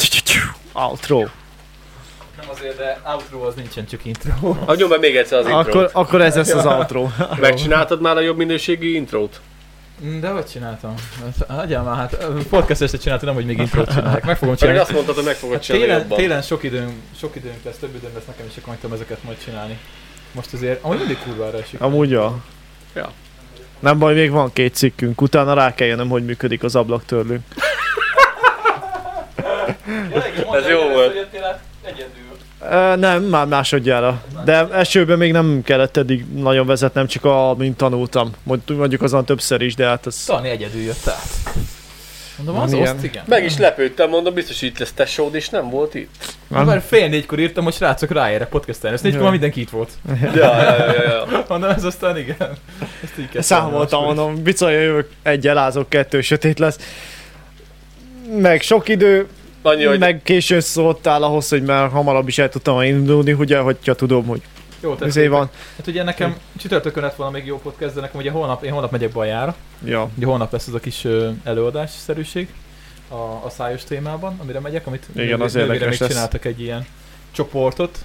Outro. 0.74 1.18
Nem 1.18 2.50
azért, 2.50 2.78
de 2.78 3.02
outro 3.06 3.42
az 3.48 3.56
nincsen, 3.56 3.86
csak 3.86 4.06
intro. 4.06 4.56
Ah, 4.66 4.76
nyom 4.78 4.90
be 4.90 4.98
még 4.98 5.16
egyszer 5.16 5.38
az 5.40 5.46
intro. 5.46 5.60
Akkor, 5.60 5.90
akkor 5.94 6.22
ez 6.22 6.36
lesz 6.36 6.54
az 6.54 6.66
outro. 6.66 7.08
Megcsináltad 7.40 8.02
már 8.02 8.18
a 8.18 8.20
jobb 8.22 8.38
minőségű 8.38 8.96
intrót? 8.96 9.40
Mm, 10.06 10.20
De 10.20 10.30
hogy 10.30 10.46
csináltam? 10.46 10.94
Hát, 11.24 11.58
Hagyjál 11.58 11.84
már, 11.84 11.96
hát 11.96 12.18
podcast 12.50 12.82
este 12.82 12.98
csináltam, 12.98 13.26
nem, 13.28 13.36
hogy 13.36 13.46
még 13.46 13.58
intrót 13.58 13.94
csinálják. 13.94 14.26
Meg 14.26 14.38
fogom 14.38 14.56
Pedig 14.56 14.58
csinálni. 14.60 14.80
azt 14.80 14.92
mondtad, 14.94 15.16
hogy 15.16 15.24
meg 15.24 15.36
fogod 15.36 15.56
Hát 15.56 15.64
csinálni 15.64 15.86
télen, 15.86 16.02
jobban. 16.02 16.18
télen 16.18 16.42
sok, 16.42 16.64
időnk, 16.64 16.92
sok 17.20 17.36
időnk 17.36 17.64
lesz, 17.64 17.78
több 17.78 17.96
időnk 17.96 18.14
lesz 18.14 18.26
nekem, 18.28 18.46
és 18.50 18.58
akkor 18.58 18.68
meg 18.70 18.80
tudom 18.80 18.96
ezeket 18.96 19.24
majd 19.24 19.38
csinálni. 19.44 19.78
Most 20.32 20.54
azért, 20.54 20.84
amúgy 20.84 20.98
mindig 20.98 21.18
kurvára 21.24 21.58
esik. 21.58 21.82
Amúgy 21.82 22.10
ja. 22.10 22.44
Ja. 22.96 23.12
Nem 23.80 24.00
baj, 24.00 24.14
még 24.14 24.32
van 24.32 24.54
két 24.54 24.76
cikkünk, 24.76 25.22
utána 25.22 25.54
rá 25.54 25.74
kell 25.74 25.88
jönnöm, 25.88 26.10
hogy 26.10 26.26
működik 26.26 26.64
az 26.64 26.76
ablaktörlő. 26.76 27.40
Ez 30.54 30.68
jó 30.70 30.90
volt. 30.90 31.16
Egyedül. 31.84 32.27
Nem, 32.96 33.24
már 33.24 33.46
másodjára. 33.46 34.24
De 34.46 34.68
esőben 34.72 35.18
még 35.18 35.32
nem 35.32 35.62
kellett 35.64 35.98
eddig 35.98 36.26
nagyon 36.36 36.66
vezetnem, 36.66 37.08
csak 37.08 37.26
a, 37.26 37.56
mint 37.58 37.78
tanultam. 37.78 38.32
Mond- 38.44 38.78
Mondjuk 38.78 39.02
azon 39.02 39.26
többször 39.26 39.62
is, 39.62 39.76
de 39.76 39.86
hát 39.86 40.06
ez... 40.08 40.24
Tani 40.26 40.50
egyedül 40.50 40.82
jött 40.82 41.08
át. 41.08 41.28
Mondom, 42.38 42.60
az 42.60 42.72
Milyen? 42.72 42.96
oszt, 42.96 43.04
igen. 43.04 43.24
Meg 43.28 43.44
is 43.46 43.58
lepődtem, 43.58 44.10
mondom, 44.10 44.34
biztos 44.34 44.62
itt 44.62 44.78
lesz 44.80 44.92
tesód, 44.92 45.36
és 45.36 45.50
nem 45.50 45.70
volt 45.70 45.94
itt. 45.94 46.36
Nem. 46.48 46.66
Már 46.66 46.82
fél 46.88 47.08
négykor 47.08 47.40
írtam, 47.40 47.64
hogy 47.64 47.74
srácok 47.74 48.12
ráérek 48.12 48.50
podcastelni. 48.50 48.96
Ezt 48.96 49.04
négykor 49.04 49.22
már 49.22 49.32
mindenki 49.32 49.62
itt 49.62 49.70
volt. 49.70 49.90
Ja, 50.22 50.30
ja, 50.36 50.62
ja, 50.62 50.94
ja, 50.94 51.04
ja. 51.04 51.46
Mondom, 51.50 51.70
ez 51.70 51.84
aztán 51.84 52.18
igen. 52.18 52.38
Ezt 53.04 53.14
így 53.20 53.42
Számoltam, 53.44 54.04
mondom, 54.04 54.44
bicolja 54.44 54.80
jövök, 54.80 55.10
egy 55.24 55.48
elázok, 55.48 55.90
kettő 55.90 56.22
sötét 56.22 56.60
lesz. 56.60 56.78
Meg 58.38 58.62
sok 58.62 58.88
idő, 58.90 59.28
Annyi, 59.62 59.84
hogy 59.86 60.00
meg 60.00 60.22
későn 60.24 60.62
szóltál 60.62 61.24
ahhoz, 61.24 61.50
hogy 61.50 61.64
már 61.64 61.90
hamarabb 61.90 62.28
is 62.28 62.38
el 62.38 62.50
tudtam 62.50 62.82
indulni, 62.82 63.34
ugye, 63.34 63.58
hogyha 63.60 63.94
tudom, 63.96 64.26
hogy 64.26 64.42
Jó, 64.82 64.94
tehát 64.94 65.08
ezért 65.08 65.30
van. 65.30 65.50
Hát 65.78 65.88
ugye 65.88 66.04
nekem 66.04 66.38
csütörtökön 66.58 67.04
lett 67.04 67.16
volna 67.16 67.32
még 67.32 67.46
jó 67.46 67.60
podcast, 67.60 67.94
de 67.94 68.02
nekem 68.02 68.20
ugye 68.20 68.32
holnap, 68.32 68.64
én 68.64 68.72
holnap 68.72 68.92
megyek 68.92 69.12
Bajára. 69.12 69.56
Ja. 69.86 70.10
Ugye 70.18 70.26
holnap 70.26 70.52
lesz 70.52 70.68
az 70.68 70.74
a 70.74 70.80
kis 70.80 71.04
ö, 71.04 71.30
előadásszerűség 71.44 72.48
a, 73.10 73.16
a 73.16 73.50
szájos 73.50 73.84
témában, 73.84 74.38
amire 74.42 74.60
megyek, 74.60 74.88
amit 74.88 75.06
Igen, 75.16 75.42
az 75.42 75.54
nővére 75.54 75.88
még 75.90 76.00
lesz. 76.00 76.10
csináltak 76.10 76.46
egy 76.46 76.62
ilyen 76.62 76.86
csoportot. 77.32 77.98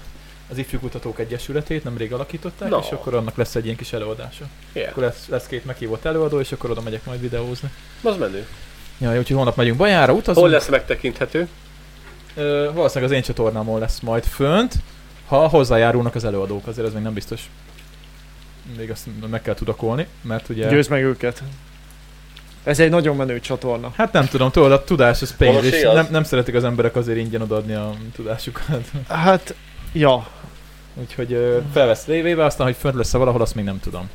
az 0.51 0.57
Ifjú 0.57 0.79
Kutatók 0.79 1.19
Egyesületét, 1.19 1.83
nemrég 1.83 2.13
alakították, 2.13 2.69
No. 2.69 2.79
és 2.79 2.89
akkor 2.91 3.13
annak 3.13 3.35
lesz 3.35 3.55
egy 3.55 3.65
ilyen 3.65 3.77
kis 3.77 3.93
előadása. 3.93 4.45
Yeah. 4.73 4.89
Akkor 4.89 5.03
lesz, 5.03 5.25
lesz 5.29 5.45
két 5.47 5.65
meghívott 5.65 6.05
előadó, 6.05 6.39
és 6.39 6.51
akkor 6.51 6.69
oda 6.71 6.81
megyek 6.81 7.05
majd 7.05 7.21
videózni. 7.21 7.69
Az 8.01 8.17
menő. 8.17 8.47
Ja, 8.97 9.09
úgyhogy 9.09 9.35
holnap 9.35 9.55
megyünk 9.55 9.77
Bajára, 9.77 10.13
utazunk. 10.13 10.45
Hol 10.45 10.49
lesz 10.49 10.69
megtekinthető? 10.69 11.47
Ö, 12.35 12.69
valószínűleg 12.73 13.11
az 13.11 13.17
én 13.17 13.23
csatornámon 13.23 13.79
lesz 13.79 13.99
majd 13.99 14.23
fönt, 14.23 14.73
ha 15.27 15.47
hozzájárulnak 15.47 16.15
az 16.15 16.23
előadók, 16.23 16.67
azért 16.67 16.87
ez 16.87 16.93
még 16.93 17.03
nem 17.03 17.13
biztos. 17.13 17.49
Még 18.77 18.91
azt 18.91 19.07
meg 19.29 19.41
kell 19.41 19.53
tudakolni, 19.53 20.07
mert 20.21 20.49
ugye... 20.49 20.69
Győzd 20.69 20.89
meg 20.89 21.03
őket. 21.03 21.43
Ez 22.63 22.79
egy 22.79 22.89
nagyon 22.89 23.15
menő 23.15 23.39
csatorna. 23.39 23.93
Hát 23.95 24.11
nem 24.11 24.25
tudom, 24.25 24.51
tudod, 24.51 24.71
a 24.71 24.83
tudás 24.83 25.21
az 25.21 25.35
pénz, 25.35 25.63
és 25.63 25.81
nem, 25.81 26.07
nem 26.09 26.23
szeretik 26.23 26.55
az 26.55 26.63
emberek 26.63 26.95
azért 26.95 27.17
ingyen 27.17 27.41
odaadni 27.41 27.73
a 27.73 27.93
tudásukat. 28.15 28.91
Hát, 29.07 29.55
ja. 29.93 30.27
Úgyhogy 30.93 31.61
felvesz 31.73 32.05
lévébe, 32.05 32.45
aztán, 32.45 32.67
hogy 32.67 32.75
fönt 32.75 32.95
lesz 32.95 33.11
valahol, 33.11 33.41
azt 33.41 33.55
még 33.55 33.65
nem 33.65 33.79
tudom. 33.79 34.09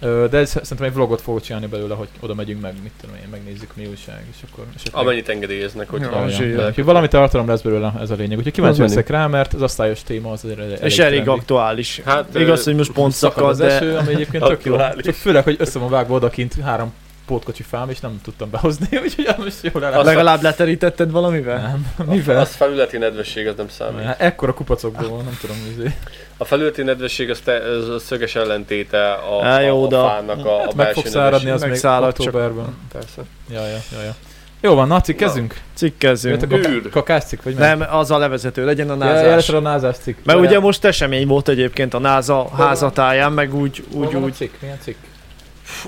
De 0.00 0.38
ez, 0.38 0.50
szerintem 0.50 0.86
egy 0.86 0.92
vlogot 0.92 1.20
fogok 1.20 1.42
csinálni 1.42 1.66
belőle, 1.66 1.94
hogy 1.94 2.08
oda 2.20 2.34
megyünk 2.34 2.60
meg, 2.60 2.74
mit 2.82 2.92
tudom 3.00 3.16
én, 3.16 3.28
megnézzük 3.30 3.70
mi 3.76 3.86
újság, 3.86 4.24
és 4.30 4.36
akkor 4.50 4.64
esetleg... 4.76 5.02
Amennyit 5.02 5.28
engedélyeznek, 5.28 5.88
hogy 5.88 6.00
Ja, 6.00 6.26
Ja, 6.28 6.70
ja. 6.76 6.84
Valami 6.84 7.08
tartalom 7.08 7.48
lesz 7.48 7.60
belőle, 7.60 7.92
ez 8.00 8.10
a 8.10 8.14
lényeg. 8.14 8.38
Úgyhogy 8.38 8.52
kíváncsi 8.52 8.80
leszek 8.80 9.08
rá, 9.08 9.26
mert 9.26 9.54
az 9.54 9.62
osztályos 9.62 10.02
téma 10.02 10.30
az 10.30 10.44
azért 10.44 10.58
elég 10.58 10.78
És 10.82 10.98
elég 10.98 11.22
trendi. 11.22 11.40
aktuális. 11.40 12.00
Hát, 12.04 12.34
Igaz, 12.34 12.64
hogy 12.64 12.74
most 12.74 12.92
pont 12.92 13.12
Szakad 13.12 13.36
szakad, 13.36 13.50
az 13.50 13.58
de... 13.58 13.66
eső, 13.66 13.96
ami 13.96 14.14
egyébként 14.14 14.44
tök 14.44 14.64
jó. 14.64 14.76
Főleg, 15.12 15.44
hogy 15.44 15.56
össze 15.58 15.78
van 15.78 15.90
vágva 15.90 16.14
odakint 16.14 16.54
három 16.62 16.92
pótkocsi 17.30 17.62
fám, 17.62 17.90
és 17.90 18.00
nem 18.00 18.20
tudtam 18.22 18.50
behozni, 18.50 18.86
úgyhogy 19.04 19.28
most 19.38 19.56
jól 19.72 19.84
el. 19.84 19.92
Azt- 19.92 20.04
Legalább 20.06 20.42
leterítetted 20.42 21.10
valamivel? 21.10 21.60
Nem, 21.96 22.06
mivel? 22.08 22.40
Az 22.40 22.54
felületi 22.54 22.98
nedvesség, 22.98 23.46
az 23.46 23.54
nem 23.56 23.68
számít. 23.68 24.04
Hát 24.04 24.20
ekkora 24.20 24.54
kupacokból 24.54 25.08
van, 25.08 25.24
nem 25.24 25.38
tudom, 25.40 25.56
izé. 25.78 25.94
A 26.36 26.44
felületi 26.44 26.82
nedvesség 26.82 27.30
az, 27.30 27.40
te, 27.44 27.52
az 27.52 27.88
a 27.88 27.98
szöges 27.98 28.34
ellentéte 28.34 29.12
a, 29.12 29.44
Á, 29.44 29.56
a, 29.56 29.60
jó, 29.60 29.84
a 29.84 29.88
de- 29.88 29.96
fának 29.96 30.46
a, 30.46 30.54
a 30.56 30.58
Hát 30.58 30.66
meg 30.66 30.76
belső 30.76 31.00
fog 31.00 31.06
száradni, 31.10 31.50
az 31.50 31.60
még 31.60 31.70
Megszálad, 31.70 32.16
csak- 32.16 32.26
októberben. 32.26 32.76
Persze. 32.92 33.22
Ja, 33.50 33.60
ja, 33.66 33.78
ja, 33.92 34.02
ja. 34.02 34.14
Jó 34.62 34.74
van, 34.74 34.86
Naci, 34.88 35.14
kezdünk? 35.14 35.60
Cikkezzünk. 35.74 36.40
Jöttek 36.40 36.64
a 36.64 36.68
Űr. 36.68 36.88
kakáscik, 36.90 37.42
vagy 37.42 37.54
meg? 37.54 37.78
Nem, 37.78 37.88
az 37.94 38.10
a 38.10 38.18
levezető, 38.18 38.64
legyen 38.64 38.90
a 38.90 38.94
názás. 38.94 39.48
ja, 39.48 39.56
a 39.56 39.60
názás 39.60 39.96
cikk. 39.96 40.18
Mert 40.24 40.38
ugye 40.38 40.58
most 40.60 40.84
esemény 40.84 41.26
volt 41.26 41.48
egyébként 41.48 41.94
a 41.94 41.98
NASA 41.98 42.48
házatáján, 42.56 43.32
meg 43.32 43.54
úgy, 43.54 43.84
úgy, 43.92 44.14
a 44.14 44.18
úgy, 44.18 44.34
cikk? 44.34 44.52
Milyen 44.60 44.78
cikk? 44.82 44.96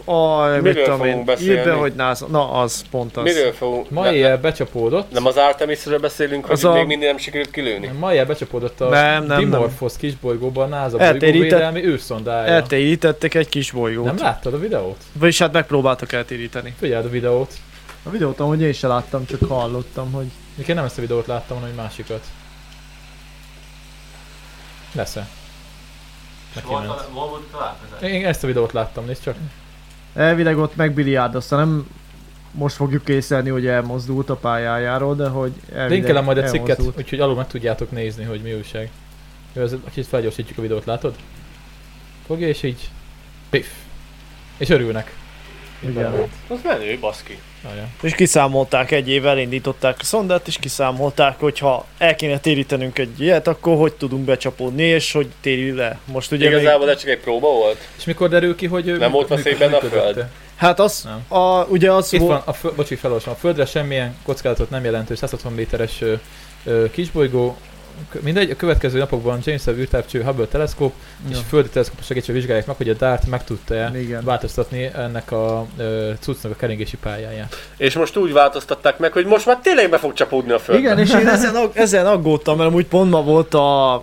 Aj, 0.05 0.53
mit 0.55 0.63
Miről 0.63 0.85
tudom 0.85 0.99
fogunk 0.99 1.17
én, 1.19 1.25
beszélni? 1.25 1.53
írd 1.53 1.65
be, 1.65 1.73
hogy 1.73 1.93
NASA, 1.95 2.27
na 2.27 2.51
az, 2.53 2.85
pont 2.91 3.17
az. 3.17 3.23
Miről 3.23 3.53
fogunk? 3.53 3.91
Ma 3.91 4.03
ne- 4.03 4.13
éjjel 4.13 4.39
becsapódott. 4.39 5.13
Nem 5.13 5.27
az 5.27 5.37
Artemisről 5.37 5.99
beszélünk, 5.99 6.45
hogy 6.45 6.53
Az 6.55 6.65
a- 6.65 6.73
még 6.73 6.87
mindig 6.87 7.09
nem 7.09 7.17
sikerült 7.17 7.51
kilőni? 7.51 7.87
Ma 7.99 8.11
éjjel 8.11 8.27
becsapódott 8.27 8.81
a 8.81 8.89
Nem, 8.89 9.25
nem, 9.25 9.39
Dimorphos 9.39 9.93
kisbolygóban 9.99 10.73
a 10.73 10.77
NASA 10.77 10.99
Eltérített- 10.99 11.31
bolygóvédelmi 11.31 11.85
űrszondája. 11.85 12.53
Eltérítettek 12.53 13.35
egy 13.35 13.49
kis 13.49 13.71
bolygót. 13.71 14.05
Nem 14.05 14.19
láttad 14.19 14.55
a 14.55 14.59
videót? 14.59 14.97
Vagyis 15.13 15.39
hát 15.39 15.53
megpróbáltak 15.53 16.13
eltéríteni. 16.13 16.75
Figyeld 16.79 17.05
a 17.05 17.09
videót. 17.11 17.53
A 18.03 18.11
videót 18.11 18.41
amúgy 18.41 18.61
én 18.61 18.73
sem 18.73 18.91
láttam, 18.91 19.27
csak 19.27 19.41
hallottam, 19.49 20.13
hogy... 20.13 20.27
Még 20.55 20.69
én 20.69 20.75
nem 20.75 20.85
ezt 20.85 20.99
a 20.99 21.01
videót 21.01 21.27
láttam, 21.27 21.57
hanem 21.57 21.71
egy 21.73 21.77
másikat. 21.77 22.25
Lesz-e? 24.93 25.27
Volt 26.65 27.43
találkozás? 27.53 28.11
Én 28.11 28.27
ezt 28.27 28.45
a 28.45 28.47
videót 28.47 28.73
láttam, 28.73 29.05
nézd 29.05 29.23
csak. 29.23 29.35
Elvileg 30.15 30.59
ott 30.59 30.77
megbiliárdozta, 30.77 31.57
nem 31.57 31.87
most 32.51 32.77
fogjuk 32.77 33.05
készelni, 33.05 33.49
hogy 33.49 33.67
elmozdult 33.67 34.31
a 34.31 34.37
pályájáról, 34.37 35.15
de 35.15 35.29
hogy 35.29 35.53
elvileg 35.69 35.91
Linkelem 35.91 36.25
majd 36.25 36.39
a 36.39 36.43
cikket, 36.43 36.69
elmozdult. 36.69 36.99
úgyhogy 36.99 37.21
alul 37.21 37.35
meg 37.35 37.47
tudjátok 37.47 37.91
nézni, 37.91 38.25
hogy 38.25 38.41
mi 38.43 38.55
újság. 38.55 38.91
Jó, 39.53 39.63
ez 39.63 39.75
kicsit 39.85 40.07
felgyorsítjuk 40.07 40.59
a 40.59 40.63
videót, 40.63 40.85
látod? 40.85 41.15
Fogja 42.27 42.49
és 42.49 42.63
így... 42.63 42.91
Piff. 43.51 43.67
És 44.57 44.69
örülnek. 44.69 45.15
Igen. 45.81 46.13
Az 46.49 46.59
menő, 46.65 46.99
baszki. 47.01 47.39
Jajjá. 47.65 47.85
És 48.03 48.15
kiszámolták 48.15 48.91
egy 48.91 49.09
évvel, 49.09 49.39
indították 49.39 49.97
a 50.01 50.05
szondát, 50.05 50.47
és 50.47 50.57
kiszámolták, 50.61 51.41
hogy 51.41 51.59
ha 51.59 51.87
el 51.99 52.15
kéne 52.15 52.39
térítenünk 52.39 52.99
egy 52.99 53.21
ilyet, 53.21 53.49
akkor 53.49 53.77
hogy 53.77 53.93
tudunk 53.93 54.25
becsapódni, 54.25 54.83
és 54.83 55.13
hogy 55.13 55.29
térül 55.41 55.77
le. 55.77 55.99
Most 56.05 56.33
ugye 56.33 56.49
még, 56.49 56.59
Igazából 56.59 56.91
ez 56.91 57.01
csak 57.01 57.11
egy 57.11 57.21
próba 57.21 57.49
volt? 57.49 57.89
És 57.99 58.05
mikor 58.05 58.29
derül 58.29 58.55
ki, 58.55 58.67
hogy... 58.67 58.99
Nem 58.99 59.11
volt 59.11 59.29
veszély 59.29 59.55
benne 59.55 59.77
a 59.77 59.81
föld? 59.81 60.25
hát 60.57 60.81
az, 60.81 61.03
Nem. 61.05 61.39
a, 61.41 61.65
ugye 61.65 61.93
az 61.93 62.13
Itt 62.13 62.21
volt, 62.21 62.33
van, 62.33 62.43
a 62.45 62.53
föld, 62.53 62.75
bocsi, 62.75 62.95
felolvasom. 62.95 63.33
A 63.33 63.37
Földre 63.37 63.67
semmilyen 63.67 64.17
kockázatot 64.25 64.71
nem 64.71 64.85
jelentő 64.85 65.15
160 65.15 65.53
méteres 65.53 66.01
ö, 66.01 66.15
ö, 66.65 66.91
kisbolygó. 66.91 67.57
Mindegy, 68.21 68.51
a 68.51 68.57
következő 68.57 68.99
napokban 68.99 69.39
James 69.45 69.67
Webb 69.67 69.79
űrtávcső 69.79 70.23
Hubble 70.23 70.47
teleszkóp 70.47 70.93
és 71.31 71.37
Ja. 71.37 71.43
földi 71.49 71.69
teleszkópos 71.69 72.05
segítségével 72.05 72.41
vizsgálják 72.41 72.67
meg, 72.67 72.77
hogy 72.77 72.89
a 72.89 72.95
DART 72.95 73.27
meg 73.27 73.45
tudta-e 73.45 73.91
Igen. 73.99 74.25
változtatni 74.25 74.91
ennek 74.95 75.33
a 75.33 75.67
ö, 75.77 76.11
cuccnak 76.21 76.53
a 76.53 76.55
keringési 76.57 76.97
pályáját. 76.97 77.55
És 77.77 77.95
most 77.95 78.17
úgy 78.17 78.33
változtatták 78.33 78.99
meg, 78.99 79.13
hogy 79.13 79.27
most 79.27 79.47
már 79.47 79.59
tényleg 79.63 79.91
be 79.91 79.99
fog 79.99 80.13
csapódni 80.13 80.53
a 80.53 80.59
földbe. 80.59 80.83
Igen, 80.85 80.99
és 80.99 81.11
én 81.21 81.29
ezen, 81.29 81.55
ag- 81.55 81.77
ezen 81.77 82.07
aggódtam, 82.07 82.57
mert 82.57 82.69
amúgy 82.69 82.87
pont 82.87 83.11
ma 83.11 83.23
volt 83.23 83.55
a 83.55 84.03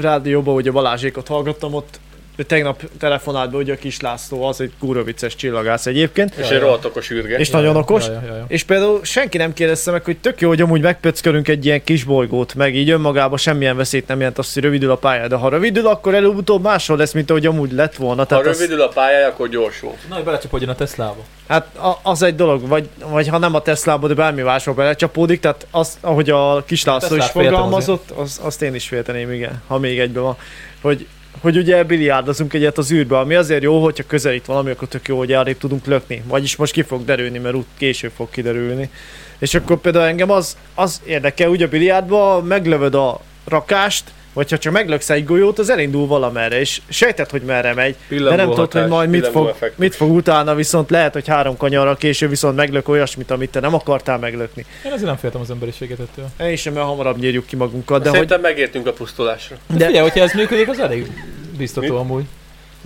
rádióban, 0.00 0.54
hogy 0.54 0.68
a 0.68 0.72
Balázsékot 0.72 1.28
hallgattam, 1.28 1.74
ott 1.74 2.00
ő 2.40 2.42
tegnap 2.42 2.82
telefonált 2.98 3.50
be, 3.50 3.56
hogy 3.56 3.70
a 3.70 3.76
kis 3.76 4.00
László 4.00 4.42
az 4.42 4.60
egy 4.60 4.72
kurva 4.78 5.02
vicces 5.02 5.36
csillagász 5.36 5.86
egyébként. 5.86 6.34
És 6.34 6.48
egy 6.48 6.60
rohadt 6.60 6.84
okos 6.84 7.10
űrge. 7.10 7.36
És 7.36 7.50
nagyon 7.50 7.76
okos. 7.76 8.06
Ja, 8.06 8.12
ja, 8.12 8.20
ja, 8.26 8.36
ja. 8.36 8.44
És 8.48 8.62
például 8.62 9.00
senki 9.02 9.36
nem 9.36 9.52
kérdezte 9.52 9.90
meg, 9.90 10.04
hogy 10.04 10.18
tök 10.18 10.40
jó, 10.40 10.48
hogy 10.48 10.60
amúgy 10.60 10.80
megpöckölünk 10.80 11.48
egy 11.48 11.64
ilyen 11.64 11.84
kis 11.84 12.04
bolygót, 12.04 12.54
meg 12.54 12.74
így 12.74 12.90
önmagában 12.90 13.38
semmilyen 13.38 13.76
veszélyt 13.76 14.06
nem 14.06 14.18
jelent 14.18 14.38
azt, 14.38 14.54
hogy 14.54 14.62
rövidül 14.62 14.90
a 14.90 14.96
pálya, 14.96 15.28
de 15.28 15.36
ha 15.36 15.48
rövidül, 15.48 15.86
akkor 15.86 16.14
előbb-utóbb 16.14 16.62
máshol 16.62 16.96
lesz, 16.96 17.12
mint 17.12 17.30
ahogy 17.30 17.46
amúgy 17.46 17.72
lett 17.72 17.94
volna. 17.94 18.20
Ha 18.20 18.26
Tehát 18.26 18.46
az, 18.46 18.58
rövidül 18.58 18.82
a 18.82 18.88
pályája, 18.88 19.26
akkor 19.26 19.48
gyorsul. 19.48 19.92
Na, 20.08 20.14
hogy 20.14 20.24
belecsapodjon 20.24 20.70
a 20.70 20.74
Teslába. 20.74 21.24
hát 21.48 21.76
a, 21.76 21.98
az 22.02 22.22
egy 22.22 22.34
dolog, 22.34 22.68
vagy, 22.68 22.88
vagy 23.10 23.28
ha 23.28 23.38
nem 23.38 23.54
a 23.54 23.60
Teslába, 23.62 24.08
de 24.08 24.14
bármi 24.14 24.42
másba 24.42 24.74
belecsapódik, 24.74 25.40
tehát 25.40 25.66
az, 25.70 25.98
ahogy 26.00 26.30
a 26.30 26.64
kis 26.66 26.84
László 26.84 27.16
is 27.16 27.24
fogalmazott, 27.24 28.10
az, 28.10 28.40
azt 28.42 28.62
én 28.62 28.74
is 28.74 28.88
félteném, 28.88 29.32
igen, 29.32 29.62
ha 29.66 29.78
még 29.78 29.98
egyben 29.98 30.22
van. 30.22 30.36
Hogy, 30.80 31.06
hogy 31.40 31.56
ugye 31.56 31.84
biliárdozunk 31.84 32.52
egyet 32.52 32.78
az 32.78 32.92
űrbe, 32.92 33.18
ami 33.18 33.34
azért 33.34 33.62
jó, 33.62 33.82
hogyha 33.82 34.04
közelít 34.06 34.46
valami, 34.46 34.70
akkor 34.70 34.88
tök 34.88 35.08
jó, 35.08 35.18
hogy 35.18 35.32
arrébb 35.32 35.58
tudunk 35.58 35.86
lökni. 35.86 36.22
Vagyis 36.26 36.56
most 36.56 36.72
ki 36.72 36.82
fog 36.82 37.04
derülni, 37.04 37.38
mert 37.38 37.54
úgy 37.54 37.64
később 37.76 38.12
fog 38.16 38.30
kiderülni. 38.30 38.90
És 39.38 39.54
akkor 39.54 39.80
például 39.80 40.04
engem 40.04 40.30
az, 40.30 40.56
az 40.74 41.00
érdekel, 41.06 41.48
ugye 41.48 41.64
a 41.64 41.68
biliárdban 41.68 42.44
meglövöd 42.44 42.94
a 42.94 43.20
rakást, 43.44 44.04
vagy 44.32 44.50
ha 44.50 44.58
csak 44.58 44.72
meglöksz 44.72 45.10
egy 45.10 45.24
golyót, 45.24 45.58
az 45.58 45.70
elindul 45.70 46.06
valamerre, 46.06 46.60
és 46.60 46.80
sejted, 46.88 47.30
hogy 47.30 47.42
merre 47.42 47.74
megy, 47.74 47.96
de 48.08 48.36
nem 48.36 48.48
tudod, 48.48 48.72
hogy 48.72 48.86
majd 48.86 49.10
mit 49.10 49.26
fog, 49.26 49.54
mit 49.76 49.94
fog 49.94 50.10
utána, 50.10 50.54
viszont 50.54 50.90
lehet, 50.90 51.12
hogy 51.12 51.28
három 51.28 51.56
kanyarra 51.56 51.94
később 51.94 52.28
viszont 52.28 52.56
meglök 52.56 52.88
olyasmit, 52.88 53.30
amit 53.30 53.50
te 53.50 53.60
nem 53.60 53.74
akartál 53.74 54.18
meglökni. 54.18 54.64
Én 54.84 54.92
azért 54.92 55.06
nem 55.06 55.16
féltem 55.16 55.40
az 55.40 55.50
emberiséget 55.50 55.98
ettől. 55.98 56.48
Én 56.48 56.56
sem, 56.56 56.72
mert 56.72 56.86
hamarabb 56.86 57.18
nyírjuk 57.18 57.46
ki 57.46 57.56
magunkat, 57.56 57.98
de 57.98 58.10
De 58.10 58.10
hogy, 58.10 58.28
Szerintem 58.28 58.40
megértünk 58.40 58.86
a 58.86 58.92
pusztulásra. 58.92 59.56
De 59.66 59.76
De- 59.76 59.86
figyelj, 59.86 60.02
hogyha 60.08 60.20
ez 60.20 60.32
működik, 60.32 60.68
az 60.68 60.78
elég 60.78 61.12
biztató 61.58 61.92
Mi? 61.92 61.98
amúgy. 61.98 62.24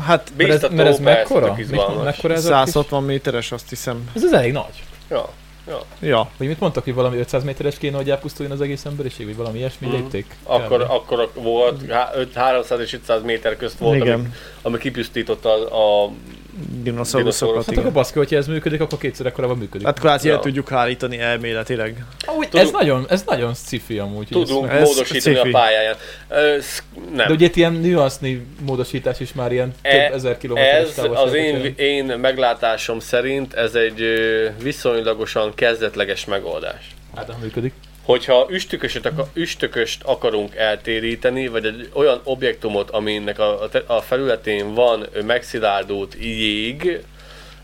hát 0.03 0.33
Mert 0.37 0.51
ez, 0.51 0.71
mert 0.71 0.89
ez 0.89 0.99
mekkora? 0.99 1.55
Mit, 1.55 1.71
mekkora 2.05 2.35
ez 2.35 2.45
a 2.47 2.62
kis... 2.62 2.73
160 2.73 3.03
méteres, 3.05 3.53
azt 3.53 3.69
hiszem. 3.69 4.11
Ez 4.15 4.23
az 4.23 4.33
elég 4.33 4.53
nagy. 4.53 4.83
Ja. 5.11 5.29
Ja, 6.01 6.31
Vagy 6.36 6.47
mit 6.47 6.61
mondtak, 6.61 6.85
hogy 6.85 6.95
valami 6.95 7.19
500 7.19 7.45
méteres 7.45 7.78
kéne, 7.78 7.97
hogy 7.97 8.11
elpusztuljon 8.11 8.55
az 8.55 8.61
egész 8.61 8.85
emberiség, 8.85 9.27
vagy 9.27 9.36
valami 9.36 9.59
ilyesmi 9.59 9.86
Mhm. 9.86 9.97
lépték? 9.97 10.36
Akkor, 10.43 10.81
akkor 10.81 11.31
volt, 11.35 11.91
há- 11.91 12.15
öt- 12.15 12.35
300 12.35 12.81
és 12.81 12.93
500 12.93 13.23
méter 13.23 13.57
közt 13.57 13.78
volt, 13.78 14.01
ami, 14.01 14.05
igen, 14.09 14.32
ami 14.62 14.78
kipusztította 14.78 15.51
a, 15.53 16.05
a 16.05 16.11
dinoszauruszokat, 16.82 17.64
Hát 17.66 17.76
akkor 17.76 17.93
baszki, 17.93 18.18
hogyha 18.18 18.36
ez 18.36 18.47
működik, 18.47 18.81
akkor 18.81 18.98
kétszer 18.98 19.26
ekkorában 19.26 19.59
működik. 19.59 19.86
Hát 19.86 19.98
kvázi 19.98 20.28
el 20.28 20.35
Ja. 20.35 20.40
tudjuk 20.40 20.68
hárítani 20.68 21.18
elméletileg. 21.18 22.05
Amúgy 22.26 22.44
ez 22.44 22.51
tudunk- 22.51 22.72
nagyon, 22.72 23.06
ez 23.09 23.22
nagyon 23.26 23.55
sci-fi 23.55 23.98
amúgy. 23.98 24.26
tudunk 24.31 24.70
Ez 24.70 24.89
módosítani 24.89 25.35
a 25.36 25.39
sci-fi. 25.39 25.51
pályáján. 25.51 25.94
Ez, 26.28 26.66
nem. 27.14 27.26
De 27.26 27.32
ugye 27.32 27.47
itt 27.47 27.56
ilyen 27.56 27.72
nüansznyi 27.72 28.47
módosítás 28.66 29.20
is 29.20 29.32
már 29.32 29.52
ilyen 29.52 29.74
E- 29.82 30.06
több 30.06 30.14
ezer 30.16 30.39
kilométeres 30.39 30.89
Ez 30.97 31.05
az 31.14 31.35
én, 31.35 31.74
én 31.76 32.05
meglátásom 32.05 32.98
szerint 32.98 33.55
ez 33.55 33.74
egy 33.74 34.02
viszonylagosan 34.62 35.52
kezdetleges 35.55 36.24
megoldás. 36.24 36.94
Hát, 37.16 37.26
ha 37.31 37.39
működik. 37.43 37.72
Hogyha 38.05 38.47
üstököset, 38.51 39.06
akar, 39.06 39.26
üstököst 39.32 40.02
akarunk 40.02 40.55
eltéríteni, 40.55 41.48
vagy 41.48 41.64
egy 41.64 41.90
olyan 41.93 42.20
objektumot, 42.24 42.90
aminek 42.90 43.39
a, 43.39 43.68
a, 43.86 44.01
felületén 44.01 44.74
van 44.74 45.06
megszilárdult 45.26 46.16
jég, 46.20 47.01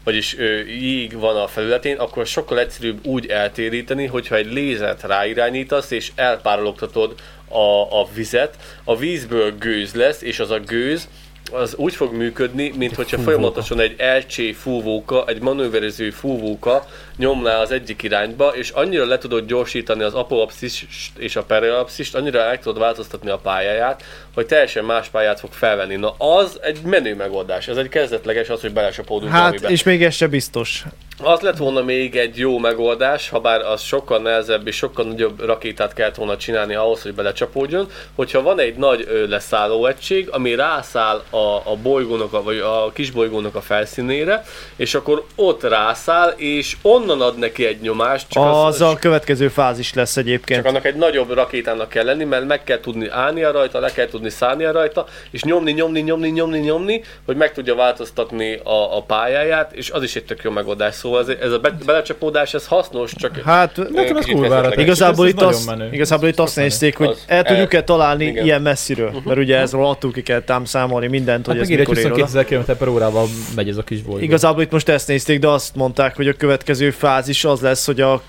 vagyis 0.05 0.39
ö, 0.39 0.59
jég 0.65 1.19
van 1.19 1.37
a 1.37 1.47
felületén, 1.47 1.97
akkor 1.97 2.27
sokkal 2.27 2.59
egyszerűbb 2.59 3.07
úgy 3.07 3.27
eltéríteni, 3.27 4.07
hogyha 4.07 4.37
egy 4.37 4.53
lézert 4.53 5.03
ráirányítasz, 5.03 5.91
és 5.91 6.13
elpárologtatod 6.15 7.15
a, 7.49 8.01
a 8.01 8.09
vizet, 8.15 8.57
a 8.85 8.97
vízből 8.97 9.57
gőz 9.59 9.95
lesz, 9.95 10.23
és 10.23 10.39
az 10.39 10.51
a 10.51 10.61
gőz 10.61 11.09
az 11.53 11.75
úgy 11.77 11.95
fog 11.95 12.13
működni, 12.13 12.73
mint 12.77 12.95
hogyha 12.95 13.17
fúvóka. 13.17 13.31
folyamatosan 13.31 13.81
egy 13.81 13.97
LC 13.99 14.57
fúvóka, 14.57 15.25
egy 15.27 15.41
manőverező 15.43 16.11
fúvóka 16.11 16.87
nyomná 17.17 17.61
az 17.61 17.71
egyik 17.71 18.03
irányba, 18.03 18.49
és 18.49 18.71
annyira 18.71 19.05
le 19.07 19.19
tudod 19.19 19.47
gyorsítani 19.47 20.03
az 20.03 20.15
apoapszist 20.15 20.87
és 21.19 21.37
a 21.37 21.43
periapszist, 21.43 22.15
annyira 22.15 22.41
el 22.41 22.59
tudod 22.59 22.79
változtatni 22.79 23.31
a 23.31 23.37
pályáját, 23.37 24.03
hogy 24.35 24.47
teljesen 24.47 24.85
más 24.85 25.09
pályát 25.09 25.41
fog 25.41 25.53
felvenni. 25.53 25.97
Na 25.97 26.11
az 26.11 26.59
egy 26.63 26.81
menő 26.83 27.15
megoldás, 27.15 27.69
ez 27.69 27.77
egy 27.77 27.89
kezdetleges 27.89 28.49
az, 28.49 28.61
hogy 28.61 28.73
belecsapódunk 28.73 29.33
Hát, 29.33 29.41
valamibe. 29.43 29.69
és 29.69 29.83
még 29.83 30.05
ez 30.05 30.15
se 30.15 30.27
biztos. 30.27 30.85
Az 31.23 31.41
lett 31.41 31.57
volna 31.57 31.83
még 31.83 32.17
egy 32.17 32.39
jó 32.39 32.59
megoldás, 32.59 33.29
ha 33.29 33.41
bár 33.41 33.61
az 33.61 33.81
sokkal 33.81 34.19
nehezebb 34.19 34.67
és 34.67 34.77
sokkal 34.77 35.05
nagyobb 35.05 35.45
rakétát 35.45 35.93
kellett 35.93 36.15
volna 36.15 36.37
csinálni 36.37 36.75
ahhoz, 36.75 37.03
hogy 37.03 37.15
belecsapódjon, 37.15 37.89
hogyha 38.15 38.43
van 38.43 38.61
egy 38.61 38.77
nagy 38.77 39.27
leszálló 39.29 39.87
egység, 39.87 40.29
ami 40.31 40.55
rászáll 40.55 41.23
a, 41.31 41.37
a 41.71 41.77
bolygónak, 41.83 42.33
a, 42.33 42.43
vagy 42.43 42.59
a 42.59 42.91
kis 42.93 43.11
bolygónak 43.11 43.55
a 43.55 43.61
felszínére, 43.61 44.45
és 44.77 44.95
akkor 44.95 45.25
ott 45.35 45.63
rászáll, 45.63 46.29
és 46.37 46.77
onnan 46.83 47.21
ad 47.21 47.39
neki 47.39 47.67
egy 47.67 47.81
nyomást, 47.81 48.29
csak 48.29 48.45
Az 48.45 48.81
a 48.81 48.97
következő 49.01 49.49
fázis 49.49 49.95
lesz 49.95 50.17
egyébként. 50.17 50.61
csak 50.61 50.69
annak 50.69 50.85
egy 50.85 50.97
nagyobb 50.97 51.33
rakétának 51.33 51.89
kell 51.89 52.05
lenni, 52.05 52.25
mert 52.25 52.47
meg 52.47 52.65
kell 52.65 52.81
tudni 52.81 53.09
állnia 53.09 53.51
rajta, 53.51 53.81
le 53.81 53.93
kell 53.93 54.07
tudni 54.07 54.31
szállnia 54.31 54.73
rajta, 54.73 55.07
és 55.31 55.43
nyomni, 55.43 55.73
nyomni, 55.73 56.01
nyomni, 56.01 56.29
nyomni, 56.29 56.59
nyomni, 56.59 57.03
hogy 57.27 57.37
meg 57.37 57.53
tudja 57.53 57.75
változtatni 57.75 58.61
a, 58.65 58.97
a 58.97 59.03
pályáját, 59.03 59.73
és 59.73 59.91
az 59.91 60.03
is 60.03 60.17
egy 60.17 60.25
tök 60.25 60.43
jó 60.43 60.51
megoldás. 60.51 60.95
Szóval 60.95 61.10
ez, 61.19 61.29
ez 61.29 61.53
a 61.53 61.59
be, 61.59 61.77
belecsapódás, 61.87 62.55
ez 62.55 62.67
hasznos, 62.67 63.13
csak 63.15 63.37
Hát 63.45 63.77
Nekem 63.93 64.17
ez 64.17 64.25
kurvára 64.25 64.75
igazából 64.75 65.27
Ez 65.27 65.33
itt, 65.33 65.41
azt, 65.41 65.67
menő. 65.67 65.89
igazából 65.93 66.29
itt 66.29 66.39
Ez 66.39 66.45
azt 66.45 66.57
nézték, 66.57 66.97
hogy 66.97 67.19
el 67.27 67.43
tudjuk-e 67.43 67.83
találni 67.83 68.25
Igen. 68.25 68.45
ilyen 68.45 68.63
messziről. 68.63 69.13
Mert 69.25 69.39
ugye 69.39 69.57
ez 69.57 69.73
rohadtul 69.73 70.13
ki 70.13 70.23
kell 70.23 70.43
ám 70.47 70.65
számolni 70.65 71.07
mindent, 71.07 71.47
hogy 71.47 71.55
Hát 71.55 71.63
ez 71.63 71.69
hogy 71.69 71.79
mikor 71.79 71.97
ér 71.99 72.03
22 72.09 72.23
oda. 72.23 72.55
ezer 72.59 72.65
km 72.65 72.79
per 72.79 72.89
órával 72.89 73.27
megy 73.55 73.69
ez 73.69 73.77
a 73.77 73.83
kis 73.83 74.03
bolygó. 74.03 74.25
Igazából 74.25 74.63
itt 74.63 74.71
most 74.71 74.89
ezt 74.89 75.09
nézték, 75.09 75.39
de 75.39 75.49
azt 75.49 75.75
mondták, 75.75 76.17
hogy 76.17 76.29
a 76.29 76.33
következő 76.33 76.91
fázis 76.91 77.45
az 77.45 77.61
lesz, 77.61 77.87
hogy 77.87 78.01
a 78.01 78.23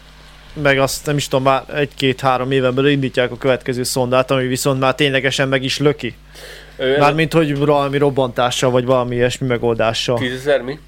meg 0.54 0.80
azt 0.80 1.06
nem 1.06 1.18
is 1.18 1.28
tudom, 1.28 1.44
már 1.44 1.64
egy-két-három 1.76 2.52
éven 2.52 2.76
belül 2.76 2.90
indítják 2.90 3.32
a 3.32 3.38
következő 3.38 3.84
szondát, 3.84 4.32
ami 4.32 4.48
viszont 4.48 4.80
már 4.80 4.96
ténylegesen 4.96 5.48
meg 5.48 5.64
is 5.64 5.80
löki. 5.80 6.16
Ez 6.78 6.98
Mármint, 7.00 7.34
hogy 7.34 7.58
valami 7.58 7.98
robbantással, 7.98 8.72
vagy 8.72 8.86
valami 8.86 9.16
ilyesmi 9.16 9.48
megoldással. 9.48 10.18
10 10.18 10.34
ezer 10.34 10.62
mi? 10.62 10.80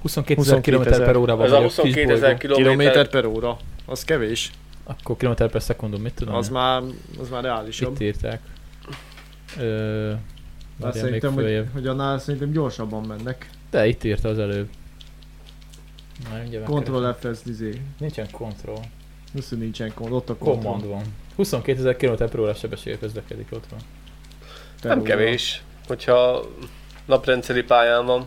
22 0.00 0.40
ezer 0.40 0.54
22 0.54 0.70
km 0.76 0.82
per 0.82 0.92
ezer. 0.92 1.16
órával 1.16 1.44
Ez 1.46 1.52
a 1.52 1.60
megy 1.60 1.64
a 1.64 1.68
kis 1.68 1.94
22 1.94 2.12
ezer 2.12 2.36
kilométer. 2.36 3.08
per 3.08 3.24
óra. 3.24 3.56
Az 3.86 4.04
kevés. 4.04 4.50
Akkor 4.84 5.16
kilométer 5.16 5.50
per 5.50 5.62
szekundum, 5.62 6.00
mit 6.02 6.14
tudom? 6.14 6.34
Az 6.34 6.46
én? 6.46 6.52
már, 6.52 6.82
az 7.20 7.28
már 7.28 7.42
reálisabb. 7.42 7.92
Itt 7.92 8.00
írták. 8.00 8.40
Ö, 9.58 10.12
még 10.76 10.92
szerintem, 10.92 11.32
hogy, 11.32 11.64
hogy 11.72 11.86
annál 11.86 12.18
szerintem 12.18 12.50
gyorsabban 12.50 13.04
mennek. 13.04 13.50
De 13.70 13.86
itt 13.86 14.04
írta 14.04 14.28
az 14.28 14.38
előbb. 14.38 14.68
Ctrl 16.64 16.74
megkeresem. 16.74 17.14
F, 17.20 17.24
ez 17.24 17.42
izé. 17.46 17.80
Nincsen 17.98 18.30
control. 18.30 18.80
Viszont 19.32 19.62
nincsen 19.62 19.92
command, 19.94 20.14
ott 20.14 20.28
a 20.30 20.36
control. 20.36 20.62
Command 20.62 20.86
van. 20.86 21.02
22 21.36 21.78
ezer 21.78 21.96
km 21.96 22.14
per 22.14 22.38
órás 22.38 22.58
sebességgel 22.58 22.98
közlekedik 22.98 23.46
ott 23.52 23.64
van. 23.70 23.80
Per 24.80 24.90
Nem 24.90 24.98
óra. 25.00 25.08
kevés, 25.08 25.62
hogyha 25.86 26.44
naprendszeri 27.04 27.62
pályán 27.62 28.06
van. 28.06 28.26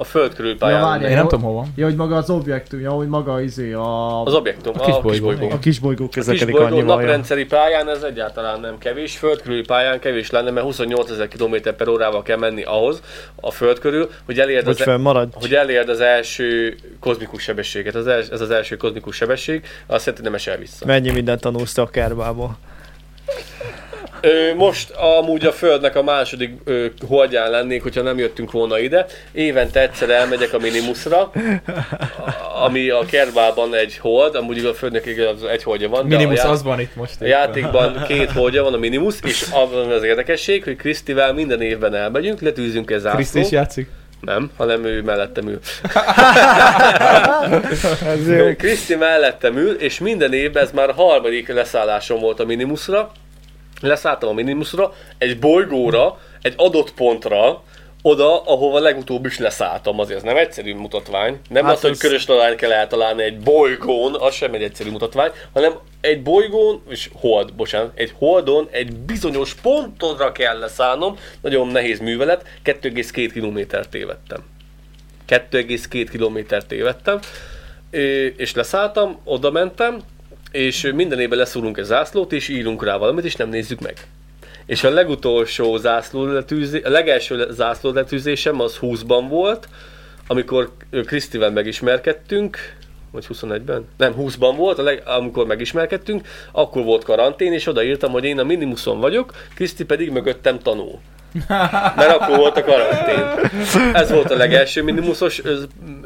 A 0.00 0.04
föld 0.04 0.34
körül 0.34 0.58
pályán. 0.58 0.78
Ja, 0.80 0.84
várjál. 0.86 1.08
Én 1.10 1.14
nem 1.16 1.24
jó. 1.24 1.30
tudom 1.30 1.44
hol 1.44 1.54
van. 1.54 1.72
Ja, 1.76 1.84
hogy 1.84 1.96
maga 1.96 2.16
az 2.16 2.30
objektum, 2.30 2.80
ja, 2.80 2.90
hogy 2.90 3.08
maga 3.08 3.40
izé 3.40 3.72
a... 3.72 4.22
Az 4.22 4.34
objektum, 4.34 4.72
A 4.78 4.82
a, 4.82 4.84
kis 4.84 4.94
a 4.94 5.00
bolygó, 5.00 5.28
kisbolygó. 5.28 5.54
a 5.54 5.58
kisbolygó 5.58 6.04
A 6.04 6.08
közlekedik 6.08 6.46
kisbolygó 6.54 6.76
annyival. 6.76 6.96
naprendszeri 6.96 7.44
pályán 7.44 7.88
ez 7.88 8.02
egyáltalán 8.02 8.60
nem 8.60 8.78
kevés, 8.78 9.16
földkörüli 9.16 9.60
pályán 9.62 9.98
kevés 10.00 10.30
lenne, 10.30 10.50
mert 10.50 10.66
28 10.66 11.10
ezer 11.10 11.28
km 11.28 11.54
per 11.76 11.88
órával 11.88 12.22
kell 12.22 12.36
menni 12.36 12.62
ahhoz 12.62 13.02
a 13.40 13.50
föld 13.50 13.78
körül, 13.78 14.10
hogy 14.24 14.38
elérd 14.40 14.64
Hogy 14.64 14.74
az, 14.78 14.82
fennmaradj. 14.82 15.30
hogy 15.34 15.54
elérd 15.54 15.88
az 15.88 16.00
első 16.00 16.76
kozmikus 17.00 17.42
sebességet. 17.42 17.94
Az 17.94 18.06
els, 18.06 18.28
ez 18.28 18.40
az 18.40 18.50
első 18.50 18.76
kozmikus 18.76 19.16
sebesség, 19.16 19.64
azt 19.86 20.04
jelenti, 20.06 20.24
nem 20.26 20.34
esel 20.34 20.56
vissza. 20.56 20.86
Mennyi 20.86 21.10
mindent 21.10 21.40
tanulsz 21.40 21.72
te 21.72 21.82
a 21.82 21.86
kerbából. 21.86 22.56
Ö, 24.20 24.54
most 24.54 24.90
amúgy 24.90 25.44
a 25.46 25.52
Földnek 25.52 25.96
a 25.96 26.02
második 26.02 26.50
ö, 26.64 26.86
holdján 27.08 27.50
lennék, 27.50 27.82
hogyha 27.82 28.02
nem 28.02 28.18
jöttünk 28.18 28.50
volna 28.50 28.78
ide. 28.78 29.06
Évente 29.32 29.80
egyszer 29.80 30.10
elmegyek 30.10 30.52
a 30.52 30.58
Minimusra, 30.58 31.20
a- 31.20 32.64
ami 32.64 32.88
a 32.88 33.04
Kerbában 33.10 33.74
egy 33.74 33.98
hold, 33.98 34.34
amúgy 34.34 34.64
a 34.64 34.74
Földnek 34.74 35.06
igaz, 35.06 35.42
egy 35.42 35.62
holdja 35.62 35.88
van. 35.88 36.06
Minimus 36.06 36.36
já- 36.36 36.46
az 36.50 36.62
van 36.62 36.80
itt 36.80 36.94
most. 36.96 37.20
A 37.20 37.26
játékban 37.26 38.02
két 38.08 38.30
holdja 38.30 38.62
van 38.62 38.74
a 38.74 38.78
Minimus, 38.78 39.14
és 39.24 39.46
abban 39.50 39.90
az 39.90 40.02
érdekesség, 40.02 40.64
hogy 40.64 40.76
Krisztivel 40.76 41.32
minden 41.32 41.60
évben 41.62 41.94
elmegyünk, 41.94 42.40
letűzünk 42.40 42.90
egy 42.90 43.02
Kriszti 43.02 43.20
is 43.38 43.44
zászlót. 43.44 43.50
játszik? 43.50 43.88
Nem, 44.20 44.50
hanem 44.56 44.84
ő 44.84 45.02
mellettem 45.02 45.48
ül. 45.48 45.58
Ez. 48.06 48.56
Kriszti 48.56 48.94
mellettem 48.94 49.56
ül, 49.56 49.74
és 49.74 49.98
minden 49.98 50.32
évben 50.32 50.62
ez 50.62 50.70
már 50.70 50.88
a 50.88 50.92
harmadik 50.92 51.48
leszállásom 51.52 52.20
volt 52.20 52.40
a 52.40 52.44
Minimusra. 52.44 53.10
Leszálltam 53.80 54.28
a 54.28 54.32
Minimusra, 54.32 54.92
egy 55.18 55.38
bolygóra, 55.38 56.18
egy 56.42 56.54
adott 56.56 56.94
pontra, 56.94 57.62
oda, 58.02 58.42
ahova 58.42 58.78
legutóbb 58.78 59.26
is 59.26 59.38
leszálltam, 59.38 60.00
azért 60.00 60.18
ez 60.18 60.24
nem 60.24 60.36
egyszerű 60.36 60.74
mutatvány. 60.74 61.40
Nem 61.48 61.64
Hát 61.64 61.74
az, 61.74 61.80
hogy 61.80 61.98
körös 61.98 62.24
talányt 62.24 62.56
kell 62.56 62.72
eltalálni 62.72 63.22
egy 63.22 63.38
bolygón, 63.38 64.14
az 64.14 64.34
sem 64.34 64.54
egy 64.54 64.62
egyszerű 64.62 64.90
mutatvány, 64.90 65.30
hanem 65.52 65.72
egy 66.00 66.22
bolygón, 66.22 66.82
és 66.88 67.10
hold, 67.14 67.54
bocsánat, 67.54 67.92
egy 67.94 68.12
holdon 68.18 68.68
egy 68.70 68.96
bizonyos 68.96 69.54
pontra 69.54 70.32
kell 70.32 70.58
leszállnom, 70.58 71.16
nagyon 71.40 71.68
nehéz 71.68 71.98
művelet, 72.00 72.44
2,2 72.64 73.30
kilométert 73.32 73.88
tévedtem. 73.88 74.44
2,2 75.28 76.06
kilométert 76.10 76.66
tévedtem, 76.66 77.18
és 78.36 78.54
leszálltam, 78.54 79.18
oda 79.24 79.50
mentem, 79.50 80.00
és 80.52 80.90
minden 80.94 81.20
évben 81.20 81.38
leszúrunk 81.38 81.78
egy 81.78 81.84
zászlót, 81.84 82.32
és 82.32 82.48
írunk 82.48 82.84
rá 82.84 82.96
valamit, 82.96 83.24
és 83.24 83.36
nem 83.36 83.48
nézzük 83.48 83.80
meg. 83.80 83.94
És 84.66 84.84
a 84.84 84.90
legutolsó 84.90 85.76
zászló 85.76 86.24
letűzé, 86.24 86.82
a 86.82 86.90
legelső 86.90 87.46
zászló 87.50 87.92
letűzésem 87.92 88.60
az 88.60 88.78
20-ban 88.80 89.24
volt, 89.28 89.68
amikor 90.26 90.70
Krisztivel 91.04 91.50
megismerkedtünk, 91.50 92.58
vagy 93.10 93.26
21-ben? 93.28 93.84
Nem, 93.96 94.14
20-ban 94.18 94.52
volt, 94.56 94.78
a 94.78 94.82
leg, 94.82 95.02
amikor 95.06 95.46
megismerkedtünk, 95.46 96.28
akkor 96.52 96.82
volt 96.82 97.04
karantén, 97.04 97.52
és 97.52 97.66
odaírtam, 97.66 98.10
hogy 98.10 98.24
én 98.24 98.38
a 98.38 98.44
minimuson 98.44 99.00
vagyok, 99.00 99.32
Kriszti 99.54 99.84
pedig 99.84 100.10
mögöttem 100.10 100.58
tanul. 100.58 101.00
Mert 101.96 102.10
akkor 102.10 102.36
volt 102.36 102.56
a 102.56 102.64
karantén. 102.64 103.50
Ez 103.94 104.10
volt 104.10 104.30
a 104.30 104.36
legelső 104.36 104.82
minimusos 104.82 105.42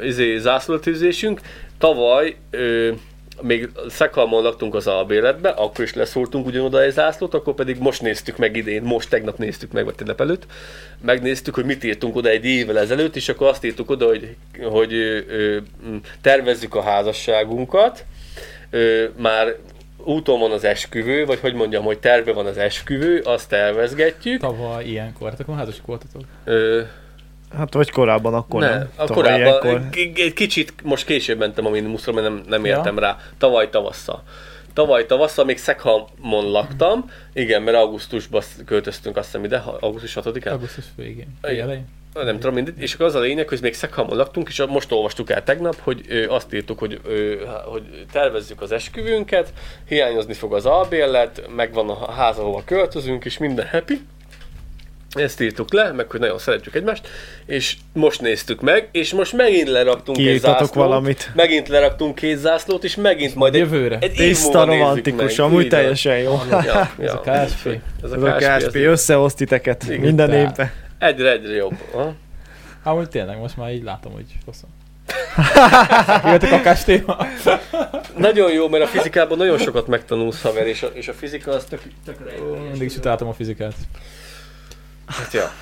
izé, 0.01 0.39
zászlótűzésünk. 0.39 1.41
Tavaly 1.79 2.37
ö, 2.51 2.91
még 3.41 3.71
Szekhalmon 3.89 4.43
laktunk 4.43 4.75
az 4.75 4.87
albéletbe, 4.87 5.49
akkor 5.49 5.85
is 5.85 5.95
leszúrtunk 5.95 6.47
ugyanoda 6.47 6.83
egy 6.83 6.93
zászlót, 6.93 7.35
akkor 7.35 7.55
pedig 7.55 7.79
most 7.79 8.03
néztük 8.03 8.37
meg 8.37 8.57
idén, 8.57 8.83
most 8.83 9.09
tegnap 9.09 9.39
néztük 9.39 9.73
meg, 9.73 9.85
vagy 9.85 9.95
tegnap 9.95 10.21
előtt, 10.21 10.47
megnéztük, 11.01 11.55
hogy 11.55 11.65
mit 11.65 11.85
írtunk 11.85 12.17
oda 12.17 12.29
egy 12.29 12.45
évvel 12.45 12.79
ezelőtt, 12.79 13.17
és 13.17 13.29
akkor 13.29 13.47
azt 13.47 13.65
írtuk 13.65 13.91
oda, 13.91 14.07
hogy, 14.07 14.37
hogy 14.63 14.93
ö, 14.93 15.21
ö, 15.29 15.59
tervezzük 16.21 16.75
a 16.75 16.83
házasságunkat, 16.83 18.05
ö, 18.71 19.05
már 19.17 19.57
úton 20.05 20.41
van 20.41 20.51
az 20.51 20.65
esküvő, 20.65 21.25
vagy 21.25 21.41
hogy 21.41 21.55
mondjam, 21.55 21.85
hogy 21.85 21.99
terve 21.99 22.33
van 22.33 22.47
az 22.47 22.59
esküvő, 22.59 23.21
azt 23.21 23.49
tervezgetjük. 23.49 24.41
Tavaly 24.41 24.85
ilyenkor. 24.85 25.33
Akkor 25.39 25.57
házasok 25.57 25.87
voltatok. 25.87 26.23
Ö, 26.45 26.83
Hát 27.57 27.75
vagy 27.75 27.91
korábban, 27.91 28.35
akkor 28.35 28.61
ne, 28.61 28.69
nem. 28.71 28.89
a 28.97 29.05
Tavaly 29.05 29.37
ilyenkor. 29.39 29.61
korábban, 29.61 29.89
egy, 29.93 30.19
egy 30.21 30.33
kicsit, 30.33 30.73
most 30.83 31.05
később 31.07 31.39
mentem 31.39 31.67
a 31.67 31.71
minimuszra, 31.71 32.13
mert 32.13 32.29
nem, 32.29 32.43
nem 32.49 32.65
Ja. 32.65 32.77
értem 32.77 32.99
rá. 32.99 33.17
Tavaly 33.39 33.69
tavasszal. 33.71 34.23
Tavaly 34.73 35.07
tavasszal 35.07 35.45
még 35.45 35.59
Szekhamon 35.59 36.51
laktam, 36.51 37.11
igen, 37.33 37.63
mert 37.63 37.77
augusztusban 37.77 38.43
költöztünk 38.65 39.17
azt 39.17 39.27
hiszem 39.27 39.45
ide, 39.45 39.65
augusztus 39.81 40.17
6-án. 40.25 40.51
Augusztus 40.51 40.85
végén. 40.97 41.39
Igen. 41.43 41.63
Elején. 41.63 41.85
Nem 42.15 42.35
tudom, 42.39 42.55
mindegy. 42.55 42.75
És 42.79 42.95
akkor 42.95 43.07
az 43.07 43.15
a 43.15 43.21
lényeg, 43.21 43.49
hogy 43.49 43.59
még 43.63 43.75
Szekhamon 43.75 44.17
laktunk, 44.17 44.49
és 44.49 44.65
most 44.69 44.93
olvastuk 44.93 45.31
el 45.31 45.43
tegnap, 45.45 45.77
hogy 45.81 46.05
ö, 46.09 46.29
azt 46.29 46.55
írtuk, 46.55 46.79
hogy, 46.79 47.01
ö, 47.05 47.35
hogy 47.65 47.83
tervezzük 48.13 48.61
az 48.61 48.73
esküvőnket, 48.73 49.53
hiányozni 49.89 50.33
fog 50.35 50.55
az 50.55 50.67
albérlet, 50.67 51.43
megvan 51.57 51.89
a 51.91 52.11
ház, 52.13 52.39
ahova 52.39 52.63
költözünk, 52.65 53.25
és 53.25 53.39
minden 53.39 53.69
happy. 53.69 54.01
Ezt 55.15 55.41
írtuk 55.41 55.73
le, 55.73 55.93
meg 55.93 56.11
hogy 56.11 56.21
nagyon 56.21 56.39
szeretjük 56.39 56.75
egymást, 56.75 57.09
és 57.47 57.77
most 57.93 58.21
néztük 58.21 58.61
meg, 58.61 58.89
és 58.93 59.13
most 59.13 59.33
megint 59.33 59.69
leraktunk 59.69 60.19
egy 60.19 60.39
zászlót, 60.41 60.75
valamit. 60.75 61.31
megint 61.35 61.69
leraktunk 61.69 62.15
két 62.15 62.37
zászlót, 62.39 62.85
és 62.85 62.97
megint 62.97 63.35
majd 63.35 63.55
egy, 63.55 63.61
Jövőre. 63.61 63.99
egy 64.01 64.11
év 64.11 64.17
Tiszta 64.29 64.65
romantikus, 64.65 65.37
meg. 65.37 65.47
amúgy 65.47 65.63
Így 65.63 65.69
teljesen 65.69 66.19
jó. 66.19 66.41
Ja, 66.51 66.91
Ez 66.99 67.05
ja. 67.05 67.13
a 67.13 67.21
KSP. 67.21 67.67
Ez 68.03 68.11
a 68.11 68.15
Ez 68.17 68.23
a 68.23 68.37
KSP, 68.37 68.59
KSP 68.67 68.75
ez 68.77 68.83
összeoszt 68.83 69.37
titeket 69.37 69.85
Igen, 69.89 70.01
minden 70.01 70.33
évben. 70.33 70.73
egyre, 70.99 71.31
egyre 71.31 71.55
jobb. 71.55 71.75
Ha? 71.93 72.15
Hát 72.85 72.95
úgy 72.95 73.09
tényleg, 73.09 73.39
most 73.39 73.57
már 73.57 73.73
így 73.73 73.83
látom, 73.83 74.13
hogy 74.13 74.27
hosszan. 74.45 74.69
Jöttek 76.33 76.67
a 76.67 76.73
téma? 76.85 77.17
Nagyon 78.17 78.53
jó, 78.53 78.69
mert 78.69 78.85
a 78.85 78.87
fizikában 78.87 79.39
nagyon 79.39 79.59
sokat 79.59 79.87
megtanulsz, 79.87 80.43
haver, 80.43 80.67
és 80.67 80.83
a, 80.83 80.87
és 80.93 81.09
a 81.09 81.13
fizika 81.13 81.51
az 81.51 81.65
tök, 81.65 81.81
tök 82.05 82.17
Mindig 82.71 82.89
is 82.89 82.97
utáltam 82.97 83.29
a 83.29 83.33
fizikát. 83.33 83.75
Hát 85.13 85.33
ja. 85.33 85.53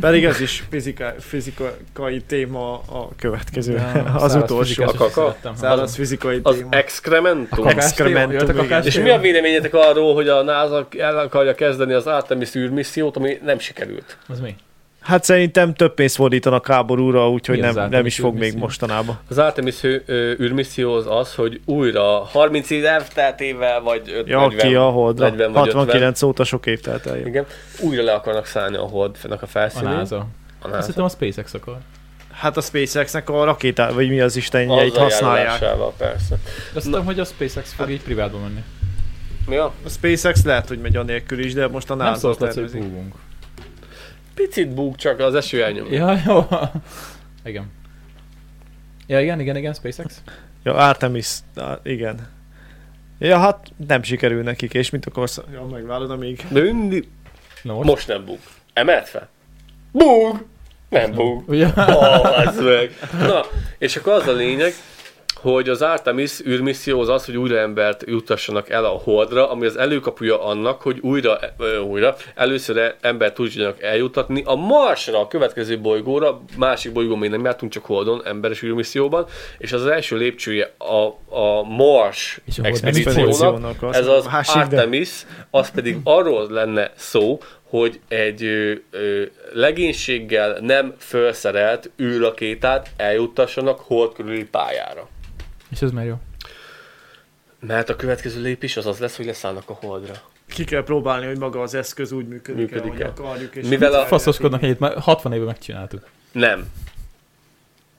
Pedig 0.00 0.24
ez 0.24 0.40
is 0.40 0.64
fizika, 0.70 1.14
fizikai 1.18 2.20
téma 2.26 2.72
a 2.72 3.08
következő, 3.18 3.72
Ja, 3.72 4.02
az 4.14 4.34
utolsó. 4.34 4.82
A 4.84 4.92
kaka? 4.94 5.36
Száraz 5.56 5.94
fizikai 5.94 6.40
Az 6.42 6.56
téma. 6.56 6.68
excrementum. 6.70 7.64
Kakás 7.64 7.84
Excrementum, 7.84 8.30
téma? 8.30 8.40
Jött 8.40 8.48
a 8.48 8.52
igen. 8.52 8.64
kakás 8.68 8.86
És 8.86 8.94
téma? 8.94 9.06
mi 9.06 9.12
a 9.12 9.18
véleményetek 9.18 9.74
arról, 9.74 10.14
hogy 10.14 10.28
a 10.28 10.42
NASA 10.42 10.86
el 10.98 11.18
akarja 11.18 11.54
kezdeni 11.54 11.92
az 11.92 12.06
Artemis 12.06 12.54
űrmissziót, 12.54 13.16
ami 13.16 13.38
nem 13.44 13.58
sikerült? 13.58 14.16
Az 14.28 14.40
mi? 14.40 14.54
Hát 15.02 15.24
szerintem 15.24 15.74
több 15.74 15.94
pénzt 15.94 16.14
fordítanak 16.14 16.66
háborúra, 16.66 17.30
úgyhogy 17.30 17.58
nem, 17.58 17.88
nem 17.90 18.06
is 18.06 18.16
fog 18.16 18.38
még 18.38 18.56
mostanában. 18.56 19.18
Az 19.28 19.38
Artemis 19.38 19.82
űrmisszió 20.40 20.94
az 20.94 21.06
az, 21.08 21.34
hogy 21.34 21.60
újra 21.64 22.24
30 22.24 22.70
év 22.70 22.84
elteltével, 22.84 23.80
vagy 23.80 24.02
öt- 24.16 24.28
Ja, 24.28 24.40
40, 24.40 24.68
ki 24.68 24.74
a 24.74 24.82
holdra. 24.90 25.28
40 25.28 25.52
vagy 25.52 25.72
69 25.72 26.22
óta 26.22 26.44
sok 26.44 26.66
év 26.66 26.80
telt 26.80 27.06
el. 27.06 27.26
Igen, 27.26 27.46
újra 27.80 28.02
le 28.02 28.12
akarnak 28.12 28.46
szállni 28.46 28.76
a 28.76 28.82
holdnak 28.82 29.42
a 29.42 29.44
A 29.44 29.46
felszínén. 29.46 29.90
NASA. 29.90 30.16
A 30.16 30.26
Azt 30.60 30.72
NASA. 30.74 30.86
hittem 30.86 31.04
a 31.04 31.08
SpaceX 31.08 31.54
akar. 31.54 31.76
Hát 32.32 32.56
a 32.56 32.60
SpaceX-nek 32.60 33.28
a 33.30 33.44
rakétá, 33.44 33.90
vagy 33.90 34.08
mi 34.08 34.20
az 34.20 34.36
istenjeit 34.36 34.96
használják. 34.96 35.58
persze. 35.96 36.34
De 36.72 36.76
azt 36.78 36.86
hittem, 36.86 37.04
hogy 37.04 37.20
a 37.20 37.24
SpaceX 37.24 37.72
fog 37.72 37.90
így 37.90 38.02
privátba 38.02 38.38
menni. 38.38 38.62
Mi 39.46 39.56
a? 39.56 39.72
A 39.84 39.88
SpaceX 39.88 40.44
lehet, 40.44 40.68
hogy 40.68 40.78
megy 40.78 40.96
anélkül 40.96 41.38
is, 41.38 41.52
de 41.54 41.68
most 41.68 41.90
a 41.90 41.94
Nem 41.94 42.06
NASA 42.06 42.20
szólt 42.20 42.40
Laci, 42.40 42.60
hogy 42.60 42.70
búgunk. 42.70 43.14
Picit 44.34 44.74
búg, 44.74 44.96
csak 44.96 45.18
az 45.18 45.34
eső 45.34 45.64
elnyomja. 45.64 46.10
Ja, 46.10 46.20
jó. 46.26 46.46
Igen. 47.44 47.70
Ja, 49.06 49.20
igen, 49.20 49.40
igen, 49.40 49.56
igen, 49.56 49.74
SpaceX. 49.74 50.22
Ja, 50.62 50.74
Artemis, 50.74 51.38
igen. 51.82 52.28
Ja, 53.18 53.38
hát 53.38 53.72
nem 53.86 54.02
sikerül 54.02 54.42
nekik, 54.42 54.74
és 54.74 54.90
mit 54.90 55.06
akarsz? 55.06 55.40
Ja, 55.52 55.64
megvárod, 55.64 56.10
amíg... 56.10 56.46
De 56.48 56.60
mindig... 56.60 57.08
Most, 57.62 57.76
most. 57.76 57.88
most 57.88 58.08
nem 58.08 58.24
búg. 58.24 58.38
Emelt 58.72 59.08
fel? 59.08 59.28
Búg! 59.92 60.44
Nem 60.88 61.12
búg. 61.12 61.48
Ugye? 61.48 61.66
Oh, 61.76 62.62
meg. 62.62 62.92
Na, 63.18 63.44
és 63.78 63.96
akkor 63.96 64.12
az 64.12 64.26
a 64.26 64.32
lényeg, 64.32 64.72
hogy 65.42 65.68
az 65.68 65.82
Artemis 65.82 66.40
űrmisszió 66.46 67.00
az 67.00 67.08
az, 67.08 67.24
hogy 67.24 67.36
újra 67.36 67.58
embert 67.58 68.04
jutassanak 68.06 68.70
el 68.70 68.84
a 68.84 68.88
Holdra, 68.88 69.50
ami 69.50 69.66
az 69.66 69.76
előkapuja 69.76 70.44
annak, 70.44 70.82
hogy 70.82 70.98
újra, 71.00 71.38
ö, 71.58 71.78
újra 71.78 72.16
először 72.34 72.76
e- 72.76 72.96
embert 73.00 73.34
tudjanak 73.34 73.82
eljutatni 73.82 74.42
a 74.44 74.54
Marsra, 74.54 75.20
a 75.20 75.26
következő 75.26 75.80
bolygóra, 75.80 76.42
másik 76.56 76.92
bolygón 76.92 77.18
még 77.18 77.30
nem 77.30 77.44
jártunk, 77.44 77.72
csak 77.72 77.84
Holdon, 77.84 78.26
emberes 78.26 78.62
űrmisszióban, 78.62 79.26
és 79.58 79.72
az 79.72 79.80
az 79.80 79.86
első 79.86 80.16
lépcsője 80.16 80.74
a, 80.78 81.06
a 81.36 81.62
Mars 81.62 82.40
a 82.62 82.66
expedíciónak, 82.66 83.76
ez 83.90 84.06
az 84.06 84.28
Artemis, 84.54 85.10
az 85.50 85.70
pedig 85.70 85.96
arról 86.04 86.46
lenne 86.50 86.92
szó, 86.96 87.38
hogy 87.68 88.00
egy 88.08 88.44
ö, 88.44 88.72
ö, 88.90 89.22
legénységgel 89.52 90.58
nem 90.60 90.94
felszerelt 90.98 91.90
űrrakétát 92.00 92.90
eljuttassanak 92.96 93.80
hold 93.80 94.12
körüli 94.12 94.44
pályára. 94.44 95.08
És 95.72 95.82
ez 95.82 95.90
már 95.90 96.04
jó. 96.04 96.16
Mert 97.60 97.88
a 97.88 97.96
következő 97.96 98.40
lépés 98.42 98.76
az 98.76 98.86
az 98.86 98.98
lesz, 98.98 99.16
hogy 99.16 99.26
leszállnak 99.26 99.70
a 99.70 99.72
holdra. 99.80 100.14
Ki 100.46 100.64
kell 100.64 100.82
próbálni, 100.84 101.26
hogy 101.26 101.38
maga 101.38 101.60
az 101.62 101.74
eszköz 101.74 102.12
úgy 102.12 102.28
működik, 102.28 102.70
Működik 102.70 103.00
el, 103.00 103.06
el. 103.06 103.12
ahogy 103.16 103.24
akarjuk. 103.26 103.54
És 103.54 103.68
Mivel 103.68 103.94
a- 103.94 104.04
Faszoskodnak 104.06 104.62
egyet, 104.62 104.78
már 104.78 104.98
60 104.98 105.32
éve 105.32 105.44
megcsináltuk. 105.44 106.08
Nem, 106.32 106.70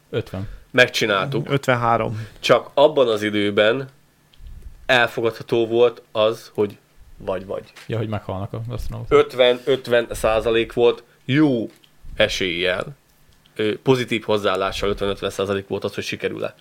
50. 0.10 0.48
megcsináltuk. 0.72 1.50
53. 1.50 2.28
Csak 2.40 2.70
abban 2.74 3.08
az 3.08 3.22
időben 3.22 3.88
elfogadható 4.86 5.68
volt 5.68 6.02
az, 6.12 6.52
hogy 6.54 6.78
vagy-vagy. 7.18 7.74
Ja, 7.88 7.98
hogy 7.98 8.08
meghalnak 8.08 8.54
az 8.54 8.60
asztronauták. 8.70 9.28
50-50 9.66 10.14
százalék 10.14 10.74
volt 10.74 11.04
jó 11.26 11.70
eséllyel, 12.16 12.86
pozitív 13.84 14.24
hozzáállással 14.24 14.96
50-50 15.00 15.30
százalék 15.30 15.68
volt 15.68 15.84
az, 15.84 15.96
hogy 15.96 16.04
sikerül-e. 16.04 16.56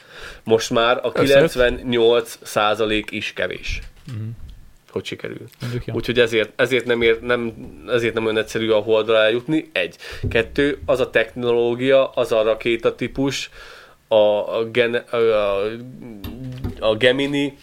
Most 0.44 0.70
már 0.70 0.96
a 1.02 1.10
Összejött. 1.14 1.52
98 1.52 2.38
százalék 2.42 3.10
is 3.10 3.32
kevés, 3.32 3.80
Mhm. 4.06 4.28
hogy 4.90 5.04
sikerül. 5.04 5.46
Úgyhogy 5.92 6.18
ezért, 6.18 6.50
ezért, 6.60 6.84
nem 6.84 7.02
ér, 7.02 7.20
nem, 7.20 7.52
ezért 7.88 8.14
nem 8.14 8.24
olyan 8.24 8.38
egyszerű 8.38 8.70
a 8.70 8.78
holdra 8.78 9.16
eljutni. 9.16 9.70
Egy. 9.72 9.96
Kettő, 10.30 10.78
az 10.86 11.00
a 11.00 11.10
technológia, 11.10 12.08
az 12.10 12.32
a 12.32 12.42
rakétatípus, 12.42 13.50
a, 14.08 14.14
a, 14.58 14.64
gen, 14.72 14.94
a, 14.94 15.16
a, 16.80 16.96
Gemini, 16.96 17.56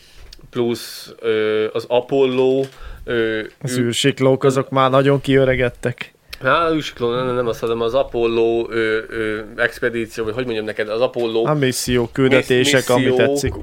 plusz 0.49 1.14
ö, 1.19 1.68
az 1.73 1.85
Apollo, 1.88 2.64
ö, 3.03 3.41
Az 3.61 3.77
űrsiklók 3.77 4.43
azok 4.43 4.69
már 4.69 4.89
nagyon 4.89 5.22
kiöregedtek. 5.22 6.14
Hát, 6.43 6.71
űrsikló, 6.71 7.11
nem, 7.15 7.25
nem, 7.25 7.35
nem 7.35 7.47
azt 7.47 7.59
hanem 7.59 7.81
az 7.81 7.93
Apollo 7.93 8.67
ö, 8.69 8.97
ö, 9.09 9.39
expedíció, 9.55 10.23
vagy 10.23 10.33
hogy 10.33 10.43
mondjam 10.43 10.65
neked, 10.65 10.89
az 10.89 11.01
Apollo 11.01 11.45
A 11.45 11.53
misszió 11.53 12.09
küldetések, 12.13 12.89
ami 12.89 13.13
tetszik. 13.13 13.53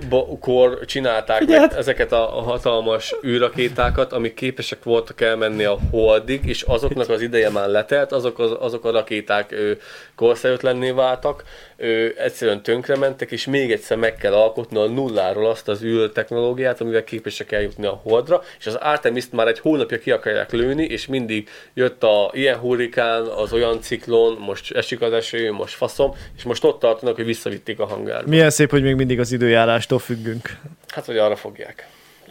kor 0.40 0.84
csinálták 0.84 1.46
meg 1.46 1.72
ezeket 1.76 2.12
a 2.12 2.24
hatalmas 2.26 3.14
űrrakétákat, 3.24 4.12
amik 4.12 4.34
képesek 4.34 4.82
voltak 4.82 5.20
elmenni 5.20 5.64
a 5.64 5.78
holdig, 5.90 6.46
és 6.46 6.62
azoknak 6.62 7.08
az 7.08 7.20
ideje 7.20 7.50
már 7.50 7.68
letelt, 7.68 8.12
azok, 8.12 8.38
az, 8.38 8.56
azok 8.58 8.84
a 8.84 8.90
rakéták 8.90 9.52
ö, 9.52 9.72
korszerűtlenné 10.14 10.90
váltak, 10.90 11.44
ö, 11.76 12.08
egyszerűen 12.18 12.62
tönkrementek, 12.62 13.30
és 13.30 13.46
még 13.46 13.72
egyszer 13.72 13.96
meg 13.96 14.16
kell 14.16 14.32
alkotni 14.32 14.78
a 14.78 14.86
nulláról 14.86 15.46
azt 15.46 15.68
az 15.68 15.82
űr 15.82 16.10
technológiát, 16.12 16.80
amivel 16.80 17.04
képesek 17.04 17.52
eljutni 17.52 17.86
a 17.86 18.00
holdra, 18.02 18.42
és 18.58 18.66
az 18.66 18.74
Artemis-t 18.74 19.32
már 19.32 19.46
egy 19.46 19.58
hónapja 19.58 19.98
ki 19.98 20.10
akarják 20.10 20.52
lőni, 20.52 20.84
és 20.84 21.06
mindig 21.06 21.48
jött 21.74 22.02
a 22.02 22.30
ilyen 22.34 22.58
hurrikán, 22.58 23.22
az 23.22 23.52
olyan 23.52 23.80
ciklon, 23.80 24.38
most 24.38 24.72
esik 24.72 25.00
az 25.00 25.12
eső, 25.12 25.52
most 25.52 25.74
faszom, 25.74 26.14
és 26.36 26.42
most 26.42 26.64
ott 26.64 26.80
tartanak, 26.80 27.14
hogy 27.14 27.24
visszavitték 27.24 27.80
a 27.80 27.86
hangárba. 27.86 28.28
Milyen 28.28 28.50
szép, 28.50 28.70
hogy 28.70 28.82
még 28.82 28.94
mindig 28.94 29.20
az 29.20 29.32
időjárástól 29.32 29.98
függünk. 29.98 30.56
Hát, 30.88 31.04
hogy 31.04 31.18
arra 31.18 31.36
fogják. 31.36 31.88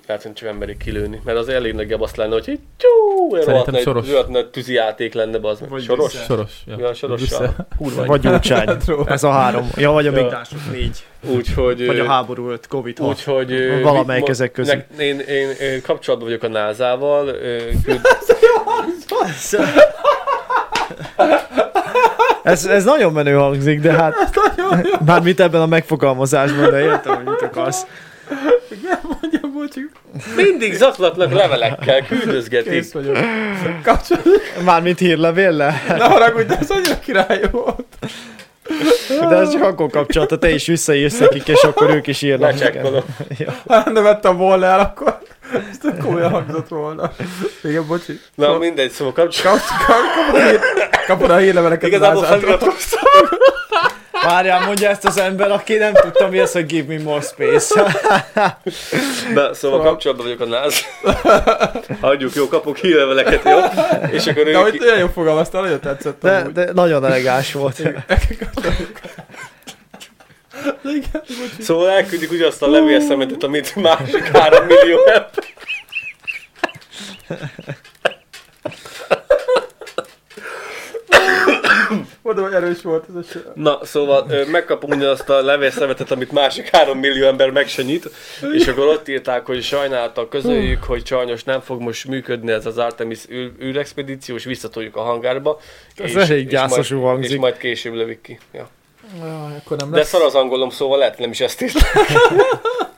Lehet, 0.07 0.23
hogy 0.23 0.33
csak 0.33 0.47
emberi 0.47 0.77
kilőni. 0.77 1.21
Mert 1.23 1.37
az 1.37 1.49
elég 1.49 1.73
nagyobb 1.73 2.01
azt 2.01 2.15
lenne, 2.15 2.33
hogy 2.33 2.47
így 2.49 2.59
tyú, 2.77 2.89
olyan 3.31 3.43
Szerintem 3.45 3.53
rohadt 3.53 3.71
nagy- 3.71 3.81
soros. 3.81 4.09
rohadt 4.09 4.29
nagy 4.29 4.47
tűzi 4.49 4.73
játék 4.73 5.13
lenne, 5.13 5.37
az 5.41 5.59
meg. 5.59 5.69
Vagy 5.69 5.83
Soros? 5.83 6.11
vissza. 6.11 6.23
Soros. 6.25 6.51
Ja. 6.65 6.75
Ja, 6.79 6.93
sorossal. 6.93 7.55
Kurva. 7.77 8.05
Vagy 8.05 8.19
gyurcsány. 8.21 8.77
Ez 9.05 9.23
a 9.23 9.31
három. 9.31 9.69
Ja, 9.75 9.91
vagy 9.91 10.07
a 10.07 10.11
Ja. 10.11 10.21
migránsok 10.23 10.59
négy. 10.71 11.05
Úgyhogy... 11.29 11.85
Vagy 11.85 11.99
a 11.99 12.05
háború 12.05 12.49
öt, 12.49 12.67
Covid 12.67 12.97
hat. 12.97 13.07
Úgyhogy... 13.07 13.81
Valamelyik 13.81 14.27
ezek 14.27 14.51
közül. 14.51 14.73
nek- 14.75 14.87
Én, 15.01 15.19
én, 15.19 15.49
én, 15.49 15.81
kapcsolatban 15.81 16.27
vagyok 16.29 16.43
a 16.43 16.47
NASA-val. 16.47 17.25
küld- 17.83 18.07
Ez, 22.43 22.65
ez 22.65 22.83
nagyon 22.83 23.13
menő 23.13 23.33
hangzik, 23.33 23.79
de 23.79 23.91
hát... 23.91 24.15
Mármint 25.05 25.39
ebben 25.39 25.61
a 25.61 25.65
megfogalmazásban, 25.65 26.69
de 26.71 26.79
értem, 26.79 27.15
hogy 27.15 27.25
mit 27.25 27.41
akarsz. 27.41 27.85
Bocsi. 29.75 29.89
Mindig 30.35 30.73
zaklatnak 30.73 31.33
levelekkel, 31.33 32.05
küldözgetik. 32.05 32.71
Kész 32.71 32.91
vagyok. 32.91 33.17
Kapcsolat. 33.83 34.23
Mármint 34.63 34.99
hírlevélle. 34.99 35.83
Ne 35.87 36.03
haragudj, 36.03 36.45
de 36.47 36.57
ez 36.57 36.69
annyira 36.69 36.99
király 36.99 37.41
volt. 37.51 37.85
De 39.29 39.35
ez 39.35 39.51
csak 39.51 39.63
akkor 39.63 39.89
kapcsolata, 39.89 40.37
te 40.37 40.49
is 40.49 40.65
visszaírsz 40.67 41.17
nekik, 41.17 41.47
és 41.47 41.61
akkor 41.63 41.89
ők 41.89 42.07
is 42.07 42.21
írnak. 42.21 42.51
Lecsekkolom. 42.51 43.03
Ha 43.67 43.89
nem 43.89 44.03
vettem 44.03 44.37
volna 44.37 44.65
el, 44.65 44.79
akkor 44.79 45.17
ez 45.71 45.77
tök 45.77 45.97
komolyan 45.97 46.31
hangzott 46.31 46.67
volna. 46.67 47.11
Igen, 47.63 47.87
bocsi. 47.87 48.19
Na 48.35 48.57
mindegy, 48.57 48.91
szóval 48.91 49.13
kapcsolat. 49.13 49.61
Kap, 49.87 49.97
kap, 50.31 50.59
kapod, 51.07 51.29
a 51.29 51.37
hírleveleket. 51.37 51.89
Igazából 51.89 52.23
feliratkoztam. 52.23 53.01
Várjál, 54.25 54.65
mondja 54.65 54.89
ezt 54.89 55.05
az 55.05 55.17
ember, 55.17 55.51
aki 55.51 55.73
nem 55.73 55.93
tudta 55.93 56.27
mi 56.27 56.39
az, 56.39 56.51
hogy 56.51 56.65
give 56.65 56.93
me 56.93 57.03
more 57.03 57.21
space. 57.21 57.83
Na, 59.33 59.53
szóval 59.53 59.81
kapcsolatban 59.81 60.25
vagyok 60.25 60.41
a 60.41 60.45
NASA. 60.45 60.85
Hagyjuk, 62.01 62.33
jó, 62.33 62.47
kapok 62.47 62.77
hírleveleket, 62.77 63.43
jó? 63.43 63.57
És 64.11 64.27
akkor 64.27 64.43
De 64.43 64.57
hogy 64.57 64.75
ők... 64.75 64.81
olyan 64.81 64.97
jó 64.97 65.07
fogalmaztál, 65.07 65.61
nagyon 65.61 65.79
tetszett. 65.79 66.21
De, 66.21 66.37
amúgy. 66.37 66.51
de 66.51 66.71
nagyon 66.73 67.05
elegáns 67.05 67.53
volt. 67.53 67.79
Igen. 70.83 71.23
Szóval 71.59 71.89
elküldik 71.89 72.31
ugyanazt 72.31 72.61
a 72.61 72.69
levélszemetet, 72.69 73.43
amit 73.43 73.75
másik 73.75 74.37
három 74.37 74.65
millió 74.65 74.97
ember. 75.05 75.29
Mondom, 82.25 82.43
hogy 82.43 82.53
erős 82.53 82.81
volt 82.81 83.05
ez 83.09 83.15
a 83.15 83.23
sor. 83.23 83.51
Na, 83.55 83.79
szóval 83.83 84.25
ö, 84.29 84.45
megkapom 84.45 84.89
ugyanazt 84.89 85.29
a 85.29 85.41
levélszemetet, 85.41 86.11
amit 86.11 86.31
másik 86.31 86.69
három 86.69 86.99
millió 86.99 87.25
ember 87.27 87.49
megsenyít, 87.51 88.09
és 88.53 88.67
akkor 88.67 88.87
ott 88.87 89.07
írták, 89.07 89.45
hogy 89.45 89.63
sajnáltak, 89.63 90.29
közöljük, 90.29 90.83
hogy 90.83 91.05
sajnos 91.05 91.43
nem 91.43 91.61
fog 91.61 91.81
most 91.81 92.07
működni 92.07 92.51
ez 92.51 92.65
az 92.65 92.77
Artemis 92.77 93.19
űr, 93.29 93.51
űrexpedíció, 93.61 94.35
és 94.35 94.43
visszatoljuk 94.43 94.95
a 94.95 95.01
hangárba. 95.01 95.59
Ez 95.95 96.09
és, 96.09 96.15
elég 96.15 96.45
és 96.45 96.51
gyászosú 96.51 96.95
majd, 96.99 97.07
hangzik. 97.07 97.31
És 97.31 97.37
majd 97.37 97.57
később 97.57 97.93
lövik 97.93 98.21
ki. 98.21 98.39
Ja. 98.53 98.69
Jaj, 99.19 99.55
akkor 99.65 99.77
nem 99.77 99.91
De 99.91 99.97
lesz. 99.97 100.07
szar 100.07 100.21
az 100.21 100.35
angolom, 100.35 100.69
szóval 100.69 100.97
lehet, 100.97 101.17
nem 101.19 101.29
is 101.29 101.39
ezt 101.39 101.61
írták. 101.61 101.83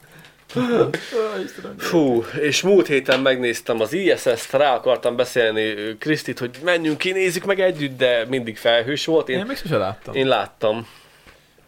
Fú, 1.77 2.23
és 2.41 2.61
múlt 2.61 2.87
héten 2.87 3.19
megnéztem 3.19 3.81
az 3.81 3.93
ISS-t, 3.93 4.51
rá 4.51 4.75
akartam 4.75 5.15
beszélni 5.15 5.73
Krisztit, 5.99 6.39
hogy 6.39 6.57
menjünk 6.63 6.97
ki, 6.97 7.11
nézzük 7.11 7.45
meg 7.45 7.59
együtt, 7.59 7.97
de 7.97 8.25
mindig 8.29 8.57
felhős 8.57 9.05
volt. 9.05 9.29
Én 9.29 9.37
Én, 9.37 9.45
még 9.45 9.57
sose 9.57 9.77
láttam. 9.77 10.15
én 10.15 10.27
láttam. 10.27 10.87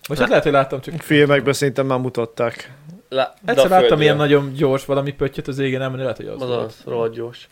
Most 0.08 0.20
hát 0.20 0.30
lehet, 0.30 0.44
hogy 0.44 0.54
láttam, 0.54 0.82
csak 0.82 1.02
Filmekben 1.02 1.54
szerintem 1.54 1.86
már 1.86 2.00
mutatták. 2.00 2.72
Lá, 3.12 3.34
egyszer 3.46 3.72
a 3.72 3.80
láttam 3.80 4.02
ilyen 4.02 4.16
nagyon 4.16 4.54
gyors 4.54 4.86
valami 4.86 5.12
pöttyöt 5.12 5.48
az 5.48 5.60
égen, 5.60 5.80
nem, 5.80 5.98
lehet, 5.98 6.18
hogy 6.18 6.26
az, 6.26 6.42
Az 6.42 6.48
volt. 6.48 6.66
az, 6.66 6.76
rohadt 6.86 7.14
gyors. 7.14 7.48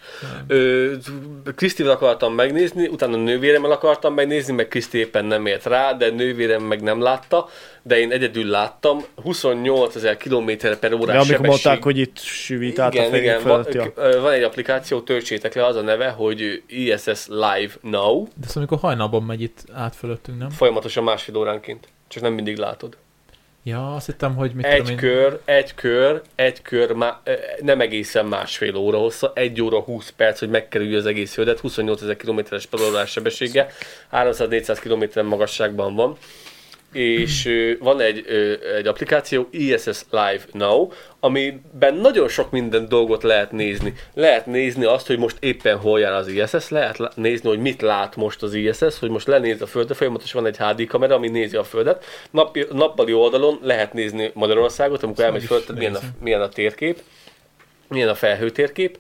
Krisztivel 1.55 1.91
akartam 1.91 2.34
megnézni, 2.34 2.88
utána 2.88 3.15
nővéremmel 3.17 3.71
akartam 3.71 4.13
megnézni, 4.13 4.53
meg 4.53 4.67
Kriszti 4.67 4.97
éppen 4.97 5.25
nem 5.25 5.45
ért 5.45 5.65
rá, 5.65 5.93
de 5.93 6.09
nővérem 6.09 6.63
meg 6.63 6.81
nem 6.81 7.01
látta, 7.01 7.47
de 7.81 7.99
én 7.99 8.11
egyedül 8.11 8.45
láttam, 8.45 9.03
28 9.23 9.95
ezer 9.95 10.17
km 10.17 10.51
per 10.79 10.93
órás 10.93 11.15
amikor 11.15 11.25
sebesség. 11.25 11.45
mondták, 11.45 11.84
hogy 11.84 11.97
itt 11.97 12.17
sűvít 12.17 12.79
át 12.79 12.91
a 12.91 12.97
igen, 12.97 13.09
fejünk 13.09 13.41
igen, 13.43 13.65
ja. 13.71 13.91
ö, 13.95 14.21
van 14.21 14.31
egy 14.31 14.43
applikáció, 14.43 15.01
töltsétek 15.01 15.53
le, 15.55 15.65
az 15.65 15.75
a 15.75 15.81
neve, 15.81 16.09
hogy 16.09 16.63
ISS 16.67 17.27
Live 17.27 17.73
Now, 17.81 18.23
De 18.23 18.45
azt 18.45 18.57
amikor 18.57 18.77
hajnalban 18.77 19.23
megy 19.23 19.41
itt 19.41 19.63
át 19.73 19.95
fölöttünk, 19.95 20.38
nem? 20.38 20.49
folyamatosan 20.49 21.03
másfél 21.03 21.38
óránként, 21.38 21.88
csak 22.07 22.23
nem 22.23 22.34
mindig 22.34 22.57
látod. 22.57 22.97
Ja, 23.68 23.95
azt 23.95 24.06
hittem, 24.06 24.35
hogy 24.35 24.52
mit 24.53 24.65
tudom 24.65 24.85
Egy 24.85 24.89
én. 24.89 24.98
kör, 24.98 25.39
egy 25.45 25.73
kör, 25.73 26.22
egy 26.35 26.61
kör, 26.61 26.91
má, 26.91 27.22
nem 27.61 27.81
egészen 27.81 28.26
másfél 28.26 28.76
óra 28.76 28.98
hossza, 28.98 29.31
egy 29.35 29.61
óra 29.61 29.80
20 29.80 30.10
perc, 30.10 30.39
hogy 30.39 30.49
megkerülj 30.49 30.95
az 30.95 31.06
egész 31.06 31.34
földet, 31.34 31.60
28 31.60 32.02
ezer 32.02 32.15
kilométeres 32.15 32.65
per 32.65 32.80
órás 32.81 33.11
sebességgel, 33.11 33.68
300-400 34.11 34.77
kilométeren 34.81 35.26
magasságban 35.26 35.95
van, 35.95 36.18
és 36.93 37.49
van 37.80 37.99
egy, 37.99 38.26
egy 38.77 38.88
applikáció, 38.88 39.47
ISS 39.51 40.01
Live 40.09 40.41
Now, 40.51 40.89
amiben 41.19 41.93
nagyon 41.93 42.27
sok 42.27 42.51
minden 42.51 42.89
dolgot 42.89 43.23
lehet 43.23 43.51
nézni. 43.51 43.93
Lehet 44.14 44.45
nézni 44.45 44.85
azt, 44.85 45.07
hogy 45.07 45.18
most 45.18 45.38
éppen 45.39 45.77
hol 45.77 45.99
jár 45.99 46.14
az 46.14 46.27
ISS, 46.27 46.69
lehet 46.69 47.15
nézni, 47.15 47.49
hogy 47.49 47.59
mit 47.59 47.81
lát 47.81 48.15
most 48.15 48.43
az 48.43 48.53
ISS, 48.53 48.99
hogy 48.99 49.09
most 49.09 49.27
lenéz 49.27 49.61
a 49.61 49.65
Földre, 49.65 49.95
folyamatosan 49.95 50.43
van 50.43 50.51
egy 50.51 50.57
HD 50.57 50.88
kamera, 50.88 51.15
ami 51.15 51.27
nézi 51.27 51.55
a 51.55 51.64
Földet. 51.64 52.05
Napi, 52.31 52.65
nappali 52.72 53.14
oldalon 53.14 53.59
lehet 53.61 53.93
nézni 53.93 54.31
Magyarországot, 54.34 55.03
amikor 55.03 55.23
elmegy 55.23 55.41
is 55.41 55.47
föl, 55.47 55.61
milyen 55.76 55.95
a, 55.95 55.99
milyen 56.22 56.41
a 56.41 56.49
térkép, 56.49 56.99
milyen 57.88 58.09
a 58.09 58.15
felhőtérkép. 58.15 58.97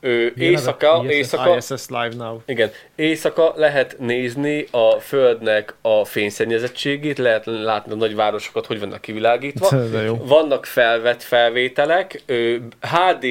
Ö, 0.00 0.08
Milyen 0.08 0.52
éjszaka, 0.52 1.00
ISS? 1.04 1.12
éjszaka, 1.14 1.56
ISS 1.56 1.88
Live 1.88 2.14
Now. 2.16 2.38
igen, 2.46 2.70
éjszaka 2.96 3.52
lehet 3.56 3.96
nézni 3.98 4.66
a 4.70 4.90
Földnek 5.00 5.74
a 5.82 6.04
fényszennyezettségét, 6.04 7.18
lehet 7.18 7.46
látni 7.46 7.92
a 7.92 7.96
nagyvárosokat, 7.96 8.66
hogy 8.66 8.80
vannak 8.80 9.00
kivilágítva. 9.00 9.68
De 9.92 10.02
jó. 10.02 10.16
Vannak 10.24 10.64
felvett 10.64 11.22
felvételek, 11.22 12.22
HD 12.80 13.26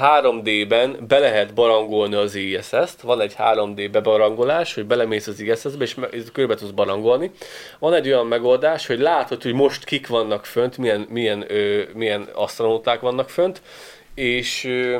3D-ben 0.00 0.96
be 1.08 1.18
lehet 1.18 1.54
barangolni 1.54 2.14
az 2.14 2.34
ISS-t, 2.34 3.00
van 3.02 3.20
egy 3.20 3.34
3D 3.38 3.88
bebarangolás, 3.92 4.74
hogy 4.74 4.86
belemész 4.86 5.26
az 5.26 5.40
ISS-be, 5.40 5.84
és 5.84 6.22
körbe 6.32 6.54
tudsz 6.54 6.70
barangolni. 6.70 7.30
Van 7.78 7.94
egy 7.94 8.06
olyan 8.06 8.26
megoldás, 8.26 8.86
hogy 8.86 8.98
látod, 8.98 9.42
hogy 9.42 9.52
most 9.52 9.84
kik 9.84 10.06
vannak 10.06 10.44
fönt, 10.44 10.78
milyen, 10.78 11.06
milyen, 11.10 11.44
ö, 11.48 11.82
milyen 11.94 12.28
asztronauták 12.32 13.00
vannak 13.00 13.30
fönt, 13.30 13.62
és 14.14 14.64
ö, 14.64 14.96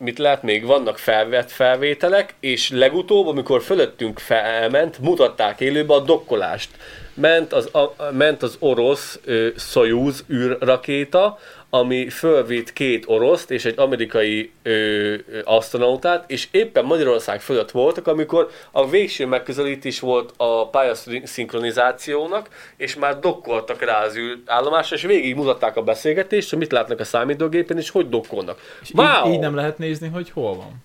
mit 0.00 0.18
lehet 0.18 0.42
még? 0.42 0.66
Vannak 0.66 0.98
felvett 0.98 1.50
felvételek, 1.50 2.34
és 2.40 2.70
legutóbb, 2.70 3.26
amikor 3.26 3.62
fölöttünk 3.62 4.18
felment, 4.18 4.98
mutatták 4.98 5.60
élőbe 5.60 5.94
a 5.94 6.00
dokkolást. 6.00 6.68
Ment 7.14 7.52
az, 7.52 7.74
a, 7.74 7.94
ment 8.12 8.42
az 8.42 8.56
orosz 8.58 9.20
ö, 9.24 9.48
Soyuz 9.56 10.24
űrrakéta, 10.32 11.38
ami 11.70 12.08
fölvitt 12.08 12.72
két 12.72 13.04
oroszt 13.06 13.50
és 13.50 13.64
egy 13.64 13.78
amerikai 13.78 14.52
ö, 14.62 14.70
ö, 14.70 15.16
astronautát, 15.44 16.30
és 16.30 16.48
éppen 16.50 16.84
Magyarország 16.84 17.40
fölött 17.40 17.70
voltak, 17.70 18.06
amikor 18.06 18.50
a 18.70 18.88
végső 18.88 19.26
megközelítés 19.26 20.00
volt 20.00 20.32
a 20.36 20.68
pályaszinkronizációnak, 20.68 22.48
és 22.76 22.96
már 22.96 23.18
dokkoltak 23.18 23.82
rá 23.82 24.04
az 24.04 24.16
űrállomásra, 24.16 24.96
és 24.96 25.02
végig 25.02 25.34
mutatták 25.34 25.76
a 25.76 25.82
beszélgetést, 25.82 26.50
hogy 26.50 26.58
mit 26.58 26.72
látnak 26.72 27.00
a 27.00 27.04
számítógépen, 27.04 27.78
és 27.78 27.90
hogy 27.90 28.08
dokkolnak. 28.08 28.60
És 28.82 28.90
Wow! 28.94 29.26
így, 29.26 29.32
így, 29.32 29.38
nem 29.40 29.54
lehet 29.54 29.78
nézni, 29.78 30.08
hogy 30.08 30.30
hol 30.30 30.56
van. 30.56 30.82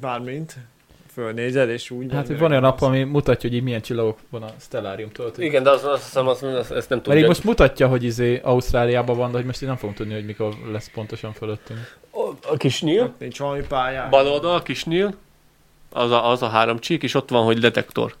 Bármint. 0.00 0.54
Fölnézel, 1.24 1.70
és 1.70 1.90
úgy... 1.90 2.12
Hát, 2.12 2.26
hogy 2.26 2.38
van 2.38 2.50
olyan 2.50 2.62
nap, 2.62 2.80
ami 2.80 3.02
mutatja, 3.02 3.48
hogy 3.48 3.58
így 3.58 3.64
milyen 3.64 3.80
csillagok 3.80 4.18
van 4.30 4.42
a 4.42 4.48
stelláriumtól. 4.60 5.30
hogy- 5.34 5.44
Igen, 5.44 5.62
de 5.62 5.70
azt, 5.70 5.84
azt 5.84 6.04
hiszem, 6.04 6.28
azt, 6.28 6.42
azt, 6.42 6.70
ezt 6.70 6.88
nem 6.88 6.98
Mert 6.98 7.02
tudja. 7.02 7.20
így 7.20 7.26
most 7.26 7.44
mutatja, 7.44 7.88
hogy 7.88 8.04
izé 8.04 8.40
Ausztráliában 8.42 9.16
van, 9.16 9.30
de 9.30 9.36
hogy 9.36 9.46
most 9.46 9.62
így 9.62 9.68
nem 9.68 9.76
fogom 9.76 9.94
tudni, 9.94 10.14
hogy 10.14 10.24
mikor 10.24 10.54
lesz 10.72 10.90
pontosan 10.94 11.32
fölöttünk. 11.32 11.96
A 12.50 12.56
kis 12.56 12.82
nyíl, 12.82 13.14
Nincs 13.18 13.38
valami 13.38 13.62
pályán. 13.68 14.10
bal 14.10 14.26
oldal, 14.26 14.54
a 14.54 14.62
kis 14.62 14.84
nyíl, 14.84 15.14
az 15.92 16.10
a, 16.10 16.30
az 16.30 16.42
a 16.42 16.48
három 16.48 16.78
csík, 16.78 17.02
és 17.02 17.14
ott 17.14 17.28
van, 17.30 17.44
hogy 17.44 17.58
detektor. 17.58 18.14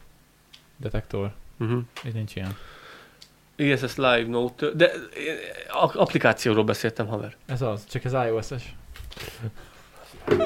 Detektor. 0.76 1.30
Uh-huh. 1.60 1.80
Így 2.06 2.14
nincs 2.14 2.36
ilyen. 2.36 2.56
ISS 3.56 3.96
Live 3.96 4.24
Note, 4.28 4.66
de 4.70 4.90
a- 5.68 5.98
applikációról 6.00 6.64
beszéltem, 6.64 7.06
haver. 7.06 7.36
Ez 7.46 7.62
az, 7.62 7.84
csak 7.90 8.04
ez 8.04 8.12
iOS-es. 8.12 8.74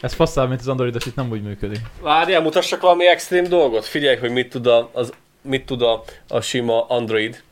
ez 0.00 0.12
fasszább, 0.14 0.48
mint 0.48 0.60
az 0.60 0.68
Androidos, 0.68 1.06
itt 1.06 1.14
nem 1.14 1.30
úgy 1.30 1.42
működik. 1.42 1.80
Várjál, 2.00 2.40
mutassak 2.40 2.80
valami 2.80 3.06
extrém 3.06 3.44
dolgot. 3.44 3.84
Figyelj, 3.84 4.16
hogy 4.16 4.30
mit 4.30 4.50
tud 4.50 4.66
a, 4.66 4.90
az, 4.92 5.12
mit 5.42 5.66
tud 5.66 5.82
a, 5.82 6.04
a 6.28 6.40
sima 6.40 6.86
Android. 6.86 7.42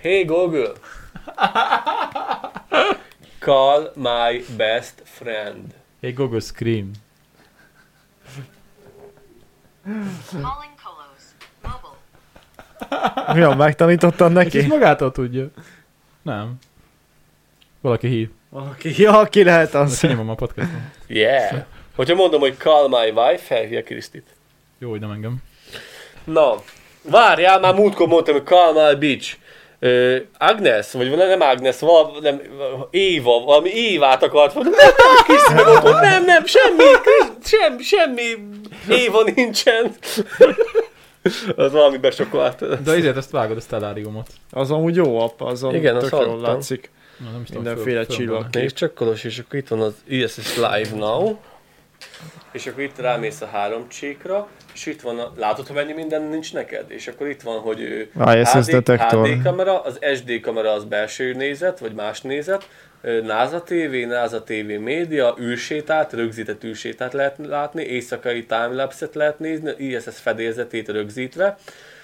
Hey 0.00 0.24
Google! 0.24 0.72
Call 3.38 3.90
my 3.94 4.44
best 4.56 5.02
friend. 5.04 5.74
Hey 6.00 6.12
Google 6.12 6.40
Scream. 6.40 6.90
Calling 10.30 10.74
Colos. 10.82 11.24
Mobile. 11.62 13.34
Mi 13.34 13.40
a, 13.42 13.54
megtanítottad 13.54 14.30
És 14.30 14.36
ez 14.36 14.52
neki? 14.52 14.66
magától 14.66 15.12
tudja. 15.12 15.46
Nem. 16.22 16.54
Valaki 17.80 18.06
hív. 18.08 18.30
Valaki, 18.56 18.94
ja, 19.02 19.24
ki 19.30 19.44
lehet 19.44 19.74
az. 19.74 19.98
kinyomom 20.00 20.28
a 20.30 20.34
podcaston. 20.34 20.92
Yeah! 21.06 21.62
Hogyha 21.96 22.14
mondom, 22.14 22.40
hogy 22.40 22.56
call 22.56 22.88
my 22.88 23.10
wife, 23.10 23.42
felhívja 23.42 23.82
Krisztit. 23.82 24.26
Jó, 24.78 24.90
hogy 24.90 25.00
nem 25.00 25.10
engem. 25.10 25.36
Na, 26.24 26.54
várjál, 27.02 27.60
már 27.60 27.74
múltkor 27.74 28.06
mondtam, 28.06 28.34
hogy 28.34 28.44
call 28.44 28.72
my 28.72 28.94
bitch. 28.98 29.36
Ö, 29.78 30.16
Agnes, 30.38 30.92
vagy 30.92 31.16
nem 31.16 31.40
Agnes, 31.40 31.80
val, 31.80 32.18
nem, 32.20 32.40
Éva, 32.90 33.40
valami 33.44 33.68
Évát 33.70 34.22
akart 34.22 34.54
mondani. 34.54 34.76
Nem, 34.76 34.92
nem, 34.96 35.24
Kriszti 35.24 35.52
meg 35.54 35.66
ott 35.66 35.82
volt. 35.82 36.00
nem, 36.00 36.24
nem, 36.24 36.44
semmi, 36.46 36.82
Krisz- 37.02 37.46
sem, 37.46 37.78
semmi 37.78 38.22
Éva 38.88 39.22
nincsen. 39.34 39.92
Az 41.56 41.72
valami 41.72 41.96
besokolt. 41.96 42.82
De 42.82 42.92
ezért 42.92 43.16
ezt 43.16 43.30
vágod 43.30 43.56
a 43.56 43.60
stelláriumot. 43.60 44.26
Az 44.50 44.70
amúgy 44.70 44.96
jó 44.96 45.20
app, 45.20 45.40
azon 45.40 45.74
Igen, 45.74 45.98
tök 45.98 46.10
jól 46.10 46.40
látszik. 46.40 46.90
Na, 47.16 47.30
nem 47.30 47.40
is 47.42 47.48
Mindenféle 47.48 48.04
föl-. 48.04 48.46
Nézd 48.50 48.74
csak 48.74 48.94
Kolos, 48.94 49.24
és 49.24 49.38
akkor 49.38 49.58
itt 49.58 49.68
van 49.68 49.80
az 49.80 49.94
ISS 50.04 50.56
Live 50.56 50.96
Now. 50.96 51.36
És 52.52 52.66
akkor 52.66 52.82
itt 52.82 52.98
rámész 52.98 53.40
a 53.40 53.46
három 53.46 53.88
csíkra, 53.88 54.48
és 54.74 54.86
itt 54.86 55.00
van 55.00 55.18
a, 55.18 55.32
látod, 55.36 55.66
hogy 55.66 55.76
mennyi 55.76 55.92
minden 55.92 56.22
nincs 56.22 56.52
neked? 56.52 56.90
És 56.90 57.06
akkor 57.06 57.28
itt 57.28 57.42
van, 57.42 57.60
hogy 57.60 58.08
ö, 58.14 58.32
ISS 58.32 58.66
detektor. 58.66 59.28
HD 59.28 59.42
kamera, 59.42 59.82
az 59.82 59.98
SD 60.14 60.40
kamera 60.40 60.72
az 60.72 60.84
belső 60.84 61.32
nézet, 61.32 61.78
vagy 61.78 61.92
más 61.92 62.20
nézet, 62.20 62.68
NASA 63.22 63.62
TV, 63.62 63.94
NASA 64.08 64.42
TV 64.42 64.78
média, 64.80 65.36
űrsétát, 65.40 66.12
rögzített 66.12 66.64
űrsétát 66.64 67.12
lehet 67.12 67.36
látni, 67.46 67.82
éjszakai 67.82 68.44
timelapse-et 68.44 69.14
lehet 69.14 69.38
nézni, 69.38 69.72
ISS 69.78 70.20
fedélzetét 70.20 70.88
rögzítve, 70.88 71.58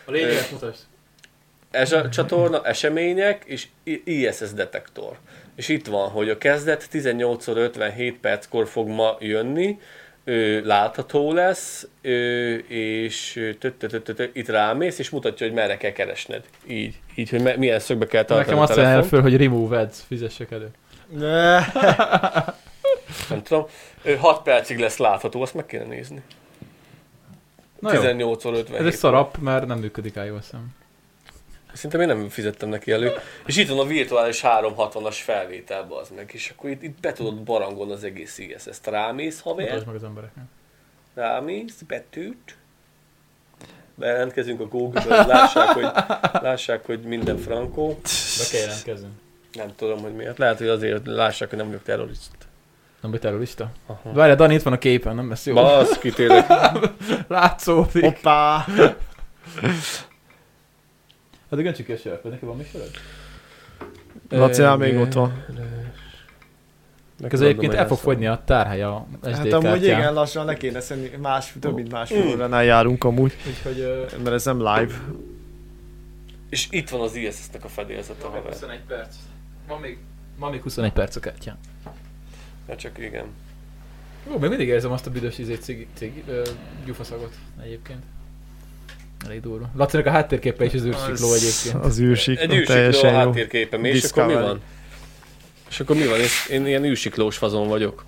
A 0.05 0.11
lényeget 0.11 0.51
mutasd. 0.51 0.81
Ez 1.73 1.93
a 1.93 2.09
csatorna, 2.09 2.65
események 2.65 3.43
és 3.45 3.67
ISS 4.05 4.53
detektor. 4.55 5.19
És 5.57 5.69
itt 5.69 5.87
van, 5.87 6.09
hogy 6.09 6.29
a 6.31 6.39
kezdet 6.39 6.89
18x57 6.93 8.15
perckor 8.21 8.67
fog 8.69 8.89
ma 8.89 9.17
jönni, 9.21 9.79
ő, 10.25 10.65
látható 10.65 11.33
lesz, 11.33 11.89
ő, 12.01 12.57
és 12.69 13.53
itt 14.33 14.49
rámész, 14.49 14.99
és 14.99 15.11
mutatja, 15.11 15.47
hogy 15.47 15.55
merre 15.55 15.77
kell 15.77 15.91
keresned. 15.93 16.45
Így, 16.69 16.95
így 17.15 17.31
hogy 17.31 17.43
me- 17.43 17.57
milyen 17.57 17.79
szögbe 17.79 18.07
kell 18.07 18.25
tartani 18.25 18.41
Nekem 18.49 18.59
a 18.59 18.63
azt 18.63 18.75
telefont. 18.75 19.07
föl, 19.07 19.23
hogy 19.23 19.37
remove 19.37 19.79
ads, 19.79 19.99
fizessek 20.07 20.51
elő. 20.51 20.71
Ne. 21.17 21.59
Nem 23.29 23.43
tudom. 23.43 23.67
6 24.19 24.43
percig 24.43 24.79
lesz 24.79 24.97
látható, 24.97 25.43
azt 25.43 25.55
meg 25.55 25.67
kéne 25.67 25.85
nézni. 25.85 26.23
Na 27.79 27.93
jó, 27.95 28.01
18x57. 28.01 28.79
ez 28.79 28.87
egy 28.87 28.93
szarap, 28.93 29.37
mert 29.39 29.67
nem 29.67 29.79
működik 29.79 30.15
iOS-en. 30.15 30.75
Szerintem 31.73 32.01
én 32.01 32.07
nem 32.07 32.29
fizettem 32.29 32.69
neki 32.69 32.93
elő. 32.93 33.13
És 33.47 33.57
itt 33.57 33.69
van 33.69 33.79
a 33.79 33.85
virtuális 33.85 34.41
360-as 34.45 35.17
felvételbe 35.23 35.97
az 35.97 36.09
meg, 36.17 36.31
és 36.33 36.53
akkor 36.57 36.71
itt, 36.71 36.83
itt 36.83 37.01
be 37.01 37.13
tudod 37.13 37.35
barangolni 37.35 37.93
az 37.93 38.05
egész 38.05 38.39
ISS. 38.39 38.67
Ezt 38.67 38.87
rámész, 38.87 39.41
haver, 39.41 39.67
Mutasd 39.69 39.87
meg 39.87 39.95
az 39.95 40.05
embereknek. 40.05 40.45
rámész, 41.15 41.81
betűt, 41.87 42.57
bejelentkezünk 43.95 44.61
a 44.61 44.67
Google-ből, 44.67 45.27
lássák, 45.27 45.69
hogy, 45.69 45.87
lássák, 46.43 46.87
hogy 46.87 47.01
minden 47.01 47.37
frankó. 47.39 47.89
Be 48.39 48.45
kell 48.51 48.61
jelentkezni. 48.61 49.09
Nem 49.53 49.73
tudom, 49.77 49.99
hogy 49.99 50.13
miért. 50.15 50.39
Lehet, 50.39 50.59
hogy 50.59 50.69
azért 50.69 51.07
lássák, 51.07 51.49
hogy 51.49 51.59
nem 51.59 51.67
vagyok 51.67 51.83
terrorista. 51.83 52.37
Nem 53.01 53.11
vagy 53.11 53.21
terrorista? 53.21 53.71
Várjál, 54.03 54.37
Dani 54.37 54.55
itt 54.55 54.63
van 54.63 54.73
a 54.73 54.79
képen, 54.79 55.15
nem 55.15 55.29
lesz 55.29 55.47
jó. 55.47 55.55
Baszki, 55.55 56.11
tényleg. 56.11 56.47
Látszódik. 57.29 58.05
Hoppá! 58.05 58.65
Addig 61.53 61.67
öntsük 61.67 61.87
ki 61.87 61.93
a 61.93 61.97
sört, 61.97 62.23
vagy 62.23 62.33
neki 62.33 62.45
van 62.45 62.57
mi 62.57 62.65
söröd? 62.65 62.91
Laci, 64.29 64.63
még 64.79 64.97
ott 64.97 65.13
van. 65.13 65.45
Ez 67.29 67.41
egyébként 67.41 67.75
el 67.75 67.87
fog 67.87 67.99
fogyni 67.99 68.27
a 68.27 68.43
tárhely 68.45 68.83
a 68.83 69.07
SD 69.23 69.35
Hát 69.35 69.53
amúgy 69.53 69.63
kártyán. 69.65 69.99
igen, 69.99 70.13
lassan 70.13 70.45
le 70.45 70.55
kéne 70.55 70.81
szenni, 70.81 71.11
más, 71.21 71.55
több 71.61 71.75
mint 71.75 71.91
másfél 71.91 72.27
óránál 72.27 72.65
járunk 72.65 73.05
amúgy, 73.05 73.37
Úgyhogy... 73.49 74.09
mert 74.23 74.35
ez 74.35 74.45
nem 74.45 74.59
live. 74.59 74.95
És 76.49 76.69
itt 76.71 76.89
van 76.89 77.01
az 77.01 77.15
ISS-nek 77.15 77.65
a 77.65 77.69
fedélzete, 77.69 78.27
még 78.29 78.37
haver. 78.37 78.53
21 78.53 78.81
perc. 78.87 79.15
Van 79.69 79.81
még, 79.81 79.99
van 80.39 80.51
még 80.51 80.63
21 80.63 80.93
perc 80.93 81.17
a 81.17 81.21
kártyán. 81.21 81.59
Ja, 82.69 82.77
csak 82.77 82.99
igen. 82.99 83.25
Ó, 84.31 84.39
még 84.39 84.49
mindig 84.49 84.69
érzem 84.69 84.93
azt 84.93 85.07
a 85.07 85.11
büdös 85.11 85.39
izé 85.39 85.55
cigi, 85.55 85.87
cigi, 85.95 86.23
ö, 86.27 86.43
gyufaszagot 86.85 87.33
egyébként. 87.63 88.03
Elég 89.25 89.41
durva. 89.41 89.71
Lacinak 89.77 90.07
a 90.07 90.11
háttérképe 90.11 90.65
is 90.65 90.75
az 90.75 90.85
űrsikló 90.85 91.33
egyébként. 91.35 91.85
Az 91.85 91.99
űrsikló, 92.01 92.43
Egy 92.43 92.53
űrsikló 92.53 92.75
teljesen 92.75 93.15
a 93.15 93.21
jó. 93.21 93.27
háttérképen, 93.27 93.85
és 93.85 94.05
akkor 94.05 94.27
mi 94.27 94.33
van? 94.33 94.61
És 95.69 95.81
akkor 95.81 95.97
mi 95.97 96.07
van? 96.07 96.19
Én, 96.19 96.27
én 96.51 96.67
ilyen 96.67 96.85
űrsiklós 96.85 97.37
fazon 97.37 97.69
vagyok. 97.69 98.05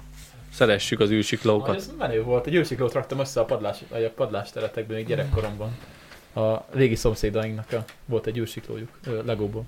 Szeressük 0.53 1.01
az 1.01 1.09
Ah, 1.09 1.15
űrsiklókat. 1.15 1.77
ez 1.77 1.91
menő 1.99 2.23
volt. 2.23 2.47
Egy 2.47 2.55
űrsiklót 2.55 2.93
raktam 2.93 3.19
össze 3.19 3.41
a 3.41 3.45
padlás, 3.45 3.79
a 3.91 3.97
padlásteretekben 4.17 4.97
még 4.97 5.07
gyerekkoromban. 5.07 5.77
A 6.35 6.65
régi 6.73 6.95
szomszédainknak 6.95 7.73
a, 7.73 7.85
volt 8.05 8.27
egy 8.27 8.39
űrsiklójuk 8.39 8.89
Legóból. 9.25 9.65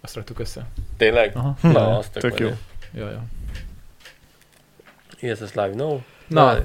Azt 0.00 0.14
raktuk 0.14 0.38
össze. 0.38 0.66
Tényleg? 0.96 1.36
Aha. 1.36 1.56
Na, 1.62 1.96
az 1.98 2.08
tök, 2.12 2.22
Tök 2.22 2.38
jó. 2.38 2.46
menő. 2.46 2.58
Ja, 2.94 3.10
ja. 3.10 3.24
ISS 5.30 5.40
Live, 5.54 5.74
no? 5.74 5.98
Na, 6.26 6.44
Várj, 6.44 6.60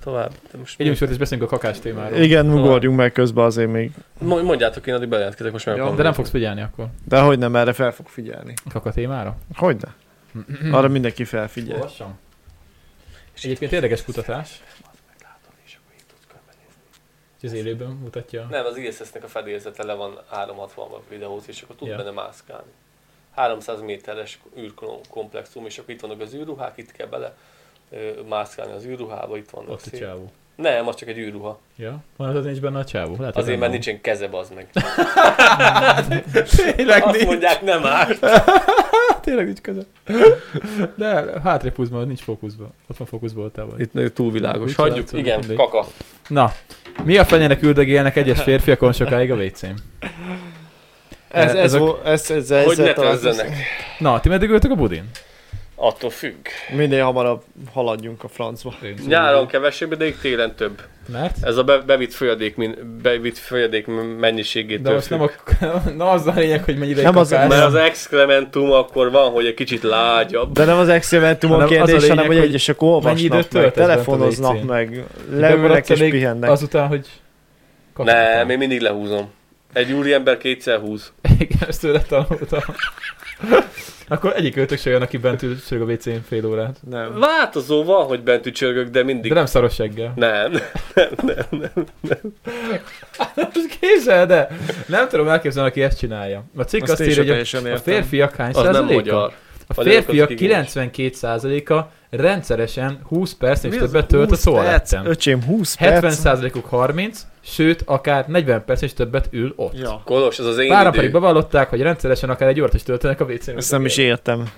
Tovább. 0.00 0.32
De 0.52 0.58
most 0.58 0.80
egy 0.80 0.86
műsort 0.86 1.10
is 1.10 1.16
beszélünk 1.16 1.46
a 1.52 1.56
kakás 1.56 1.78
témáról. 1.78 2.18
Igen, 2.18 2.52
ugorjunk 2.52 2.96
meg 2.96 3.12
közben 3.12 3.44
azért 3.44 3.70
még. 3.70 3.90
Mo- 4.18 4.42
Mondjátok, 4.42 4.86
én 4.86 4.94
addig 4.94 5.08
bejelentkezek, 5.08 5.52
most 5.52 5.66
meg 5.66 5.76
Ja, 5.76 5.94
De 5.94 6.02
nem 6.02 6.12
fogsz 6.12 6.30
figyelni 6.30 6.60
akkor. 6.60 6.86
De 7.04 7.20
hogy 7.20 7.38
nem, 7.38 7.56
erre 7.56 7.72
fel 7.72 7.92
fog 7.92 8.08
figyelni. 8.08 8.54
Kaka 8.70 8.92
témára? 8.92 9.36
Hogyne? 9.54 9.94
Arra 10.76 10.88
mindenki 10.88 11.24
felfigyel. 11.24 11.74
Olvassam. 11.76 12.18
Egyébként 13.42 13.72
érdekes 13.72 14.04
kutatás. 14.04 14.62
És 17.40 17.48
az 17.48 17.52
élőben 17.52 17.88
mutatja. 17.90 18.46
Nem, 18.50 18.64
az 18.64 18.76
ISS-nek 18.76 19.24
a 19.24 19.28
fedélzete 19.28 19.84
le 19.84 19.94
van 19.94 20.18
360 20.30 21.00
videóz, 21.08 21.44
és 21.46 21.62
akkor 21.62 21.76
tud 21.76 21.88
Ja. 21.88 21.96
benne 21.96 22.10
mászkálni. 22.10 22.70
300 23.34 23.80
méteres 23.80 24.40
űrkomplexum, 24.58 25.66
és 25.66 25.78
akkor 25.78 25.94
itt 25.94 26.00
vannak 26.00 26.20
az 26.20 26.34
űrruhák, 26.34 26.72
itt 26.76 26.92
kell 26.92 27.06
bele 27.06 27.36
mászkálni 28.28 28.72
az 28.72 28.84
űrruhába, 28.86 29.36
itt 29.36 29.50
vannak 29.50 29.70
Ott 29.70 29.82
a 29.92 29.96
csávó. 29.98 30.30
Nem, 30.56 30.88
az 30.88 30.94
csak 30.96 31.08
egy 31.08 31.18
űrruha. 31.18 31.60
Ja? 31.76 31.98
Van 32.16 32.36
az 32.36 32.44
nincs 32.44 32.60
benne 32.60 32.78
a 32.78 32.84
csávó? 32.84 33.14
Lehet, 33.18 33.36
Azért, 33.36 33.50
nem 33.50 33.58
mert 33.58 33.72
nincsen 33.72 34.00
keze, 34.00 34.28
az 34.30 34.52
meg. 34.54 34.66
Tényleg 36.76 37.02
Azt 37.04 37.14
nincs. 37.16 37.26
mondják, 37.26 37.62
nem 37.62 37.86
áll. 37.86 38.08
Tényleg 39.24 39.44
nincs 39.46 39.60
köze. 39.60 39.80
De 40.94 41.24
hátrébb 41.44 41.76
húzva, 41.76 42.04
nincs 42.04 42.20
fókuszban. 42.20 42.72
Ott 42.90 42.96
van 42.96 43.06
fókuszban 43.06 43.40
voltál 43.42 43.66
vagy. 43.66 43.80
Itt 43.80 43.92
nagyon 43.92 44.12
túlvilágos. 44.12 44.74
Hagyjuk, 44.74 45.12
igen, 45.12 45.38
mindegy. 45.38 45.56
kaka. 45.56 45.86
Na, 46.28 46.52
mi 47.04 47.16
a 47.18 47.24
fenének 47.24 47.62
üldögélnek 47.62 48.16
egyes 48.16 48.42
férfiakon 48.42 48.92
sokáig 48.92 49.30
a 49.30 49.34
WC-n? 49.34 49.66
Ez, 51.28 51.50
ez, 51.50 51.54
Ezek- 51.56 51.80
vo- 51.80 52.06
ez, 52.06 52.30
ez, 52.30 52.50
ez, 52.50 52.64
Hogy 52.64 52.78
ne 52.78 52.92
talán- 52.92 53.20
tözzenek. 53.20 53.56
Na, 53.98 54.20
ti 54.20 54.28
meddig 54.28 54.50
ültök 54.50 54.70
a 54.70 54.74
budin? 54.74 55.10
Attól 55.82 56.10
függ. 56.10 56.46
Minél 56.76 57.04
hamarabb 57.04 57.42
haladjunk 57.72 58.24
a 58.24 58.28
francba. 58.28 58.74
Nyáron 59.06 59.46
kevesebb, 59.46 59.94
de 59.94 60.10
télen 60.10 60.54
több. 60.54 60.82
Mert? 61.12 61.36
Ez 61.42 61.56
a 61.56 61.64
be, 61.64 61.78
bevitt 61.78 62.12
folyadék, 62.12 62.56
min, 62.56 62.98
bevitt 63.02 63.38
folyadék 63.38 63.86
mennyiségétől 64.18 64.82
De 64.82 64.92
most 64.92 65.10
nem 65.10 65.20
a... 65.20 65.30
Na 65.96 66.10
az 66.10 66.26
a 66.26 66.32
lényeg, 66.36 66.64
hogy 66.64 66.78
mennyi 66.78 66.90
ideig 66.90 67.06
Nem 67.06 67.16
az-. 67.16 67.30
Mert 67.30 67.52
az 67.52 67.74
excrementum 67.74 68.72
akkor 68.72 69.10
van, 69.10 69.30
hogy 69.30 69.46
egy 69.46 69.54
kicsit 69.54 69.82
lágyabb. 69.82 70.52
De 70.52 70.64
nem 70.64 70.78
az 70.78 70.88
excementum 70.88 71.52
a 71.52 71.56
az 71.56 71.62
a 71.62 71.66
kérdés, 71.66 72.00
lényeg, 72.00 72.08
hanem 72.08 72.26
hogy 72.26 72.36
egyesek 72.36 72.80
mennyi 72.80 72.92
olvasnak 72.92 73.20
időt 73.20 73.52
meg, 73.52 73.72
telefonoznak 73.72 74.62
meg, 74.62 75.04
leülnek 75.30 75.88
és 75.88 75.98
pihennek. 75.98 76.50
Azután, 76.50 76.88
hogy... 76.88 77.06
Nem, 77.96 78.50
én 78.50 78.58
mindig 78.58 78.80
lehúzom. 78.80 79.30
Egy 79.72 79.92
úriember 79.92 80.38
kétszer 80.38 80.78
húz. 80.78 81.12
Igen, 81.38 81.68
ezt 81.68 81.80
tőle 81.80 82.00
tanultam. 82.00 82.60
Akkor 84.10 84.32
egyik 84.36 84.56
őtök 84.56 84.78
se 84.78 84.90
olyan, 84.90 85.02
aki 85.02 85.16
bent 85.16 85.42
ül 85.42 85.56
sörög 85.56 85.88
a 85.88 85.92
WC-n 85.92 86.22
fél 86.28 86.46
órát. 86.46 86.76
Nem. 86.90 87.18
Változó 87.18 87.84
van, 87.84 88.04
hogy 88.04 88.22
bent 88.22 88.46
ücsörgök, 88.46 88.88
de 88.88 89.02
mindig... 89.02 89.30
De 89.30 89.36
nem 89.36 89.46
szaros 89.46 89.74
seggel. 89.74 90.12
nem. 90.14 90.52
Most 93.34 93.78
képzeld 93.80 94.28
de 94.28 94.48
Nem 94.86 95.08
tudom 95.08 95.28
elképzelni, 95.28 95.68
aki 95.68 95.82
ezt 95.82 95.98
csinálja. 95.98 96.44
A 96.56 96.62
cikk 96.62 96.82
Azt 96.82 96.92
azt 96.92 97.00
írja, 97.00 97.36
hogy 97.36 97.48
a, 97.64 97.72
a 97.72 97.76
férfiak 97.76 98.34
hány 98.34 98.52
Az 98.54 98.62
nem 98.62 98.74
százaléka? 98.74 99.32
A 99.66 99.82
férfiak 99.82 100.30
olyankor 100.30 100.50
az 100.50 100.72
92%-a 100.74 101.92
rendszeresen 102.10 103.00
20 103.08 103.32
percnél 103.34 103.70
Mi 103.70 103.76
és 103.76 103.82
az? 103.82 103.90
többet 103.90 104.06
tölt 104.08 104.26
a 104.26 104.28
20 104.28 104.44
perc? 104.44 104.56
toaletten. 104.56 105.06
Öcsém, 105.06 105.42
20 105.42 105.74
perc? 105.74 106.20
70%-uk 106.24 106.64
30, 106.64 107.26
sőt, 107.40 107.82
akár 107.86 108.26
40 108.26 108.64
perc 108.64 108.82
és 108.82 108.92
többet 108.92 109.28
ül 109.30 109.52
ott. 109.56 109.78
Ja. 109.78 110.02
Kolos, 110.04 110.38
ez 110.38 110.46
az 110.46 110.58
én 110.58 110.68
Páran 110.68 110.86
idő. 110.86 110.96
pedig 110.96 111.12
bevallották, 111.12 111.68
hogy 111.70 111.80
rendszeresen 111.82 112.30
akár 112.30 112.48
egy 112.48 112.60
órát 112.60 112.74
is 112.74 112.82
töltenek 112.82 113.20
a 113.20 113.24
WC-n. 113.24 113.56
Ezt 113.56 113.70
nem 113.70 113.84
is 113.84 113.96
értem. 113.96 114.50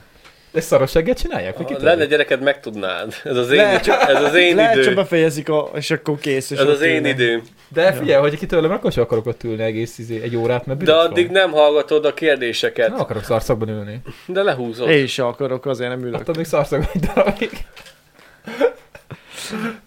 Ezt 0.53 0.67
szaros 0.67 0.91
segget 0.91 1.19
csinálják? 1.19 1.57
Vagy 1.57 1.71
Ha 1.71 1.77
ki 1.77 1.85
lenne 1.85 2.05
gyereked, 2.05 2.43
megtudnád. 2.43 3.15
Ez 3.25 3.37
az 3.37 3.51
én, 3.51 3.57
Lehet, 3.57 3.83
csak- 3.83 4.03
ez 4.09 4.23
az 4.23 4.35
én 4.35 4.55
Lehet 4.57 4.75
csak 4.75 4.85
idő. 4.85 4.95
befejezik, 4.95 5.49
a, 5.49 5.71
és 5.75 5.91
akkor 5.91 6.19
kész. 6.19 6.51
És 6.51 6.59
Ez 6.59 6.67
az 6.69 6.81
én 6.81 7.05
időm. 7.05 7.43
De 7.69 7.93
figyelj, 7.93 8.21
hogy 8.21 8.39
kitőlem, 8.39 8.71
akkor 8.71 8.93
sem 8.93 9.03
akarok 9.03 9.27
ott 9.27 9.43
ülni 9.45 9.63
egész 9.63 9.99
izé, 9.99 10.23
egy 10.23 10.37
órát, 10.37 10.67
mert 10.67 10.83
De 10.83 10.93
addig 10.93 11.25
van. 11.25 11.33
nem 11.35 11.51
hallgatod 11.51 12.05
a 12.05 12.15
kérdéseket. 12.15 12.89
Nem 12.89 13.01
akarok 13.01 13.25
szarszakban 13.25 13.69
ülni. 13.69 14.01
De 14.27 14.43
lehúzod. 14.43 14.89
Én 14.91 15.03
is 15.03 15.19
akarok, 15.19 15.67
azért 15.67 15.91
nem 15.91 16.01
ülök. 16.05 16.21
Attól 16.21 16.35
még 16.37 16.45
szarszakban 16.47 16.89
egy 16.95 17.01
darabig. 17.15 17.51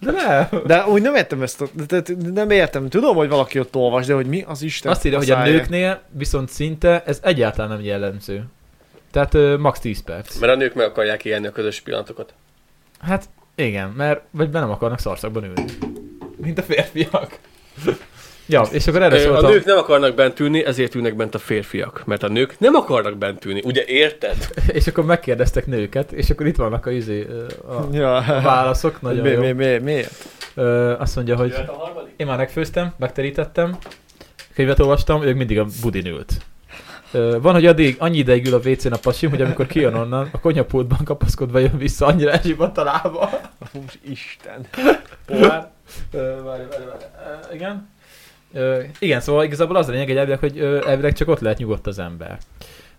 De 0.00 0.10
nem. 0.10 0.62
De 0.66 0.84
úgy 0.86 1.02
nem 1.02 1.14
értem 1.14 1.42
ezt, 1.42 1.60
a, 1.60 1.66
de, 1.72 1.84
de, 2.00 2.00
de 2.16 2.30
nem 2.30 2.50
értem. 2.50 2.88
Tudom, 2.88 3.16
hogy 3.16 3.28
valaki 3.28 3.58
ott 3.58 3.76
olvas, 3.76 4.06
de 4.06 4.14
hogy 4.14 4.26
mi 4.26 4.44
az 4.46 4.62
Isten 4.62 4.92
Azt 4.92 5.04
írja, 5.04 5.18
hogy 5.18 5.30
a 5.30 5.42
nőknél 5.42 6.00
viszont 6.10 6.48
szinte 6.48 7.02
ez 7.06 7.20
egyáltalán 7.22 7.70
nem 7.70 7.84
jellemző. 7.84 8.44
Tehát 9.16 9.34
ö, 9.34 9.56
max 9.56 9.78
10 9.80 10.02
perc. 10.02 10.38
Mert 10.38 10.52
a 10.52 10.56
nők 10.56 10.74
meg 10.74 10.86
akarják 10.86 11.24
élni 11.24 11.46
a 11.46 11.50
közös 11.50 11.80
pillanatokat. 11.80 12.34
Hát 13.00 13.28
igen, 13.54 13.88
mert 13.90 14.22
vagy 14.30 14.50
be 14.50 14.60
nem 14.60 14.70
akarnak 14.70 14.98
szarszakban 14.98 15.44
ülni. 15.44 15.64
Mint 16.36 16.58
a 16.58 16.62
férfiak. 16.62 17.38
ja, 18.46 18.62
és 18.72 18.86
akkor 18.86 19.02
erre 19.02 19.14
Ö, 19.14 19.18
A 19.18 19.22
szóltam. 19.22 19.50
nők 19.50 19.64
nem 19.64 19.78
akarnak 19.78 20.14
bent 20.14 20.40
ülni, 20.40 20.64
ezért 20.64 20.94
ülnek 20.94 21.16
bent 21.16 21.34
a 21.34 21.38
férfiak. 21.38 22.02
Mert 22.06 22.22
a 22.22 22.28
nők 22.28 22.58
nem 22.58 22.74
akarnak 22.74 23.16
bent 23.16 23.44
ülni. 23.44 23.60
Ugye 23.64 23.84
érted? 23.86 24.36
És 24.78 24.86
akkor 24.86 25.04
megkérdeztek 25.04 25.66
nőket, 25.66 26.12
és 26.12 26.30
akkor 26.30 26.46
itt 26.46 26.56
vannak 26.56 26.86
a, 26.86 26.90
izé, 26.90 27.26
a, 27.68 27.86
Ja. 27.92 28.16
a 28.16 28.40
válaszok, 28.40 29.00
nagyon 29.00 29.22
mi, 29.22 29.30
jó. 29.30 29.40
mi, 29.40 29.52
mi, 29.52 29.78
miért? 29.78 30.24
Ö, 30.54 30.94
azt 30.98 31.16
mondja, 31.16 31.36
hogy 31.36 31.54
én 32.16 32.26
már 32.26 32.36
megfőztem, 32.36 32.94
megterítettem, 32.98 33.78
könyvet 34.54 34.78
olvastam, 34.80 35.22
ők 35.22 35.36
mindig 35.36 35.58
a 35.58 35.66
budin 35.82 36.06
ült. 36.06 36.32
Van, 37.40 37.52
hogy 37.52 37.66
addig 37.66 37.96
annyi 37.98 38.16
ideig 38.16 38.46
ül 38.46 38.54
a 38.54 38.60
WC-n 38.68 38.92
a 38.92 38.96
pasim, 38.96 39.30
hogy 39.30 39.40
amikor 39.42 39.66
kijön 39.66 39.94
onnan, 39.94 40.28
a 40.32 40.40
konyhapultban 40.40 40.98
kapaszkodva 41.04 41.58
jön 41.58 41.78
vissza, 41.78 42.06
annyira 42.06 42.30
elzsibadt 42.30 42.78
a 42.78 42.84
lába. 42.84 43.30
Isten. 44.08 44.66
Pohár. 45.26 45.70
Várj, 46.12 46.42
várj, 46.42 46.62
Igen. 47.52 47.88
Ö, 48.52 48.82
igen, 48.98 49.20
szóval 49.20 49.44
igazából 49.44 49.76
az 49.76 49.88
a 49.88 49.90
lényeg, 49.90 50.06
hogy 50.06 50.16
elvileg, 50.16 50.38
hogy 50.38 50.58
ö, 50.58 50.88
elvileg 50.88 51.12
csak 51.12 51.28
ott 51.28 51.40
lehet 51.40 51.58
nyugodt 51.58 51.86
az 51.86 51.98
ember. 51.98 52.38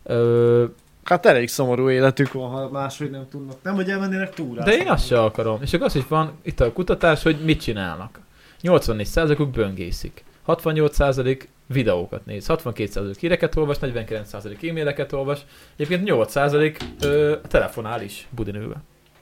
Ö, 0.04 0.66
Hát 1.04 1.26
elég 1.26 1.48
szomorú 1.48 1.90
életük 1.90 2.32
van, 2.32 2.50
ha 2.50 2.70
máshogy 2.70 3.10
nem 3.10 3.28
tudnak. 3.32 3.58
Nem, 3.64 3.76
hogy 3.76 3.90
elmennének 3.90 4.34
túrázni. 4.34 4.72
de 4.72 4.78
én 4.78 4.88
azt 4.88 5.06
se 5.06 5.22
akarom. 5.22 5.60
És 5.62 5.74
akkor 5.74 5.86
az 5.86 5.96
is 5.96 6.04
van 6.08 6.32
itt 6.42 6.60
a 6.60 6.74
kutatás, 6.74 7.24
hogy 7.24 7.38
mit 7.44 7.62
csinálnak. 7.62 8.20
84%-uk 8.64 9.50
böngészik. 9.50 10.24
68% 10.48 11.42
videókat 11.68 12.26
néz, 12.26 12.46
62% 12.48 13.16
híreket 13.20 13.56
olvas, 13.56 13.78
49% 13.82 14.70
e-maileket 14.70 15.14
olvas, 15.14 15.40
egyébként 15.78 16.10
8% 16.34 16.76
ö, 17.02 17.36
telefonál 17.48 18.02
is 18.02 18.28
budin 18.30 18.56
ülve. 18.56 18.76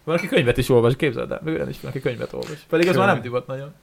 Van, 0.03 0.15
aki 0.15 0.27
könyvet 0.27 0.57
is 0.57 0.69
olvas, 0.69 0.95
képzeld 0.95 1.31
el, 1.31 1.41
olyan 1.45 1.69
is 1.69 1.81
van, 1.81 1.91
aki 1.91 1.99
könyvet 1.99 2.33
olvas. 2.33 2.65
Pedig 2.69 2.87
az 2.87 2.95
már 2.95 3.07
nem 3.07 3.21
divat 3.21 3.47
nagyon. 3.47 3.73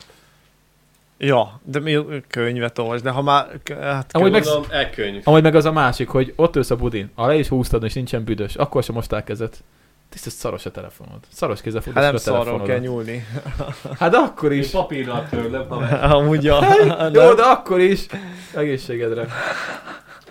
Ja, 1.18 1.60
de 1.64 1.80
mi 1.80 1.98
könyvet 2.28 2.78
olvas, 2.78 3.01
de 3.02 3.10
ha 3.10 3.22
már... 3.22 3.47
Hát 3.80 4.12
Amúgy 4.12 4.30
meg- 4.30 4.44
Mondom, 4.44 4.64
e-könyv. 4.70 5.20
Amúgy 5.24 5.43
meg 5.43 5.55
az 5.55 5.64
a 5.64 5.72
másik, 5.72 6.09
hogy 6.09 6.32
ott 6.36 6.56
ülsz 6.56 6.70
a 6.70 6.76
budin, 6.76 7.10
ha 7.14 7.26
le 7.26 7.34
is 7.34 7.48
húztad, 7.48 7.84
és 7.84 7.93
nincsen 7.93 8.24
büdös, 8.24 8.55
akkor 8.55 8.82
sem 8.82 8.94
mostál 8.94 9.24
kezet. 9.24 9.64
Tisztes 10.12 10.32
szaros 10.32 10.66
a 10.66 10.70
telefonod. 10.70 11.18
Szaros 11.28 11.60
kézzel 11.60 11.80
Hát 11.84 11.89
fogod 11.89 12.02
nem 12.02 12.14
a 12.14 12.18
szarról 12.18 12.62
kell 12.62 12.78
nyúlni. 12.78 13.26
Hát 13.98 14.14
akkor 14.14 14.52
is. 14.52 14.70
papírral 14.70 15.26
törlöm, 15.30 15.68
haver. 15.68 16.05
Amúgy 16.12 16.48
a... 16.48 16.60
Jó, 17.12 17.34
de 17.34 17.43
akkor 17.43 17.80
is. 17.80 18.06
Egészségedre. 18.55 19.26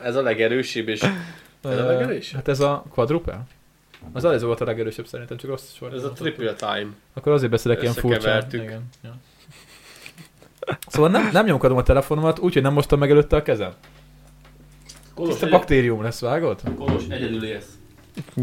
Ez 0.01 0.15
a 0.15 0.21
legerősebb, 0.21 0.87
és 0.87 1.01
Ez 1.63 1.77
a 1.77 1.85
legerősebb? 1.85 2.35
Hát 2.35 2.47
ez 2.47 2.59
a 2.59 2.83
quadruple? 2.89 3.41
Az 4.13 4.25
Alizo 4.25 4.45
volt 4.45 4.61
a 4.61 4.65
legerősebb 4.65 5.07
szerintem, 5.07 5.37
csak 5.37 5.49
rossz 5.49 5.73
sor. 5.73 5.93
ez 5.93 6.03
a 6.03 6.11
triple 6.11 6.53
time. 6.53 6.87
Akkor 7.13 7.31
azért 7.31 7.51
beszélek 7.51 7.81
ilyen 7.81 7.93
furcsán. 7.93 8.45
Igen. 8.51 8.89
Ja. 9.03 9.15
Szóval 10.87 11.09
nem, 11.09 11.29
nem 11.31 11.45
nyomkodom 11.45 11.77
a 11.77 11.83
telefonomat, 11.83 12.39
úgyhogy 12.39 12.61
nem 12.61 12.73
mostam 12.73 12.99
meg 12.99 13.11
előtte 13.11 13.35
a 13.35 13.41
kezem. 13.41 13.73
Kolos, 15.13 15.31
Tiszta 15.31 15.49
baktérium 15.49 16.01
lesz, 16.01 16.19
vágod? 16.19 16.61
Kolos 16.77 17.03
egyedül 17.09 17.43
élsz. 17.43 17.80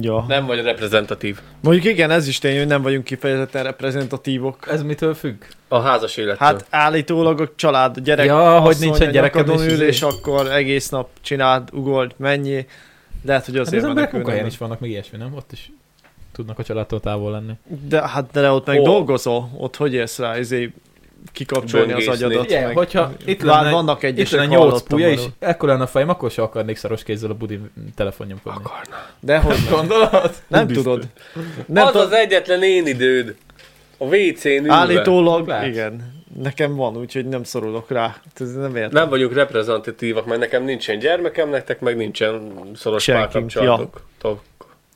Ja. 0.00 0.24
Nem 0.28 0.46
vagy 0.46 0.62
reprezentatív. 0.62 1.38
Mondjuk 1.60 1.84
igen, 1.84 2.10
ez 2.10 2.28
is 2.28 2.38
tény, 2.38 2.58
hogy 2.58 2.66
nem 2.66 2.82
vagyunk 2.82 3.04
kifejezetten 3.04 3.62
reprezentatívok. 3.64 4.66
Ez 4.70 4.82
mitől 4.82 5.14
függ? 5.14 5.42
A 5.68 5.78
házas 5.80 6.16
élettől. 6.16 6.46
Hát 6.48 6.66
állítólag 6.70 7.40
a 7.40 7.48
család, 7.56 7.96
a 7.96 8.00
gyerek, 8.00 8.26
Ja, 8.26 8.60
hogy 8.60 8.76
nincsen 8.80 9.08
a 9.08 9.10
gyereked 9.10 9.48
és 9.48 9.66
izé. 9.66 9.86
és 9.86 10.02
akkor 10.02 10.50
egész 10.52 10.88
nap 10.88 11.08
csináld, 11.20 11.68
ugold, 11.72 12.14
mennyi. 12.16 12.66
Lehet, 13.24 13.44
hogy 13.44 13.56
Hát 13.56 13.66
azért 13.66 13.82
az 13.82 13.88
emberek 13.88 14.12
munkahelyen 14.12 14.46
is 14.46 14.58
vannak, 14.58 14.80
meg 14.80 14.90
ilyesmi, 14.90 15.18
nem? 15.18 15.34
Ott 15.34 15.52
is 15.52 15.72
tudnak 16.32 16.58
a 16.58 16.62
családtól 16.62 17.00
távol 17.00 17.30
lenni. 17.30 17.52
De 17.88 18.08
hát 18.08 18.30
de 18.32 18.50
ott 18.50 18.66
meg 18.66 18.76
Hol? 18.76 18.84
dolgozol, 18.84 19.50
ott 19.56 19.76
hogy 19.76 19.94
érsz 19.94 20.18
rá, 20.18 20.34
ezért 20.34 20.72
kikapcsolni 21.32 21.92
az 21.92 22.04
Böngészni. 22.04 22.24
agyadat. 22.24 22.44
Igen, 22.44 22.64
meg- 22.66 22.76
hogyha 22.76 23.12
itt 23.24 23.42
Vár, 23.42 23.62
lenne, 23.62 23.74
vannak 23.74 24.02
itt 24.02 24.08
egyesek, 24.08 24.38
lenne 24.38 24.50
8 24.54 24.60
hallottam 24.62 24.98
pulya, 24.98 25.10
és 25.10 25.20
ekkor 25.38 25.68
lenne 25.68 25.82
a 25.82 25.86
fejem, 25.86 26.08
akkor 26.08 26.30
se 26.30 26.42
akarnék 26.42 26.76
szaros 26.76 27.02
kézzel 27.02 27.30
a 27.30 27.34
budi 27.34 27.60
telefonnyomkodni. 27.94 28.58
Akarna. 28.64 28.96
De 29.20 29.38
hogy. 29.38 29.56
Gondolod? 29.70 30.30
nem 30.46 30.66
Biztos. 30.66 30.84
tudod. 30.84 31.06
Nem 31.66 31.86
az 31.86 31.92
tudod. 31.92 32.06
az 32.06 32.12
egyetlen 32.12 32.62
én 32.62 32.86
időd. 32.86 33.36
A 33.98 34.04
WC-n 34.04 34.48
ülve. 34.48 34.72
Állítólag, 34.74 35.46
Lehet. 35.46 35.66
igen. 35.66 36.16
Nekem 36.42 36.74
van, 36.74 36.96
úgyhogy 36.96 37.26
nem 37.26 37.44
szorulok 37.44 37.90
rá. 37.90 38.16
Ez 38.34 38.52
nem 38.54 38.76
értem. 38.76 38.90
Nem 38.92 39.08
vagyunk 39.08 39.32
reprezentatívak, 39.34 40.26
mert 40.26 40.40
nekem 40.40 40.64
nincsen 40.64 40.98
gyermekem, 40.98 41.48
nektek 41.50 41.80
meg 41.80 41.96
nincsen 41.96 42.52
szoros 42.74 43.04
párkapcsolatok. 43.04 44.00
Tok. 44.18 44.40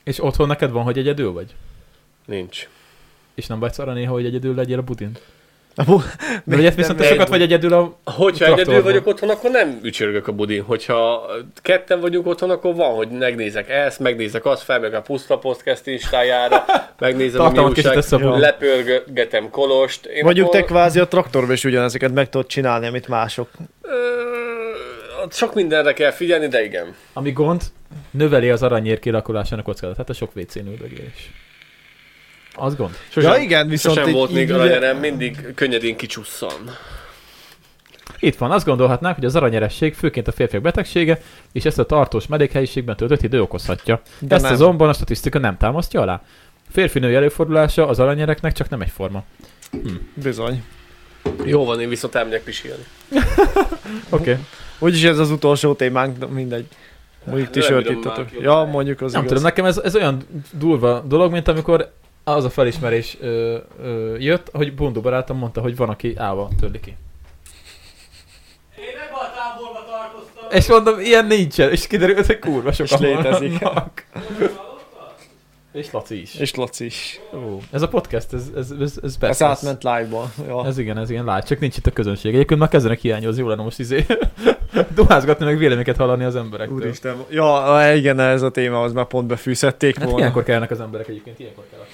És 0.04 0.22
otthon 0.24 0.46
neked 0.46 0.70
van, 0.70 0.82
hogy 0.82 0.98
egyedül 0.98 1.32
vagy? 1.32 1.54
Nincs. 2.24 2.68
És 3.34 3.46
nem 3.46 3.58
vagy 3.58 3.72
szarra 3.72 3.92
néha, 3.92 4.12
hogy 4.12 4.24
egyedül 4.24 4.54
legyél 4.54 4.78
a 4.78 4.82
budin? 4.82 5.12
Te 6.96 7.02
egy- 7.02 7.08
sokat 7.08 7.28
vagy 7.28 7.42
egyedül 7.42 7.72
a... 7.72 7.96
Hogyha 8.04 8.44
Traktorban. 8.44 8.58
egyedül 8.58 8.82
vagyok 8.82 9.06
otthon, 9.06 9.30
akkor 9.30 9.50
nem 9.50 9.80
ücsörgök 9.82 10.28
a 10.28 10.32
budin. 10.32 10.62
Hogyha 10.62 11.26
ketten 11.62 12.00
vagyunk 12.00 12.26
otthon, 12.26 12.50
akkor 12.50 12.74
van, 12.74 12.94
hogy 12.94 13.08
megnézek 13.08 13.68
ezt, 13.68 13.98
megnézek 13.98 14.44
azt, 14.44 14.62
felmegyek 14.62 14.98
a 14.98 15.00
Puszta 15.02 15.38
Podcast 15.38 15.86
instájára, 15.86 16.64
megnézem 16.98 17.40
a 17.40 17.50
mi 17.50 17.58
újság, 17.58 18.04
lepörgetem 18.20 19.50
Kolost. 19.50 20.06
Én 20.06 20.24
Mondjuk 20.24 20.50
te 20.50 20.58
akkor, 20.58 20.70
kvázi 20.70 21.00
a 21.00 21.08
traktorban 21.08 21.52
is 21.52 21.64
ugyanezeket 21.64 22.12
meg 22.12 22.28
tudod 22.28 22.46
csinálni, 22.46 22.86
amit 22.86 23.08
mások. 23.08 23.48
sok 25.30 25.54
mindenre 25.54 25.92
kell 25.92 26.10
figyelni, 26.10 26.46
de 26.48 26.64
igen. 26.64 26.94
Ami 27.12 27.32
gond, 27.32 27.62
növeli 28.10 28.50
az 28.50 28.62
aranyér 28.62 28.98
kilakolásának 28.98 29.64
kockázatát, 29.64 30.08
a 30.08 30.12
sok 30.12 30.30
WC-n 30.36 30.66
üldögélés. 30.66 31.30
Az 32.54 32.76
gond. 32.76 32.96
ja 33.14 33.36
igen, 33.36 33.68
viszont 33.68 33.94
Sosem 33.94 34.10
így- 34.10 34.16
volt 34.16 34.30
még 34.32 34.52
aranyerem, 34.52 34.96
mindig 34.96 35.54
könnyedén 35.54 35.96
kicsusszan. 35.96 36.76
Itt 38.18 38.36
van, 38.36 38.50
azt 38.50 38.66
gondolhatnánk, 38.66 39.14
hogy 39.14 39.24
az 39.24 39.36
aranyeresség 39.36 39.94
főként 39.94 40.28
a 40.28 40.32
férfiak 40.32 40.62
betegsége, 40.62 41.20
és 41.52 41.64
ezt 41.64 41.78
a 41.78 41.84
tartós 41.84 42.26
melékhelyiségben 42.26 42.96
töltött 42.96 43.22
idő 43.22 43.40
okozhatja. 43.42 44.02
De 44.18 44.34
ezt 44.34 44.44
nem. 44.44 44.52
azonban 44.52 44.88
a 44.88 44.92
statisztika 44.92 45.38
nem 45.38 45.56
támasztja 45.56 46.00
alá. 46.00 46.22
Férfi-női 46.70 47.14
előfordulása 47.14 47.88
az 47.88 47.98
aranyereknek 47.98 48.52
csak 48.52 48.68
nem 48.68 48.80
egyforma. 48.80 49.24
Bizony. 50.14 50.62
Jó 51.44 51.64
van, 51.64 51.80
én 51.80 51.88
viszont 51.88 52.14
elmegyek 52.14 52.42
pisilni. 52.42 52.82
Oké. 54.08 54.30
Okay. 54.30 54.36
Úgyis 54.78 55.02
ez 55.02 55.18
az 55.18 55.30
utolsó 55.30 55.74
témánk, 55.74 56.18
de 56.18 56.26
mindegy. 56.26 56.66
Mondjuk 57.24 57.50
ti 57.50 57.58
Nem 57.58 57.68
sört 57.68 57.82
bírom 57.82 57.98
ittatok. 58.00 58.24
már 58.24 58.34
ki. 58.34 58.42
Ja, 58.42 58.68
mondjuk 58.72 59.00
az 59.00 59.12
Nem 59.12 59.20
igaz. 59.20 59.32
tudom, 59.32 59.48
nekem 59.48 59.64
ez, 59.64 59.78
ez 59.78 59.94
olyan 59.94 60.26
durva 60.52 61.00
dolog, 61.06 61.32
mint 61.32 61.48
amikor 61.48 61.92
az 62.24 62.44
a 62.44 62.50
felismerés 62.50 63.16
ö, 63.20 63.58
ö, 63.82 64.16
jött, 64.18 64.48
hogy 64.52 64.74
Bundu 64.74 65.00
barátom 65.00 65.36
mondta, 65.38 65.60
hogy 65.60 65.76
van, 65.76 65.88
aki 65.88 66.14
állva 66.16 66.48
törli 66.60 66.80
ki. 66.80 66.96
Én 68.78 68.84
ebbe 69.06 69.14
a 69.16 69.32
táborba 69.34 69.84
tartoztam. 69.90 70.50
És 70.50 70.68
mondom, 70.68 71.00
ilyen 71.00 71.26
nincsen, 71.26 71.70
és 71.70 71.86
kiderült, 71.86 72.26
hogy 72.26 72.38
kurva 72.38 72.72
sokan 72.72 73.02
És 73.02 73.06
létezik. 73.14 73.58
vannak. 73.58 74.04
És 75.72 75.90
Laci 75.90 76.20
is. 76.20 76.34
És 76.34 76.54
Laci 76.54 76.84
is. 76.84 77.20
Ó, 77.34 77.58
ez 77.70 77.82
a 77.82 77.88
podcast, 77.88 78.32
ez, 78.32 78.42
ez, 78.56 78.70
ez, 78.70 78.80
ez 78.80 78.98
Ez 79.02 79.18
persze. 79.18 79.46
átment 79.46 79.82
live-ba. 79.82 80.32
Ja. 80.46 80.66
Ez 80.66 80.78
igen, 80.78 80.98
ez 80.98 81.10
igen, 81.10 81.24
lát, 81.24 81.46
csak 81.46 81.58
nincs 81.60 81.76
itt 81.76 81.86
a 81.86 81.90
közönség. 81.90 82.34
Egyébként 82.34 82.60
már 82.60 82.68
kezdenek 82.68 82.98
hiányozni, 83.00 83.42
jó 83.42 83.48
lenne 83.48 83.62
most 83.62 83.78
izé 83.78 84.06
duházgatni, 84.94 85.44
meg 85.44 85.58
véleményeket 85.58 85.96
hallani 85.96 86.24
az 86.24 86.36
emberektől. 86.36 86.76
Úristen. 86.76 87.16
Ja, 87.30 87.80
igen, 87.94 88.20
ez 88.20 88.42
a 88.42 88.50
téma, 88.50 88.82
az 88.82 88.92
már 88.92 89.04
pont 89.06 89.26
befűzhették 89.26 89.94
Hát 89.96 90.04
volna. 90.04 90.18
ilyenkor 90.18 90.42
kellnek 90.42 90.70
az 90.70 90.80
emberek 90.80 91.08
egyébként, 91.08 91.38
ilyenkor 91.38 91.64
kell 91.70 91.80
a. 91.80 91.84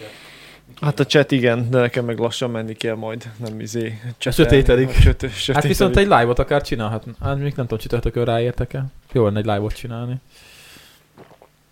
Hát 0.81 1.01
a 1.01 1.05
chat 1.05 1.31
igen, 1.31 1.71
de 1.71 1.81
nekem 1.81 2.05
meg 2.05 2.19
lassan 2.19 2.51
menni 2.51 2.75
kell 2.75 2.95
majd, 2.95 3.25
nem 3.37 3.61
izé. 3.61 3.99
sötétedik. 4.19 4.89
A 4.89 4.93
Söt, 4.93 5.21
Hát 5.23 5.31
sötétedik. 5.31 5.69
viszont 5.69 5.97
egy 5.97 6.05
live-ot 6.07 6.39
akár 6.39 6.63
csinálhat. 6.63 7.05
Hát 7.23 7.35
még 7.39 7.53
nem 7.57 7.65
tudom, 7.67 7.79
csütörtökön 7.79 8.25
ráértek 8.25 8.73
el. 8.73 8.87
Jó 9.13 9.25
lenne 9.25 9.39
egy 9.39 9.45
live-ot 9.45 9.75
csinálni. 9.75 10.15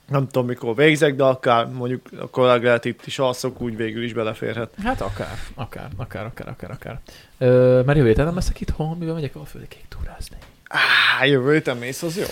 Nem 0.08 0.26
tudom 0.26 0.46
mikor 0.46 0.74
végzek, 0.74 1.14
de 1.14 1.24
akár 1.24 1.68
mondjuk 1.68 2.08
a 2.20 2.30
kollégát 2.30 2.84
itt 2.84 3.06
is 3.06 3.18
alszok, 3.18 3.60
úgy 3.60 3.76
végül 3.76 4.02
is 4.02 4.12
beleférhet. 4.12 4.70
Hát 4.82 5.00
akár, 5.00 5.38
akár, 5.54 5.88
akár, 5.96 6.24
akár, 6.24 6.48
akár, 6.48 6.70
akár. 6.70 7.00
Ö, 7.38 7.82
mert 7.86 7.98
jövő 7.98 8.08
héten 8.08 8.24
nem 8.24 8.34
leszek 8.34 8.60
itthon, 8.60 8.96
mivel 8.98 9.14
megyek 9.14 9.36
a 9.36 9.44
földi 9.44 9.68
kék 9.68 9.84
túrázni. 9.88 10.36
Á, 10.68 11.24
jövő 11.24 11.52
héten 11.52 11.76
mész, 11.76 12.02
az 12.02 12.16
jó. 12.16 12.24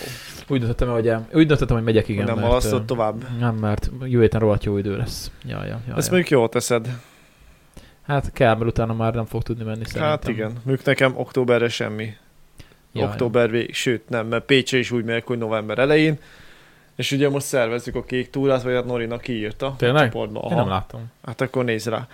Úgy 0.47 0.59
döntöttem, 0.59 0.89
hogy, 0.89 1.11
úgy 1.33 1.47
döntöttem, 1.47 1.75
hogy 1.75 1.85
megyek, 1.85 2.07
igen. 2.07 2.25
Nem 2.25 2.35
mert, 2.35 2.47
halasztod 2.47 2.85
tovább. 2.85 3.39
Nem, 3.39 3.55
mert 3.55 3.91
jövő 4.01 4.21
héten 4.21 4.39
rohadt 4.39 4.63
jó 4.63 4.77
idő 4.77 4.97
lesz. 4.97 5.31
Ja, 5.45 5.63
ja, 5.65 5.79
ja, 5.87 5.95
Ezt 5.95 6.07
ja. 6.07 6.13
mondjuk 6.13 6.29
jól 6.29 6.49
teszed. 6.49 6.87
Hát 8.05 8.31
kell, 8.33 8.53
mert 8.55 8.69
utána 8.69 8.93
már 8.93 9.13
nem 9.13 9.25
fog 9.25 9.43
tudni 9.43 9.63
menni 9.63 9.85
szerintem. 9.85 10.09
Hát 10.09 10.27
igen. 10.27 10.51
Mondjuk 10.63 10.85
nekem 10.85 11.17
októberre 11.17 11.69
semmi. 11.69 12.13
Ja, 12.91 13.05
október 13.05 13.49
vég, 13.49 13.73
sőt 13.73 14.09
nem, 14.09 14.27
mert 14.27 14.45
Pécse 14.45 14.77
is 14.77 14.91
úgy 14.91 15.03
megyek, 15.03 15.27
hogy 15.27 15.37
november 15.37 15.79
elején. 15.79 16.19
És 16.95 17.11
ugye 17.11 17.29
most 17.29 17.45
szervezzük 17.45 17.95
a 17.95 18.03
kék 18.03 18.29
túrát, 18.29 18.63
vagy 18.63 18.73
hát 18.73 18.85
Norina 18.85 19.17
kiírta. 19.17 19.75
Tényleg? 19.77 20.01
A 20.01 20.05
csoportba. 20.05 20.47
Én 20.49 20.55
nem 20.55 20.67
láttam. 20.67 21.11
Hát 21.25 21.41
akkor 21.41 21.63
nézd 21.65 21.87
rá. 21.87 22.07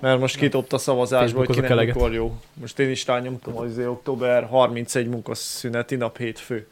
Mert 0.00 0.20
most 0.20 0.36
kitopta 0.36 0.76
a 0.76 0.78
szavazásba, 0.78 1.38
hogy 1.38 1.60
kinek 1.60 1.86
mikor 1.86 2.12
jó. 2.12 2.40
Most 2.54 2.78
én 2.78 2.90
is 2.90 3.06
rányomtam, 3.06 3.54
hogy 3.54 3.68
azért 3.68 3.88
október 3.88 4.44
31 4.44 5.08
munkaszüneti 5.08 5.96
nap 5.96 6.16
hétfő. 6.18 6.66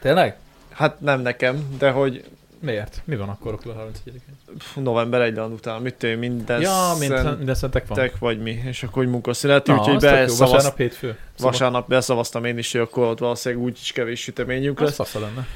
Tényleg? 0.00 0.36
Hát 0.70 1.00
nem 1.00 1.20
nekem, 1.20 1.76
de 1.78 1.90
hogy 1.90 2.24
Miért? 2.62 3.02
Mi 3.04 3.16
van 3.16 3.28
akkor 3.28 3.52
október 3.52 3.76
31-én? 4.06 4.22
pff, 4.58 4.74
november 4.74 5.20
1 5.20 5.38
után, 5.38 5.82
mit 5.82 6.02
én, 6.02 6.18
minden 6.18 6.60
Ja, 6.60 6.94
mint, 6.98 7.12
szent- 7.12 7.36
minden 7.36 7.54
szentek 7.54 7.86
van. 7.86 7.98
tek 7.98 8.18
vagy 8.18 8.40
mi, 8.42 8.50
és 8.66 8.82
akkor 8.82 9.02
hogy 9.02 9.12
munkaszünet, 9.12 9.66
Na, 9.66 9.78
úgyhogy 9.78 9.94
az 9.94 10.02
tök 10.02 10.10
jó. 10.10 10.16
beszavaz... 10.16 10.50
Vasárnap 10.52 10.76
hétfő. 10.76 11.18
Vasárnap 11.38 11.88
beszavaztam 11.88 12.44
én 12.44 12.58
is, 12.58 12.72
hogy 12.72 12.80
akkor 12.80 13.06
ott 13.06 13.18
valószínűleg 13.18 13.64
úgy 13.64 13.78
is 13.82 13.92
kevés 13.92 14.20
süteményünk 14.20 14.80
Az 14.80 14.86
lesz. 14.86 14.96
fasza 14.96 15.18
lenne. 15.20 15.46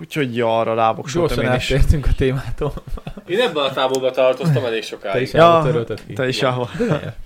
Úgyhogy 0.00 0.36
ja, 0.36 0.58
arra 0.58 0.74
láboksoltam 0.74 1.44
Gyorsan 1.44 1.76
én 1.76 2.00
is. 2.00 2.06
a 2.08 2.14
témától. 2.16 2.72
Én 3.26 3.40
ebben 3.40 3.64
a 3.64 3.72
táborban 3.72 4.12
tartoztam 4.12 4.64
elég 4.64 4.80
Te 4.80 4.86
sokáig. 4.86 5.22
is 5.22 5.32
Ja, 5.32 5.56
ja, 5.56 5.62
törölted 5.64 6.00
ki. 6.06 6.12
Te 6.12 6.28
is. 6.28 6.38
De 6.38 6.50
miért? 6.78 7.16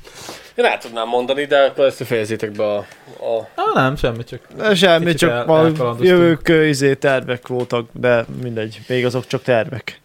Én 0.55 0.65
el 0.65 0.79
tudnám 0.79 1.09
mondani, 1.09 1.45
de 1.45 1.59
akkor 1.59 1.85
ezt 1.85 2.05
fejezzétek 2.05 2.51
be 2.53 2.65
a... 2.65 2.77
a... 2.77 3.49
Ah, 3.55 3.75
nem, 3.75 3.97
semmi, 3.97 4.25
csak 4.25 4.41
Semmi, 4.75 5.05
Kicsit 5.05 5.19
csak 5.19 5.31
el- 5.31 5.49
a 5.81 5.97
jövők 6.01 6.49
izé, 6.49 6.95
tervek 6.95 7.47
voltak, 7.47 7.89
de 7.93 8.25
mindegy, 8.43 8.81
még 8.89 9.05
azok 9.05 9.27
csak 9.27 9.43
tervek. 9.43 10.01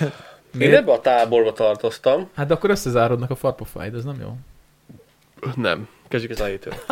Én 0.00 0.08
Miért? 0.52 0.74
ebben 0.74 0.94
a 0.94 1.00
táborba 1.00 1.52
tartoztam. 1.52 2.28
Hát 2.36 2.46
de 2.46 2.54
akkor 2.54 2.70
összezárodnak 2.70 3.30
a 3.30 3.34
farpofáid, 3.34 3.94
ez 3.94 4.04
nem 4.04 4.16
jó. 4.20 4.36
Nem. 5.54 5.88
Kezdjük 6.08 6.32
az 6.32 6.40
elejétől. 6.40 6.72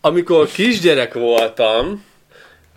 Amikor 0.00 0.46
kisgyerek 0.46 1.14
voltam, 1.14 2.04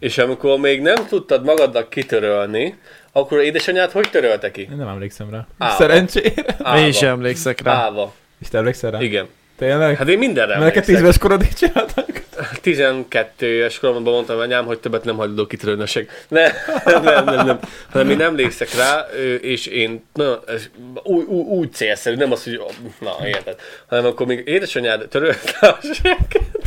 és 0.01 0.17
amikor 0.17 0.59
még 0.59 0.81
nem 0.81 1.07
tudtad 1.07 1.43
magadnak 1.43 1.89
kitörölni, 1.89 2.77
akkor 3.11 3.41
édesanyád 3.41 3.91
hogy 3.91 4.09
törölte 4.09 4.51
ki? 4.51 4.61
Én 4.61 4.77
nem 4.77 4.87
emlékszem 4.87 5.29
rá. 5.29 5.47
Á, 5.57 5.75
Szerencsére. 5.75 6.55
Én 6.77 6.85
is 6.85 7.01
emlékszek 7.01 7.61
rá. 7.61 7.71
Állva. 7.73 8.13
És 8.41 8.47
te 8.47 8.57
emlékszel 8.57 8.91
rá? 8.91 9.01
Igen. 9.01 9.27
Tényleg? 9.57 9.97
Hát 9.97 10.07
én 10.07 10.17
mindenre 10.17 10.57
Mert 10.57 10.65
neked 10.65 10.83
10 10.85 10.95
emlékszem. 10.95 11.05
éves 11.05 11.17
korodig 11.17 11.53
csináltak? 11.53 12.21
12 12.61 13.45
éves 13.47 13.79
koromban 13.79 14.13
mondtam 14.13 14.39
anyám, 14.39 14.65
hogy 14.65 14.79
többet 14.79 15.03
nem 15.03 15.19
a 15.19 15.85
seg. 15.85 16.09
Ne, 16.27 16.51
nem, 16.85 17.03
nem, 17.13 17.25
nem, 17.25 17.45
nem. 17.45 17.59
Hanem 17.91 18.09
én 18.09 18.21
emlékszek 18.21 18.75
rá, 18.75 19.05
és 19.41 19.65
én 19.65 20.05
na, 20.13 20.39
ez 20.47 20.69
úgy, 21.03 21.23
úgy, 21.23 21.45
úgy 21.47 21.73
célszerű, 21.73 22.15
nem 22.15 22.31
az, 22.31 22.43
hogy 22.43 22.61
na, 22.99 23.27
érted. 23.27 23.59
Hanem 23.87 24.05
akkor 24.05 24.27
még 24.27 24.47
édesanyád 24.47 25.07
törölte 25.07 25.67
a 25.67 25.79
seget. 25.81 26.60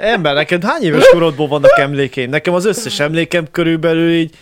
Ember, 0.00 0.34
neked 0.34 0.64
hány 0.64 0.82
éves 0.82 1.08
korodból 1.08 1.48
vannak 1.48 1.78
emlékeim? 1.78 2.30
Nekem 2.30 2.54
az 2.54 2.64
összes 2.64 3.00
emlékem 3.00 3.46
körülbelül 3.50 4.12
így 4.12 4.34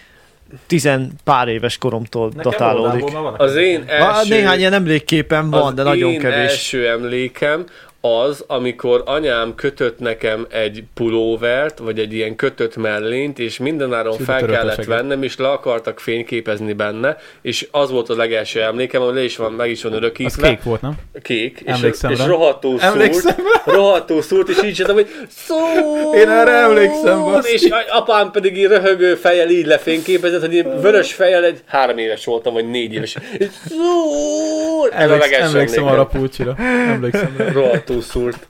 tizen 0.66 1.12
pár 1.24 1.48
éves 1.48 1.78
koromtól 1.78 2.30
Nekem 2.34 2.50
datálódik. 2.50 3.12
már 3.12 3.32
Az 3.36 3.56
én 3.56 3.84
első... 3.86 4.34
Néhány 4.34 4.58
ilyen 4.58 4.72
emlékképen 4.72 5.50
van, 5.50 5.62
az 5.62 5.74
de 5.74 5.82
nagyon 5.82 6.10
én 6.12 6.18
kevés. 6.20 6.50
első 6.50 6.88
emlékem 6.88 7.64
az, 8.00 8.44
amikor 8.46 9.02
anyám 9.06 9.54
kötött 9.54 9.98
nekem 9.98 10.46
egy 10.50 10.84
pulóvert, 10.94 11.78
vagy 11.78 11.98
egy 11.98 12.12
ilyen 12.12 12.36
kötött 12.36 12.76
mellényt, 12.76 13.38
és 13.38 13.58
mindenáron 13.58 14.14
És 14.18 14.24
fel 14.24 14.46
kellett 14.46 14.84
vennem, 14.84 15.22
és 15.22 15.36
le 15.36 15.48
akartak 15.50 16.00
fényképezni 16.00 16.72
benne, 16.72 17.16
és 17.42 17.68
az 17.70 17.90
volt 17.90 18.08
a 18.08 18.16
legelső 18.16 18.62
emlékem, 18.62 19.02
hogy 19.02 19.14
le 19.14 19.22
is 19.24 19.36
van, 19.36 19.52
meg 19.52 19.70
is 19.70 19.82
van 19.82 19.92
Az 19.92 19.98
örökítve. 19.98 20.48
kék 20.48 20.62
volt, 20.62 20.80
nem? 20.80 20.94
Kék, 21.22 21.60
és, 21.64 21.72
Emlékszem 21.72 22.10
és 22.10 22.18
rá. 22.18 22.26
rohadtul 22.26 22.80
Emlékszem 22.80 23.34
szúrt, 23.36 23.76
rohadtul 23.76 24.22
szúrt, 24.22 24.48
és 24.48 24.62
így 24.62 24.74
csináltam, 24.74 24.96
hogy 24.96 25.08
szúr! 25.28 26.14
Én 26.14 26.28
erre 26.28 26.50
emlékszem, 26.50 27.22
basszus. 27.22 27.52
És 27.62 27.68
apám 27.90 28.30
pedig 28.30 28.56
így 28.56 28.66
röhögő 28.66 29.14
fejjel 29.14 29.48
így 29.50 29.66
lefényképezett, 29.66 30.40
hogy 30.40 30.54
én 30.54 30.80
vörös 30.80 31.12
fejjel 31.14 31.44
egy 31.44 31.60
három 31.66 31.98
éves 31.98 32.24
voltam, 32.24 32.52
vagy 32.52 32.70
négy 32.70 32.92
éves. 32.94 33.16
És 33.38 33.48
szúr! 33.68 34.88
Emlékszem, 34.92 35.42
emlékszem 35.42 35.84
arra 35.86 36.00
a 36.00 36.06
pulcsira. 36.06 36.56
Emlékszem 36.88 37.34
rá. 37.36 37.44
Rohadtul 37.88 38.02
szúrt. 38.02 38.48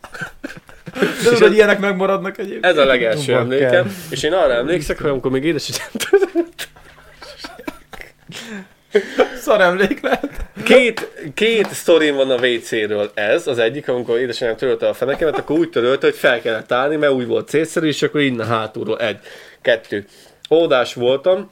Tudod, 1.22 1.38
hogy 1.38 1.52
ilyenek 1.52 1.80
megmaradnak 1.80 2.38
egyébként? 2.38 2.64
Ez 2.64 2.76
a 2.76 2.84
legelső 2.84 3.32
Van 3.32 3.40
emlékem. 3.40 3.70
kell. 3.70 3.86
És 4.10 4.22
én 4.22 4.32
arra 4.32 4.52
emlékszek, 4.52 5.00
hogy 5.00 5.10
amikor 5.10 5.30
még 5.30 5.44
édesanyám 5.44 5.88
Szar 9.42 9.60
emlék 9.60 10.00
lehet. 10.00 10.30
Két, 10.64 11.08
két 11.34 11.72
sztorim 11.72 12.14
van 12.14 12.30
a 12.30 12.46
WC-ről 12.46 13.10
ez. 13.14 13.46
Az 13.46 13.58
egyik, 13.58 13.88
amikor 13.88 14.18
édesanyám 14.18 14.56
törölte 14.56 14.88
a 14.88 14.94
fenekemet, 14.94 15.38
akkor 15.38 15.58
úgy 15.58 15.70
törölte, 15.70 16.06
hogy 16.06 16.16
fel 16.16 16.40
kellett 16.40 16.72
állni, 16.72 16.96
mert 16.96 17.12
úgy 17.12 17.26
volt 17.26 17.48
célszerű, 17.48 17.86
és 17.86 18.02
akkor 18.02 18.20
innen 18.20 18.46
hátulról 18.46 18.98
egy, 18.98 19.18
kettő. 19.62 20.04
Ódás 20.50 20.94
voltam, 20.94 21.50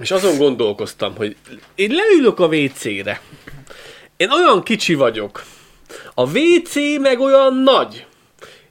és 0.00 0.10
azon 0.10 0.36
gondolkoztam, 0.38 1.16
hogy 1.16 1.36
én 1.74 1.90
leülök 1.90 2.38
a 2.40 2.46
WC-re. 2.46 3.20
Én 4.16 4.30
olyan 4.30 4.62
kicsi 4.62 4.94
vagyok. 4.94 5.42
A 6.14 6.22
WC 6.22 6.74
meg 7.00 7.20
olyan 7.20 7.54
nagy. 7.54 8.06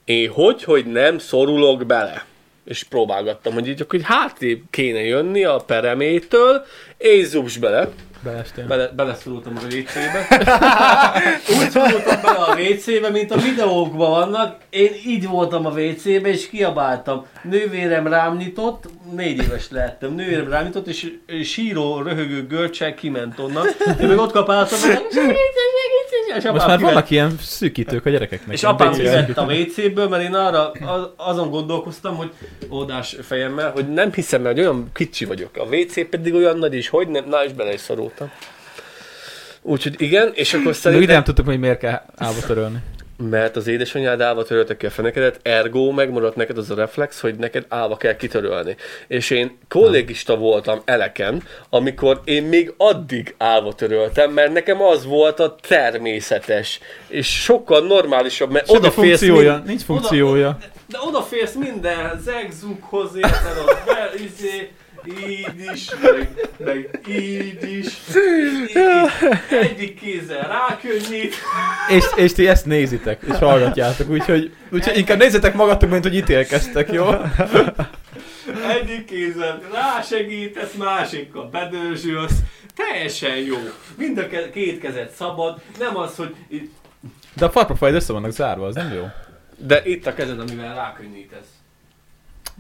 Én 0.06 0.30
hogy, 0.30 0.64
hogy 0.64 0.86
nem 0.86 1.18
szorulok 1.18 1.86
bele. 1.86 2.26
És 2.66 2.84
próbálgattam, 2.84 3.54
hogy 3.54 3.68
így 3.68 3.82
akkor 3.82 4.00
így 4.00 4.06
hátrébb 4.06 4.62
kéne 4.70 5.00
jönni 5.00 5.44
a 5.44 5.58
peremétől, 5.66 6.66
és 6.98 7.26
zubs 7.26 7.58
bele. 7.58 7.90
Beestél. 8.24 8.66
Bele, 8.66 8.88
beleszorultam 8.96 9.58
a 9.58 9.66
WC-be. 9.66 10.28
Úgy 11.58 11.70
szorultam 11.70 12.22
bele 12.22 12.38
a 12.38 12.56
WC-be, 12.60 13.10
mint 13.10 13.32
a 13.32 13.38
videókban 13.38 14.10
vannak. 14.10 14.58
Én 14.70 14.92
így 15.06 15.28
voltam 15.28 15.66
a 15.66 15.70
WC-be, 15.70 16.30
és 16.30 16.50
kiabáltam. 16.50 17.26
Nővérem 17.44 18.08
rám 18.08 18.38
nyitott, 18.38 18.84
négy 19.12 19.42
éves 19.42 19.68
lehettem. 19.70 20.14
Nővérem 20.14 20.50
rám 20.50 20.64
nyitott, 20.64 20.88
és 20.88 21.12
síró, 21.44 22.02
röhögő 22.02 22.48
görcsel 22.48 22.94
kiment 22.94 23.40
onnan. 23.40 23.68
Én 24.02 24.08
meg 24.08 24.18
ott 24.18 24.32
kapáltam, 24.32 24.80
hogy 24.80 24.90
segíts, 24.90 25.14
segíts, 25.14 26.17
és 26.28 26.44
Most 26.44 26.46
apám 26.46 26.68
már 26.68 26.78
kivett- 26.78 26.94
vannak 26.94 27.10
ilyen 27.10 27.36
szűkítők 27.42 28.06
a 28.06 28.10
gyerekeknek. 28.10 28.56
és 28.56 28.64
apám 28.64 28.92
kivett 28.92 29.38
a 29.38 29.44
WC-ből, 29.46 30.08
mert 30.08 30.24
én 30.24 30.34
arra 30.34 30.72
az, 30.72 31.08
azon 31.16 31.50
gondolkoztam, 31.50 32.16
hogy 32.16 32.32
ódás 32.72 33.16
fejemmel, 33.22 33.72
hogy 33.72 33.94
nem 33.94 34.14
hiszem 34.14 34.44
hogy 34.44 34.60
olyan 34.60 34.90
kicsi 34.94 35.26
vagyok. 35.26 35.58
A 35.58 35.64
WC 35.76 36.10
pedig 36.10 36.34
olyan 36.34 36.58
nagy 36.58 36.74
is, 36.74 36.90
hogy 36.90 37.08
nem, 37.08 37.26
na 37.30 37.44
és 37.46 37.52
bele 37.54 37.74
is 37.74 37.80
szorultam. 37.80 38.32
Úgyhogy 39.62 39.96
igen, 40.02 40.32
és 40.34 40.54
akkor 40.54 40.64
De 40.64 40.70
ide 40.72 40.80
szerintem, 40.80 41.14
nem 41.14 41.24
tudtuk, 41.24 41.46
hogy 41.46 41.60
miért 41.60 41.80
kell 41.80 42.02
állva 42.16 42.40
törölni. 42.40 42.78
Mert 43.18 43.56
az 43.56 43.68
édesanyád 43.68 44.22
állva 44.22 44.44
törölte 44.44 44.78
ki 44.78 44.86
a 44.86 44.90
fenekedet, 44.90 45.40
ergo 45.44 45.92
megmaradt 45.92 46.36
neked 46.36 46.58
az 46.58 46.70
a 46.70 46.76
reflex, 46.76 47.20
hogy 47.20 47.36
neked 47.36 47.66
állva 47.68 47.98
kell 47.98 48.16
kitörölni. 48.16 48.76
És 49.08 49.30
én 49.30 49.58
kollégista 49.70 50.36
voltam 50.36 50.82
eleken, 50.86 51.44
amikor 51.70 52.22
én 52.24 52.44
még 52.44 52.74
addig 52.78 53.36
állva 53.38 53.74
töröltem, 53.74 54.32
mert 54.32 54.54
nekem 54.54 54.82
az 54.82 55.06
volt 55.06 55.40
a 55.40 55.56
természetes, 55.68 56.80
és 57.08 57.42
sokkal 57.42 57.88
normálisabb, 57.88 58.52
mert 58.52 58.70
Semmi 58.70 58.90
funkciója, 58.90 59.54
mind- 59.54 59.66
nincs 59.66 59.82
funkciója. 59.84 60.58
de 60.88 60.98
odaférsz 61.08 61.54
minden 61.54 62.22
zegzughoz, 62.24 63.16
érted, 63.16 63.58
ott 63.68 63.84
be, 63.86 64.10
izé, 64.16 64.70
így 65.30 65.70
is, 65.74 65.90
meg, 66.02 66.30
meg 66.58 67.00
így 67.08 67.64
is, 67.64 67.86
így, 68.16 68.70
így, 68.70 69.38
egyik 69.60 70.00
kézzel 70.00 70.48
rákönnyít, 70.48 71.36
És, 71.90 72.06
és 72.16 72.34
ti 72.34 72.48
ezt 72.48 72.66
nézitek, 72.66 73.22
és 73.32 73.38
hallgatjátok, 73.38 74.10
úgyhogy, 74.10 74.52
úgyhogy 74.72 74.98
inkább 74.98 75.18
nézzetek 75.18 75.54
magatok, 75.54 75.90
mint 75.90 76.04
hogy 76.04 76.16
ítélkeztek, 76.16 76.92
jó? 76.92 77.06
egyik 78.70 79.06
kézzel 79.06 79.62
rásegítesz, 79.74 80.74
másikkal 80.74 81.50
bedőzsülsz, 81.50 82.36
teljesen 82.76 83.36
jó. 83.36 83.58
Mind 83.98 84.18
a 84.18 84.28
ke- 84.28 84.52
két 84.52 84.80
kezed 84.80 85.10
szabad, 85.10 85.60
nem 85.80 85.98
az, 85.98 86.16
hogy 86.16 86.36
így, 86.50 86.70
De 87.36 87.46
a 87.46 87.50
farpafajד 87.50 87.96
össze 87.96 88.14
vannak 88.14 88.32
zárva, 88.32 88.66
az 88.66 88.76
nem 88.76 88.94
jó? 88.94 89.08
de 89.60 89.82
itt 89.86 90.06
a 90.06 90.14
kezed, 90.14 90.40
amivel 90.40 90.76
rákönnyítesz. 90.76 91.48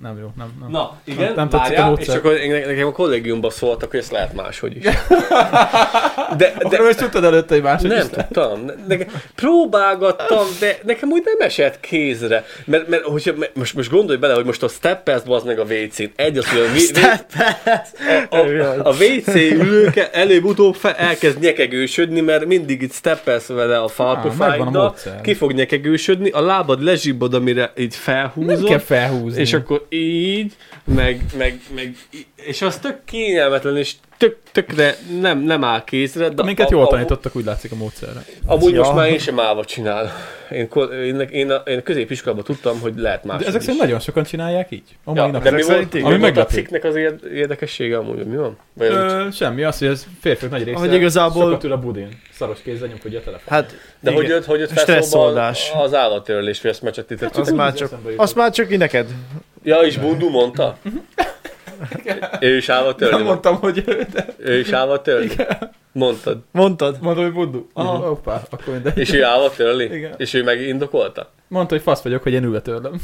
Nem 0.01 0.17
jó, 0.19 0.31
nem, 0.37 0.53
nem. 0.61 0.69
Na, 0.71 0.97
igen, 1.03 1.23
Nem- 1.23 1.33
nem 1.35 1.47
a 1.51 1.57
várjál, 1.57 1.93
és 1.97 2.07
akkor 2.07 2.33
nekem 2.67 2.87
a 2.87 2.91
kollégiumban 2.91 3.49
szóltak, 3.51 3.91
hogy 3.91 3.99
ezt 3.99 4.11
lehet 4.11 4.33
máshogy 4.33 4.75
is. 4.75 4.83
De, 6.37 6.53
De 6.69 6.81
most 6.81 6.97
tudtad 6.97 7.23
előtte, 7.23 7.53
hogy 7.53 7.63
máshogy 7.63 7.89
Nem 7.89 7.97
is 7.99 8.05
tudtam. 8.09 8.65
Ne, 8.87 8.95
ne, 8.95 9.05
próbálgattam, 9.35 10.45
de 10.59 10.77
nekem 10.83 11.09
úgy 11.11 11.21
nem 11.25 11.47
esett 11.47 11.79
kézre. 11.79 12.45
Mert, 12.65 12.87
mert 12.87 13.03
hogyha, 13.03 13.33
mert 13.37 13.55
most, 13.55 13.73
most 13.75 13.89
gondolj 13.89 14.17
bele, 14.19 14.33
hogy 14.33 14.45
most 14.45 14.63
a 14.63 14.67
steppelsz 14.67 15.21
bazd 15.23 15.45
meg 15.45 15.59
a 15.59 15.63
WC-n. 15.63 16.03
Egy 16.15 16.37
az, 16.37 16.49
hogy 16.49 16.59
a, 16.59 16.71
wi- 16.73 16.97
a, 18.29 18.35
a, 18.35 18.89
a 18.89 18.93
WC 18.93 19.35
ülőke 19.35 20.11
előbb-utóbb 20.11 20.75
fe- 20.75 20.97
elkezd 20.97 21.39
nyekegősödni, 21.39 22.21
mert 22.21 22.45
mindig 22.45 22.81
itt 22.81 22.93
steppelsz 22.93 23.47
vele 23.47 23.77
a 23.79 23.87
falpofáiddal, 23.87 24.95
ki 25.21 25.33
fog 25.33 25.51
nyekegősödni, 25.53 26.29
a 26.29 26.41
lábad 26.41 26.81
lezsibbad, 26.83 27.33
amire 27.33 27.71
így 27.77 27.95
Nem 28.05 28.15
felhúzod. 28.15 28.67
kell 28.69 28.79
felhúzni. 28.79 29.41
És 29.41 29.53
akkor 29.53 29.85
így, 29.89 30.53
meg, 30.83 31.21
meg, 31.37 31.59
meg, 31.75 31.95
és 32.35 32.61
az 32.61 32.77
tök 32.77 33.05
kényelmetlen, 33.05 33.77
és 33.77 33.93
tök, 34.17 34.37
tökre 34.51 34.95
nem, 35.21 35.39
nem 35.39 35.63
áll 35.63 35.83
kézre. 35.83 36.29
De 36.29 36.43
Minket 36.43 36.67
a- 36.67 36.75
jól 36.75 36.87
tanítottak, 36.87 37.35
úgy 37.35 37.45
látszik 37.45 37.71
a 37.71 37.75
módszerre. 37.75 38.25
Amúgy 38.45 38.73
Ja. 38.73 38.79
most 38.79 38.93
már 38.93 39.09
én 39.09 39.19
sem 39.19 39.39
állva 39.39 39.65
csinál. 39.65 40.11
Én, 40.51 40.69
én, 40.91 41.19
én, 41.19 41.51
a, 41.51 41.55
én 41.55 41.77
a 41.77 41.81
középiskolában 41.81 42.43
tudtam, 42.43 42.79
hogy 42.79 42.93
lehet 42.97 43.23
más. 43.23 43.41
De 43.41 43.47
ezek 43.47 43.61
szerint 43.61 43.79
nagyon 43.81 43.99
sokan 43.99 44.23
csinálják 44.23 44.71
így. 44.71 44.83
A 45.03 45.13
mai 45.13 45.25
ja, 45.25 45.31
napig. 45.31 45.41
de 45.49 45.55
mi 45.55 45.61
volt, 45.61 45.73
szerint 45.73 45.93
mi. 45.93 46.01
Ami 46.01 46.17
volt 46.17 46.37
a 46.37 46.45
cikknek 46.45 46.83
az 46.83 46.95
ér- 46.95 47.23
érdekessége 47.33 47.97
amúgy, 47.97 48.17
hogy 48.17 48.25
mi 48.25 48.35
van? 48.35 48.57
Vagy 48.73 48.87
Ö, 48.87 49.27
semmi, 49.31 49.63
az, 49.63 49.77
hogy 49.79 49.87
ez 49.87 50.07
férfiak 50.21 50.51
nagy 50.51 50.63
része 50.63 50.79
Hogy 50.79 50.93
igazából- 50.93 51.43
sokat 51.43 51.63
ül 51.63 51.71
a 51.71 51.77
budin. 51.77 52.21
Szaros 52.33 52.61
kézzel 52.61 52.87
nyomkodja 52.87 53.19
a 53.19 53.23
telefon. 53.23 53.53
Hát, 53.53 53.75
de 53.99 54.11
hogy 54.11 54.23
igen. 54.23 54.35
jött, 54.35 54.45
hogy 54.45 54.59
jött 54.59 54.71
fel 54.71 54.97
az, 55.73 55.93
állattörlés, 55.93 56.61
vagy 56.61 56.71
ezt 56.71 56.81
mecsetítettek? 56.81 57.37
Az 57.41 57.51
már 57.51 57.73
csak, 57.73 57.91
jutott. 57.91 58.17
azt 58.19 58.35
már 58.35 58.51
csak 58.51 58.77
neked. 58.77 59.07
Ja, 59.63 59.75
és 59.79 59.97
Bundu 59.97 60.29
mondta? 60.29 60.77
ő 62.39 62.55
is 62.57 62.69
állva 62.69 62.87
Nem 62.87 62.95
törni. 62.97 63.23
mondtam, 63.23 63.55
hogy 63.55 63.83
de 63.83 64.25
Ő 64.37 64.59
is 64.59 64.71
állva 64.71 65.01
törni. 65.01 65.31
Mondtad. 65.91 66.37
Mondtad? 66.51 66.97
mondom, 67.01 67.23
hogy 67.23 67.33
buddu. 67.33 67.67
Aha. 67.73 68.07
Hoppá, 68.07 68.41
akkor 68.49 68.73
mindegy. 68.73 68.97
És 68.97 69.13
ő 69.13 69.23
állva 69.23 69.49
törli? 69.51 69.83
Igen. 69.83 70.13
És 70.17 70.33
ő 70.33 70.43
megindokolta? 70.43 71.31
Mondta, 71.47 71.73
hogy 71.73 71.83
fasz 71.83 72.01
vagyok, 72.01 72.23
hogy 72.23 72.33
én 72.33 72.43
ülve 72.43 72.61
törlöm. 72.61 73.01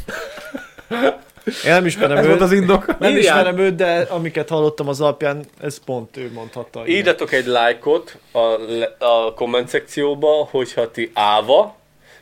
Én 1.46 1.72
nem 1.72 1.86
ismerem 1.86 2.16
Ez 2.18 2.24
volt 2.24 2.36
őt. 2.36 2.42
az 2.42 2.52
indok. 2.52 2.86
Nem 2.98 3.10
Írjál. 3.10 3.18
ismerem 3.18 3.58
őt, 3.58 3.74
de 3.74 4.06
amiket 4.10 4.48
hallottam 4.48 4.88
az 4.88 5.00
alapján, 5.00 5.44
ez 5.60 5.78
pont 5.84 6.16
ő 6.16 6.30
mondhatta. 6.34 6.80
igen. 6.86 6.96
Írjatok 6.96 7.32
egy 7.32 7.46
lájkot 7.46 8.18
a, 8.32 8.38
a 9.04 9.34
komment 9.34 9.68
szekcióba, 9.68 10.48
hogyha 10.50 10.90
ti 10.90 11.10
állva, 11.14 11.76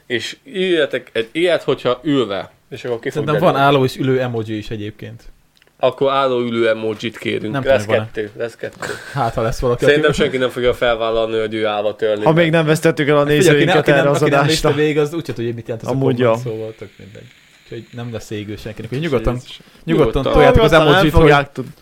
és 0.07 0.37
írjatok 0.45 1.03
egy 1.13 1.29
ilyet, 1.33 1.63
hogyha 1.63 2.01
ülve. 2.03 2.51
És 2.73 2.85
akkor 2.85 2.99
ki 2.99 3.11
Szerintem 3.11 3.39
van 3.39 3.57
álló 3.57 3.85
és 3.85 3.97
ülő 3.97 4.21
emoji 4.21 4.57
is 4.57 4.71
egyébként. 4.71 5.23
Akkor 5.79 6.13
álló 6.13 6.41
ülő 6.41 6.69
emojit 6.69 7.19
kérünk. 7.19 7.53
Nem 7.53 7.65
lesz 7.65 7.85
tudom, 7.85 7.99
kettő, 7.99 8.31
lesz 8.37 8.57
kettő. 8.57 8.87
Hát, 9.13 9.35
ha 9.35 9.43
lesz 9.43 9.59
valaki, 9.59 9.85
Szerintem 9.85 10.11
aki... 10.11 10.21
senki 10.21 10.37
nem 10.37 10.49
fogja 10.49 10.75
felvállalni, 10.75 11.39
hogy 11.39 11.55
ő 11.55 11.67
állva 11.67 11.97
törli. 11.97 12.25
Ha 12.25 12.33
még 12.33 12.51
nem 12.51 12.67
vesztettük 12.67 13.09
el 13.09 13.17
a 13.17 13.25
ne, 13.25 13.31
nézőinket 13.31 13.89
erre 13.89 14.11
az 14.11 14.23
aki 14.23 14.31
nem 14.31 14.41
adásra. 14.41 14.73
végig, 14.73 14.99
az 14.99 15.15
úgyse 15.15 15.33
tudja, 15.33 15.45
hogy 15.45 15.55
mit 15.55 15.67
jelent 15.69 15.87
ez 15.87 15.93
Amúgy 15.93 16.23
a 16.23 16.25
komment, 16.25 16.47
szóval 16.47 16.75
tök 16.79 16.91
mindegy. 16.99 17.27
Úgyhogy 17.63 17.87
nem 17.93 18.13
lesz 18.13 18.31
égő 18.31 18.57
senkinek. 18.57 18.93
Úgyhogy 18.93 19.09
nyugodtan, 19.09 19.39
Nyugodtan. 19.85 20.23
toljátok 20.23 20.63
az 20.63 20.73
emojit, 20.73 21.13
hogy, 21.13 21.35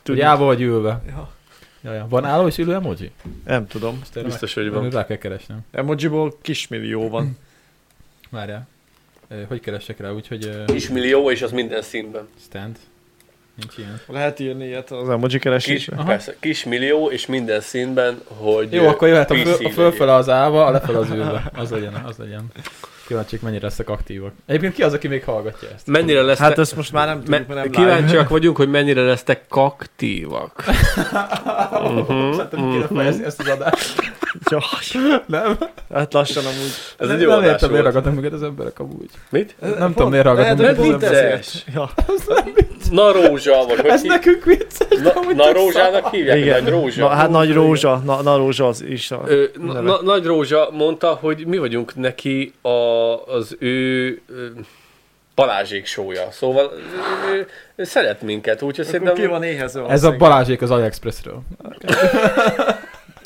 hogy 0.05 0.21
állva 0.21 0.45
vagy 0.45 0.61
ülve. 0.61 1.03
Ja. 1.09 1.31
Ja. 1.83 2.07
Van 2.09 2.25
álló 2.25 2.47
és 2.47 2.59
ülő 2.59 2.75
emoji? 2.75 3.11
Nem 3.47 3.67
tudom. 3.67 4.01
Biztos, 4.25 4.55
hogy 4.55 4.71
van. 4.71 4.91
Rá 4.91 5.07
kell 5.07 5.17
keresnem. 5.17 5.61
Emojiból 5.71 6.35
kismillió 6.43 7.09
van. 7.09 7.39
Várjál. 8.31 8.69
Hogy 9.49 9.61
keresek 9.61 10.01
rá? 10.01 10.11
Úgyhogy 10.11 10.45
uh, 10.45 10.65
Kis 10.65 10.89
millió, 10.89 11.31
és 11.31 11.43
az 11.43 11.51
minden 11.51 11.83
színben. 11.83 12.29
stand. 12.45 12.77
Nincs 13.55 13.79
ilyen. 13.79 14.01
Lehet 14.07 14.41
írni 14.41 14.67
ilyet 14.67 14.91
az 14.91 15.09
emoji 15.09 15.31
Kis, 15.31 15.41
keresésre. 15.41 15.97
Aha. 15.97 16.07
persze, 16.07 16.37
kis 16.41 16.65
millió, 16.65 17.11
és 17.11 17.27
minden 17.27 17.61
színben, 17.61 18.21
hogy 18.27 18.73
Jó, 18.73 18.87
akkor 18.87 19.09
jöhet 19.09 19.31
a, 19.31 19.35
föl, 19.35 19.67
a 19.67 19.71
fölfele 19.71 20.15
az 20.15 20.29
állva, 20.29 20.67
a 20.67 20.71
lefele 20.71 20.99
az 20.99 21.11
ülve. 21.11 21.51
Az 21.55 21.71
legyen, 21.71 21.95
az 21.95 22.17
legyen. 22.17 22.53
Kíváncsiak, 23.11 23.43
mennyire 23.43 23.65
lesznek 23.65 23.89
aktívak. 23.89 24.33
Egyébként 24.47 24.75
ki 24.75 24.83
az, 24.83 24.93
aki 24.93 25.09
még 25.09 25.25
hallgatja 25.25 25.69
ezt? 25.75 25.87
Mennyire 25.87 26.23
lesztek... 26.23 26.47
Hát 26.47 26.59
ezt 26.59 26.77
most 26.77 26.93
már 26.93 27.07
nem 27.07 27.15
tudjuk, 27.23 27.31
Me- 27.39 27.49
mert 27.49 27.61
nem 27.63 27.71
live. 27.73 27.85
kíváncsiak 27.85 28.29
vagyunk, 28.29 28.57
hogy 28.57 28.69
mennyire 28.71 29.03
lesztek 29.03 29.47
kaktívak. 29.49 30.65
Uh-huh, 31.73 32.35
Szerintem 32.37 32.71
kéne 32.71 32.87
fejezni 32.95 33.25
ezt 33.25 33.41
az 33.41 33.49
adást. 33.49 33.95
Jaj, 34.51 35.21
Nem? 35.27 35.59
hát 35.95 36.13
lassan 36.13 36.45
amúgy. 36.45 36.71
Ez 36.99 37.07
nem, 37.07 37.17
egy 37.17 37.23
jó 37.23 37.29
nem 37.29 37.39
adás 37.39 37.51
értem, 37.51 37.71
miért 37.71 37.85
ragadnak 37.85 38.13
minket 38.15 38.33
az 38.33 38.43
emberek 38.43 38.79
amúgy. 38.79 39.11
Mit? 39.31 39.55
Nem 39.79 39.93
tudom, 39.95 40.11
miért 40.11 40.25
ragadnak 40.25 40.57
hogy 40.59 40.67
az 40.67 40.77
vicces. 40.77 41.03
emberek. 41.11 41.45
Ja. 41.75 41.91
Na 42.91 43.13
rózsa, 43.13 43.53
vagy 43.69 43.87
Ez 43.87 44.03
nekünk 44.03 44.45
vicces. 44.45 44.99
Na, 45.37 45.53
rózsának 45.53 46.09
hívják? 46.11 46.39
Igen. 46.39 46.63
Nagy 46.63 46.73
rózsa? 46.73 47.01
Na, 47.01 47.09
hát 47.09 47.31
nagy 47.31 47.53
rózsa, 47.53 48.03
na, 48.05 48.23
na 48.23 48.37
rózsa 48.37 48.67
az 48.67 48.83
is 48.83 49.11
a 49.11 49.23
Ö, 49.27 49.45
na, 49.59 49.73
neve. 49.73 49.81
na, 49.81 50.03
Nagy 50.03 50.25
Rózsa 50.25 50.69
mondta, 50.73 51.19
hogy 51.21 51.47
mi 51.47 51.59
vagyunk 51.59 51.95
neki 51.95 52.53
a, 52.63 52.69
az 53.27 53.57
ő 53.59 54.21
Balázsék 55.35 55.87
sója. 55.87 56.29
Szóval 56.31 56.73
ő, 57.35 57.47
ő 57.77 57.85
szeret 57.85 58.23
minket, 58.23 58.63
úgyhogy 58.63 58.87
Akkor 58.87 59.01
ki 59.01 59.07
szerintem... 59.07 59.31
van 59.31 59.43
éhezve? 59.43 59.87
Ez 59.89 60.05
a 60.05 60.17
Balázsék 60.17 60.63
az 60.63 60.71
AliExpressről. 60.71 61.43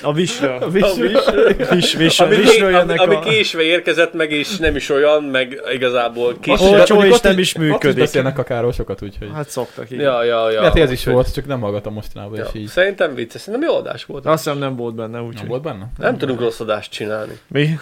A 0.03 0.13
visről. 0.13 0.57
A 0.61 0.65
A 0.65 0.69
vis- 0.71 0.95
vis- 0.97 1.69
Vis, 1.71 1.95
vis, 1.95 2.21
ami, 2.21 2.37
visről 2.37 2.75
ami, 2.75 3.15
a... 3.15 3.19
késve 3.19 3.63
érkezett 3.63 4.13
meg, 4.13 4.31
és 4.33 4.57
nem 4.57 4.77
is 4.77 4.89
olyan, 4.91 5.23
meg 5.23 5.61
igazából 5.73 6.37
kis... 6.41 6.61
Olcsó 6.61 7.03
és 7.03 7.21
nem 7.21 7.39
is- 7.39 7.39
is 7.39 7.55
Ott 7.55 7.63
is 7.63 7.69
működik. 7.71 7.99
beszélnek 7.99 8.39
akár 8.39 8.73
sokat, 8.73 9.03
úgyhogy. 9.03 9.29
Hát 9.35 9.49
szoktak 9.49 9.91
így. 9.91 10.01
Ja, 10.01 10.23
ja, 10.25 10.51
ja. 10.51 10.57
Lehet, 10.59 10.73
hogy 10.73 10.81
ez 10.83 10.91
is 10.91 11.05
volt, 11.05 11.33
csak 11.35 11.47
nem 11.47 11.61
hallgatom 11.61 11.93
mostanában, 11.93 12.39
Ja. 12.39 12.45
és 12.53 12.61
így. 12.61 12.67
Szerintem 12.69 13.15
vicces, 13.15 13.41
szerintem 13.41 13.69
jó 13.71 13.77
adás 13.77 14.05
volt. 14.05 14.27
Azt 14.27 14.45
hiszem 14.45 14.59
nem 14.59 14.77
volt 14.77 14.95
benne, 14.95 15.17
Nem 15.17 15.27
úgyhogy. 15.27 15.49
volt 15.49 15.63
benne? 15.63 15.87
Nem 15.99 16.19
tudunk 16.19 16.41
rossz 16.41 16.61
adást 16.61 16.91
csinálni. 16.93 17.39
Mi? 17.49 17.69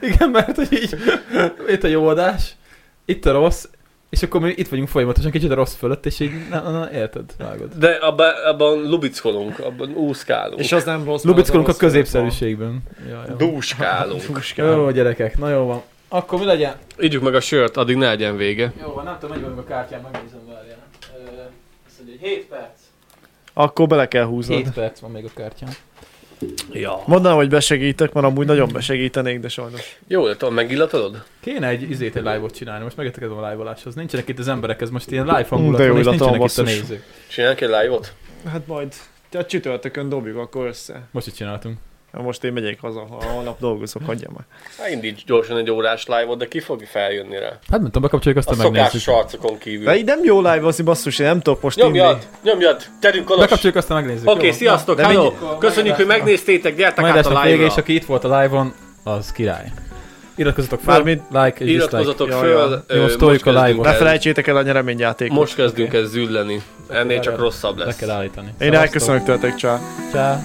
Igen, 0.00 0.30
mert 0.30 0.56
hogy 0.56 0.72
így, 0.72 0.96
itt 1.68 1.84
a 1.84 1.88
jó 1.88 2.06
adás, 2.06 2.56
itt 3.04 3.26
a 3.26 3.32
rossz, 3.32 3.64
és 4.10 4.22
akkor 4.22 4.40
mi 4.40 4.52
itt 4.56 4.68
vagyunk 4.68 4.88
folyamatosan 4.88 5.30
kicsit 5.30 5.50
a 5.50 5.54
rossz 5.54 5.74
fölött, 5.74 6.06
és 6.06 6.20
így, 6.20 6.48
na, 6.50 6.60
na, 6.62 6.70
na 6.70 6.90
érted, 6.92 7.24
vágod. 7.38 7.72
De 7.74 7.90
abban, 7.90 8.32
abban 8.46 8.88
lubickolunk, 8.88 9.58
abban 9.58 9.90
úszkálunk. 9.94 10.60
És 10.60 10.72
az 10.72 10.84
nem 10.84 11.04
rossz. 11.04 11.22
Lubickolunk 11.22 11.66
a 11.66 11.70
rossz 11.70 11.78
középszerűségben. 11.80 12.82
Ja, 13.08 13.24
ja. 13.26 13.34
Dúskálunk. 13.34 14.22
Jó, 14.56 14.90
gyerekek, 14.90 15.38
na 15.38 15.48
jó 15.48 15.64
van. 15.66 15.82
Akkor 16.08 16.38
mi 16.38 16.44
legyen? 16.44 16.74
Ígyük 17.00 17.22
meg 17.22 17.34
a 17.34 17.40
sört, 17.40 17.76
addig 17.76 17.96
ne 17.96 18.06
legyen 18.06 18.36
vége. 18.36 18.72
Jó 18.80 18.92
van, 18.92 19.04
nem 19.04 19.16
tudom, 19.20 19.36
mennyi 19.36 19.48
van 19.48 19.58
a 19.58 19.64
kártyán, 19.64 20.00
megnézem, 20.12 20.40
várjál. 20.48 20.76
Azt 21.86 21.98
mondja, 21.98 22.16
hogy 22.20 22.28
7 22.28 22.46
perc. 22.46 22.80
Akkor 23.52 23.86
bele 23.86 24.08
kell 24.08 24.24
húznod. 24.24 24.58
7 24.58 24.70
perc 24.70 24.98
van 25.00 25.10
még 25.10 25.24
a 25.24 25.30
kártyán. 25.34 25.70
Ja. 26.72 27.02
Mondanám, 27.06 27.36
hogy 27.36 27.48
besegítek, 27.48 28.12
mert 28.12 28.26
amúgy 28.26 28.46
nagyon 28.46 28.68
besegítenék, 28.72 29.40
de 29.40 29.48
sajnos. 29.48 29.98
Jó, 30.06 30.26
de 30.26 30.36
tudom, 30.36 30.54
megillatod? 30.54 31.24
Kéne 31.40 31.68
egy 31.68 31.90
izét, 31.90 32.16
egy 32.16 32.22
live-ot 32.22 32.54
csinálni, 32.54 32.84
most 32.84 32.96
megértekezem 32.96 33.36
a 33.36 33.48
live-oláshoz. 33.48 33.94
Nincsenek 33.94 34.28
itt 34.28 34.38
az 34.38 34.48
emberek, 34.48 34.80
ez 34.80 34.90
most 34.90 35.10
ilyen 35.10 35.24
live 35.24 35.46
hangulat 35.48 35.86
van, 35.86 35.98
és 35.98 36.04
nincsenek 36.04 36.30
itt 36.30 36.36
a 36.36 36.38
basszus. 36.38 36.78
nézők. 36.78 37.02
Csinálunk 37.28 37.60
egy 37.60 37.68
live-ot? 37.68 38.12
Hát 38.50 38.66
majd 38.66 38.94
te 39.28 39.38
a 39.38 39.44
csütörtökön 39.44 40.08
dobjuk 40.08 40.36
akkor 40.36 40.66
össze. 40.66 41.08
Most 41.10 41.26
itt 41.26 41.34
csináltunk. 41.34 41.76
Most 42.12 42.44
én 42.44 42.52
megyek 42.52 42.80
haza, 42.80 43.00
ha 43.10 43.22
holnap 43.24 43.60
dolgozok, 43.60 44.02
hagyja 44.06 44.28
már. 44.36 44.44
Hát 44.78 44.90
indíts 44.90 45.24
gyorsan 45.24 45.56
egy 45.56 45.70
órás 45.70 46.06
live-ot, 46.06 46.38
de 46.38 46.48
ki 46.48 46.60
fog 46.60 46.82
feljönni 46.82 47.38
rá? 47.38 47.48
Hát 47.48 47.60
nem 47.70 47.84
tudom, 47.84 48.02
bekapcsoljuk, 48.02 48.36
A 48.46 48.50
aztán 48.50 48.64
szokás 48.66 48.82
megnézzük. 48.82 49.14
arcokon 49.14 49.58
kívül. 49.58 49.84
De 49.84 49.96
így 49.96 50.04
nem 50.04 50.24
jó 50.24 50.36
live 50.38 50.66
az, 50.66 50.80
basszus, 50.80 51.18
én 51.18 51.26
nem 51.26 51.40
tudok 51.40 51.62
most 51.62 51.78
inni. 51.78 51.86
Nyomjad, 51.88 52.18
nyomjad, 52.42 52.82
terünk 53.00 53.24
kolos. 53.24 53.38
Oké, 53.40 53.48
Bekapcsoljuk, 53.48 53.76
aztán 53.78 54.02
megnézzük. 54.02 54.30
okay, 54.30 54.46
jó? 54.46 54.52
sziasztok, 54.52 55.00
hello! 55.00 55.32
Köszönjük, 55.58 55.94
hogy 55.94 56.06
megnéztétek, 56.06 56.76
gyertek 56.76 57.00
Majd 57.00 57.16
át 57.16 57.26
a 57.26 57.28
vége, 57.28 57.48
és 57.48 57.52
live-ra. 57.56 57.74
aki 57.74 57.94
itt 57.94 58.04
volt 58.04 58.24
a 58.24 58.40
live-on, 58.40 58.72
az 59.02 59.32
király. 59.32 59.72
Iratkozzatok 60.36 60.80
fel, 60.80 60.94
Mármint- 60.94 61.22
like 61.30 61.46
és 61.48 61.56
dislike. 61.58 61.72
Iratkozzatok 61.72 62.28
Ja, 62.28 62.38
föl. 62.38 62.84
Jó, 62.88 63.00
most 63.02 63.14
sztoljuk 63.14 63.40
a 63.40 63.44
kezdünk 63.44 63.66
live-ot. 63.66 63.84
Ne 63.84 63.90
el- 63.90 63.96
felejtsétek 63.98 64.46
el 64.46 64.56
a 64.56 64.62
nyereményjátékot. 64.62 65.36
Most 65.36 65.54
kezdünk 65.54 65.94
el 65.94 66.04
zülleni. 66.04 66.62
Ennél 66.88 67.20
csak 67.20 67.38
rosszabb 67.38 67.78
Le 67.78 67.84
lesz. 67.84 67.96
kell 67.96 68.10
állítani. 68.10 68.54
Én 68.60 68.74
elköszönök 68.74 69.24
tőletek, 69.24 69.54
csá. 69.54 69.80
Ciao. 70.12 70.36